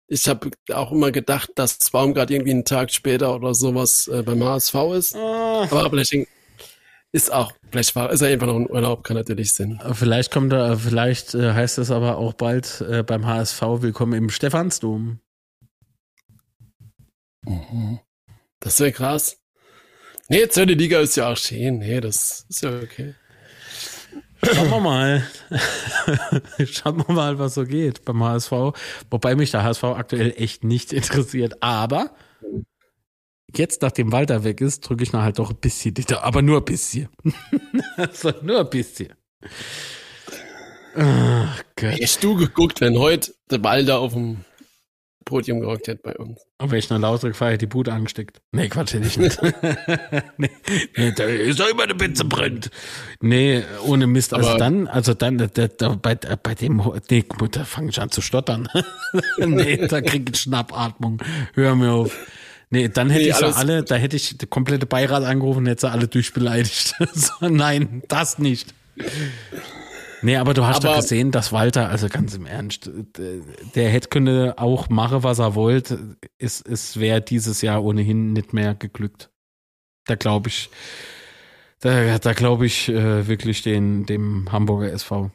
Ich, 0.06 0.20
ich 0.22 0.28
habe 0.28 0.50
auch 0.72 0.92
immer 0.92 1.10
gedacht, 1.10 1.50
dass 1.54 1.78
Baumgart 1.90 2.30
irgendwie 2.30 2.52
einen 2.52 2.64
Tag 2.64 2.92
später 2.92 3.34
oder 3.34 3.54
sowas 3.54 4.08
äh, 4.08 4.22
beim 4.22 4.42
HSV 4.42 4.74
ist. 4.96 5.14
Oh. 5.14 5.66
Aber 5.70 5.90
vielleicht 5.90 6.12
ist 7.12 7.32
auch, 7.32 7.52
vielleicht 7.70 7.96
war, 7.96 8.10
ist 8.12 8.20
er 8.20 8.28
einfach 8.28 8.46
noch 8.46 8.56
ein 8.56 8.70
Urlaub, 8.70 9.04
kann 9.04 9.16
natürlich 9.16 9.52
Sinn. 9.52 9.80
Vielleicht 9.92 10.30
kommt 10.30 10.52
da, 10.52 10.76
vielleicht 10.76 11.34
äh, 11.34 11.52
heißt 11.52 11.78
es 11.78 11.90
aber 11.90 12.18
auch 12.18 12.34
bald 12.34 12.82
äh, 12.82 13.02
beim 13.02 13.26
HSV 13.26 13.62
Willkommen 13.80 14.12
im 14.12 14.30
Stephansdom. 14.30 15.20
Mhm. 17.44 18.00
Das 18.60 18.80
wäre 18.80 18.92
krass. 18.92 19.38
Nee, 20.28 20.48
zweite 20.48 20.74
Liga 20.74 21.00
ist 21.00 21.16
ja 21.16 21.32
auch 21.32 21.36
schön. 21.36 21.78
Nee, 21.78 22.00
das 22.00 22.44
ist 22.48 22.62
ja 22.62 22.78
okay. 22.78 23.14
Schauen 24.42 24.70
wir 24.70 24.80
mal. 24.80 25.26
Schauen 26.66 26.98
wir 26.98 27.12
mal, 27.12 27.38
was 27.38 27.54
so 27.54 27.64
geht 27.64 28.04
beim 28.04 28.22
HSV. 28.22 28.52
Wobei 29.10 29.34
mich 29.34 29.50
der 29.50 29.64
HSV 29.64 29.84
aktuell 29.84 30.34
echt 30.36 30.62
nicht 30.64 30.92
interessiert. 30.92 31.62
Aber 31.62 32.14
jetzt, 33.54 33.82
nachdem 33.82 34.12
Walter 34.12 34.44
weg 34.44 34.60
ist, 34.60 34.88
drücke 34.88 35.02
ich 35.02 35.12
noch 35.12 35.22
halt 35.22 35.38
doch 35.38 35.50
ein 35.50 35.56
bisschen, 35.56 35.94
aber 36.20 36.42
nur 36.42 36.58
ein 36.58 36.64
bisschen. 36.64 37.08
also 37.96 38.32
nur 38.42 38.60
ein 38.60 38.70
bisschen. 38.70 39.14
Ach 40.94 41.62
Gott. 41.76 41.92
Hättest 41.92 42.24
du 42.24 42.36
geguckt, 42.36 42.80
wenn 42.80 42.98
heute 42.98 43.32
der 43.50 43.62
Walter 43.62 43.98
auf 43.98 44.14
dem 44.14 44.38
Podium 45.24 45.60
gerockt 45.60 45.86
hätte 45.86 46.00
bei 46.02 46.16
uns? 46.16 46.40
Und 46.58 46.70
wenn 46.70 46.78
ich 46.78 46.90
noch 46.90 46.98
lauter 46.98 47.28
gefeiert 47.28 47.60
die 47.60 47.66
Bude 47.66 47.92
angesteckt. 47.92 48.40
Nee, 48.50 48.68
Quatsch, 48.68 48.94
hätte 48.94 49.06
ich 49.06 49.16
nicht. 49.16 49.40
nee, 50.38 50.50
nee, 50.96 51.12
da 51.12 51.24
ist 51.24 51.60
doch 51.60 51.68
immer 51.68 51.84
eine 51.84 51.94
Pizza 51.94 52.24
brennt. 52.24 52.70
Nee, 53.20 53.62
ohne 53.86 54.06
Mist. 54.06 54.34
Also 54.34 54.48
aber 54.50 54.58
dann, 54.58 54.88
also 54.88 55.14
dann, 55.14 55.38
da, 55.38 55.46
da, 55.46 55.88
bei, 55.90 56.16
bei 56.16 56.54
dem, 56.54 56.82
nee, 57.10 57.24
da 57.52 57.64
fange 57.64 57.90
ich 57.90 58.00
an 58.00 58.10
zu 58.10 58.20
stottern. 58.20 58.68
nee, 59.38 59.86
da 59.86 60.00
krieg 60.00 60.30
ich 60.30 60.40
Schnappatmung. 60.40 61.22
Hör 61.54 61.76
mir 61.76 61.92
auf. 61.92 62.16
Nee, 62.70 62.88
dann 62.88 63.08
hätte 63.08 63.24
nee, 63.24 63.30
ich 63.30 63.36
sie 63.36 63.56
alle, 63.56 63.82
da 63.82 63.94
hätte 63.94 64.16
ich 64.16 64.36
den 64.36 64.50
komplette 64.50 64.86
Beirat 64.86 65.24
angerufen 65.24 65.60
und 65.60 65.66
hätte 65.66 65.82
sie 65.82 65.90
alle 65.90 66.08
durchbeleidigt. 66.08 66.94
so, 67.14 67.48
nein, 67.48 68.02
das 68.08 68.38
nicht. 68.38 68.74
Nee, 70.20 70.36
aber 70.36 70.52
du 70.52 70.64
hast 70.66 70.84
aber, 70.84 70.94
doch 70.94 71.00
gesehen, 71.00 71.30
dass 71.30 71.52
Walter, 71.52 71.88
also 71.88 72.08
ganz 72.08 72.34
im 72.34 72.44
Ernst, 72.44 72.90
der 73.74 73.88
hätte 73.88 74.08
könnte 74.08 74.54
auch 74.58 74.88
machen, 74.88 75.22
was 75.22 75.38
er 75.38 75.54
wollte. 75.54 76.16
Es, 76.38 76.60
es 76.60 76.98
wäre 76.98 77.22
dieses 77.22 77.62
Jahr 77.62 77.82
ohnehin 77.82 78.32
nicht 78.32 78.52
mehr 78.52 78.74
geglückt. 78.74 79.30
Da 80.06 80.16
glaube 80.16 80.48
ich, 80.48 80.70
da, 81.80 82.18
da 82.18 82.32
glaube 82.32 82.66
ich 82.66 82.88
äh, 82.88 83.28
wirklich 83.28 83.62
den, 83.62 84.06
dem 84.06 84.50
Hamburger 84.50 84.92
SV 84.92 85.30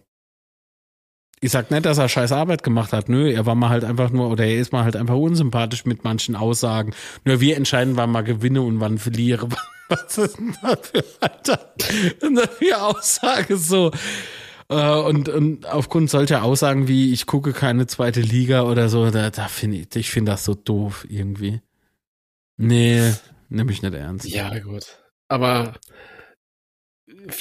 ich 1.44 1.52
sag 1.52 1.72
nicht, 1.72 1.86
dass 1.86 1.98
er 1.98 2.08
scheiß 2.08 2.32
Arbeit 2.32 2.64
gemacht 2.64 2.94
hat. 2.94 3.10
Nö, 3.10 3.30
er 3.30 3.46
war 3.46 3.56
mal 3.56 3.70
halt 3.70 3.84
einfach 3.84 4.12
nur, 4.12 4.30
oder 4.30 4.46
er 4.46 4.60
ist 4.60 4.72
mal 4.72 4.86
halt 4.86 4.96
einfach 4.96 5.16
unsympathisch 5.16 5.86
mit 5.86 6.06
manchen 6.06 6.38
Aussagen. 6.38 6.94
Nur 7.26 7.42
wir 7.42 7.58
entscheiden, 7.58 7.98
wann 7.98 8.12
mal 8.12 8.24
gewinne 8.24 8.62
und 8.62 8.80
wann 8.80 8.98
verliere. 8.98 9.50
Was 9.90 10.18
ist 10.18 10.38
denn 10.38 10.56
da 10.62 10.78
für, 10.78 11.04
Alter, 11.20 11.74
für 12.58 12.82
Aussage 12.82 13.58
so? 13.58 13.92
Äh, 14.70 14.96
und, 15.02 15.28
und 15.28 15.66
aufgrund 15.66 16.10
solcher 16.10 16.44
Aussagen 16.44 16.88
wie, 16.88 17.12
ich 17.12 17.26
gucke 17.26 17.52
keine 17.52 17.88
zweite 17.88 18.22
Liga 18.22 18.64
oder 18.64 18.88
so, 18.88 19.12
da, 19.12 19.30
da 19.30 19.50
finde 19.50 19.78
ich, 19.78 19.96
ich 19.96 20.10
finde 20.10 20.32
das 20.32 20.46
so 20.46 20.56
doof 20.56 21.06
irgendwie. 21.10 21.62
Nee, 22.56 23.12
nehme 23.50 23.74
ich 23.74 23.82
nicht 23.82 23.94
ernst. 23.94 24.26
Ja, 24.26 24.58
gut. 24.60 24.98
Aber 25.28 25.74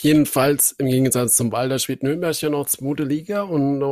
jedenfalls 0.00 0.72
im 0.78 0.86
Gegensatz 0.86 1.36
zum 1.36 1.52
Walder 1.52 1.78
spielt 1.78 2.02
Nürnberg 2.02 2.40
ja 2.40 2.50
noch 2.50 2.66
zweite 2.66 3.04
Liga 3.04 3.42
und 3.42 3.82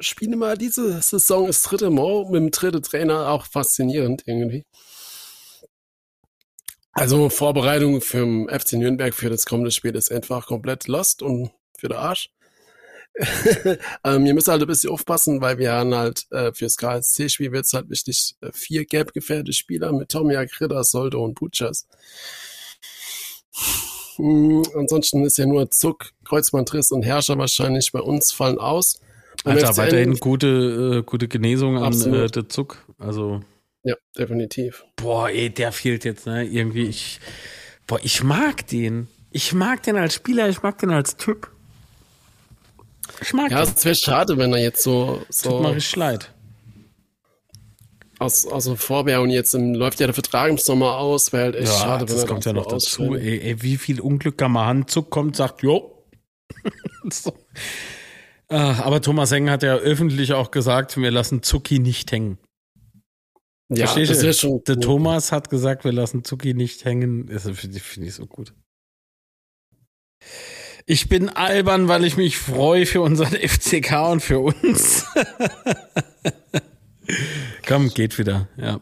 spielen 0.00 0.38
mal 0.38 0.56
diese 0.56 1.00
Saison 1.00 1.46
das 1.46 1.62
dritte 1.62 1.90
Mal 1.90 2.24
mit 2.24 2.34
dem 2.34 2.50
dritten 2.50 2.82
Trainer 2.82 3.28
auch 3.28 3.46
faszinierend 3.46 4.22
irgendwie. 4.26 4.64
Also 6.92 7.28
Vorbereitung 7.30 8.00
für 8.00 8.24
den 8.24 8.48
FC 8.48 8.72
Nürnberg 8.74 9.14
für 9.14 9.30
das 9.30 9.46
kommende 9.46 9.70
Spiel 9.70 9.94
ist 9.94 10.10
einfach 10.10 10.46
komplett 10.46 10.88
lost 10.88 11.22
und 11.22 11.50
für 11.78 11.88
den 11.88 11.98
Arsch. 11.98 12.30
ähm, 14.04 14.24
wir 14.24 14.34
müssen 14.34 14.50
halt 14.50 14.62
ein 14.62 14.68
bisschen 14.68 14.90
aufpassen, 14.90 15.40
weil 15.40 15.58
wir 15.58 15.72
haben 15.72 15.94
halt 15.94 16.26
äh, 16.30 16.52
fürs 16.52 16.76
KSC-Spiel 16.76 17.52
wird 17.52 17.66
es 17.66 17.72
halt 17.72 17.90
wichtig, 17.90 18.34
äh, 18.40 18.50
vier 18.52 18.84
gelb 18.84 19.12
gefährdete 19.12 19.52
Spieler 19.52 19.92
mit 19.92 20.10
Tomiak, 20.10 20.60
Ritter, 20.60 20.84
Soldo 20.84 21.24
und 21.24 21.34
Butchers. 21.34 21.86
Hm, 24.18 24.64
ansonsten 24.74 25.24
ist 25.24 25.38
ja 25.38 25.46
nur 25.46 25.70
Zuck, 25.70 26.10
Kreuzbandriss 26.24 26.90
und 26.90 27.04
Herrscher 27.04 27.38
wahrscheinlich 27.38 27.92
bei 27.92 28.00
uns 28.00 28.32
fallen 28.32 28.58
aus. 28.58 29.00
Alter, 29.44 29.76
weiterhin 29.76 30.14
gute, 30.18 30.98
äh, 30.98 31.02
gute 31.02 31.28
Genesung 31.28 31.78
an 31.78 31.92
äh, 32.12 32.28
der 32.28 32.48
Zuck. 32.48 32.84
Also. 32.98 33.40
Ja, 33.84 33.94
definitiv. 34.16 34.84
Boah, 34.96 35.30
ey, 35.30 35.50
der 35.50 35.70
fehlt 35.70 36.04
jetzt, 36.04 36.26
ne? 36.26 36.44
Irgendwie, 36.44 36.86
ich. 36.86 37.20
Boah, 37.86 38.00
ich 38.02 38.22
mag 38.24 38.66
den. 38.66 39.06
Ich 39.30 39.52
mag 39.54 39.82
den 39.84 39.96
als 39.96 40.14
Spieler, 40.14 40.48
ich 40.48 40.62
mag 40.62 40.78
den 40.78 40.90
als 40.90 41.16
Typ. 41.16 41.48
Ich 43.22 43.32
mag 43.32 43.50
ja, 43.52 43.64
den. 43.64 43.72
es 43.74 43.84
wäre 43.84 43.94
schade, 43.94 44.36
wenn 44.36 44.52
er 44.52 44.58
jetzt 44.58 44.82
so. 44.82 45.22
so 45.28 45.50
Tut 45.50 45.62
mir 45.62 45.74
richtig 45.76 45.96
leid 45.96 46.30
aus, 48.18 48.46
aus 48.46 48.64
dem 48.64 48.76
Vorwehr 48.76 49.20
und 49.20 49.30
jetzt 49.30 49.54
im, 49.54 49.74
läuft 49.74 50.00
ja 50.00 50.06
der 50.06 50.14
Vertrag 50.14 50.50
im 50.50 50.58
Sommer 50.58 50.96
aus, 50.96 51.32
wäre 51.32 51.44
halt 51.44 51.56
echt 51.56 51.72
ja, 51.72 51.78
schade, 51.78 52.06
das 52.06 52.26
kommt 52.26 52.44
ja 52.44 52.52
noch 52.52 52.66
dazu. 52.66 53.14
Ey, 53.14 53.40
ey, 53.40 53.62
wie 53.62 53.76
viel 53.76 54.00
Unglück 54.00 54.38
kann 54.38 54.52
man 54.52 54.66
Handzug 54.66 55.10
kommt, 55.10 55.36
sagt, 55.36 55.62
jo. 55.62 56.04
so. 57.12 57.32
ah, 58.48 58.82
aber 58.82 59.00
Thomas 59.00 59.30
Heng 59.30 59.50
hat 59.50 59.62
ja 59.62 59.76
öffentlich 59.76 60.32
auch 60.32 60.50
gesagt, 60.50 60.96
wir 60.96 61.10
lassen 61.10 61.42
Zucki 61.42 61.78
nicht 61.78 62.10
hängen. 62.10 62.38
Ja, 63.70 63.86
Verstehst 63.86 64.10
das 64.10 64.22
ist 64.22 64.40
schon. 64.40 64.62
Der 64.64 64.76
cool. 64.76 64.82
Thomas 64.82 65.30
hat 65.30 65.50
gesagt, 65.50 65.84
wir 65.84 65.92
lassen 65.92 66.24
Zucki 66.24 66.54
nicht 66.54 66.84
hängen. 66.84 67.26
Das 67.26 67.42
finde 67.42 67.80
find 67.80 68.06
ich 68.06 68.14
so 68.14 68.26
gut. 68.26 68.54
Ich 70.86 71.10
bin 71.10 71.28
albern, 71.28 71.86
weil 71.86 72.06
ich 72.06 72.16
mich 72.16 72.38
freue 72.38 72.86
für 72.86 73.02
unseren 73.02 73.34
FCK 73.48 74.10
und 74.10 74.20
für 74.20 74.40
uns. 74.40 75.04
Komm, 77.66 77.90
geht 77.90 78.18
wieder, 78.18 78.48
ja. 78.56 78.80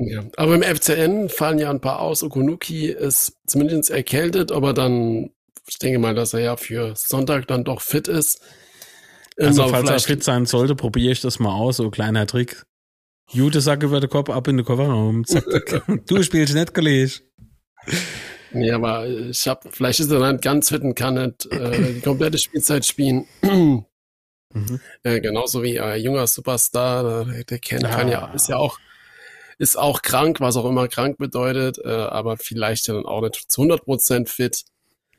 Ja, 0.00 0.22
aber 0.36 0.54
im 0.54 0.62
FCN 0.62 1.28
fallen 1.28 1.58
ja 1.58 1.70
ein 1.70 1.80
paar 1.80 2.00
aus. 2.00 2.22
Okunuki 2.22 2.86
ist 2.86 3.32
zumindest 3.46 3.90
erkältet, 3.90 4.52
aber 4.52 4.72
dann, 4.72 5.30
ich 5.68 5.78
denke 5.78 5.98
mal, 5.98 6.14
dass 6.14 6.34
er 6.34 6.40
ja 6.40 6.56
für 6.56 6.94
Sonntag 6.94 7.48
dann 7.48 7.64
doch 7.64 7.80
fit 7.80 8.06
ist. 8.06 8.40
Also, 9.36 9.64
ähm, 9.64 9.70
falls 9.70 9.90
er 9.90 9.98
fit 9.98 10.22
sein 10.22 10.46
sollte, 10.46 10.76
probiere 10.76 11.12
ich 11.12 11.20
das 11.20 11.40
mal 11.40 11.52
aus, 11.52 11.78
so 11.78 11.90
kleiner 11.90 12.26
Trick. 12.28 12.64
Jute 13.30 13.60
Sack 13.60 13.82
über 13.82 14.00
den 14.00 14.08
Kopf, 14.08 14.30
ab 14.30 14.46
in 14.46 14.56
den 14.56 14.64
Kofferraum, 14.64 15.24
zack, 15.24 15.44
zack. 15.50 15.82
du 16.06 16.22
spielst 16.22 16.54
nicht, 16.54 16.74
Kollege. 16.74 17.12
Ja, 18.52 18.76
aber 18.76 19.06
ich 19.06 19.46
hab, 19.46 19.64
vielleicht 19.74 20.00
ist 20.00 20.10
er 20.10 20.20
dann 20.20 20.40
ganz 20.40 20.68
fit 20.70 20.82
und 20.82 20.94
kann 20.94 21.14
nicht 21.14 21.46
äh, 21.52 21.94
die 21.94 22.00
komplette 22.00 22.38
Spielzeit 22.38 22.86
spielen. 22.86 23.26
Mhm. 24.52 24.80
Äh, 25.02 25.20
genauso 25.20 25.62
wie 25.62 25.78
ein 25.80 26.00
junger 26.00 26.26
Superstar, 26.26 27.24
der, 27.24 27.44
der 27.44 27.58
kennt, 27.58 27.84
ah. 27.84 27.90
kann 27.90 28.08
ja, 28.08 28.32
ist 28.32 28.48
ja 28.48 28.56
auch, 28.56 28.78
ist 29.58 29.78
auch 29.78 30.02
krank, 30.02 30.40
was 30.40 30.56
auch 30.56 30.64
immer 30.64 30.88
krank 30.88 31.18
bedeutet, 31.18 31.78
äh, 31.84 31.88
aber 31.88 32.36
vielleicht 32.36 32.88
dann 32.88 33.04
auch 33.04 33.22
nicht 33.22 33.50
zu 33.50 33.62
100% 33.62 34.28
fit. 34.28 34.64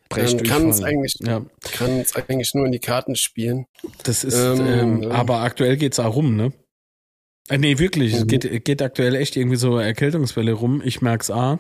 Kann 0.10 0.70
es 0.70 0.82
eigentlich, 0.82 1.18
ja. 1.20 1.46
kann 1.62 2.00
es 2.00 2.16
eigentlich 2.16 2.56
nur 2.56 2.66
in 2.66 2.72
die 2.72 2.80
Karten 2.80 3.16
spielen. 3.16 3.68
Das 4.04 4.24
ist, 4.24 4.36
ähm, 4.36 4.66
ähm, 4.66 5.04
ja. 5.04 5.12
aber 5.12 5.42
aktuell 5.42 5.78
geht's 5.78 6.00
auch 6.00 6.16
rum, 6.16 6.36
ne? 6.36 6.52
Äh, 7.48 7.60
nee, 7.60 7.78
wirklich, 7.78 8.14
mhm. 8.14 8.20
es 8.20 8.28
geht, 8.28 8.66
geht 8.66 8.82
aktuell 8.82 9.16
echt 9.16 9.36
irgendwie 9.36 9.58
so 9.58 9.78
Erkältungswelle 9.78 10.54
rum. 10.54 10.82
Ich 10.84 11.02
merk's 11.02 11.30
A. 11.30 11.60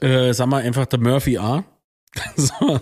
Äh, 0.00 0.32
sag 0.34 0.46
mal 0.46 0.62
einfach 0.62 0.86
der 0.86 1.00
Murphy 1.00 1.38
A. 1.38 1.64
so. 2.36 2.80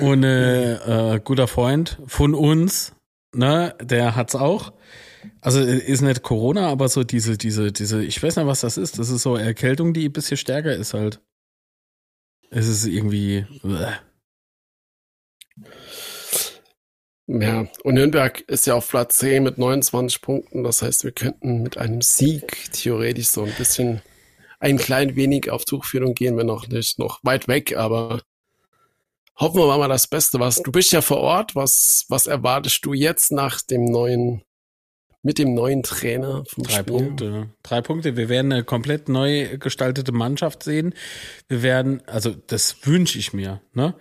Und 0.00 0.24
äh, 0.24 1.14
äh, 1.14 1.20
guter 1.20 1.48
Freund 1.48 1.98
von 2.06 2.34
uns, 2.34 2.94
ne, 3.34 3.74
der 3.80 4.16
hat's 4.16 4.34
auch. 4.34 4.72
Also 5.40 5.60
ist 5.60 6.00
nicht 6.00 6.22
Corona, 6.22 6.68
aber 6.68 6.88
so 6.88 7.04
diese, 7.04 7.36
diese, 7.36 7.72
diese, 7.72 8.02
ich 8.04 8.22
weiß 8.22 8.36
nicht, 8.36 8.46
was 8.46 8.60
das 8.60 8.76
ist. 8.76 8.98
Das 8.98 9.10
ist 9.10 9.22
so 9.22 9.36
Erkältung, 9.36 9.92
die 9.92 10.08
ein 10.08 10.12
bisschen 10.12 10.36
stärker 10.36 10.74
ist 10.74 10.94
halt. 10.94 11.20
Es 12.50 12.66
ist 12.66 12.86
irgendwie. 12.86 13.46
Bleh. 13.62 13.94
Ja, 17.30 17.66
und 17.82 17.94
Nürnberg 17.94 18.40
ist 18.48 18.66
ja 18.66 18.74
auf 18.74 18.88
Platz 18.88 19.18
10 19.18 19.42
mit 19.42 19.58
29 19.58 20.22
Punkten. 20.22 20.64
Das 20.64 20.80
heißt, 20.80 21.04
wir 21.04 21.12
könnten 21.12 21.62
mit 21.62 21.76
einem 21.76 22.00
Sieg 22.00 22.72
theoretisch 22.72 23.28
so 23.28 23.42
ein 23.42 23.52
bisschen 23.58 24.00
ein 24.60 24.78
klein 24.78 25.16
wenig 25.16 25.50
auf 25.50 25.64
Tuchfühlung 25.64 26.14
gehen 26.14 26.36
wir 26.36 26.44
noch 26.44 26.68
nicht, 26.68 26.98
noch 26.98 27.20
weit 27.22 27.48
weg, 27.48 27.76
aber 27.76 28.22
hoffen 29.36 29.60
wir 29.60 29.78
mal 29.78 29.88
das 29.88 30.06
Beste. 30.06 30.40
Was 30.40 30.62
du 30.62 30.72
bist 30.72 30.92
ja 30.92 31.00
vor 31.00 31.18
Ort. 31.18 31.54
Was 31.54 32.04
was 32.08 32.26
erwartest 32.26 32.84
du 32.84 32.92
jetzt 32.92 33.32
nach 33.32 33.60
dem 33.62 33.84
neuen 33.84 34.42
mit 35.22 35.38
dem 35.38 35.54
neuen 35.54 35.82
Trainer 35.82 36.44
vom 36.46 36.64
Drei 36.64 36.80
Spiel? 36.80 36.94
Punkte. 36.94 37.50
Drei 37.62 37.80
Punkte. 37.80 38.16
Wir 38.16 38.28
werden 38.28 38.52
eine 38.52 38.64
komplett 38.64 39.08
neu 39.08 39.58
gestaltete 39.58 40.12
Mannschaft 40.12 40.62
sehen. 40.62 40.94
Wir 41.48 41.62
werden, 41.62 42.02
also 42.06 42.34
das 42.46 42.86
wünsche 42.86 43.18
ich 43.18 43.32
mir. 43.32 43.60
Ne? 43.74 43.94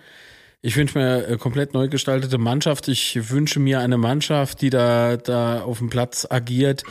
Ich 0.62 0.76
wünsche 0.76 0.98
mir 0.98 1.26
eine 1.28 1.38
komplett 1.38 1.74
neu 1.74 1.88
gestaltete 1.88 2.38
Mannschaft. 2.38 2.88
Ich 2.88 3.30
wünsche 3.30 3.60
mir 3.60 3.80
eine 3.80 3.98
Mannschaft, 3.98 4.62
die 4.62 4.70
da 4.70 5.18
da 5.18 5.62
auf 5.62 5.80
dem 5.80 5.90
Platz 5.90 6.28
agiert. 6.30 6.84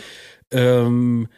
Ähm, 0.50 1.28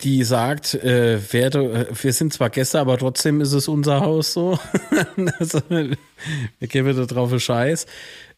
die 0.00 0.22
sagt, 0.24 0.74
äh, 0.74 1.32
werde, 1.32 1.88
äh, 1.90 2.02
wir 2.02 2.12
sind 2.12 2.32
zwar 2.32 2.50
Gäste, 2.50 2.78
aber 2.78 2.98
trotzdem 2.98 3.40
ist 3.40 3.52
es 3.52 3.68
unser 3.68 4.00
Haus 4.00 4.32
so. 4.32 4.58
also, 5.38 5.60
wir 5.68 6.68
geben 6.68 6.96
da 6.96 7.04
drauf 7.04 7.30
einen 7.30 7.40
Scheiß. 7.40 7.86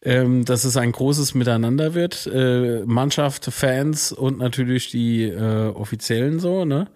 Ähm, 0.03 0.45
dass 0.45 0.63
es 0.63 0.77
ein 0.77 0.91
großes 0.91 1.35
Miteinander 1.35 1.93
wird. 1.93 2.25
Äh, 2.25 2.81
Mannschaft, 2.85 3.45
Fans 3.45 4.11
und 4.11 4.39
natürlich 4.39 4.89
die 4.89 5.25
äh, 5.25 5.67
Offiziellen 5.67 6.39
so, 6.39 6.65
ne? 6.65 6.87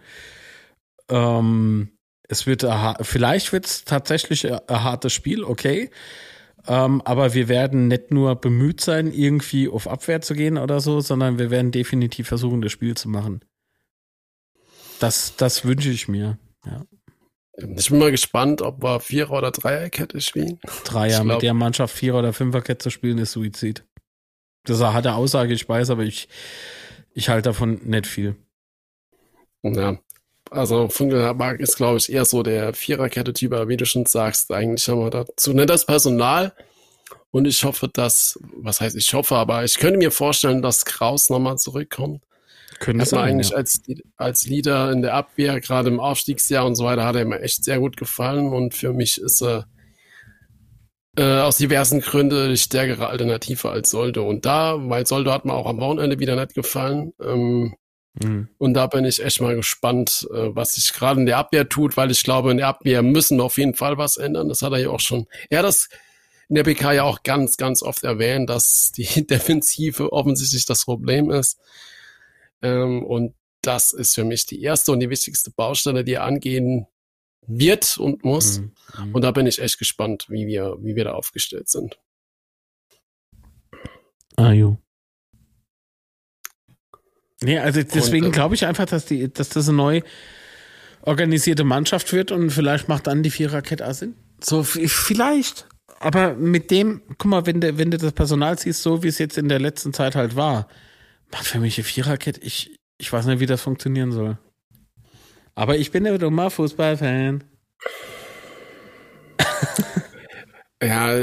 Ähm, 1.10 1.90
es 2.28 2.48
wird, 2.48 2.66
vielleicht 3.02 3.54
wird 3.54 3.68
es 3.68 3.84
tatsächlich 3.84 4.52
ein 4.52 4.60
hartes 4.68 5.14
Spiel, 5.14 5.44
okay. 5.44 5.92
Ähm, 6.68 7.04
aber 7.06 7.36
wir 7.36 7.48
werden 7.48 7.88
nicht 7.88 8.10
nur 8.10 8.36
bemüht 8.36 8.82
sein, 8.82 9.12
irgendwie 9.12 9.70
auf 9.70 9.88
Abwehr 9.88 10.22
zu 10.22 10.34
gehen 10.34 10.58
oder 10.58 10.80
so, 10.80 11.00
sondern 11.02 11.38
wir 11.38 11.52
werden 11.52 11.70
definitiv 11.70 12.28
versuchen, 12.28 12.64
das 12.64 12.72
Spiel 12.72 12.98
zu 12.98 13.08
machen. 13.08 13.42
Das, 15.00 15.36
das 15.36 15.66
wünsche 15.66 15.90
ich 15.90 16.08
mir. 16.08 16.38
Ja. 16.66 16.86
Ich 17.78 17.90
bin 17.90 18.00
mal 18.00 18.12
gespannt, 18.12 18.62
ob 18.62 18.84
wir 18.84 19.00
Vierer- 19.00 19.38
oder 19.38 19.52
Dreierkette 19.52 20.20
spielen. 20.20 20.60
Dreier 20.84 21.24
mit 21.24 21.42
der 21.42 21.54
Mannschaft 21.54 21.96
Vierer- 21.96 22.20
oder 22.20 22.34
Fünferkette 22.34 22.84
zu 22.84 22.90
spielen, 22.90 23.18
ist 23.18 23.32
Suizid. 23.32 23.86
Das 24.66 24.82
hat 24.82 25.06
er 25.06 25.16
Aussage, 25.16 25.54
ich 25.54 25.68
weiß, 25.68 25.90
aber 25.90 26.04
ich, 26.04 26.28
ich 27.14 27.30
halte 27.30 27.50
davon 27.50 27.80
nicht 27.84 28.08
viel. 28.08 28.36
Ja, 29.64 29.98
also 30.52 30.90
Funkelberg 30.90 31.60
ist, 31.60 31.78
glaube 31.78 31.98
ich, 31.98 32.12
eher 32.12 32.26
so 32.26 32.44
der 32.44 32.74
Viererkette-Typ, 32.74 33.54
aber 33.54 33.68
wie 33.68 33.78
du 33.78 33.86
schon 33.86 34.06
sagst, 34.06 34.52
eigentlich 34.52 34.88
haben 34.88 35.00
wir 35.00 35.10
dazu 35.10 35.54
nicht 35.54 35.70
das 35.70 35.86
Personal. 35.86 36.54
Und 37.32 37.46
ich 37.48 37.64
hoffe, 37.64 37.90
dass, 37.90 38.40
was 38.58 38.82
heißt 38.82 38.96
ich 38.96 39.14
hoffe, 39.14 39.36
aber 39.36 39.64
ich 39.64 39.78
könnte 39.78 39.98
mir 39.98 40.12
vorstellen, 40.12 40.62
dass 40.62 40.86
Kraus 40.86 41.30
nochmal 41.30 41.58
zurückkommt. 41.58 42.24
Können 42.80 43.00
das 43.00 43.14
eigentlich 43.14 43.50
ja. 43.52 43.58
als, 43.58 43.82
als 44.18 44.46
Leader 44.48 44.92
in 44.92 45.02
der 45.02 45.14
Abwehr, 45.14 45.60
gerade 45.62 45.90
im 45.90 46.00
Aufstiegsjahr 46.00 46.66
und 46.66 46.76
so 46.76 46.86
weiter, 46.86 47.06
hat 47.06 47.16
er 47.16 47.26
mir 47.26 47.42
echt 47.42 47.64
sehr 47.64 47.80
gut 47.80 47.98
gefallen 47.98 48.50
und 48.50 48.74
für 48.74 48.94
mich 48.94 49.20
ist 49.20 49.42
er 49.42 49.66
äh, 51.18 51.40
aus 51.40 51.58
diversen 51.58 52.02
Gründen 52.02 52.50
die 52.50 52.58
stärkere 52.58 53.08
Alternative 53.08 53.70
als 53.70 53.90
Soldo. 53.90 54.28
Und 54.28 54.46
da, 54.46 54.76
weil 54.90 55.08
Soldo 55.08 55.32
hat 55.32 55.46
mir 55.46 55.54
auch 55.54 55.68
am 55.68 55.80
Wochenende 55.80 56.20
wieder 56.20 56.36
nicht 56.36 56.54
gefallen. 56.54 57.14
Ähm, 57.22 57.76
mhm. 58.22 58.50
Und 58.58 58.74
da 58.74 58.88
bin 58.88 59.06
ich 59.06 59.24
echt 59.24 59.40
mal 59.40 59.56
gespannt, 59.56 60.28
äh, 60.34 60.50
was 60.54 60.76
sich 60.76 60.92
gerade 60.92 61.22
in 61.22 61.26
der 61.26 61.38
Abwehr 61.38 61.70
tut, 61.70 61.96
weil 61.96 62.12
ich 62.12 62.24
glaube, 62.24 62.52
in 62.52 62.58
der 62.58 62.68
Abwehr 62.68 63.02
müssen 63.02 63.38
wir 63.38 63.46
auf 63.46 63.58
jeden 63.58 63.76
Fall 63.76 63.98
was 63.98 64.18
ändern. 64.18 64.50
Das 64.50 64.62
hat 64.62 64.74
er 64.74 64.80
ja 64.80 64.90
auch 64.90 65.00
schon. 65.00 65.28
Er 65.50 65.60
hat 65.60 65.66
das 65.66 65.88
in 66.50 66.56
der 66.56 66.64
PK 66.64 66.94
ja 66.94 67.04
auch 67.04 67.24
ganz, 67.24 67.58
ganz 67.58 67.82
oft 67.82 68.04
erwähnt, 68.04 68.50
dass 68.50 68.92
die 68.92 69.26
Defensive 69.28 70.12
offensichtlich 70.12 70.66
das 70.66 70.86
Problem 70.86 71.32
ist. 71.32 71.58
Ähm, 72.62 73.04
und 73.04 73.36
das 73.62 73.94
ist 73.94 74.16
für 74.16 74.24
mich 74.24 74.46
die 74.46 74.62
erste 74.62 74.92
und 74.92 75.00
die 75.00 75.10
wichtigste 75.10 75.52
Baustelle, 75.52 76.04
die 76.04 76.14
er 76.14 76.24
angehen 76.24 76.88
wird 77.48 77.98
und 77.98 78.24
muss. 78.24 78.60
Mhm. 78.60 78.72
mhm. 78.98 79.16
Und 79.16 79.22
da 79.24 79.32
bin 79.32 79.48
ich 79.48 79.60
echt 79.60 79.78
gespannt, 79.78 80.26
wie 80.30 80.48
wir, 80.48 80.78
wie 80.82 80.96
wir 80.96 81.06
da 81.06 81.14
aufgestellt 81.14 81.70
sind. 81.70 82.00
Ah, 84.36 84.52
jo. 84.52 84.78
Nee, 87.42 87.60
also 87.60 87.84
deswegen 87.84 88.28
äh, 88.28 88.32
glaube 88.32 88.56
ich 88.56 88.66
einfach, 88.66 88.86
dass 88.86 89.06
die, 89.06 89.32
dass 89.32 89.50
das 89.50 89.68
eine 89.68 89.78
neu 89.78 90.02
organisierte 91.02 91.64
Mannschaft 91.64 92.12
wird 92.12 92.32
und 92.32 92.50
vielleicht 92.50 92.90
macht 92.90 93.08
dann 93.08 93.24
die 93.24 93.30
Viererkette 93.30 93.88
auch 93.88 93.94
Sinn. 93.94 94.16
So, 94.42 94.64
vielleicht. 94.64 95.68
Aber 96.00 96.34
mit 96.34 96.72
dem, 96.72 97.02
guck 97.18 97.26
mal, 97.26 97.46
wenn 97.46 97.62
du, 97.62 97.78
wenn 97.78 97.92
du 97.92 97.98
das 97.98 98.14
Personal 98.14 98.58
siehst, 98.58 98.82
so 98.82 99.04
wie 99.04 99.08
es 99.08 99.20
jetzt 99.20 99.38
in 99.38 99.48
der 99.48 99.60
letzten 99.60 99.94
Zeit 99.94 100.16
halt 100.16 100.36
war, 100.36 100.68
macht 101.32 101.48
für 101.48 101.60
mich 101.60 101.78
eine 101.78 101.86
Viererkette. 101.86 102.42
Ich, 102.42 102.80
ich 102.98 103.12
weiß 103.12 103.26
nicht, 103.26 103.40
wie 103.40 103.46
das 103.46 103.62
funktionieren 103.62 104.12
soll. 104.12 104.38
Aber 105.56 105.78
ich 105.78 105.92
bin 105.92 106.06
ja 106.06 106.18
dummer 106.18 106.50
Fußballfan. 106.52 107.44
Ja, 110.84 111.16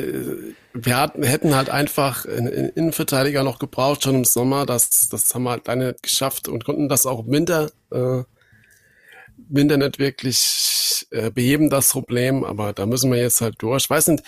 wir 0.75 0.97
hatten, 0.97 1.23
hätten 1.23 1.55
halt 1.55 1.69
einfach 1.69 2.25
einen 2.25 2.49
Innenverteidiger 2.71 3.45
noch 3.45 3.59
gebraucht, 3.59 4.03
schon 4.03 4.17
im 4.17 4.25
Sommer. 4.25 4.65
Das, 4.67 5.09
das 5.11 5.33
haben 5.35 5.45
wir 5.45 5.51
halt 5.51 5.67
leider 5.67 5.89
nicht 5.89 6.03
geschafft 6.03 6.49
und 6.49 6.65
konnten 6.65 6.89
das 6.89 7.07
auch 7.07 7.27
im 7.27 7.31
Winter, 7.31 7.71
äh, 7.93 8.25
Winter 9.37 9.77
nicht 9.77 9.99
wirklich 9.99 11.07
äh, 11.11 11.31
beheben, 11.31 11.69
das 11.69 11.91
Problem. 11.91 12.45
Aber 12.45 12.73
da 12.73 12.87
müssen 12.87 13.13
wir 13.13 13.19
jetzt 13.21 13.43
halt 13.43 13.57
durch. 13.59 13.85
Ich 13.85 13.91
weiß 13.91 14.09
nicht, 14.09 14.25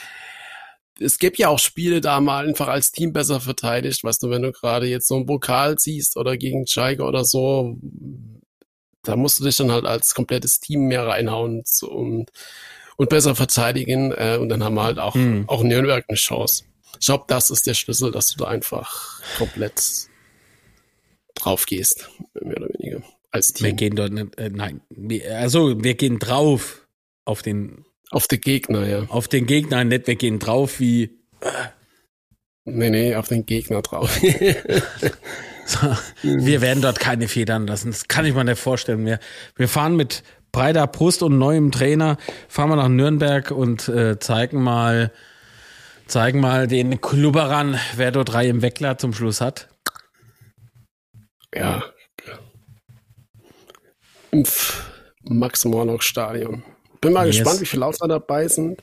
es 1.01 1.19
gibt 1.19 1.39
ja 1.39 1.49
auch 1.49 1.59
Spiele, 1.59 2.01
da 2.01 2.21
mal 2.21 2.47
einfach 2.47 2.69
als 2.69 2.93
Team 2.93 3.13
besser 3.13 3.41
verteidigt. 3.41 4.05
Weißt 4.05 4.23
du, 4.23 4.31
wenn 4.31 4.43
du 4.43 4.53
gerade 4.53 4.87
jetzt 4.87 5.09
so 5.09 5.17
einen 5.17 5.27
Pokal 5.27 5.79
siehst 5.79 6.17
oder 6.17 6.37
gegen 6.37 6.67
Schalke 6.67 7.03
oder 7.03 7.25
so, 7.25 7.77
da 9.03 9.17
musst 9.17 9.41
du 9.41 9.45
dich 9.45 9.57
dann 9.57 9.73
halt 9.73 9.87
als 9.87 10.15
komplettes 10.15 10.61
Team 10.61 10.87
mehr 10.87 11.07
reinhauen 11.07 11.65
und, 11.83 12.31
und 12.97 13.09
besser 13.09 13.35
verteidigen. 13.35 14.13
Äh, 14.13 14.39
und 14.41 14.49
dann 14.49 14.63
haben 14.63 14.75
wir 14.75 14.85
halt 14.85 14.99
auch, 14.99 15.15
mhm. 15.15 15.45
auch 15.49 15.63
Nürnberg 15.63 16.05
eine 16.09 16.17
Chance. 16.17 16.65
Ich 17.01 17.07
glaube, 17.07 17.25
das 17.27 17.51
ist 17.51 17.67
der 17.67 17.75
Schlüssel, 17.75 18.13
dass 18.13 18.31
du 18.31 18.39
da 18.39 18.47
einfach 18.47 19.21
komplett 19.37 20.09
drauf 21.35 21.67
gehst, 21.67 22.09
mehr 22.41 22.57
oder 22.57 22.69
weniger. 22.79 23.03
Als 23.33 23.53
Team. 23.53 23.67
Wir 23.67 23.73
gehen 23.73 23.97
dort 23.97 24.13
nicht, 24.13 24.39
äh, 24.39 24.49
nein, 24.49 24.81
also 25.37 25.83
wir 25.83 25.95
gehen 25.95 26.21
drauf 26.21 26.87
auf 27.25 27.43
den 27.43 27.85
auf 28.11 28.29
den 28.29 28.41
Gegner, 28.41 28.87
ja. 28.87 29.05
Auf 29.09 29.29
den 29.29 29.47
Gegner, 29.47 29.85
nicht 29.85 30.07
wir 30.07 30.17
gehen 30.17 30.39
drauf 30.39 30.81
wie 30.81 31.05
äh. 31.41 31.69
Nee, 32.67 32.89
nee, 32.89 33.15
auf 33.15 33.29
den 33.29 33.45
Gegner 33.45 33.83
drauf. 33.83 34.19
So, 35.67 35.97
wir 36.23 36.61
werden 36.61 36.83
dort 36.83 37.01
keine 37.01 37.27
Federn 37.29 37.67
lassen. 37.67 37.91
Das 37.91 38.07
kann 38.09 38.27
ich 38.27 38.35
mir 38.35 38.45
nicht 38.45 38.59
vorstellen. 38.59 39.07
Wir, 39.07 39.19
wir 39.57 39.69
fahren 39.69 39.97
mit 39.97 40.23
breiter 40.53 40.87
Brust 40.87 41.23
und 41.23 41.39
neuem 41.39 41.73
Trainer, 41.73 42.19
fahren 42.49 42.69
wir 42.71 42.77
nach 42.77 42.89
Nürnberg 42.89 43.51
und 43.51 43.89
äh, 43.89 44.19
zeigen 44.19 44.63
mal, 44.63 45.11
zeigen 46.07 46.41
mal 46.41 46.67
den 46.67 47.01
Klubberern, 47.01 47.79
wer 47.97 48.13
dort 48.13 48.33
drei 48.33 48.47
im 48.47 48.63
Weckler 48.63 48.99
zum 48.99 49.15
Schluss 49.15 49.41
hat. 49.41 49.69
Ja. 51.55 51.83
Im 54.31 54.45
Max 55.23 55.65
Morlock 55.65 56.03
Stadion. 56.03 56.63
Bin 57.05 57.13
mal 57.13 57.27
yes. 57.27 57.37
gespannt, 57.37 57.61
wie 57.61 57.67
viele 57.67 57.81
Laufler 57.81 58.09
dabei 58.09 58.49
sind. 58.49 58.83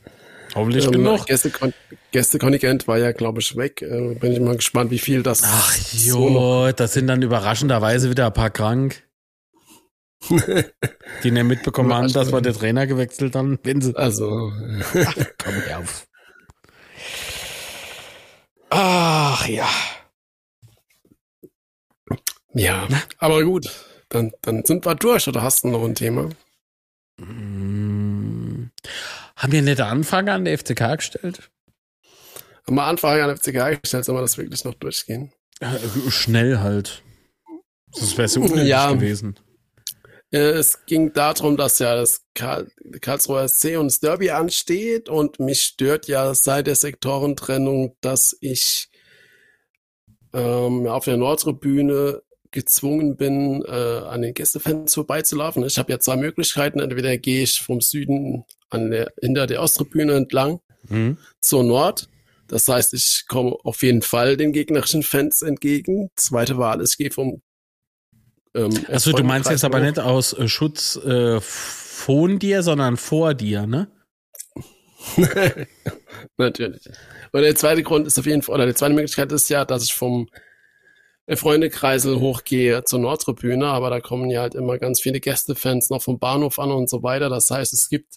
Hoffentlich 0.56 0.86
ähm, 0.86 0.92
genug. 0.92 1.26
Gästekon 1.26 1.74
Gästekontingent 2.12 2.88
war 2.88 2.98
ja, 2.98 3.12
glaube 3.14 3.40
ich, 3.40 3.56
weg. 3.56 3.82
Äh, 3.82 4.16
bin 4.16 4.34
ich 4.34 4.40
mal 4.40 4.56
gespannt, 4.56 4.92
wie 4.92 5.00
viel 5.00 5.24
das. 5.24 5.44
Ach 5.44 5.76
jo, 5.94 6.68
so 6.68 6.72
das 6.72 6.94
sind 6.94 7.08
dann 7.08 7.22
überraschenderweise 7.22 8.10
wieder 8.10 8.28
ein 8.28 8.34
paar 8.34 8.50
krank. 8.50 9.04
die 11.24 11.32
nicht 11.32 11.44
mitbekommen 11.44 11.92
haben, 11.94 12.14
dass 12.14 12.32
wir 12.32 12.42
der 12.42 12.54
Trainer 12.54 12.86
gewechselt 12.86 13.36
haben, 13.36 13.58
wenn 13.64 13.82
sie. 13.82 13.96
Also. 13.96 14.52
Ach, 15.04 15.16
komm 15.44 15.56
auf. 15.76 16.08
Ach 18.70 19.48
ja. 19.48 19.68
Ja, 22.54 22.88
aber 23.18 23.44
gut. 23.44 23.70
Dann, 24.10 24.32
dann 24.42 24.66
sind 24.66 24.86
wir 24.86 24.96
durch, 24.96 25.28
oder 25.28 25.42
hast 25.42 25.64
du 25.64 25.70
noch 25.70 25.84
ein 25.84 25.96
Thema? 25.96 26.30
Mmh. 27.18 28.01
Haben 29.36 29.54
wir 29.54 29.60
eine 29.60 29.72
nette 29.72 29.86
Anfrage 29.86 30.32
an 30.32 30.46
der 30.46 30.58
FCK 30.58 30.98
gestellt? 30.98 31.50
Haben 32.68 32.76
wir 32.76 32.84
Anfrage 32.84 33.24
an 33.24 33.30
der 33.30 33.38
FCK 33.38 33.82
gestellt, 33.82 34.06
soll 34.06 34.16
man 34.16 34.24
das 34.24 34.38
wirklich 34.38 34.64
noch 34.64 34.76
durchgehen? 34.76 35.34
Ja, 35.62 35.78
schnell 36.10 36.60
halt. 36.60 37.04
Das 37.94 38.18
wäre 38.18 38.28
so 38.28 38.42
unnötig 38.42 38.68
ja. 38.68 38.92
gewesen. 38.92 39.40
Es 40.34 40.86
ging 40.86 41.12
darum, 41.12 41.58
dass 41.58 41.80
ja 41.80 41.94
das 41.96 42.22
Karl 42.34 42.72
Karlsruher 43.02 43.50
SC 43.50 43.78
und 43.78 43.88
das 43.88 44.00
Derby 44.00 44.32
ansteht 44.32 45.10
und 45.10 45.42
mich 45.42 45.62
stört 45.62 46.08
ja 46.08 46.34
seit 46.34 46.68
der 46.68 46.76
Sektorentrennung, 46.76 47.98
dass 48.00 48.38
ich 48.40 48.90
ähm, 50.34 50.88
auf 50.88 51.04
der 51.04 51.18
Nordtribüne 51.18 52.22
gezwungen 52.52 53.16
bin, 53.16 53.64
äh, 53.66 53.72
an 53.72 54.22
den 54.22 54.34
Gästefans 54.34 54.94
vorbeizulaufen. 54.94 55.66
Ich 55.66 55.78
habe 55.78 55.92
ja 55.92 56.00
zwei 56.00 56.18
Möglichkeiten. 56.18 56.80
Entweder 56.80 57.18
gehe 57.18 57.44
ich 57.44 57.62
vom 57.62 57.82
Süden 57.82 58.44
an 58.70 58.92
der, 58.92 59.12
hinter 59.22 59.48
der 59.48 59.62
Osttribüne 59.62 60.14
entlang 60.14 60.60
mhm. 60.88 61.18
zur 61.40 61.64
Nord. 61.64 62.10
Das 62.48 62.68
heißt, 62.68 62.94
ich 62.94 63.24
komme 63.28 63.56
auf 63.64 63.82
jeden 63.82 64.02
Fall 64.02 64.36
den 64.36 64.52
gegnerischen 64.52 65.04
Fans 65.04 65.42
entgegen. 65.42 66.10
Zweite 66.16 66.58
Wahl 66.58 66.82
ist, 66.82 66.92
ich 66.92 66.98
gehe 66.98 67.12
vom 67.12 67.42
ähm, 68.54 68.72
Also 68.90 69.14
du 69.14 69.24
meinst 69.24 69.50
jetzt 69.50 69.64
aber 69.64 69.80
nicht 69.80 70.00
aus 70.00 70.34
äh, 70.34 70.50
Schutz 70.50 70.98
äh, 70.98 71.40
von 71.40 72.40
dir, 72.40 72.64
sondern 72.64 72.98
vor 72.98 73.34
dir, 73.34 73.66
ne? 73.68 73.88
Natürlich. 76.38 76.86
Und 77.32 77.42
der 77.42 77.56
zweite 77.56 77.84
Grund 77.84 78.06
ist 78.06 78.20
auf 78.20 78.26
jeden 78.26 78.42
Fall, 78.42 78.56
oder 78.56 78.66
die 78.68 78.74
zweite 78.74 78.94
Möglichkeit 78.94 79.32
ist 79.32 79.50
ja, 79.50 79.66
dass 79.66 79.84
ich 79.84 79.94
vom 79.94 80.28
Freundekreisel 81.28 82.20
hochgehe 82.20 82.84
zur 82.84 83.00
Nordtribüne, 83.00 83.68
aber 83.68 83.90
da 83.90 84.00
kommen 84.00 84.30
ja 84.30 84.42
halt 84.42 84.56
immer 84.56 84.78
ganz 84.78 85.00
viele 85.00 85.20
Gästefans 85.20 85.90
noch 85.90 86.02
vom 86.02 86.20
Bahnhof 86.20 86.60
an 86.60 86.72
und 86.72 86.90
so 86.90 87.04
weiter. 87.04 87.30
Das 87.30 87.50
heißt, 87.50 87.74
es 87.74 87.90
gibt 87.90 88.16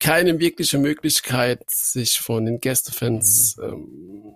keine 0.00 0.38
wirkliche 0.38 0.78
Möglichkeit, 0.78 1.62
sich 1.68 2.18
von 2.18 2.46
den 2.46 2.60
Gästefans 2.60 3.56
mhm. 3.56 3.64
ähm, 3.64 4.34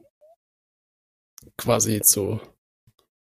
quasi 1.56 2.00
zu 2.00 2.40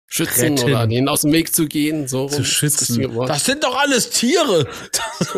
schützen 0.07 0.57
Retten. 0.57 0.63
oder 0.63 0.87
denen 0.87 1.07
aus 1.07 1.21
dem 1.21 1.31
Weg 1.31 1.55
zu 1.55 1.65
gehen. 1.67 2.07
So 2.07 2.27
zu 2.27 2.43
schützen. 2.43 3.01
Das, 3.27 3.45
sind 3.45 3.63
doch 3.63 3.75
alles 3.75 4.09
Tiere. 4.11 4.67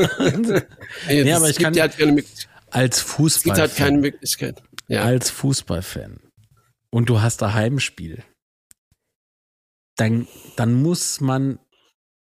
nee, 1.07 1.23
nee 1.23 1.33
aber 1.33 1.49
ich 1.49 1.57
kann 1.57 1.79
halt 1.79 1.97
keine 1.97 2.11
Möglichkeit. 2.13 2.49
Als 2.69 2.99
Fußball. 2.99 3.27
Es 3.27 3.43
gibt 3.43 3.57
halt 3.57 3.75
keine 3.75 3.97
Möglichkeit. 3.99 4.61
Ja. 4.87 5.03
Als 5.03 5.29
Fußballfan. 5.29 6.19
Und 6.89 7.09
du 7.09 7.21
hast 7.21 7.43
ein 7.43 7.53
Heimspiel 7.53 8.23
dann, 9.97 10.27
dann 10.55 10.81
muss 10.81 11.19
man 11.21 11.59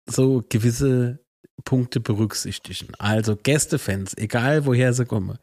so 0.06 0.44
gewisse 0.48 1.20
Punkte 1.64 2.00
berücksichtigen. 2.00 2.94
Also 3.00 3.36
Gästefans, 3.36 4.16
egal 4.18 4.66
woher 4.66 4.94
sie 4.94 5.06
kommen. 5.06 5.38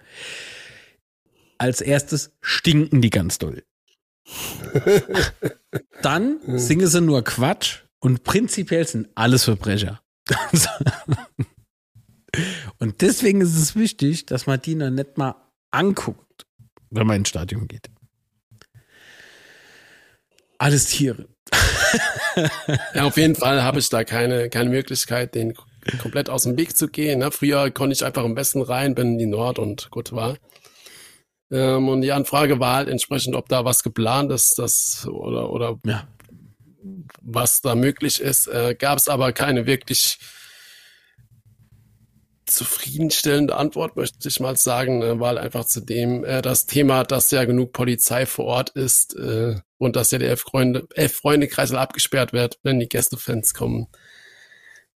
Als 1.58 1.80
erstes 1.80 2.30
stinken 2.40 3.02
die 3.02 3.10
ganz 3.10 3.38
doll. 3.38 3.64
Dann 6.02 6.38
singen 6.58 6.86
sie 6.86 7.00
nur 7.00 7.24
Quatsch 7.24 7.80
und 8.00 8.24
prinzipiell 8.24 8.86
sind 8.86 9.08
alles 9.14 9.44
Verbrecher. 9.44 10.02
und 12.78 13.00
deswegen 13.00 13.40
ist 13.40 13.56
es 13.56 13.74
wichtig, 13.74 14.26
dass 14.26 14.46
man 14.46 14.60
die 14.60 14.74
noch 14.74 14.90
nicht 14.90 15.16
mal 15.16 15.34
anguckt, 15.70 16.46
wenn 16.90 17.06
man 17.06 17.16
ins 17.16 17.30
Stadion 17.30 17.66
geht. 17.66 17.90
Alles 20.58 20.86
Tiere. 20.86 21.28
ja, 22.94 23.04
auf 23.04 23.16
jeden 23.16 23.34
Fall 23.34 23.62
habe 23.62 23.78
ich 23.78 23.88
da 23.88 24.04
keine, 24.04 24.50
keine 24.50 24.70
Möglichkeit, 24.70 25.34
den 25.34 25.54
komplett 26.00 26.28
aus 26.28 26.42
dem 26.42 26.56
Weg 26.56 26.76
zu 26.76 26.88
gehen. 26.88 27.20
Ne? 27.20 27.30
Früher 27.30 27.70
konnte 27.70 27.94
ich 27.94 28.04
einfach 28.04 28.24
am 28.24 28.34
besten 28.34 28.62
rein, 28.62 28.94
bin 28.94 29.12
in 29.12 29.18
die 29.18 29.26
Nord 29.26 29.58
und 29.58 29.90
gut 29.90 30.12
war. 30.12 30.36
Ähm, 31.50 31.88
und 31.88 32.02
die 32.02 32.12
Anfrage 32.12 32.60
war 32.60 32.76
halt 32.76 32.88
entsprechend, 32.88 33.34
ob 33.34 33.48
da 33.48 33.64
was 33.64 33.82
geplant 33.82 34.30
ist, 34.32 34.58
das 34.58 35.06
oder 35.10 35.50
oder 35.50 35.78
ja. 35.86 36.06
was 37.22 37.62
da 37.62 37.74
möglich 37.74 38.20
ist. 38.20 38.48
Äh, 38.48 38.74
Gab 38.78 38.98
es 38.98 39.08
aber 39.08 39.32
keine 39.32 39.66
wirklich 39.66 40.18
zufriedenstellende 42.44 43.56
Antwort, 43.56 43.96
möchte 43.96 44.28
ich 44.28 44.40
mal 44.40 44.56
sagen, 44.56 45.02
äh, 45.02 45.20
weil 45.20 45.38
einfach 45.38 45.64
zudem 45.64 46.24
äh, 46.24 46.42
das 46.42 46.66
Thema, 46.66 47.04
dass 47.04 47.30
ja 47.30 47.44
genug 47.44 47.72
Polizei 47.72 48.26
vor 48.26 48.46
Ort 48.46 48.70
ist 48.70 49.16
äh, 49.16 49.56
und 49.78 49.96
dass 49.96 50.10
ja 50.10 50.18
der 50.18 50.30
Elf-Freunde, 50.30 50.86
Elf-Freunde-Kreisel 50.94 51.76
abgesperrt 51.76 52.32
wird, 52.32 52.58
wenn 52.62 52.80
die 52.80 52.88
Gästefans 52.88 53.54
kommen. 53.54 53.86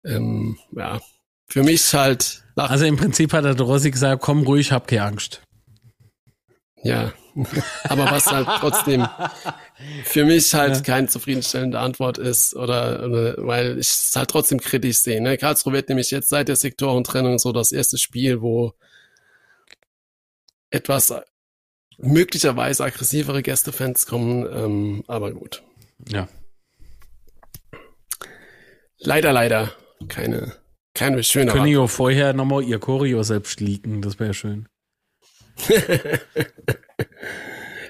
Ähm, 0.05 0.59
ja, 0.77 1.01
für 1.47 1.63
mich 1.63 1.95
halt. 1.95 2.43
Also 2.57 2.85
im 2.85 2.97
Prinzip 2.97 3.33
hat 3.33 3.45
der 3.45 3.59
Rossi 3.59 3.91
gesagt, 3.91 4.23
komm 4.23 4.43
ruhig, 4.43 4.73
hab 4.73 4.89
keine 4.89 5.05
Angst. 5.05 5.43
Ja, 6.83 7.13
aber 7.85 8.11
was 8.11 8.27
halt 8.27 8.49
trotzdem 8.59 9.07
für 10.05 10.25
mich 10.25 10.53
halt 10.53 10.77
ja. 10.77 10.83
keine 10.83 11.07
zufriedenstellende 11.07 11.79
Antwort 11.79 12.19
ist 12.19 12.55
oder, 12.55 13.05
oder 13.05 13.35
weil 13.39 13.79
ich 13.79 13.89
es 13.89 14.13
halt 14.17 14.31
trotzdem 14.31 14.61
kritisch 14.61 14.99
sehe. 14.99 15.21
Ne? 15.21 15.39
Karlsruhe 15.39 15.73
wird 15.73 15.89
nämlich 15.89 16.11
jetzt 16.11 16.29
seit 16.29 16.49
der 16.49 16.57
Sektorentrennung 16.57 17.39
so 17.39 17.53
das 17.53 17.71
erste 17.73 17.99
Spiel, 17.99 18.43
wo 18.43 18.75
etwas 20.71 21.15
möglicherweise 22.03 22.85
aggressivere 22.85 23.43
Gästefans 23.43 24.07
kommen, 24.07 24.47
ähm, 24.53 25.05
aber 25.07 25.33
gut. 25.33 25.63
Ja. 26.09 26.29
Leider, 28.99 29.33
leider 29.33 29.73
keine, 30.09 30.53
keine 30.95 31.23
schöne 31.23 31.51
Können 31.51 31.67
ja 31.67 31.87
vorher 31.87 32.33
nochmal 32.33 32.65
ihr 32.65 32.79
Choreo 32.79 33.23
selbst 33.23 33.61
leaken, 33.61 34.03
das 34.03 34.19
wäre 34.21 34.35
schön. 34.35 34.69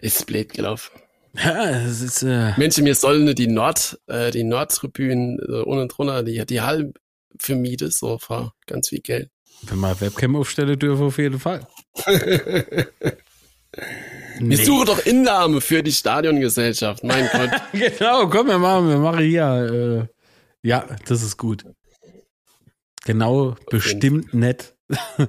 ist 0.03 0.27
blöd 0.27 0.53
gelaufen. 0.53 0.93
Ja, 1.35 1.71
es 1.71 2.03
ist, 2.03 2.23
äh, 2.23 2.53
Menschen, 2.59 2.85
mir 2.85 2.95
sollen 2.95 3.35
die 3.35 3.47
Nord, 3.47 3.99
äh, 4.07 4.31
die 4.31 4.45
Nordtribünen 4.45 5.39
äh, 5.39 5.63
unten 5.63 5.89
drunter, 5.89 6.23
die, 6.23 6.45
die 6.45 6.61
Hallen 6.61 6.93
vermieten, 7.39 7.91
so 7.91 8.19
für 8.19 8.53
ganz 8.67 8.91
viel 8.91 9.01
Geld. 9.01 9.31
wenn 9.63 9.79
man 9.79 9.99
Webcam 9.99 10.37
aufstellen 10.37 10.79
dürfen, 10.79 11.07
auf 11.07 11.17
jeden 11.17 11.39
Fall. 11.39 11.67
Wir 14.39 14.59
suchen 14.59 14.87
doch 14.87 15.05
Innahme 15.07 15.61
für 15.61 15.83
die 15.83 15.93
Stadiongesellschaft, 15.93 17.05
mein 17.05 17.29
Gott. 17.33 17.51
Genau, 17.73 18.29
komm, 18.29 18.49
wir 18.49 18.59
machen, 18.59 18.89
wir 18.89 18.99
machen 18.99 19.25
hier. 19.25 20.09
Äh, 20.65 20.69
ja, 20.69 20.85
das 21.07 21.23
ist 21.23 21.37
gut. 21.37 21.65
Genau, 23.05 23.57
bestimmt 23.71 24.33
nett. 24.35 24.75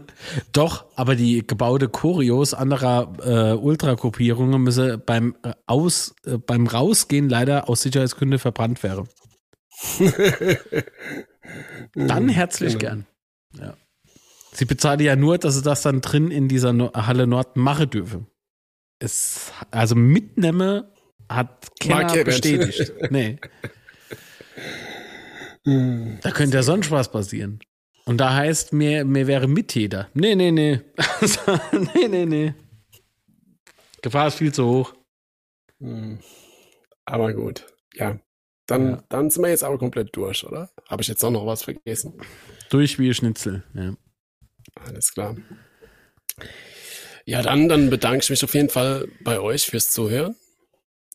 Doch, 0.51 0.85
aber 0.95 1.15
die 1.15 1.45
gebaute 1.47 1.87
Choreos 1.87 2.53
anderer 2.53 3.13
äh, 3.23 3.53
Ultrakopierungen 3.57 4.61
müsse 4.61 4.97
beim 4.97 5.35
äh, 5.43 5.53
Aus, 5.65 6.13
äh, 6.25 6.37
beim 6.37 6.67
Rausgehen 6.67 7.29
leider 7.29 7.69
aus 7.69 7.81
Sicherheitsgründen 7.81 8.39
verbrannt 8.39 8.83
werden. 8.83 9.07
Dann 11.95 12.29
herzlich 12.29 12.77
Genau. 12.77 12.79
gern. 12.79 13.05
Ja. 13.59 13.73
Sie 14.51 14.65
bezahlt 14.65 15.01
ja 15.01 15.15
nur, 15.15 15.37
dass 15.37 15.55
sie 15.55 15.61
das 15.63 15.81
dann 15.81 16.01
drin 16.01 16.29
in 16.29 16.47
dieser 16.47 16.73
no 16.73 16.91
Halle 16.93 17.25
Nord 17.25 17.55
machen 17.57 17.89
dürfe. 17.89 18.25
Es, 19.03 19.51
also 19.69 19.95
mitnehme 19.95 20.93
hat 21.29 21.67
nicht. 21.83 22.23
bestätigt. 22.23 22.93
Nee. 23.09 23.37
Da 25.65 26.31
könnte 26.31 26.57
ja 26.57 26.63
sonst 26.63 26.89
was 26.89 27.11
passieren. 27.11 27.59
Und 28.05 28.17
da 28.17 28.33
heißt, 28.33 28.71
mir, 28.71 29.03
mir 29.03 29.27
wäre 29.27 29.47
Mittäter. 29.47 30.09
Nee, 30.13 30.35
nee, 30.35 30.51
nee. 30.51 30.79
nee, 31.95 32.07
nee, 32.07 32.25
nee. 32.25 32.53
Gefahr 34.01 34.27
ist 34.27 34.35
viel 34.37 34.53
zu 34.53 34.65
hoch. 34.65 34.93
Hm. 35.79 36.19
Aber 37.05 37.33
gut, 37.33 37.65
ja. 37.95 38.19
Dann, 38.67 38.91
Ja. 38.91 39.03
dann 39.09 39.29
sind 39.29 39.43
wir 39.43 39.49
jetzt 39.49 39.63
aber 39.65 39.77
komplett 39.77 40.15
durch, 40.15 40.45
oder? 40.45 40.69
Habe 40.89 41.01
ich 41.01 41.09
jetzt 41.09 41.23
auch 41.25 41.31
noch 41.31 41.45
was 41.45 41.63
vergessen? 41.63 42.13
Durch 42.69 42.97
wie 42.99 43.13
Schnitzel. 43.13 43.63
Ja. 43.73 43.95
Alles 44.85 45.13
klar. 45.13 45.35
Ja, 47.25 47.41
dann, 47.41 47.69
dann 47.69 47.89
bedanke 47.89 48.19
ich 48.23 48.29
mich 48.29 48.43
auf 48.43 48.53
jeden 48.53 48.69
Fall 48.69 49.07
bei 49.23 49.39
euch 49.39 49.65
fürs 49.65 49.89
Zuhören. 49.91 50.35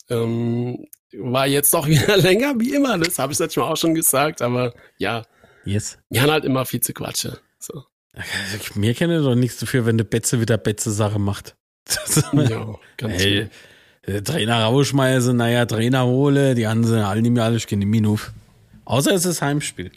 Ähm, 0.08 0.86
war 1.12 1.46
jetzt 1.46 1.72
doch 1.74 1.86
wieder 1.88 2.16
länger 2.16 2.54
wie 2.58 2.74
immer, 2.74 2.98
das 2.98 3.18
habe 3.18 3.32
ich 3.32 3.38
letztes 3.38 3.56
Mal 3.56 3.70
auch 3.70 3.76
schon 3.76 3.94
gesagt, 3.94 4.42
aber 4.42 4.74
ja, 4.98 5.24
Yes. 5.64 5.98
wir 6.08 6.22
haben 6.22 6.30
halt 6.30 6.44
immer 6.44 6.64
viel 6.64 6.80
zu 6.80 6.94
quatschen. 6.94 7.36
So. 7.58 7.84
Also, 8.14 8.58
mir 8.74 8.94
kenne 8.94 9.20
doch 9.22 9.34
nichts 9.34 9.58
dafür, 9.58 9.84
wenn 9.86 9.98
der 9.98 10.04
Betze 10.04 10.40
wieder 10.40 10.58
Betze-Sache 10.58 11.18
macht. 11.18 11.56
Ja, 12.32 12.74
ganz 12.96 13.22
Hey, 13.22 13.48
äh, 14.02 14.20
Trainer 14.22 14.64
rausschmeißen, 14.64 15.36
naja, 15.36 15.66
Trainer 15.66 16.06
hole, 16.06 16.54
die 16.54 16.62
sie 16.62 17.04
alle 17.06 17.22
nicht 17.22 17.30
mehr 17.32 17.44
alles 17.44 17.66
keine 17.66 17.86
Minuf. 17.86 18.32
Außer 18.84 19.12
es 19.14 19.24
ist 19.26 19.42
Heimspiel. 19.42 19.92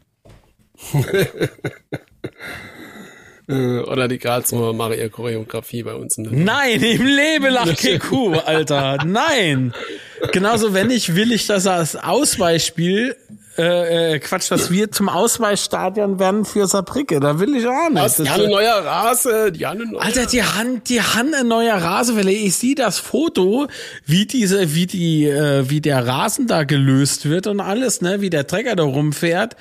Äh, 3.52 3.80
Oder 3.82 4.08
die 4.08 4.18
Karlsruher 4.18 4.74
machen 4.74 4.94
ihre 4.94 5.10
Choreografie 5.10 5.84
bei 5.84 5.94
uns. 5.94 6.18
Nein, 6.18 6.82
im 6.82 7.06
Leben 7.06 7.54
lacht 7.54 7.78
kein 7.80 8.00
Kuh, 8.00 8.34
Alter. 8.34 8.98
Nein. 9.06 9.74
Genauso, 10.32 10.74
wenn 10.74 10.90
ich 10.90 11.16
will 11.16 11.32
ich, 11.32 11.48
dass 11.48 11.64
das 11.64 11.96
Ausweichspiel, 11.96 13.16
äh, 13.58 14.14
äh, 14.14 14.20
Quatsch, 14.20 14.50
dass 14.50 14.72
wir 14.72 14.92
zum 14.92 15.10
Ausweichstadion 15.10 16.20
werden 16.20 16.46
für 16.46 16.68
Saarbrücke. 16.68 17.20
Da 17.20 17.40
will 17.40 17.54
ich 17.56 17.68
auch 17.68 17.90
nicht. 17.90 18.18
Die 18.20 18.24
Das- 18.24 18.30
haben 18.30 18.42
eine 18.44 18.50
neue 18.50 18.70
Rasse, 18.86 19.52
die 19.52 19.66
haben 19.66 19.82
eine 19.82 19.92
neue 19.92 20.02
Alter, 20.02 20.26
die 20.26 20.42
Hand, 20.44 20.88
die 20.90 21.02
Hand 21.02 21.36
ein 21.36 21.48
neuer 21.48 21.76
Rasenwelle. 21.76 22.32
Ich 22.32 22.56
sehe 22.56 22.76
das 22.76 22.98
Foto, 23.00 23.68
wie 24.06 24.26
diese, 24.26 24.74
wie 24.74 24.88
die, 24.88 25.26
äh, 25.28 25.70
wie 25.70 25.82
der 25.82 26.08
Rasen 26.08 26.48
da 26.48 26.64
gelöst 26.64 27.28
wird 27.30 27.48
und 27.48 27.60
alles, 27.60 28.02
ne, 28.02 28.22
wie 28.22 28.30
der 28.30 28.48
Trecker 28.48 28.76
da 28.78 28.84
rumfährt. 28.84 29.56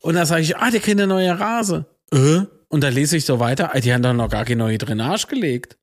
Und 0.00 0.14
da 0.16 0.26
sage 0.26 0.42
ich, 0.42 0.56
ah, 0.56 0.70
der 0.70 0.80
kriegt 0.80 0.98
eine 0.98 1.06
neue 1.06 1.38
Rase. 1.38 1.86
Äh? 2.12 2.40
Und 2.70 2.84
da 2.84 2.88
lese 2.88 3.16
ich 3.16 3.24
so 3.24 3.40
weiter, 3.40 3.72
die 3.80 3.92
haben 3.92 4.02
doch 4.02 4.14
noch 4.14 4.30
gar 4.30 4.44
keine 4.44 4.56
neue 4.56 4.78
Drainage 4.78 5.26
gelegt. 5.26 5.76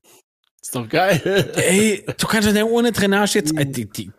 Ist 0.61 0.73
doch 0.73 0.87
geil. 0.87 1.51
Ey, 1.55 2.03
du 2.17 2.27
kannst 2.27 2.47
doch 2.47 2.53
nicht 2.53 2.63
ohne 2.63 2.91
Drainage 2.93 3.35
jetzt, 3.35 3.57
äh, 3.57 3.65
die, 3.65 3.85
die, 3.85 4.11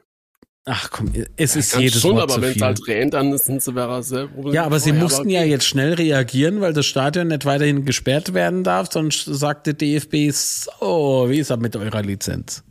ach 0.67 0.91
komm, 0.91 1.13
es 1.37 1.57
ist 1.57 1.73
Kannst 1.73 1.83
jedes 1.83 2.03
schon, 2.03 2.17
Wort 2.17 2.31
aber 2.31 2.43
wenn 2.43 2.51
es 2.51 2.55
viel. 2.55 2.63
halt 2.63 2.87
rennt, 2.87 3.15
dann 3.15 3.37
sind 3.39 3.63
sie 3.63 3.75
wäre 3.75 4.03
selber. 4.03 4.53
Ja, 4.53 4.65
aber 4.65 4.81
sie 4.81 4.91
vorher, 4.91 5.03
mussten 5.03 5.31
ja 5.31 5.41
okay. 5.41 5.51
jetzt 5.51 5.65
schnell 5.67 5.95
reagieren, 5.95 6.61
weil 6.61 6.75
das 6.75 6.85
Stadion 6.87 7.29
nicht 7.29 7.47
weiterhin 7.47 7.87
gesperrt 7.87 8.35
werden 8.35 8.65
darf, 8.65 8.93
sonst 8.93 9.25
sagte 9.25 9.75
DFB, 9.75 10.31
so, 10.31 11.27
wie 11.29 11.39
ist 11.39 11.51
das 11.51 11.59
mit 11.59 11.75
eurer 11.75 12.03
Lizenz? 12.03 12.65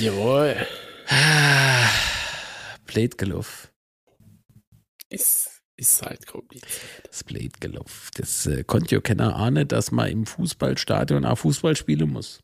Jawohl. 0.00 0.56
Blade 2.86 3.16
gelaufen. 3.16 3.68
Ist, 5.10 5.47
ist 5.78 6.02
halt 6.02 6.26
kompliziert. 6.26 6.72
Das 7.08 7.24
Blade 7.24 7.50
gelaufen. 7.60 8.10
Das 8.16 8.46
äh, 8.46 8.64
konnte 8.64 8.96
ja 8.96 9.00
keiner 9.00 9.36
ahnen, 9.36 9.66
dass 9.66 9.90
man 9.90 10.10
im 10.10 10.26
Fußballstadion 10.26 11.24
auch 11.24 11.36
Fußball 11.36 11.76
spielen 11.76 12.10
muss. 12.10 12.40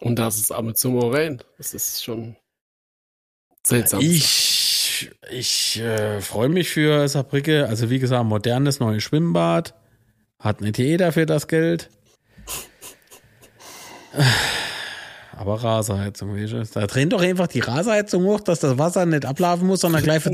Und 0.00 0.18
das 0.18 0.38
ist 0.38 0.50
aber 0.52 0.74
zum 0.74 0.94
Moraine. 0.94 1.38
Das 1.56 1.72
ist 1.72 2.04
schon 2.04 2.36
seltsam. 3.64 4.00
Ich, 4.00 5.10
ich 5.30 5.78
äh, 5.78 6.20
freue 6.20 6.48
mich 6.48 6.68
für 6.68 7.08
Saarbrücke. 7.08 7.66
Also 7.68 7.88
wie 7.88 7.98
gesagt, 7.98 8.26
modernes 8.26 8.80
neues 8.80 9.02
Schwimmbad. 9.04 9.74
Hat 10.38 10.60
nicht 10.60 10.78
jeder 10.78 11.12
für 11.12 11.24
das 11.24 11.48
Geld. 11.48 11.88
Aber 15.36 15.62
Rasenheizung, 15.62 16.34
weißt 16.34 16.52
du? 16.54 16.64
Da 16.80 16.86
drehen 16.86 17.10
doch 17.10 17.20
einfach 17.20 17.46
die 17.46 17.60
Rasenheizung 17.60 18.24
hoch, 18.24 18.40
dass 18.40 18.60
das 18.60 18.78
Wasser 18.78 19.04
nicht 19.04 19.26
ablaufen 19.26 19.66
muss, 19.66 19.80
sondern 19.80 20.02
gleich. 20.02 20.24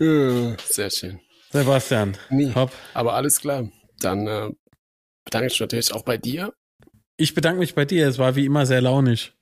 Ja, 0.00 0.56
Sehr 0.64 0.90
schön. 0.90 1.20
Sebastian, 1.52 2.16
Nee. 2.30 2.52
hopp. 2.54 2.72
Aber 2.94 3.14
alles 3.14 3.38
klar. 3.40 3.68
Dann 4.00 4.26
äh, 4.26 4.48
bedanke 5.26 5.48
ich 5.48 5.52
mich 5.52 5.60
natürlich 5.60 5.92
auch 5.92 6.04
bei 6.04 6.16
dir. 6.16 6.54
Ich 7.18 7.34
bedanke 7.34 7.58
mich 7.58 7.74
bei 7.74 7.84
dir. 7.84 8.08
Es 8.08 8.18
war 8.18 8.34
wie 8.34 8.46
immer 8.46 8.64
sehr 8.64 8.80
launig. 8.80 9.34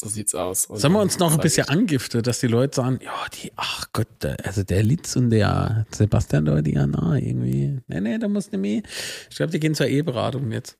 So 0.00 0.08
sieht's 0.08 0.32
aus. 0.32 0.66
Und 0.66 0.78
Sollen 0.78 0.92
wir 0.92 1.00
uns 1.00 1.18
noch 1.18 1.32
ein 1.32 1.40
bisschen 1.40 1.68
angiften, 1.68 2.22
dass 2.22 2.38
die 2.38 2.46
Leute 2.46 2.76
sagen, 2.76 3.00
ja, 3.02 3.26
die, 3.34 3.50
ach 3.56 3.86
Gott, 3.92 4.24
also 4.44 4.62
der 4.62 4.84
Litz 4.84 5.16
und 5.16 5.30
der 5.30 5.86
Sebastian 5.90 6.44
da, 6.44 6.62
die 6.62 6.74
ja 6.74 6.86
na, 6.86 7.16
irgendwie. 7.16 7.80
Nee, 7.88 8.00
nee, 8.00 8.16
da 8.16 8.28
muss 8.28 8.52
nicht 8.52 8.60
mehr. 8.60 8.82
Ich 9.28 9.36
glaube, 9.36 9.50
die 9.50 9.58
gehen 9.58 9.74
zur 9.74 9.88
Eheberatung 9.88 10.52
jetzt. 10.52 10.78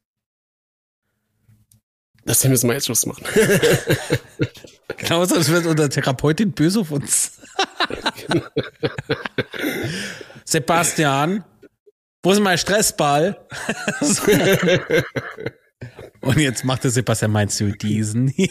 Das 2.25 2.45
müssen 2.45 2.69
wir 2.69 2.75
jetzt 2.75 2.87
Schluss 2.87 3.07
machen. 3.07 3.25
Genau, 4.97 5.25
sonst 5.27 5.49
wird 5.51 5.67
unsere 5.67 5.89
Therapeutin 5.91 6.51
böse 6.51 6.81
auf 6.81 6.91
uns. 6.91 7.39
Sebastian, 10.45 11.45
wo 12.23 12.33
ist 12.33 12.41
mein 12.41 12.59
Stressball? 12.59 13.47
Und 16.21 16.39
jetzt 16.39 16.65
macht 16.65 16.85
der 16.85 16.91
Sebastian, 16.91 17.31
meinst 17.31 17.61
du 17.61 17.71
diesen 17.73 18.29
hier? 18.29 18.49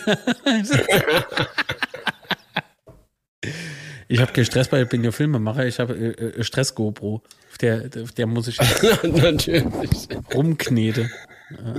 Ich 4.08 4.22
habe 4.22 4.32
keinen 4.32 4.46
Stressball, 4.46 4.84
ich 4.84 4.90
bin 4.90 5.04
ja 5.04 5.12
Filmemacher, 5.12 5.66
ich 5.66 5.80
habe 5.80 5.94
äh, 5.94 6.40
äh, 6.40 6.44
Stress-GoPro. 6.44 7.22
Auf 7.52 7.58
der, 7.58 7.90
auf 8.02 8.12
der 8.14 8.28
muss 8.28 8.48
ich 8.48 8.58
Natürlich. 9.04 10.08
rumknete. 10.34 11.10
Ja. 11.50 11.76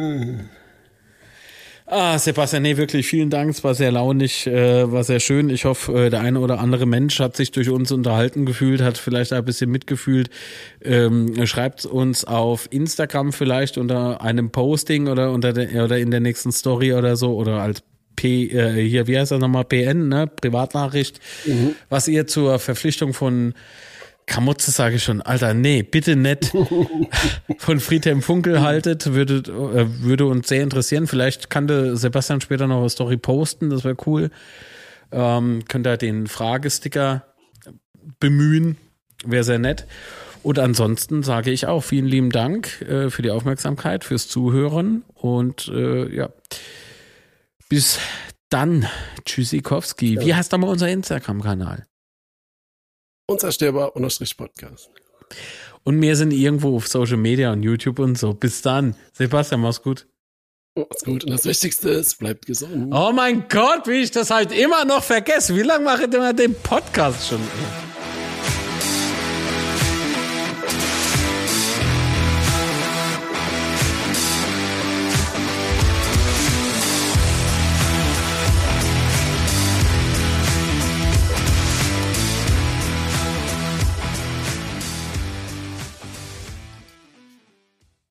Ah, 1.91 2.19
Sebastian, 2.19 2.65
nee, 2.65 2.77
wirklich 2.77 3.07
vielen 3.07 3.31
Dank. 3.31 3.49
Es 3.51 3.65
war 3.65 3.75
sehr 3.75 3.91
launig, 3.91 4.47
äh, 4.47 4.93
war 4.93 5.05
sehr 5.05 5.21
schön. 5.21 5.49
Ich 5.49 5.65
hoffe, 5.65 6.07
äh, 6.07 6.11
der 6.11 6.21
eine 6.21 6.39
oder 6.41 6.59
andere 6.59 6.85
Mensch 6.85 7.19
hat 7.19 7.35
sich 7.35 7.51
durch 7.51 7.71
uns 7.71 7.91
unterhalten 7.91 8.45
gefühlt, 8.45 8.83
hat 8.83 8.99
vielleicht 8.99 9.33
ein 9.33 9.43
bisschen 9.43 9.71
mitgefühlt. 9.71 10.29
Ähm, 10.85 11.47
Schreibt 11.47 11.87
uns 11.87 12.25
auf 12.27 12.69
Instagram 12.71 13.33
vielleicht 13.33 13.79
unter 13.79 14.21
einem 14.21 14.51
Posting 14.51 15.09
oder 15.09 15.33
unter 15.33 15.55
der, 15.55 15.83
oder 15.83 15.97
in 15.97 16.11
der 16.11 16.21
nächsten 16.21 16.53
Story 16.53 16.93
oder 16.93 17.17
so 17.17 17.35
oder 17.35 17.63
als 17.63 17.83
P, 18.17 18.49
äh, 18.49 18.87
hier, 18.87 19.07
wie 19.07 19.19
heißt 19.19 19.33
das 19.33 19.41
nochmal? 19.41 19.65
PN, 19.65 20.09
ne? 20.09 20.27
Privatnachricht, 20.27 21.21
was 21.89 22.07
ihr 22.07 22.27
zur 22.27 22.59
Verpflichtung 22.59 23.15
von 23.15 23.55
Kamotze 24.29 24.71
sage 24.71 24.97
ich 24.97 25.05
schon, 25.05 25.21
Alter, 25.23 25.55
nee, 25.55 25.83
bitte 25.83 26.15
nicht 26.15 26.53
von 27.59 27.81
Friedhelm 27.81 28.23
Funkel 28.23 28.61
haltet, 28.61 29.13
würde, 29.13 29.39
äh, 29.51 30.03
würde 30.03 30.27
uns 30.27 30.49
sehr 30.49 30.63
interessieren. 30.63 31.07
Vielleicht 31.07 31.51
kann 31.51 31.67
der 31.67 31.97
Sebastian 31.97 32.41
später 32.41 32.67
noch 32.67 32.81
eine 32.81 32.91
Story 32.91 33.17
posten, 33.17 33.71
das 33.71 33.85
wäre 33.85 33.97
cool. 34.07 34.31
Ähm, 35.11 35.65
könnt 35.67 35.87
ihr 35.87 35.97
den 35.97 36.27
Fragesticker 36.27 37.25
bemühen, 38.21 38.77
wäre 39.25 39.45
sehr 39.45 39.59
nett. 39.59 39.87
Und 40.43 40.59
ansonsten 40.59 41.23
sage 41.23 41.51
ich 41.51 41.67
auch 41.67 41.83
vielen 41.83 42.07
lieben 42.07 42.31
Dank 42.31 42.81
äh, 42.83 43.11
für 43.11 43.23
die 43.23 43.31
Aufmerksamkeit, 43.31 44.05
fürs 44.05 44.29
Zuhören 44.29 45.03
und 45.15 45.69
äh, 45.69 46.15
ja, 46.15 46.29
bis 47.69 47.99
dann, 48.51 48.87
Tschüssikowski. 49.25 50.21
Wie 50.21 50.35
heißt 50.35 50.55
aber 50.55 50.69
unser 50.69 50.89
Instagram-Kanal? 50.89 51.88
Unzerstörbar 53.31 53.95
unterstrich 53.95 54.37
Podcast. 54.37 54.91
Und 55.85 56.01
wir 56.01 56.17
sind 56.17 56.31
irgendwo 56.31 56.77
auf 56.77 56.89
Social 56.89 57.19
Media 57.19 57.53
und 57.53 57.63
YouTube 57.63 57.99
und 57.99 58.17
so. 58.17 58.33
Bis 58.33 58.63
dann. 58.63 58.97
Sebastian, 59.13 59.61
mach's 59.61 59.83
gut. 59.83 60.07
Mach's 60.75 61.05
gut. 61.05 61.25
Und 61.25 61.31
das 61.31 61.45
Wichtigste 61.45 61.91
ist, 61.91 62.19
bleibt 62.19 62.47
gesund. 62.47 62.93
Oh 62.95 63.13
mein 63.13 63.47
Gott, 63.49 63.87
wie 63.87 64.03
ich 64.03 64.11
das 64.11 64.31
halt 64.31 64.51
immer 64.51 64.87
noch 64.87 65.03
vergesse. 65.03 65.55
Wie 65.55 65.63
lange 65.63 65.85
mache 65.85 66.05
ich 66.05 66.11
denn 66.11 66.37
den 66.37 66.55
Podcast 66.55 67.29
schon? 67.29 67.41